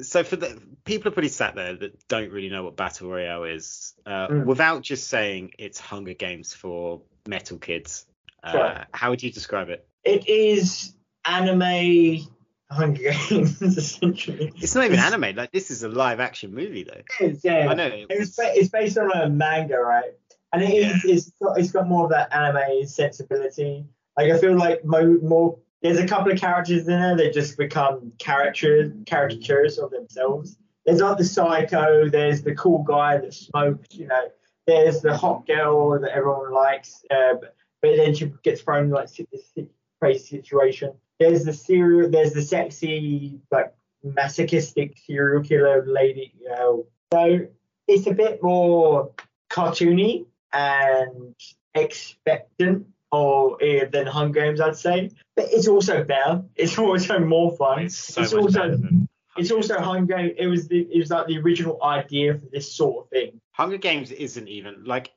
so 0.02 0.24
for 0.24 0.38
the 0.38 0.60
people 0.86 1.10
are 1.10 1.12
pretty 1.12 1.28
sat 1.28 1.54
there 1.54 1.76
that 1.76 2.08
don't 2.08 2.32
really 2.32 2.50
know 2.50 2.64
what 2.64 2.76
battle 2.76 3.10
royale 3.10 3.44
is, 3.44 3.94
uh, 4.06 4.28
Mm. 4.30 4.46
without 4.46 4.82
just 4.82 5.10
saying 5.10 5.52
it's 5.60 5.80
Hunger 5.80 6.14
Games 6.14 6.54
for 6.54 7.02
metal 7.28 7.58
kids. 7.58 8.06
Uh. 8.44 8.86
How 8.94 9.10
would 9.12 9.22
you 9.22 9.32
describe 9.32 9.70
it? 9.70 9.86
It 10.04 10.28
is 10.28 10.96
anime 11.26 12.28
Hunger 12.72 13.12
Games 13.30 13.62
essentially. 13.62 14.52
It's 14.56 14.76
not 14.76 14.86
even 14.86 15.00
anime. 15.00 15.36
Like 15.36 15.52
this 15.52 15.70
is 15.70 15.84
a 15.84 15.90
live 15.90 16.20
action 16.20 16.54
movie 16.54 16.84
though. 16.84 17.02
It 17.20 17.32
is, 17.32 17.44
yeah. 17.44 17.68
I 17.70 17.74
know. 17.74 17.88
It 17.88 18.20
was 18.20 18.36
it's 18.40 18.70
based 18.70 18.98
on 18.98 19.12
a 19.12 19.30
manga, 19.30 19.78
right? 19.78 20.14
And 20.54 20.62
it 20.62 20.72
is 20.72 21.04
it's 21.04 21.32
got 21.42 21.60
it's 21.60 21.72
got 21.72 21.88
more 21.88 22.06
of 22.06 22.12
that 22.12 22.34
anime 22.34 22.86
sensibility. 22.86 23.86
Like 24.16 24.32
I 24.32 24.38
feel 24.38 24.56
like 24.56 24.86
mo- 24.86 25.20
more 25.22 25.58
there's 25.82 26.00
a 26.00 26.08
couple 26.08 26.32
of 26.32 26.40
characters 26.40 26.88
in 26.88 27.00
there 27.00 27.18
that 27.18 27.34
just 27.34 27.58
become 27.58 28.14
characters 28.20 28.92
caricatures 29.08 29.78
of 29.80 29.92
themselves. 29.92 30.58
There's 30.86 31.02
like 31.02 31.18
the 31.18 31.26
psycho, 31.26 32.10
there's 32.10 32.42
the 32.44 32.56
cool 32.56 32.84
guy 32.84 33.18
that 33.18 33.34
smokes, 33.34 33.88
you 33.92 34.08
know, 34.08 34.30
there's 34.68 35.02
the 35.02 35.16
hot 35.16 35.48
girl 35.48 36.00
that 36.00 36.12
everyone 36.12 36.52
likes, 36.52 37.04
uh, 37.10 37.36
but, 37.40 37.56
but 37.82 37.98
then 37.98 38.14
she 38.14 38.32
gets 38.44 38.62
thrown 38.62 38.86
in 38.86 38.90
like 38.92 39.10
this 39.14 39.68
crazy 40.00 40.38
situation. 40.38 40.94
There's 41.20 41.46
the 41.46 41.54
serial, 41.54 42.10
there's 42.10 42.34
the 42.34 42.42
sexy 42.42 43.40
like 43.52 43.74
masochistic 44.04 44.98
serial 45.06 45.44
killer 45.44 45.86
lady, 45.86 46.34
you 46.40 46.50
know. 46.50 46.86
So 47.14 47.48
it's 47.88 48.08
a 48.08 48.14
bit 48.14 48.42
more 48.44 49.12
cartoony 49.50 50.26
and 50.54 51.36
expectant 51.76 52.88
or 53.12 53.62
uh, 53.64 53.86
than 53.92 54.08
Hunger 54.08 54.42
Games, 54.42 54.62
I'd 54.62 54.76
say. 54.78 55.12
But 55.36 55.46
it's 55.52 55.68
also 55.68 56.04
better. 56.04 56.44
It's 56.56 56.78
also 56.80 57.20
more 57.20 57.56
fun. 57.56 57.84
It's 57.84 57.98
so 57.98 58.22
it's 58.22 58.34
much 58.34 58.42
also 58.42 58.60
better 58.60 58.78
than 58.78 59.10
it's 59.38 59.52
also 59.52 59.80
Hunger 59.80 60.16
Games. 60.16 60.34
It 60.38 60.48
was 60.48 60.68
the 60.68 60.88
it 60.92 61.00
was 61.00 61.10
like 61.10 61.28
the 61.28 61.40
original 61.40 61.84
idea 61.84 62.36
for 62.36 62.46
this 62.52 62.72
sort 62.72 63.06
of 63.06 63.10
thing. 63.10 63.40
Hunger 63.52 63.78
Games 63.78 64.12
isn't 64.12 64.48
even 64.48 64.84
like 64.86 65.12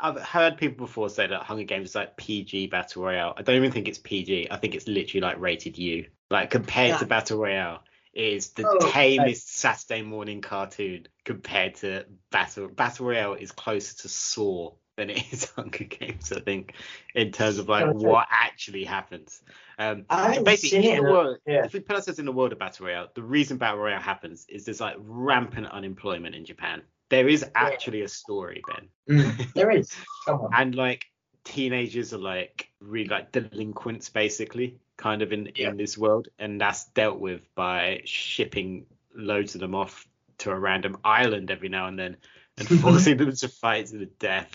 I've 0.00 0.20
heard 0.20 0.56
people 0.56 0.86
before 0.86 1.08
say 1.08 1.26
that 1.26 1.42
Hunger 1.42 1.64
Games 1.64 1.90
is 1.90 1.94
like 1.94 2.16
PG 2.16 2.68
Battle 2.68 3.02
Royale. 3.04 3.34
I 3.36 3.42
don't 3.42 3.56
even 3.56 3.72
think 3.72 3.88
it's 3.88 3.98
PG. 3.98 4.48
I 4.50 4.56
think 4.56 4.74
it's 4.74 4.86
literally 4.88 5.20
like 5.22 5.40
rated 5.40 5.78
U. 5.78 6.06
Like 6.30 6.50
compared 6.50 6.98
to 6.98 7.06
Battle 7.06 7.38
Royale, 7.38 7.82
it 8.12 8.32
is 8.32 8.50
the 8.50 8.66
Oh, 8.66 8.76
okay. 8.76 9.16
tamest 9.16 9.56
Saturday 9.56 10.02
morning 10.02 10.40
cartoon 10.40 11.06
compared 11.24 11.76
to 11.76 12.04
Battle 12.30 12.68
Battle 12.68 13.06
Royale 13.06 13.34
is 13.34 13.52
closer 13.52 13.96
to 14.02 14.08
Saw 14.08 14.72
than 14.96 15.10
it 15.10 15.24
is 15.32 15.50
Hunger 15.50 15.84
Games. 15.84 16.32
I 16.32 16.40
think 16.40 16.74
in 17.14 17.32
terms 17.32 17.58
of 17.58 17.68
like 17.68 17.92
what 17.94 18.26
actually 18.30 18.84
happens. 18.84 19.42
Um, 19.78 20.04
basically, 20.44 20.90
in 20.90 21.02
the 21.04 21.10
world, 21.10 21.38
yeah. 21.46 21.64
if 21.64 21.72
we 21.72 21.80
put 21.80 21.96
ourselves 21.96 22.18
in 22.18 22.26
the 22.26 22.32
world 22.32 22.52
of 22.52 22.58
Battle 22.58 22.86
Royale, 22.86 23.08
the 23.14 23.22
reason 23.22 23.56
Battle 23.56 23.80
Royale 23.80 24.00
happens 24.00 24.46
is 24.48 24.64
there's 24.64 24.80
like 24.80 24.96
rampant 24.98 25.66
unemployment 25.66 26.34
in 26.34 26.44
Japan. 26.44 26.82
There 27.10 27.28
is 27.28 27.44
actually 27.54 28.02
a 28.02 28.08
story, 28.08 28.62
Ben. 29.06 29.32
There 29.54 29.70
is. 29.70 29.92
Come 30.26 30.40
on. 30.40 30.50
and 30.54 30.74
like 30.74 31.04
teenagers 31.44 32.14
are 32.14 32.18
like 32.18 32.68
really 32.80 33.08
like 33.08 33.30
delinquents 33.30 34.08
basically 34.08 34.78
kind 34.96 35.22
of 35.22 35.32
in 35.32 35.50
Yeah. 35.54 35.70
in 35.70 35.76
this 35.76 35.98
world 35.98 36.28
and 36.38 36.60
that's 36.60 36.86
dealt 36.86 37.18
with 37.20 37.42
by 37.54 38.00
shipping 38.04 38.86
loads 39.14 39.54
of 39.54 39.60
them 39.60 39.74
off 39.74 40.08
to 40.38 40.50
a 40.50 40.58
random 40.58 40.96
island 41.04 41.50
every 41.50 41.68
now 41.68 41.86
and 41.86 41.98
then 41.98 42.16
and 42.58 42.68
forcing 42.80 43.16
them 43.16 43.34
to 43.34 43.48
fight 43.48 43.86
to 43.86 43.98
the 43.98 44.06
death 44.06 44.50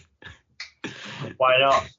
Why 1.38 1.58
not? 1.60 1.90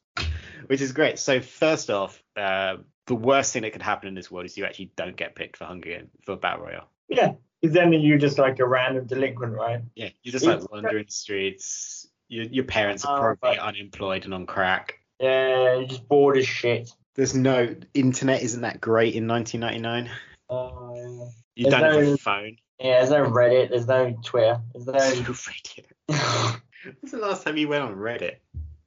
which 0.67 0.81
is 0.81 0.93
great 0.93 1.19
so 1.19 1.41
first 1.41 1.91
off 1.91 2.23
uh, 2.37 2.77
the 3.07 3.15
worst 3.15 3.53
thing 3.53 3.63
that 3.63 3.73
could 3.73 3.83
happen 3.83 4.09
in 4.09 4.15
this 4.15 4.31
world 4.31 4.47
is 4.47 4.57
you 4.57 4.65
actually 4.65 4.93
don't 4.97 5.17
get 5.17 5.35
picked 5.35 5.57
for 5.57 5.65
hunger 5.65 5.89
game 5.91 6.09
for 6.25 6.37
battle 6.37 6.65
royale 6.65 6.89
Yeah. 7.09 7.33
Because 7.61 7.75
then 7.75 7.93
you're 7.93 8.17
just 8.19 8.39
like 8.39 8.59
a 8.61 8.67
random 8.67 9.07
delinquent, 9.07 9.55
right? 9.55 9.83
yeah 9.95 10.09
you're 10.23 10.33
just 10.33 10.47
like 10.47 10.71
wandering 10.71 11.05
the 11.07 11.13
streets 11.13 12.09
your, 12.29 12.45
your 12.45 12.65
parents 12.65 13.05
are 13.05 13.33
Oh, 13.33 13.37
probably 13.37 13.59
right. 13.59 13.69
unemployed 13.69 14.25
and 14.25 14.33
on 14.35 14.47
crack 14.47 15.01
Yeah, 15.19 15.77
you're 15.77 15.87
just 15.89 16.09
bored 16.09 16.39
as 16.39 16.47
shit. 16.47 16.91
there's 17.17 17.35
no 17.35 17.75
internet 17.93 18.43
isn't 18.43 18.63
that 18.63 18.81
great 18.81 19.15
in 19.15 19.27
1999 19.27 20.11
Oh, 20.53 20.95
yeah. 20.97 21.31
You 21.57 21.71
don't 21.71 21.83
have 21.83 21.95
a 22.15 22.17
phone. 22.17 22.57
Yeah, 22.81 22.99
there's 22.99 23.11
no 23.11 23.31
Reddit, 23.31 23.71
there's 23.71 23.87
no 23.87 24.17
Twitter, 24.25 24.61
there's 24.73 24.87
no. 24.87 24.95
Reddit. 24.95 25.85
When's 26.85 27.13
the 27.13 27.19
last 27.19 27.45
time 27.45 27.59
you 27.59 27.69
went 27.69 27.83
on 27.83 27.95
Reddit? 27.95 28.37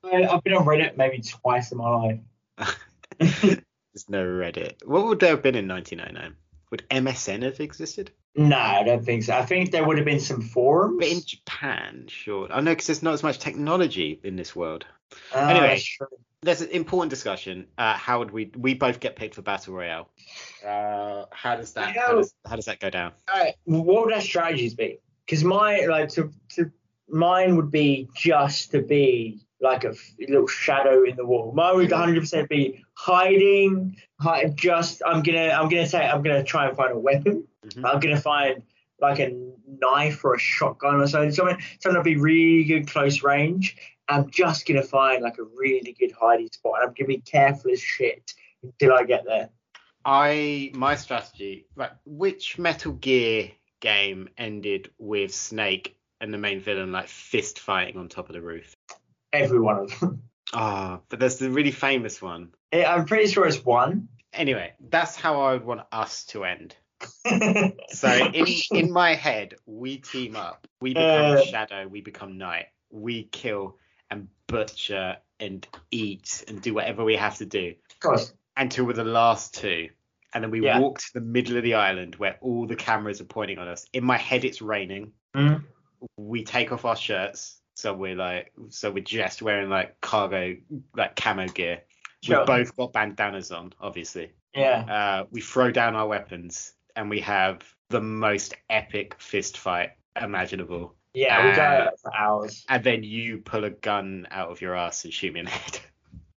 I, 0.04 0.24
I've 0.24 0.44
been 0.44 0.54
on 0.54 0.66
Reddit 0.66 0.98
maybe 0.98 1.22
twice 1.22 1.72
in 1.72 1.78
my 1.78 1.90
life. 1.90 2.20
There's 3.20 4.10
no 4.10 4.24
Reddit. 4.24 4.86
What 4.86 5.06
would 5.06 5.20
there 5.20 5.30
have 5.30 5.44
been 5.44 5.56
in 5.56 5.68
1999? 5.68 6.36
Would 6.72 6.90
MSN 6.90 7.44
have 7.44 7.60
existed? 7.60 8.12
No, 8.36 8.58
I 8.58 8.84
don't 8.84 9.06
think 9.06 9.24
so. 9.24 9.34
I 9.34 9.46
think 9.46 9.70
there 9.70 9.86
would 9.86 9.98
have 9.98 10.06
been 10.06 10.20
some 10.20 10.42
forums. 10.42 10.98
But 11.00 11.08
in 11.08 11.22
Japan, 11.24 12.06
sure. 12.08 12.52
I 12.52 12.62
know 12.62 12.72
because 12.72 12.88
there's 12.88 13.04
not 13.04 13.14
as 13.14 13.22
much 13.22 13.38
technology 13.38 14.20
in 14.24 14.36
this 14.36 14.56
world. 14.56 14.86
Uh, 15.36 15.40
anyway. 15.40 15.84
That's 16.44 16.60
true. 16.60 16.68
There's 16.68 16.70
an 16.70 16.70
important 16.70 17.10
discussion. 17.10 17.68
Uh, 17.78 17.94
how 17.94 18.20
would 18.20 18.32
we? 18.32 18.52
We 18.58 18.74
both 18.74 19.00
get 19.00 19.16
picked 19.16 19.36
for 19.36 19.42
battle 19.42 19.74
royale. 19.74 20.10
Uh, 20.66 21.26
how 21.32 21.56
does 21.56 21.74
that? 21.74 21.96
How 21.96 22.16
does, 22.16 22.34
how 22.46 22.56
does 22.56 22.66
that 22.66 22.80
go 22.80 22.90
down? 22.90 23.12
Alright, 23.32 23.56
what 23.66 24.06
would 24.06 24.14
our 24.14 24.22
strategies 24.22 24.76
be? 24.76 25.00
Because 25.26 25.44
my 25.44 25.86
like 25.86 26.10
to 26.10 26.32
to 26.56 26.72
mine 27.10 27.56
would 27.56 27.72
be 27.72 28.10
just 28.16 28.72
to 28.72 28.82
be 28.82 29.40
like 29.62 29.86
a 29.86 29.90
f- 29.92 30.14
little 30.20 30.48
shadow 30.48 31.04
in 31.04 31.16
the 31.16 31.26
wall. 31.26 31.54
Mine 31.56 31.76
would 31.78 31.92
100 31.92 32.20
percent 32.20 32.50
be 32.50 32.84
hiding. 32.96 33.96
Hide, 34.20 34.58
just 34.58 35.02
I'm 35.06 35.22
gonna 35.24 35.50
I'm 35.50 35.70
gonna 35.70 35.88
say 35.88 36.06
I'm 36.06 36.22
gonna 36.22 36.44
try 36.44 36.68
and 36.68 36.76
find 36.78 36.92
a 36.92 37.00
weapon. 37.00 37.48
Mhm. 37.66 37.86
I'm 37.86 38.00
gonna 38.00 38.20
find 38.20 38.64
like 39.00 39.20
a 39.20 39.34
knife 39.68 40.24
or 40.24 40.36
a 40.36 40.40
shotgun 40.40 40.96
or 41.02 41.08
something. 41.08 41.32
Something 41.32 41.58
something 41.80 42.00
to 42.00 42.04
be 42.04 42.18
really 42.18 42.64
good 42.66 42.88
close 42.88 43.24
range. 43.24 43.78
I'm 44.10 44.30
just 44.30 44.68
gonna 44.68 44.84
find 44.84 45.24
like 45.24 45.38
a 45.38 45.44
really 45.44 45.96
good 45.98 46.12
hiding 46.12 46.50
spot. 46.52 46.74
and 46.82 46.90
I'm 46.90 46.94
gonna 46.98 47.08
be 47.08 47.20
careful 47.20 47.72
as 47.72 47.82
shit 47.82 48.34
until 48.62 48.94
I 48.94 49.04
get 49.04 49.26
there. 49.26 49.50
I 50.06 50.72
my 50.74 50.96
strategy. 50.96 51.68
Right, 51.76 51.92
which 52.06 52.58
Metal 52.58 52.92
Gear 52.94 53.52
game 53.80 54.30
ended 54.38 54.92
with 54.98 55.34
Snake 55.34 55.96
and 56.22 56.34
the 56.34 56.38
main 56.38 56.60
villain 56.60 56.92
like 56.92 57.08
fist 57.08 57.60
fighting 57.60 57.98
on 57.98 58.10
top 58.10 58.30
of 58.30 58.34
the 58.34 58.42
roof? 58.42 58.74
Every 59.32 59.60
one 59.60 59.78
of 59.80 60.00
them. 60.00 60.24
Ah, 60.56 61.00
but 61.10 61.20
there's 61.20 61.38
the 61.38 61.50
really 61.50 61.72
famous 61.72 62.22
one. 62.22 62.50
Yeah, 62.72 62.94
I'm 62.94 63.06
pretty 63.06 63.26
sure 63.32 63.48
it's 63.48 63.66
one. 63.66 64.08
Anyway, 64.34 64.74
that's 64.90 65.16
how 65.16 65.42
I 65.42 65.54
would 65.54 65.66
want 65.66 65.82
us 65.92 66.26
to 66.26 66.44
end. 66.44 66.76
So 67.90 68.10
in 68.34 68.46
in 68.72 68.92
my 68.92 69.16
head, 69.16 69.56
we 69.66 69.98
team 69.98 70.36
up. 70.36 70.68
We 70.80 70.94
become 70.94 71.38
Uh. 71.38 71.42
Shadow. 71.46 71.88
We 71.88 72.02
become 72.02 72.38
Night. 72.38 72.68
We 72.92 73.24
kill 73.24 73.78
and 74.14 74.28
butcher 74.48 75.18
and 75.40 75.68
eat 75.92 76.44
and 76.48 76.62
do 76.62 76.74
whatever 76.74 77.04
we 77.04 77.16
have 77.16 77.38
to 77.38 77.46
do 77.46 77.74
Of 77.92 78.00
course. 78.00 78.34
until 78.56 78.86
we're 78.86 78.94
the 78.94 79.04
last 79.04 79.56
two. 79.56 79.90
And 80.34 80.44
then 80.44 80.52
we 80.52 80.62
Yeah. 80.64 80.80
walk 80.80 81.00
to 81.00 81.14
the 81.16 81.22
middle 81.22 81.58
of 81.58 81.64
the 81.64 81.74
island 81.76 82.16
where 82.16 82.38
all 82.42 82.66
the 82.66 82.76
cameras 82.76 83.20
are 83.22 83.26
pointing 83.26 83.58
on 83.60 83.68
us. 83.68 83.86
In 83.94 84.04
my 84.04 84.18
head, 84.18 84.46
it's 84.46 84.62
raining. 84.62 85.12
Mm. 85.36 85.64
We 86.18 86.44
take 86.44 86.72
off 86.72 86.86
our 86.86 86.96
shirts, 86.96 87.62
so 87.76 87.94
we're 87.94 88.16
like, 88.16 88.52
so 88.70 88.92
we're 88.92 89.04
just 89.04 89.42
wearing 89.42 89.70
like 89.70 90.00
cargo, 90.02 90.56
like 90.96 91.16
camo 91.16 91.48
gear. 91.48 91.82
Sure. 92.24 92.40
We've 92.40 92.48
both 92.48 92.76
got 92.76 92.94
bandanas 92.94 93.52
on, 93.52 93.74
obviously. 93.82 94.32
Yeah. 94.56 94.86
Uh, 94.86 95.26
we 95.32 95.42
throw 95.42 95.72
down 95.72 95.96
our 95.96 96.08
weapons 96.08 96.74
and 96.96 97.10
we 97.10 97.20
have 97.22 97.62
the 97.90 98.02
most 98.02 98.56
epic 98.70 99.16
fist 99.20 99.58
fight 99.58 99.92
imaginable. 100.20 100.96
Yeah, 101.14 101.46
we 101.46 101.52
Uh, 101.52 101.56
go 101.56 101.90
for 102.02 102.16
hours. 102.16 102.66
And 102.70 102.84
then 102.84 103.04
you 103.04 103.40
pull 103.40 103.64
a 103.66 103.70
gun 103.70 104.28
out 104.32 104.50
of 104.50 104.62
your 104.62 104.76
ass 104.76 105.04
and 105.06 105.14
shoot 105.14 105.34
me 105.34 105.42
in 105.42 105.46
the 105.46 105.52
head. 105.64 105.80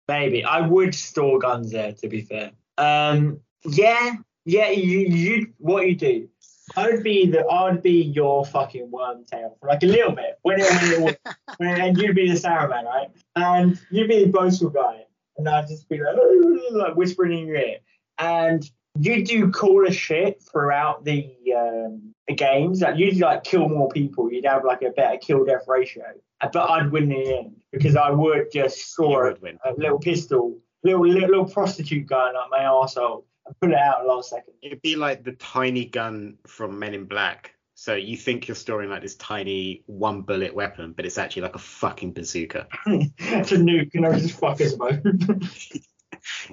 Maybe. 0.07 0.43
I 0.43 0.61
would 0.61 0.93
store 0.93 1.39
guns 1.39 1.71
there, 1.71 1.93
to 1.93 2.07
be 2.07 2.21
fair. 2.21 2.51
Um, 2.77 3.39
yeah, 3.65 4.15
yeah, 4.45 4.69
you, 4.69 4.99
you, 4.99 5.53
what 5.57 5.87
you 5.87 5.95
do. 5.95 6.29
I 6.75 6.89
would 6.89 7.03
be 7.03 7.27
the, 7.27 7.45
I 7.45 7.71
would 7.71 7.81
be 7.81 8.03
your 8.03 8.45
fucking 8.45 8.91
wormtail 8.91 9.57
for 9.59 9.69
like 9.69 9.83
a 9.83 9.87
little 9.87 10.11
bit. 10.11 10.39
When 10.41 10.59
it, 10.59 10.69
when 10.71 11.03
it, 11.09 11.19
when, 11.57 11.79
and 11.79 11.97
you'd 11.97 12.15
be 12.15 12.29
the 12.29 12.35
Saruman, 12.35 12.85
right? 12.85 13.09
And 13.35 13.79
you'd 13.91 14.09
be 14.09 14.25
the 14.25 14.31
boastful 14.31 14.69
guy. 14.69 15.05
And 15.37 15.47
I'd 15.47 15.67
just 15.67 15.87
be 15.89 15.99
like, 15.99 16.15
like 16.71 16.95
whispering 16.95 17.37
in 17.37 17.47
your 17.47 17.57
ear. 17.57 17.77
And 18.17 18.69
you 18.99 19.25
do 19.25 19.51
cooler 19.51 19.91
shit 19.91 20.41
throughout 20.41 21.03
the 21.05 21.35
um, 21.55 22.14
the 22.27 22.35
games. 22.35 22.81
Like 22.81 22.97
you'd 22.97 23.19
like 23.19 23.43
kill 23.43 23.69
more 23.69 23.89
people. 23.89 24.31
You'd 24.31 24.45
have 24.45 24.63
like 24.65 24.81
a 24.81 24.89
better 24.91 25.17
kill 25.17 25.45
death 25.45 25.65
ratio. 25.67 26.05
Uh, 26.41 26.49
But 26.51 26.69
I'd 26.69 26.91
win 26.91 27.03
in 27.03 27.09
the 27.23 27.37
end 27.37 27.55
because 27.71 27.95
I 27.95 28.09
would 28.09 28.51
just 28.51 28.89
score 28.91 29.25
would 29.25 29.41
win. 29.41 29.57
a 29.65 29.73
little 29.73 29.99
pistol, 29.99 30.57
little 30.83 31.07
little, 31.07 31.29
little 31.29 31.45
prostitute 31.45 32.07
gun 32.07 32.35
up 32.35 32.47
my 32.49 32.59
arsehole 32.59 33.23
and 33.45 33.59
put 33.59 33.71
it 33.71 33.77
out 33.77 34.01
at 34.01 34.07
last 34.07 34.29
second. 34.31 34.53
It'd 34.61 34.81
be 34.81 34.95
like 34.95 35.23
the 35.23 35.33
tiny 35.33 35.85
gun 35.85 36.37
from 36.47 36.79
Men 36.79 36.93
in 36.93 37.05
Black. 37.05 37.51
So 37.77 37.93
you 37.93 38.15
think 38.15 38.47
you're 38.47 38.55
storing 38.55 38.89
like 38.89 39.01
this 39.01 39.15
tiny 39.15 39.83
one 39.85 40.21
bullet 40.21 40.55
weapon, 40.55 40.93
but 40.95 41.05
it's 41.05 41.17
actually 41.17 41.41
like 41.43 41.55
a 41.55 41.59
fucking 41.59 42.13
bazooka. 42.13 42.67
it's 42.85 43.51
a 43.51 43.57
nuke 43.57 43.91
and 43.95 44.05
I 44.05 44.17
just 44.17 44.39
fuck 44.39 44.61
us 44.61 44.73
both. 44.73 44.99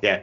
Yeah. 0.02 0.22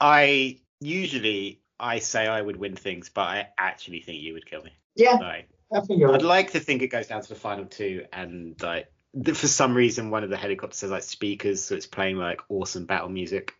I 0.00 0.58
usually 0.80 1.60
I 1.80 1.98
say 2.00 2.26
I 2.26 2.40
would 2.40 2.56
win 2.56 2.76
things, 2.76 3.10
but 3.12 3.22
I 3.22 3.48
actually 3.58 4.00
think 4.00 4.22
you 4.22 4.34
would 4.34 4.46
kill 4.46 4.62
me. 4.62 4.72
yeah, 4.96 5.14
Like 5.14 5.48
I 5.72 5.80
think 5.80 6.02
I'd 6.02 6.22
like 6.22 6.52
to 6.52 6.60
think 6.60 6.82
it 6.82 6.88
goes 6.88 7.06
down 7.06 7.22
to 7.22 7.28
the 7.28 7.34
final 7.34 7.66
two, 7.66 8.04
and 8.12 8.60
like 8.62 8.90
for 9.24 9.46
some 9.46 9.74
reason 9.74 10.10
one 10.10 10.24
of 10.24 10.30
the 10.30 10.36
helicopters 10.36 10.80
has 10.80 10.90
like 10.90 11.02
speakers, 11.02 11.64
so 11.64 11.74
it's 11.74 11.86
playing 11.86 12.16
like 12.16 12.40
awesome 12.48 12.86
battle 12.86 13.08
music. 13.08 13.54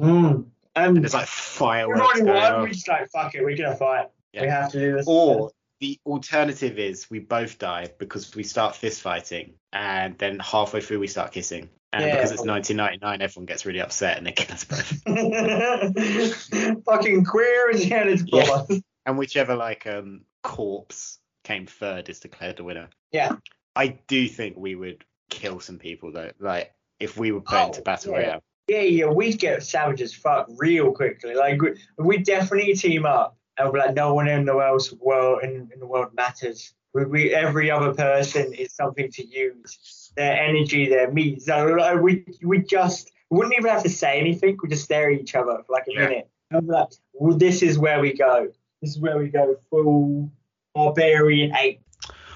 Mm. 0.00 0.46
And 0.74 0.96
Um, 0.96 1.02
there's 1.02 1.14
like 1.14 1.22
we've 1.22 1.28
fireworks 1.28 2.00
already 2.00 2.22
going 2.22 2.52
won. 2.52 2.62
We 2.62 2.70
just 2.70 2.88
like 2.88 3.10
fuck 3.10 3.34
it. 3.34 3.42
We're 3.42 3.56
gonna 3.56 3.76
fight. 3.76 4.08
Yeah. 4.32 4.42
We 4.42 4.48
have 4.48 4.72
to 4.72 4.80
do 4.80 4.92
this. 4.96 5.06
Or 5.06 5.50
the 5.80 5.98
alternative 6.06 6.78
is 6.78 7.10
we 7.10 7.18
both 7.18 7.58
die 7.58 7.92
because 7.98 8.34
we 8.34 8.42
start 8.44 8.76
fist 8.76 9.02
fighting, 9.02 9.54
and 9.72 10.16
then 10.18 10.38
halfway 10.38 10.80
through 10.80 11.00
we 11.00 11.08
start 11.08 11.32
kissing. 11.32 11.68
And 11.92 12.04
Yeah, 12.06 12.14
because 12.16 12.32
it's 12.32 12.44
1999, 12.44 13.20
everyone 13.22 13.46
gets 13.46 13.66
really 13.66 13.80
upset 13.80 14.16
and 14.18 14.26
they 14.26 14.32
kill 14.32 14.54
us 14.54 14.64
both. 14.64 15.02
fucking 16.84 17.24
queer 17.24 17.70
as 17.70 17.84
hell 17.84 18.08
is 18.08 18.24
Yeah. 18.26 18.62
and 19.06 19.18
whichever 19.18 19.54
like 19.54 19.86
um 19.86 20.22
corpse 20.42 21.18
came 21.44 21.66
third 21.66 22.08
is 22.08 22.20
declared 22.20 22.56
the 22.56 22.64
winner. 22.64 22.88
Yeah. 23.10 23.36
I 23.76 23.98
do 24.06 24.28
think 24.28 24.56
we 24.56 24.74
would 24.74 25.04
kill 25.30 25.60
some 25.60 25.78
people 25.78 26.12
though. 26.12 26.30
Like 26.38 26.72
if 27.00 27.16
we 27.18 27.32
were 27.32 27.40
put 27.40 27.66
into 27.66 27.80
Oh, 27.80 27.84
battle 27.84 28.12
yeah. 28.12 28.18
royale. 28.18 28.42
Yeah, 28.68 28.80
yeah, 28.82 29.06
we'd 29.06 29.38
get 29.38 29.62
savage 29.64 30.00
as 30.02 30.14
fuck 30.14 30.46
real 30.56 30.92
quickly. 30.92 31.34
Like 31.34 31.60
we 31.60 31.74
we 31.98 32.18
definitely 32.18 32.74
team 32.74 33.04
up 33.04 33.36
and 33.58 33.72
like 33.72 33.94
no 33.94 34.14
one 34.14 34.28
in 34.28 34.44
the 34.44 34.54
world 34.54 34.82
world 35.00 35.42
in, 35.42 35.68
in 35.74 35.80
the 35.80 35.86
world 35.86 36.14
matters. 36.14 36.72
We, 36.94 37.04
we 37.06 37.34
every 37.34 37.70
other 37.70 37.92
person 37.92 38.52
is 38.54 38.72
something 38.72 39.10
to 39.12 39.26
use. 39.26 40.01
Their 40.16 40.40
energy, 40.40 40.88
their 40.88 41.10
meat. 41.10 41.42
So 41.42 41.96
we 41.98 42.24
we 42.42 42.58
just 42.58 43.10
wouldn't 43.30 43.54
even 43.58 43.70
have 43.70 43.82
to 43.84 43.88
say 43.88 44.20
anything. 44.20 44.58
We 44.62 44.68
just 44.68 44.84
stare 44.84 45.10
at 45.10 45.20
each 45.20 45.34
other 45.34 45.62
for 45.66 45.72
like 45.72 45.86
a 45.88 45.92
Yeah. 45.92 46.08
minute. 46.08 46.28
And 46.50 46.66
like, 46.68 46.88
well, 47.14 47.36
this 47.38 47.62
is 47.62 47.78
where 47.78 48.00
we 48.00 48.12
go. 48.12 48.48
This 48.82 48.90
is 48.90 49.00
where 49.00 49.16
we 49.16 49.28
go 49.28 49.56
full 49.70 50.30
barbarian 50.74 51.54
ape. 51.56 51.80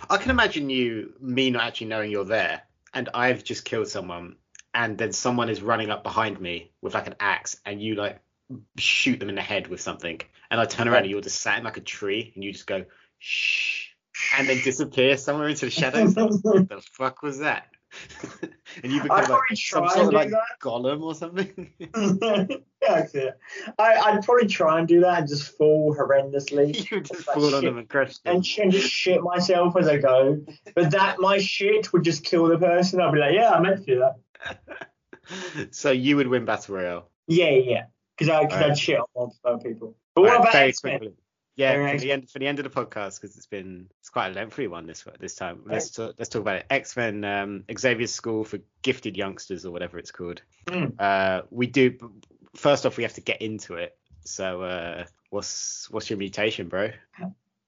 I 0.08 0.16
can 0.16 0.30
imagine 0.30 0.70
you 0.70 1.14
me 1.20 1.50
not 1.50 1.64
actually 1.64 1.88
knowing 1.88 2.10
you're 2.10 2.24
there, 2.24 2.62
and 2.94 3.08
I've 3.12 3.44
just 3.44 3.64
killed 3.64 3.88
someone, 3.88 4.36
and 4.72 4.96
then 4.96 5.12
someone 5.12 5.48
is 5.50 5.60
running 5.60 5.90
up 5.90 6.02
behind 6.02 6.40
me 6.40 6.70
with 6.80 6.94
like 6.94 7.08
an 7.08 7.16
axe, 7.20 7.60
and 7.66 7.82
you 7.82 7.96
like 7.96 8.20
shoot 8.78 9.18
them 9.20 9.28
in 9.28 9.34
the 9.34 9.42
head 9.42 9.66
with 9.66 9.80
something, 9.80 10.20
and 10.50 10.60
I 10.60 10.64
turn 10.64 10.88
around 10.88 11.02
and 11.02 11.10
you're 11.10 11.20
just 11.20 11.40
sat 11.40 11.58
in 11.58 11.64
like 11.64 11.76
a 11.76 11.80
tree, 11.80 12.32
and 12.34 12.44
you 12.44 12.52
just 12.52 12.66
go 12.66 12.84
shh, 13.18 13.85
and 14.36 14.48
then 14.48 14.60
disappear 14.62 15.16
somewhere 15.16 15.48
into 15.48 15.66
the 15.66 15.70
shadows. 15.70 16.14
what 16.14 16.68
the 16.68 16.82
fuck 16.92 17.22
was 17.22 17.38
that? 17.40 17.66
and 18.82 18.92
you 18.92 19.02
become 19.02 19.30
like 19.30 19.40
some 19.56 19.88
sort 19.88 20.08
of 20.08 20.12
like 20.12 20.30
that. 20.30 20.42
golem 20.60 21.02
or 21.02 21.14
something. 21.14 21.70
yeah, 22.82 23.06
it. 23.14 23.38
I, 23.78 23.94
I'd 23.94 24.22
probably 24.24 24.48
try 24.48 24.78
and 24.80 24.88
do 24.88 25.00
that 25.00 25.20
and 25.20 25.28
just 25.28 25.56
fall 25.56 25.94
horrendously 25.96 26.74
you 26.90 26.96
would 26.98 27.06
just 27.06 27.26
Like 27.26 27.34
fall 27.36 27.44
on 27.54 27.62
shit. 27.62 27.62
them 27.62 27.78
and 27.78 27.88
them. 27.88 28.42
and, 28.64 28.72
just 28.72 28.88
shit 28.88 29.22
myself 29.22 29.76
as 29.78 29.88
I 29.88 29.98
go. 29.98 30.44
But 30.74 30.90
that 30.90 31.20
my 31.20 31.38
shit 31.38 31.92
would 31.92 32.02
just 32.04 32.24
kill 32.24 32.46
the 32.48 32.58
person. 32.58 33.00
I'd 33.00 33.12
be 33.12 33.18
like, 33.20 33.34
yeah, 33.34 33.50
I 33.52 33.60
meant 33.60 33.84
to 33.86 33.94
do 33.94 34.00
that. 34.00 35.70
so 35.70 35.90
you 35.90 36.16
would 36.16 36.28
win 36.28 36.44
battle 36.44 36.74
royale. 36.76 37.10
Yeah, 37.28 37.50
yeah, 37.50 37.84
because 38.16 38.28
I 38.30 38.42
because 38.42 38.54
Alright. 38.56 38.70
I'd 38.72 38.78
shit 38.78 38.98
on 38.98 39.06
multiple 39.16 39.58
people. 39.58 39.96
But 40.14 40.20
what 40.22 40.30
Alright, 40.30 40.40
about 40.42 40.52
very 40.52 40.68
X-Men? 40.68 41.12
Yeah, 41.56 41.92
for 41.92 41.98
the 41.98 42.12
end 42.12 42.30
for 42.30 42.38
the 42.38 42.46
end 42.46 42.58
of 42.58 42.64
the 42.64 42.70
podcast 42.70 43.20
because 43.20 43.36
it's 43.36 43.46
been 43.46 43.88
it's 44.00 44.10
quite 44.10 44.28
a 44.28 44.34
lengthy 44.34 44.66
one 44.66 44.86
this 44.86 45.04
this 45.18 45.34
time. 45.34 45.62
Let's 45.64 45.90
talk, 45.90 46.14
let's 46.18 46.28
talk 46.28 46.42
about 46.42 46.56
it. 46.56 46.66
X 46.68 46.96
Men, 46.96 47.24
um, 47.24 47.64
Xavier's 47.76 48.12
School 48.12 48.44
for 48.44 48.58
Gifted 48.82 49.16
Youngsters 49.16 49.64
or 49.64 49.72
whatever 49.72 49.98
it's 49.98 50.10
called. 50.10 50.42
Mm. 50.66 50.94
Uh, 50.98 51.42
we 51.50 51.66
do 51.66 51.96
first 52.54 52.84
off 52.84 52.98
we 52.98 53.04
have 53.04 53.14
to 53.14 53.22
get 53.22 53.40
into 53.40 53.74
it. 53.74 53.96
So 54.24 54.62
uh, 54.62 55.04
what's 55.30 55.88
what's 55.90 56.10
your 56.10 56.18
mutation, 56.18 56.68
bro? 56.68 56.90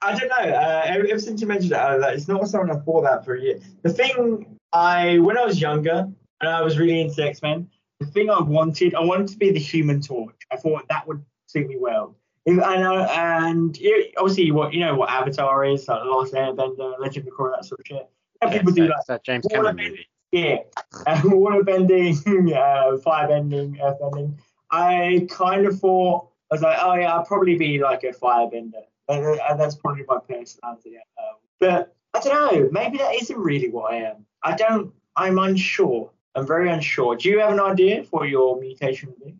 I 0.00 0.16
don't 0.16 0.28
know. 0.28 0.54
Uh, 0.54 0.82
ever, 0.84 1.06
ever 1.06 1.18
since 1.18 1.40
you 1.40 1.46
mentioned 1.46 1.72
it, 1.72 1.78
uh, 1.78 1.98
it's 2.08 2.28
not 2.28 2.46
something 2.48 2.74
I 2.74 2.78
thought 2.80 3.00
about 3.00 3.24
for 3.24 3.34
a 3.34 3.40
year. 3.40 3.58
The 3.82 3.92
thing 3.92 4.58
I, 4.72 5.18
when 5.18 5.36
I 5.36 5.44
was 5.44 5.60
younger 5.60 6.08
and 6.40 6.48
I 6.48 6.62
was 6.62 6.78
really 6.78 7.00
into 7.00 7.22
X 7.22 7.42
Men, 7.42 7.68
the 7.98 8.06
thing 8.06 8.30
I 8.30 8.40
wanted, 8.40 8.94
I 8.94 9.00
wanted 9.00 9.28
to 9.28 9.36
be 9.36 9.50
the 9.50 9.58
Human 9.58 10.00
Torch. 10.00 10.36
I 10.52 10.56
thought 10.56 10.86
that 10.88 11.08
would 11.08 11.24
suit 11.46 11.66
me 11.66 11.76
well. 11.78 12.16
If, 12.48 12.64
I 12.64 12.76
know, 12.78 13.04
and 13.04 13.76
it, 13.78 14.14
obviously, 14.16 14.50
what 14.52 14.72
you 14.72 14.80
know 14.80 14.94
what 14.94 15.10
Avatar 15.10 15.66
is, 15.66 15.86
like 15.86 16.02
The 16.02 16.08
Last 16.08 16.32
Airbender, 16.32 16.98
Legend 16.98 17.28
of 17.28 17.34
Korra, 17.34 17.56
that 17.56 17.66
sort 17.66 17.80
of 17.80 17.86
shit. 17.86 18.08
Yeah, 18.40 18.50
people 18.50 18.72
do 18.72 18.84
it's 18.84 18.90
like 18.90 19.06
that 19.06 19.22
James 19.22 19.46
Cameron 19.50 19.76
movie. 19.76 20.08
Yeah, 20.32 20.60
uh, 21.06 21.20
water 21.24 21.62
bending, 21.62 22.16
uh, 22.54 22.96
fire 23.04 23.28
bending, 23.28 23.78
earth 23.82 23.98
bending. 24.00 24.38
I 24.70 25.26
kind 25.28 25.66
of 25.66 25.78
thought 25.78 26.28
I 26.50 26.54
was 26.54 26.62
like, 26.62 26.78
oh 26.80 26.94
yeah, 26.94 27.14
I'll 27.14 27.26
probably 27.26 27.58
be 27.58 27.80
like 27.80 28.02
a 28.04 28.12
firebender, 28.12 28.80
and, 29.08 29.26
and 29.26 29.60
that's 29.60 29.74
probably 29.74 30.04
my 30.08 30.18
personality. 30.26 30.96
Um, 31.18 31.36
but 31.60 31.94
I 32.14 32.20
don't 32.20 32.32
know, 32.54 32.68
maybe 32.72 32.96
that 32.96 33.14
isn't 33.14 33.38
really 33.38 33.68
what 33.68 33.92
I 33.92 33.96
am. 33.96 34.24
I 34.42 34.56
don't. 34.56 34.94
I'm 35.16 35.38
unsure. 35.38 36.10
I'm 36.34 36.46
very 36.46 36.70
unsure. 36.70 37.14
Do 37.16 37.28
you 37.28 37.40
have 37.40 37.52
an 37.52 37.60
idea 37.60 38.04
for 38.04 38.24
your 38.24 38.58
mutation? 38.58 39.12
would? 39.18 39.38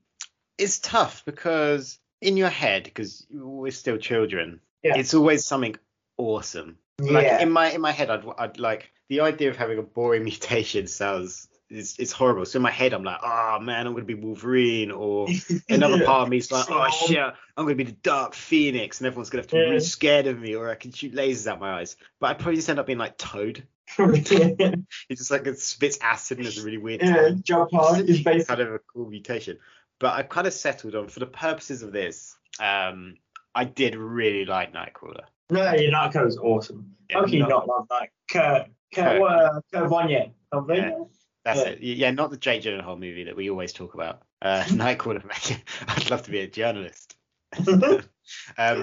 It's 0.58 0.78
tough 0.80 1.22
because 1.24 1.98
in 2.20 2.36
your 2.36 2.48
head, 2.50 2.84
because 2.84 3.26
we're 3.30 3.70
still 3.72 3.96
children, 3.98 4.60
Yeah. 4.82 4.96
it's 4.96 5.14
always 5.14 5.44
something 5.44 5.76
awesome. 6.16 6.78
Like 7.00 7.24
Yeah. 7.26 7.40
in 7.42 7.50
my 7.50 7.70
in 7.70 7.80
my 7.80 7.92
head, 7.92 8.10
I'd, 8.10 8.24
I'd 8.38 8.58
like 8.58 8.90
the 9.08 9.20
idea 9.20 9.50
of 9.50 9.56
having 9.56 9.78
a 9.78 9.82
boring 9.82 10.24
mutation 10.32 10.86
sounds 10.86 11.48
it's, 11.70 11.98
it's 11.98 12.12
horrible. 12.12 12.46
So 12.46 12.56
in 12.56 12.62
my 12.62 12.70
head, 12.70 12.94
I'm 12.94 13.04
like, 13.04 13.18
oh 13.22 13.58
man, 13.60 13.86
I'm 13.86 13.92
gonna 13.92 14.06
be 14.06 14.14
Wolverine, 14.14 14.90
or 14.90 15.28
another 15.68 16.02
part 16.04 16.22
of 16.22 16.28
me's 16.30 16.50
like, 16.50 16.64
oh 16.70 16.88
shit, 16.88 17.18
I'm 17.18 17.64
gonna 17.64 17.74
be 17.74 17.84
the 17.84 17.92
Dark 17.92 18.34
Phoenix, 18.34 19.00
and 19.00 19.06
everyone's 19.06 19.28
gonna 19.28 19.42
have 19.42 19.48
to 19.48 19.56
be 19.56 19.60
Yeah. 19.60 19.66
really 19.68 19.80
scared 19.80 20.26
of 20.28 20.40
me, 20.40 20.54
or 20.54 20.70
I 20.70 20.76
can 20.76 20.92
shoot 20.92 21.12
lasers 21.14 21.46
out 21.46 21.60
my 21.60 21.80
eyes. 21.80 21.96
But 22.20 22.28
I'd 22.30 22.38
probably 22.38 22.56
just 22.56 22.70
end 22.70 22.78
up 22.78 22.86
being 22.86 22.98
like 22.98 23.18
Toad. 23.18 23.64
It's 23.98 25.20
just 25.20 25.30
like 25.30 25.46
it 25.46 25.58
spits 25.60 25.98
acid 26.00 26.38
and 26.38 26.44
there's 26.46 26.58
a 26.58 26.64
really 26.64 26.76
weird 26.78 27.02
yeah, 27.02 27.30
hard 27.72 28.08
is 28.08 28.20
basically. 28.22 28.44
kind 28.44 28.60
of 28.60 28.72
a 28.74 28.78
cool 28.78 29.08
mutation. 29.08 29.58
But 30.00 30.14
I've 30.14 30.28
kind 30.28 30.46
of 30.46 30.52
settled 30.52 30.94
on, 30.94 31.08
for 31.08 31.20
the 31.20 31.26
purposes 31.26 31.82
of 31.82 31.92
this, 31.92 32.36
um, 32.60 33.14
I 33.54 33.64
did 33.64 33.96
really 33.96 34.44
like 34.44 34.72
Nightcrawler. 34.72 35.24
No, 35.50 35.72
your 35.74 35.92
Nightcrawler 35.92 36.26
was 36.26 36.38
awesome. 36.38 36.94
Yeah, 37.10 37.18
How 37.18 37.24
can 37.24 37.32
you 37.34 37.46
not- 37.46 37.66
love 37.66 37.86
that? 37.90 38.10
Kurt, 38.30 38.68
Kurt, 38.94 39.20
Kurt. 39.20 39.22
uh, 39.22 39.60
Kurt 39.72 39.90
Vonnegut. 39.90 40.32
Yeah. 40.68 40.98
That's 41.44 41.60
Yeah. 41.60 41.66
it. 41.68 41.80
Yeah, 41.80 42.10
not 42.10 42.30
the 42.30 42.36
Jake 42.36 42.62
Gyllenhaal 42.62 42.98
movie 42.98 43.24
that 43.24 43.36
we 43.36 43.48
always 43.50 43.72
talk 43.72 43.94
about. 43.94 44.22
Uh, 44.42 44.62
Nightcrawler. 44.68 45.24
I'd 45.88 46.10
love 46.10 46.22
to 46.24 46.30
be 46.30 46.40
a 46.40 46.46
journalist. 46.46 47.16
um, 47.66 48.04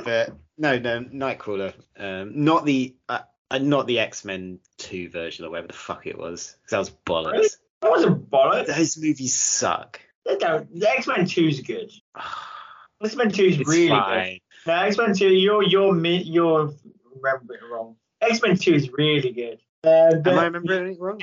but 0.03 0.31
no, 0.57 0.79
no, 0.79 1.01
Nightcrawler. 1.01 1.73
Um, 1.97 2.43
not 2.43 2.65
the 2.65 2.95
uh, 3.07 3.19
uh, 3.51 3.59
not 3.59 3.85
the 3.87 3.99
X 3.99 4.25
Men 4.25 4.59
Two 4.77 5.09
version 5.09 5.45
or 5.45 5.51
whatever 5.51 5.67
the 5.67 5.73
fuck 5.73 6.07
it 6.07 6.17
was. 6.17 6.55
'cause 6.63 6.71
That 6.71 6.79
was 6.79 6.89
bollocks. 7.05 7.31
Really? 7.33 7.49
That 7.81 7.91
wasn't 7.91 8.29
bollocks. 8.29 8.67
Those 8.67 8.97
movies 8.97 9.35
suck. 9.35 10.01
They 10.25 10.37
don't. 10.37 10.79
The 10.79 10.89
X 10.89 11.07
Men 11.07 11.25
Two 11.25 11.47
is 11.47 11.61
good. 11.61 11.91
X 13.03 13.15
Men 13.15 13.31
Two 13.31 13.45
is 13.45 13.59
really 13.59 13.89
fine. 13.89 14.39
good. 14.65 14.71
No, 14.71 14.73
X 14.73 14.97
Men 14.97 15.13
Two, 15.13 15.29
you're 15.29 15.63
you're 15.63 15.95
you're 16.05 16.73
remembering 17.15 17.59
it 17.61 17.71
wrong. 17.71 17.95
X 18.21 18.41
Men 18.41 18.57
Two 18.57 18.73
is 18.73 18.89
really 18.91 19.31
good. 19.31 19.59
Uh, 19.83 20.15
Am 20.25 20.39
I 20.39 20.45
remembering 20.45 20.93
it 20.93 20.99
wrong? 20.99 21.21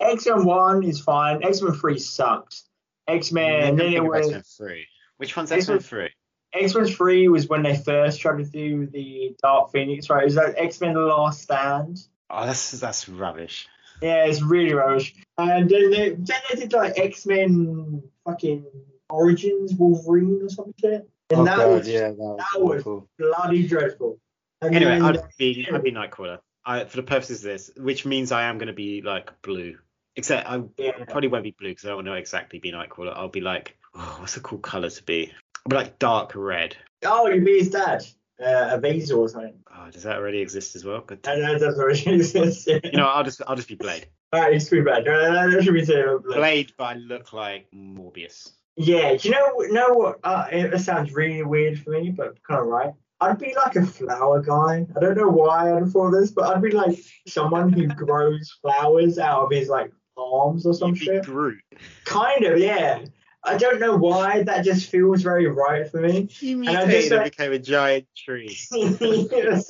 X 0.00 0.26
Men 0.26 0.44
One 0.44 0.84
is 0.84 1.00
fine. 1.00 1.42
X 1.42 1.62
Men 1.62 1.72
Three 1.72 1.98
sucks. 1.98 2.68
X 3.08 3.32
Men. 3.32 3.76
Then 3.76 3.92
it 3.92 4.04
was 4.04 4.26
X-Men 4.26 4.42
3. 4.42 4.86
Which 5.18 5.36
one's 5.36 5.52
X-Men 5.52 5.78
3? 5.80 6.08
X 6.54 6.74
Men 6.74 6.86
Three 6.86 7.28
was 7.28 7.48
when 7.48 7.62
they 7.62 7.76
first 7.76 8.20
tried 8.20 8.38
to 8.38 8.44
do 8.44 8.86
the 8.86 9.34
Dark 9.42 9.72
Phoenix. 9.72 10.08
Right? 10.08 10.26
Is 10.26 10.36
that 10.36 10.54
X 10.56 10.80
Men: 10.80 10.94
The 10.94 11.00
Last 11.00 11.42
Stand? 11.42 12.00
Oh, 12.30 12.46
that's 12.46 12.70
that's 12.72 13.08
rubbish. 13.08 13.68
Yeah, 14.02 14.24
it's 14.26 14.42
really 14.42 14.74
rubbish. 14.74 15.14
And 15.38 15.68
then 15.68 15.90
they, 15.90 16.10
then 16.10 16.40
they 16.50 16.60
did 16.60 16.72
like 16.72 16.98
X 16.98 17.26
Men 17.26 18.02
fucking 18.26 18.64
Origins 19.10 19.74
Wolverine 19.74 20.40
or 20.42 20.48
something 20.48 20.74
shit. 20.80 21.08
And 21.30 21.40
oh, 21.40 21.44
that 21.44 21.68
was 21.68 21.88
Oh, 21.88 21.90
yeah, 21.90 22.08
that 22.08 22.16
was 22.16 22.38
that 22.52 22.62
was- 22.62 22.80
awful. 22.80 23.08
bloody 23.18 23.66
dreadful. 23.66 24.18
And 24.60 24.74
Anyway, 24.74 24.92
then, 24.92 25.02
I'd 25.02 25.22
be 25.38 25.66
I'd 25.72 25.82
be 25.82 25.92
Nightcrawler. 25.92 26.38
I, 26.64 26.84
for 26.84 26.96
the 26.96 27.02
purposes 27.02 27.38
of 27.44 27.50
this, 27.50 27.70
which 27.76 28.06
means 28.06 28.32
I 28.32 28.44
am 28.44 28.56
going 28.56 28.68
to 28.68 28.72
be 28.72 29.02
like 29.02 29.30
blue. 29.42 29.76
Except 30.16 30.48
I 30.48 30.62
yeah, 30.78 30.92
probably 31.08 31.28
won't 31.28 31.44
be 31.44 31.54
blue 31.58 31.70
because 31.70 31.84
I 31.84 31.88
don't 31.88 31.96
want 31.96 32.06
to 32.06 32.14
exactly 32.14 32.58
be 32.60 32.72
Nightcrawler. 32.72 33.12
I'll 33.14 33.28
be 33.28 33.40
like, 33.40 33.76
oh, 33.94 34.16
what's 34.20 34.36
a 34.36 34.40
cool 34.40 34.58
color 34.58 34.88
to 34.88 35.02
be? 35.02 35.30
I'll 35.30 35.70
be 35.70 35.76
like 35.76 35.98
dark 35.98 36.34
red. 36.34 36.76
oh, 37.04 37.26
you 37.28 37.42
be 37.44 37.58
his 37.58 37.70
dad, 37.70 38.04
uh, 38.42 38.78
Azazel 38.82 39.20
or 39.20 39.28
something. 39.28 39.54
Oh, 39.76 39.90
does 39.90 40.02
that 40.04 40.16
already 40.16 40.40
exist 40.40 40.76
as 40.76 40.84
well? 40.84 41.00
Good. 41.00 41.26
I 41.26 41.36
know 41.36 41.58
that's 41.58 41.76
what 41.76 41.92
it 41.92 42.06
is. 42.06 42.66
You 42.66 42.92
know, 42.92 43.06
I'll 43.06 43.24
just 43.24 43.42
I'll 43.46 43.56
just 43.56 43.68
be 43.68 43.74
Blade. 43.74 44.06
Alright, 44.34 44.54
it's 44.54 44.68
too 44.68 44.84
bad. 44.84 45.04
That 45.04 45.62
should 45.62 45.74
be 45.74 45.86
too 45.86 46.22
bad. 46.26 46.36
Blade, 46.36 46.72
but 46.76 46.84
I 46.84 46.94
look 46.94 47.32
like 47.32 47.70
Morbius. 47.72 48.50
Yeah, 48.76 49.14
do 49.16 49.28
you 49.28 49.34
know 49.34 49.56
know 49.72 49.94
what? 49.94 50.18
Uh, 50.24 50.46
it 50.50 50.80
sounds 50.80 51.12
really 51.12 51.42
weird 51.44 51.78
for 51.78 51.90
me, 51.90 52.10
but 52.10 52.42
kind 52.42 52.60
of 52.60 52.66
right. 52.66 52.92
I'd 53.20 53.38
be 53.38 53.54
like 53.54 53.76
a 53.76 53.86
flower 53.86 54.42
guy. 54.42 54.86
I 54.96 55.00
don't 55.00 55.16
know 55.16 55.28
why 55.28 55.72
I'd 55.72 55.88
thought 55.90 56.10
this, 56.10 56.32
but 56.32 56.44
I'd 56.44 56.62
be 56.62 56.72
like 56.72 56.98
someone 57.28 57.72
who 57.72 57.86
grows 57.88 58.50
flowers 58.60 59.18
out 59.18 59.44
of 59.44 59.50
his 59.52 59.68
like 59.68 59.92
palms 60.16 60.66
or 60.66 60.74
some 60.74 60.90
You'd 60.90 60.98
shit. 60.98 61.24
Groot. 61.24 61.60
Kind 62.04 62.44
of, 62.44 62.58
yeah. 62.58 63.04
I 63.44 63.56
don't 63.56 63.78
know 63.78 63.96
why 63.96 64.42
that 64.44 64.64
just 64.64 64.90
feels 64.90 65.22
very 65.22 65.46
right 65.46 65.90
for 65.90 66.00
me. 66.00 66.28
You 66.40 66.60
And 66.60 66.68
I 66.70 66.86
mutated 66.86 66.90
just, 66.90 67.12
and 67.12 67.20
uh, 67.20 67.24
became 67.24 67.52
a 67.52 67.58
giant 67.58 68.06
tree. 68.16 68.56
That's 68.70 69.68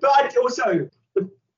but 0.00 0.10
I'd 0.10 0.36
also 0.36 0.88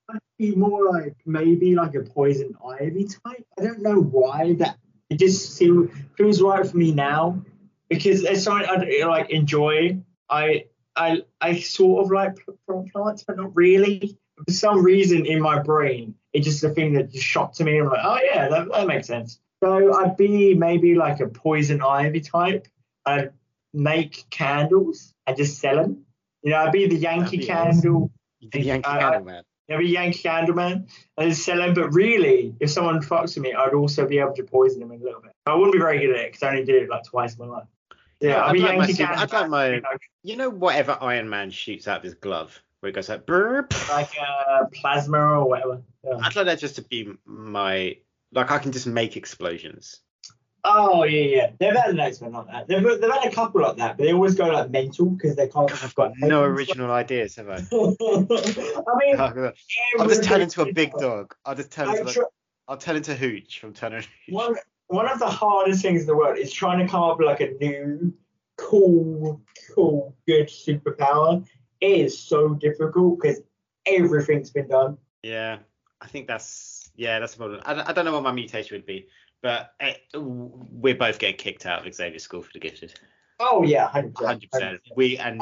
I'd 0.09 0.19
be 0.37 0.55
more 0.55 0.91
like 0.91 1.15
maybe 1.25 1.75
like 1.75 1.95
a 1.95 2.01
poison 2.01 2.55
ivy 2.67 3.05
type. 3.05 3.45
I 3.57 3.63
don't 3.63 3.81
know 3.81 4.01
why 4.01 4.53
that 4.55 4.77
it 5.09 5.19
just 5.19 5.55
seems 5.55 5.89
feels 6.17 6.41
right 6.41 6.65
for 6.65 6.77
me 6.77 6.91
now 6.91 7.41
because 7.89 8.23
it's 8.23 8.43
something 8.43 8.67
I 8.69 9.05
like 9.05 9.29
enjoy. 9.29 9.99
I 10.29 10.65
I 10.95 11.21
I 11.39 11.59
sort 11.59 12.05
of 12.05 12.11
like 12.11 12.37
pl- 12.67 12.89
plants, 12.91 13.23
but 13.23 13.37
not 13.37 13.55
really. 13.55 14.17
For 14.45 14.51
some 14.51 14.83
reason 14.83 15.25
in 15.25 15.39
my 15.39 15.59
brain, 15.59 16.15
it's 16.33 16.45
just 16.45 16.63
a 16.63 16.69
thing 16.69 16.93
that 16.93 17.11
just 17.11 17.23
shot 17.23 17.53
to 17.53 17.63
me. 17.63 17.79
I'm 17.79 17.87
like, 17.87 17.99
oh 18.03 18.19
yeah, 18.23 18.49
that, 18.49 18.67
that 18.71 18.87
makes 18.87 19.07
sense. 19.07 19.39
So 19.63 19.93
I'd 19.93 20.17
be 20.17 20.53
maybe 20.55 20.93
like 20.95 21.21
a 21.21 21.27
poison 21.27 21.81
ivy 21.81 22.19
type. 22.19 22.67
I'd 23.05 23.31
make 23.73 24.25
candles 24.29 25.13
and 25.25 25.37
just 25.37 25.57
sell 25.59 25.77
them. 25.77 26.05
You 26.41 26.51
know, 26.51 26.57
I'd 26.57 26.73
be 26.73 26.85
the 26.87 26.97
Yankee 26.97 27.37
be 27.37 27.45
candle. 27.45 28.11
You 28.41 28.49
did 28.49 28.65
Yankee 28.65 28.85
I- 28.85 28.99
Candle 28.99 29.23
Man. 29.23 29.43
I'd 29.71 29.79
be 29.79 29.87
Yankee 29.87 30.19
candle 30.21 30.53
man 30.55 30.87
and 31.17 31.35
sell 31.35 31.57
them. 31.57 31.73
But 31.73 31.93
really, 31.93 32.53
if 32.59 32.69
someone 32.71 32.99
fucks 33.01 33.35
with 33.35 33.43
me, 33.43 33.53
I'd 33.53 33.73
also 33.73 34.05
be 34.05 34.19
able 34.19 34.33
to 34.33 34.43
poison 34.43 34.81
them 34.81 34.91
a 34.91 34.95
little 34.95 35.21
bit. 35.21 35.31
I 35.45 35.55
wouldn't 35.55 35.71
be 35.71 35.79
very 35.79 35.99
good 35.99 36.09
at 36.09 36.17
it 36.17 36.31
because 36.33 36.43
I 36.43 36.49
only 36.49 36.65
did 36.65 36.83
it 36.83 36.89
like 36.89 37.05
twice 37.05 37.35
in 37.37 37.47
my 37.47 37.51
life. 37.53 37.67
Yeah, 38.19 38.43
I'd 38.43 38.49
I'd 38.49 38.53
be 38.53 38.59
like 38.59 38.77
Yankee 38.79 38.93
candle. 38.95 39.19
I'd 39.19 39.31
like 39.31 39.49
my- 39.49 39.69
man, 39.71 39.81
like- 39.83 40.01
You 40.23 40.35
know, 40.35 40.49
whatever 40.49 40.97
Iron 40.99 41.29
Man 41.29 41.49
shoots 41.51 41.87
out 41.87 41.97
of 41.97 42.03
his 42.03 42.15
glove, 42.15 42.61
where 42.81 42.89
it 42.89 42.93
goes 42.95 43.07
like 43.07 43.25
burp. 43.25 43.73
like 43.89 44.09
uh, 44.21 44.65
plasma 44.73 45.17
or 45.39 45.47
whatever. 45.47 45.81
Yeah. 46.03 46.17
I'd 46.21 46.35
like 46.35 46.45
that 46.47 46.59
just 46.59 46.75
to 46.75 46.81
be 46.81 47.13
my 47.25 47.95
like 48.33 48.51
I 48.51 48.59
can 48.59 48.71
just 48.71 48.87
make 48.87 49.15
explosions. 49.17 50.01
Oh 50.65 51.03
yeah, 51.03 51.21
yeah. 51.21 51.49
They've 51.59 51.75
had 51.75 51.89
an 51.89 51.99
X-Men 51.99 52.31
like 52.31 52.47
that. 52.47 52.67
They've, 52.67 52.81
they've 52.81 53.11
had 53.11 53.25
a 53.25 53.31
couple 53.31 53.61
like 53.61 53.77
that, 53.77 53.97
but 53.97 54.05
they 54.05 54.13
always 54.13 54.35
go 54.35 54.47
like 54.47 54.71
mental 54.71 55.07
because 55.07 55.35
they 55.35 55.47
can't. 55.47 55.69
God, 55.69 55.79
I've 55.83 55.95
got 55.95 56.13
no 56.17 56.43
original 56.43 56.89
ideas, 56.89 57.35
have 57.35 57.49
I? 57.49 57.55
I 57.55 58.95
mean, 58.97 59.19
I'll 59.99 60.07
just 60.07 60.23
turn 60.23 60.41
into 60.41 60.61
a 60.61 60.71
big 60.71 60.93
dog. 60.93 61.35
I'll 61.45 61.55
just 61.55 61.71
turn 61.71 61.89
into 61.89 62.03
like, 62.03 62.17
I'll 62.67 62.77
turn 62.77 62.95
into 62.95 63.13
Hooch 63.13 63.59
from 63.59 63.73
Turner 63.73 63.97
Hooch. 63.97 64.09
one 64.29 64.55
one 64.87 65.09
of 65.09 65.19
the 65.19 65.29
hardest 65.29 65.81
things 65.81 66.01
in 66.01 66.07
the 66.07 66.15
world 66.15 66.37
is 66.37 66.53
trying 66.53 66.79
to 66.79 66.89
come 66.89 67.03
up 67.03 67.17
with 67.17 67.27
like 67.27 67.41
a 67.41 67.51
new, 67.59 68.13
cool, 68.57 69.41
cool, 69.75 70.15
good 70.25 70.47
superpower. 70.47 71.45
It 71.81 71.87
is 71.87 72.17
so 72.17 72.53
difficult 72.53 73.19
because 73.21 73.41
everything's 73.85 74.51
been 74.51 74.69
done. 74.69 74.97
Yeah, 75.23 75.57
I 75.99 76.07
think 76.07 76.27
that's 76.27 76.82
yeah, 76.95 77.19
that's 77.19 77.33
the 77.33 77.37
problem. 77.39 77.61
I, 77.65 77.73
don't- 77.73 77.89
I 77.89 77.93
don't 77.93 78.05
know 78.05 78.13
what 78.13 78.23
my 78.23 78.31
mutation 78.31 78.75
would 78.77 78.85
be, 78.85 79.07
but 79.41 79.71
eh, 79.79 79.93
we're 80.15 80.95
both 80.95 81.19
getting 81.19 81.37
kicked 81.37 81.65
out 81.65 81.85
of 81.85 81.93
Xavier 81.93 82.19
School 82.19 82.41
for 82.41 82.51
the 82.53 82.59
Gifted. 82.59 82.93
Oh 83.39 83.63
yeah, 83.63 83.87
hundred 83.89 84.49
percent. 84.51 84.79
We 84.95 85.17
and 85.17 85.41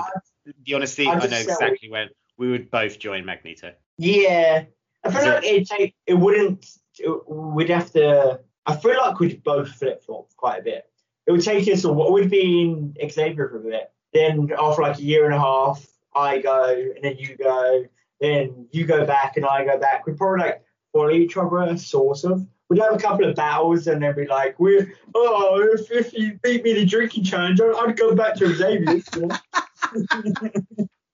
the 0.66 0.74
honesty, 0.74 1.08
I 1.08 1.16
know 1.16 1.38
exactly 1.38 1.90
when 1.90 2.10
we 2.38 2.50
would 2.50 2.72
both 2.72 2.98
join 3.00 3.26
Magneto. 3.26 3.74
Yeah, 3.98 4.64
I 5.04 5.12
feel 5.12 5.26
like 5.26 5.44
it 5.44 5.68
take 5.68 5.96
it 6.08 6.14
wouldn't. 6.16 6.66
It, 7.00 7.30
we'd 7.30 7.70
have 7.70 7.92
to. 7.94 8.40
I 8.66 8.76
feel 8.76 8.98
like 8.98 9.20
we'd 9.20 9.44
both 9.44 9.70
flip 9.70 10.04
flop 10.04 10.30
quite 10.38 10.60
a 10.62 10.64
bit. 10.64 10.86
It 11.28 11.32
would 11.32 11.44
take 11.44 11.68
us. 11.68 11.84
What 11.86 12.12
would 12.12 12.30
be 12.32 12.62
in 12.64 12.96
Xavier 13.10 13.50
for 13.50 13.58
a 13.58 13.72
bit. 13.72 13.92
Then 14.14 14.50
after 14.58 14.82
like 14.82 14.98
a 14.98 15.04
year 15.04 15.26
and 15.26 15.34
a 15.34 15.40
half, 15.40 15.86
I 16.16 16.40
go, 16.40 16.66
and 16.96 17.04
then 17.04 17.18
you 17.18 17.38
go, 17.38 17.86
then 18.20 18.68
you 18.72 18.86
go 18.86 19.06
back, 19.06 19.38
and 19.38 19.46
I 19.46 19.64
go 19.66 19.78
back. 19.78 20.06
We'd 20.08 20.18
probably 20.18 20.46
like 20.46 20.64
follow 20.94 21.12
each 21.12 21.38
other, 21.38 21.78
sort 21.78 22.24
of. 22.24 22.46
We'd 22.70 22.82
have 22.82 22.94
a 22.94 22.98
couple 22.98 23.30
of 23.30 23.36
battles, 23.36 23.88
and 23.88 24.02
then 24.02 24.16
be 24.16 24.28
like, 24.28 24.60
"We're 24.60 24.94
oh, 25.14 25.68
if, 25.74 25.92
if 25.92 26.14
you 26.14 26.40
beat 26.42 26.64
me 26.64 26.72
in 26.72 26.78
the 26.78 26.86
drinking 26.86 27.26
challenge, 27.26 27.60
I'd, 27.60 27.76
I'd 27.76 27.98
go 27.98 28.16
back 28.16 28.36
to 28.36 28.54
Xavier." 28.54 29.02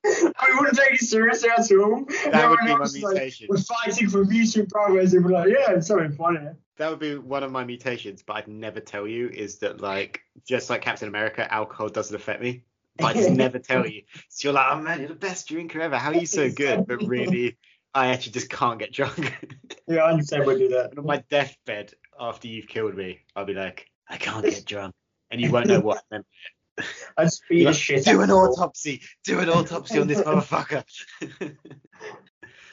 I 0.39 0.57
wouldn't 0.57 0.77
take 0.77 0.93
it 0.93 1.05
seriously 1.05 1.49
at 1.49 1.71
all. 1.71 2.05
That 2.31 2.49
would 2.49 2.59
be 2.59 2.75
my 2.75 2.83
is 2.83 3.01
like, 3.01 3.13
mutation. 3.13 3.47
we're 3.49 3.57
fighting 3.57 4.09
for 4.09 4.23
mutual 4.23 4.65
progress 4.67 5.13
and 5.13 5.25
we're 5.25 5.31
like, 5.31 5.49
yeah, 5.49 5.71
it's 5.71 5.87
something 5.87 6.13
funny. 6.13 6.39
That 6.77 6.89
would 6.89 6.99
be 6.99 7.17
one 7.17 7.43
of 7.43 7.51
my 7.51 7.63
mutations, 7.63 8.23
but 8.23 8.37
I'd 8.37 8.47
never 8.47 8.79
tell 8.79 9.07
you. 9.07 9.29
Is 9.29 9.57
that 9.59 9.81
like 9.81 10.21
just 10.47 10.69
like 10.69 10.81
Captain 10.81 11.07
America, 11.07 11.51
alcohol 11.51 11.89
doesn't 11.89 12.15
affect 12.15 12.41
me. 12.41 12.63
But 12.97 13.05
I 13.05 13.13
just 13.13 13.29
never 13.31 13.59
tell 13.59 13.85
you. 13.85 14.03
So 14.29 14.47
you're 14.47 14.53
like, 14.53 14.67
oh 14.71 14.79
man, 14.79 14.99
you're 14.99 15.09
the 15.09 15.15
best 15.15 15.47
drinker 15.47 15.81
ever. 15.81 15.97
How 15.97 16.11
are 16.11 16.15
you 16.15 16.25
so 16.25 16.49
good? 16.49 16.87
But 16.87 17.03
really, 17.03 17.57
I 17.97 18.09
actually 18.09 18.33
just 18.33 18.49
can't 18.49 18.79
get 18.79 18.93
drunk. 18.93 19.33
Yeah, 19.89 20.01
I 20.01 20.11
understand 20.11 20.45
we'll 20.45 20.57
do 20.57 20.67
that. 20.67 20.97
on 20.97 21.05
my 21.05 21.23
deathbed 21.29 21.93
after 22.19 22.49
you've 22.49 22.67
killed 22.67 22.97
me, 22.97 23.21
I'll 23.37 23.45
be 23.45 23.53
like, 23.53 23.89
I 24.09 24.17
can't 24.17 24.43
get 24.43 24.65
drunk, 24.65 24.93
and 25.31 25.39
you 25.39 25.49
won't 25.49 25.67
know 25.67 25.79
what. 25.79 26.03
I 27.17 27.23
just 27.23 27.41
beat 27.47 27.65
like, 27.65 27.73
shit 27.73 28.03
do 28.03 28.19
an 28.19 28.29
autopsy. 28.29 29.01
Do 29.23 29.39
an 29.39 29.47
autopsy 29.47 29.97
on 29.99 30.07
this 30.07 30.19
motherfucker. 30.19 30.83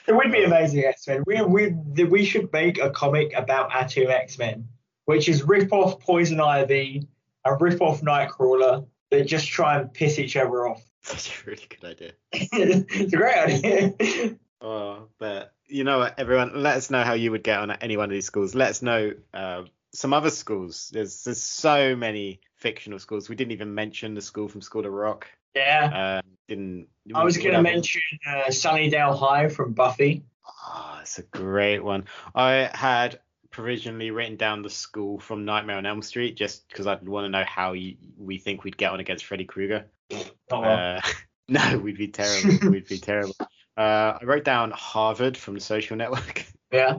It 0.06 0.14
would 0.14 0.32
be 0.32 0.42
amazing 0.44 0.84
X 0.84 1.06
Men. 1.06 1.22
We 1.24 1.40
we 1.42 2.04
we 2.04 2.24
should 2.24 2.52
make 2.52 2.78
a 2.78 2.90
comic 2.90 3.32
about 3.34 3.72
our 3.72 3.88
two 3.88 4.08
X 4.10 4.38
Men, 4.38 4.68
which 5.04 5.28
is 5.28 5.44
rip 5.44 5.72
off 5.72 6.00
Poison 6.00 6.40
Ivy 6.40 7.06
and 7.44 7.60
rip 7.60 7.80
off 7.80 8.02
Nightcrawler 8.02 8.86
that 9.12 9.26
just 9.26 9.46
try 9.46 9.78
and 9.78 9.94
piss 9.94 10.18
each 10.18 10.36
other 10.36 10.66
off. 10.68 10.84
That's 11.08 11.28
a 11.28 11.46
really 11.46 11.66
good 11.68 11.84
idea. 11.88 12.12
it's 12.32 13.12
a 13.12 13.16
great 13.16 13.36
idea. 13.36 14.36
Oh, 14.60 15.08
but 15.18 15.52
you 15.66 15.84
know 15.84 15.98
what, 15.98 16.18
everyone, 16.18 16.62
let 16.62 16.76
us 16.76 16.90
know 16.90 17.02
how 17.02 17.14
you 17.14 17.30
would 17.30 17.42
get 17.42 17.58
on 17.58 17.70
at 17.70 17.82
any 17.82 17.96
one 17.96 18.04
of 18.04 18.10
these 18.10 18.26
schools. 18.26 18.54
Let 18.54 18.70
us 18.70 18.82
know 18.82 19.12
uh, 19.32 19.62
some 19.92 20.12
other 20.12 20.30
schools. 20.30 20.90
There's 20.92 21.24
there's 21.24 21.42
so 21.42 21.96
many 21.96 22.40
fictional 22.56 22.98
schools. 22.98 23.28
We 23.28 23.36
didn't 23.36 23.52
even 23.52 23.74
mention 23.74 24.14
the 24.14 24.22
school 24.22 24.48
from 24.48 24.62
School 24.62 24.86
of 24.86 24.92
Rock. 24.92 25.28
yeah. 25.54 26.20
Um, 26.22 26.30
didn't. 26.48 26.88
I 27.14 27.24
was 27.24 27.36
going 27.38 27.54
to 27.54 27.62
mention 27.62 28.02
uh, 28.26 28.44
Sunnydale 28.48 29.18
High 29.18 29.48
from 29.48 29.72
Buffy. 29.72 30.24
Oh, 30.46 30.98
it's 31.00 31.18
a 31.18 31.22
great 31.22 31.80
one. 31.80 32.04
I 32.34 32.70
had 32.74 33.20
provisionally 33.50 34.10
written 34.10 34.36
down 34.36 34.62
the 34.62 34.70
school 34.70 35.18
from 35.18 35.44
Nightmare 35.44 35.76
on 35.76 35.86
Elm 35.86 36.02
Street 36.02 36.36
just 36.36 36.68
because 36.68 36.86
I'd 36.86 37.06
want 37.06 37.24
to 37.24 37.28
know 37.28 37.44
how 37.46 37.72
you, 37.72 37.96
we 38.18 38.38
think 38.38 38.64
we'd 38.64 38.76
get 38.76 38.90
on 38.92 39.00
against 39.00 39.24
Freddy 39.24 39.44
Krueger. 39.44 39.86
Oh, 40.12 40.24
well. 40.50 40.96
Uh, 40.96 41.00
no, 41.48 41.78
we'd 41.78 41.96
be 41.96 42.08
terrible. 42.08 42.70
we'd 42.70 42.88
be 42.88 42.98
terrible. 42.98 43.36
Uh, 43.76 44.18
I 44.20 44.24
wrote 44.24 44.44
down 44.44 44.70
Harvard 44.70 45.36
from 45.36 45.54
the 45.54 45.60
Social 45.60 45.96
Network. 45.96 46.44
yeah. 46.72 46.98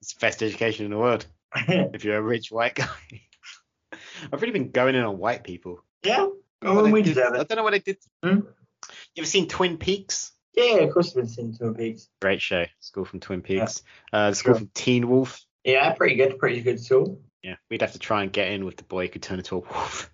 It's 0.00 0.14
the 0.14 0.20
best 0.20 0.42
education 0.42 0.84
in 0.84 0.90
the 0.90 0.98
world 0.98 1.26
if 1.56 2.04
you're 2.04 2.18
a 2.18 2.22
rich 2.22 2.50
white 2.52 2.74
guy. 2.74 2.86
I've 4.32 4.40
really 4.40 4.52
been 4.52 4.70
going 4.70 4.94
in 4.94 5.04
on 5.04 5.18
white 5.18 5.44
people. 5.44 5.82
yeah. 6.04 6.26
What 6.60 6.86
Oh, 6.86 6.90
we 6.90 7.02
did- 7.02 7.18
I 7.18 7.30
don't 7.44 7.54
know 7.56 7.62
what 7.62 7.74
I 7.74 7.78
did. 7.78 7.98
Hmm? 8.24 8.40
You 9.14 9.20
ever 9.22 9.26
seen 9.26 9.46
Twin 9.48 9.76
Peaks? 9.76 10.32
Yeah, 10.54 10.78
of 10.78 10.92
course, 10.92 11.10
I've 11.10 11.14
been 11.16 11.28
seeing 11.28 11.54
Twin 11.56 11.74
Peaks. 11.74 12.08
Great 12.20 12.40
show. 12.42 12.64
School 12.80 13.04
from 13.04 13.20
Twin 13.20 13.42
Peaks. 13.42 13.82
Uh, 14.12 14.32
school 14.32 14.54
Sure. 14.54 14.58
from 14.60 14.70
Teen 14.74 15.08
Wolf. 15.08 15.40
Yeah, 15.64 15.92
pretty 15.92 16.16
good. 16.16 16.36
Pretty 16.38 16.60
good 16.62 16.82
tool. 16.84 17.20
Yeah, 17.44 17.54
we'd 17.70 17.80
have 17.82 17.92
to 17.92 17.98
try 18.00 18.22
and 18.24 18.32
get 18.32 18.50
in 18.50 18.64
with 18.64 18.76
the 18.76 18.82
boy 18.84 19.06
who 19.06 19.12
could 19.12 19.22
turn 19.22 19.38
into 19.38 19.56
a 19.56 19.58
wolf. 19.60 20.10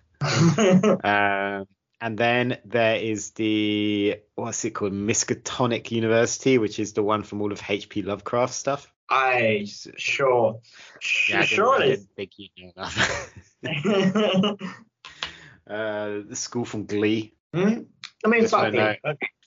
Um, 1.03 1.65
and 2.01 2.17
then 2.17 2.57
there 2.65 2.97
is 2.97 3.31
the 3.31 4.19
what's 4.35 4.65
it 4.65 4.71
called, 4.71 4.93
Miskatonic 4.93 5.91
University, 5.91 6.57
which 6.57 6.79
is 6.79 6.93
the 6.93 7.03
one 7.03 7.23
from 7.23 7.41
all 7.41 7.51
of 7.51 7.61
H.P. 7.67 8.01
Lovecraft 8.01 8.53
stuff. 8.53 8.91
I 9.09 9.67
sure. 9.97 10.61
Yeah, 11.29 11.41
I 11.41 11.45
sure 11.45 11.75
I 11.75 11.87
didn't 11.87 12.09
think 12.15 12.31
you 12.37 12.49
knew 12.57 12.71
that. 12.75 13.37
uh, 15.69 16.21
the 16.27 16.35
school 16.35 16.65
from 16.65 16.85
Glee. 16.85 17.33
Hmm? 17.53 17.81
I 18.25 18.27
mean, 18.27 18.47
fuck. 18.47 18.73
Okay. 18.73 18.99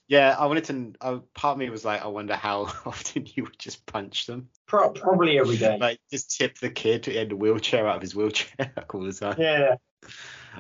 Yeah, 0.06 0.34
I 0.38 0.46
wanted 0.46 0.64
to. 0.64 0.94
Uh, 1.00 1.18
part 1.34 1.52
of 1.52 1.58
me 1.58 1.68
was 1.68 1.84
like, 1.84 2.02
I 2.02 2.06
wonder 2.06 2.34
how 2.34 2.62
often 2.86 3.26
you 3.26 3.44
would 3.44 3.58
just 3.58 3.84
punch 3.84 4.26
them, 4.26 4.48
Pro- 4.66 4.90
probably 4.90 5.38
every 5.38 5.58
day. 5.58 5.76
like 5.80 5.98
just 6.10 6.36
tip 6.36 6.58
the 6.58 6.70
kid 6.70 7.08
in 7.08 7.28
the 7.28 7.36
wheelchair 7.36 7.86
out 7.86 7.96
of 7.96 8.02
his 8.02 8.14
wheelchair 8.14 8.72
all 8.94 9.02
the 9.02 9.12
time. 9.12 9.36
yeah. 9.38 9.76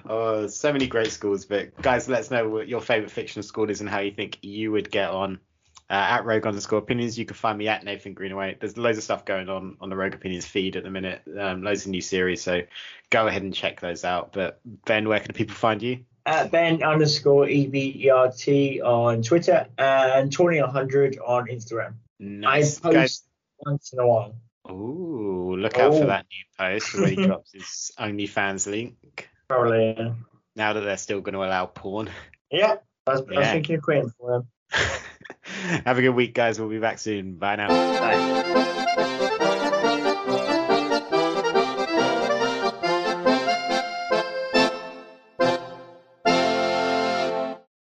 Oh, 0.08 0.46
so 0.46 0.72
many 0.72 0.86
great 0.86 1.10
schools. 1.12 1.44
But 1.44 1.80
guys, 1.82 2.08
let 2.08 2.20
us 2.20 2.30
know 2.30 2.48
what 2.48 2.68
your 2.68 2.80
favorite 2.80 3.10
fictional 3.10 3.42
school 3.42 3.68
is 3.70 3.80
and 3.80 3.88
how 3.90 4.00
you 4.00 4.10
think 4.12 4.38
you 4.42 4.72
would 4.72 4.90
get 4.90 5.10
on. 5.10 5.38
Uh, 5.90 5.94
at 5.94 6.26
Rogue 6.26 6.46
underscore 6.46 6.78
opinions, 6.80 7.18
you 7.18 7.24
can 7.24 7.34
find 7.34 7.56
me 7.56 7.66
at 7.66 7.82
Nathan 7.82 8.12
Greenaway. 8.12 8.58
There's 8.60 8.76
loads 8.76 8.98
of 8.98 9.04
stuff 9.04 9.24
going 9.24 9.48
on 9.48 9.76
on 9.80 9.88
the 9.88 9.96
Rogue 9.96 10.12
Opinions 10.14 10.44
feed 10.44 10.76
at 10.76 10.82
the 10.84 10.90
minute. 10.90 11.22
Um, 11.38 11.62
loads 11.62 11.86
of 11.86 11.90
new 11.90 12.02
series, 12.02 12.42
so 12.42 12.60
go 13.08 13.26
ahead 13.26 13.40
and 13.40 13.54
check 13.54 13.80
those 13.80 14.04
out. 14.04 14.34
But 14.34 14.60
Ben, 14.84 15.08
where 15.08 15.18
can 15.20 15.32
people 15.34 15.54
find 15.54 15.82
you? 15.82 16.00
At 16.26 16.50
Ben 16.50 16.82
underscore 16.82 17.48
E 17.48 17.66
B 17.68 18.02
E 18.04 18.10
R 18.10 18.30
T 18.30 18.82
on 18.82 19.22
Twitter 19.22 19.66
and 19.78 20.30
Twenty 20.30 20.60
one 20.60 20.68
hundred 20.70 21.18
on 21.26 21.46
Instagram. 21.46 21.94
Nice. 22.20 22.78
I 22.80 22.82
post 22.82 22.94
Guys, 22.94 23.22
once 23.60 23.92
in 23.94 23.98
a 24.00 24.06
while. 24.06 24.34
ooh, 24.70 25.56
look 25.56 25.78
out 25.78 25.94
for 25.94 26.02
Oh. 26.04 26.06
that 26.06 26.26
new 26.30 26.44
post 26.58 26.94
where 26.94 27.08
he 27.08 27.16
drops 27.26 27.52
his 27.54 27.92
OnlyFans 27.98 28.70
link. 28.70 29.27
Probably. 29.48 29.94
Yeah. 29.96 30.14
Now 30.56 30.72
that 30.72 30.80
they're 30.80 30.96
still 30.96 31.20
going 31.20 31.34
to 31.34 31.44
allow 31.44 31.66
porn. 31.66 32.10
Yeah. 32.50 32.76
I 33.06 33.10
was, 33.12 33.20
I 33.20 33.24
was 33.24 33.34
Yeah. 33.34 33.52
thinking 33.52 33.76
of 33.76 33.82
quitting 33.82 34.10
for 34.18 34.32
them. 34.32 34.48
Have 35.86 35.98
a 35.98 36.02
good 36.02 36.10
week, 36.10 36.34
guys. 36.34 36.58
We'll 36.60 36.68
be 36.68 36.78
back 36.78 36.98
soon. 36.98 37.36
Bye 37.36 37.56
now. 37.56 37.68
Bye. 37.68 39.34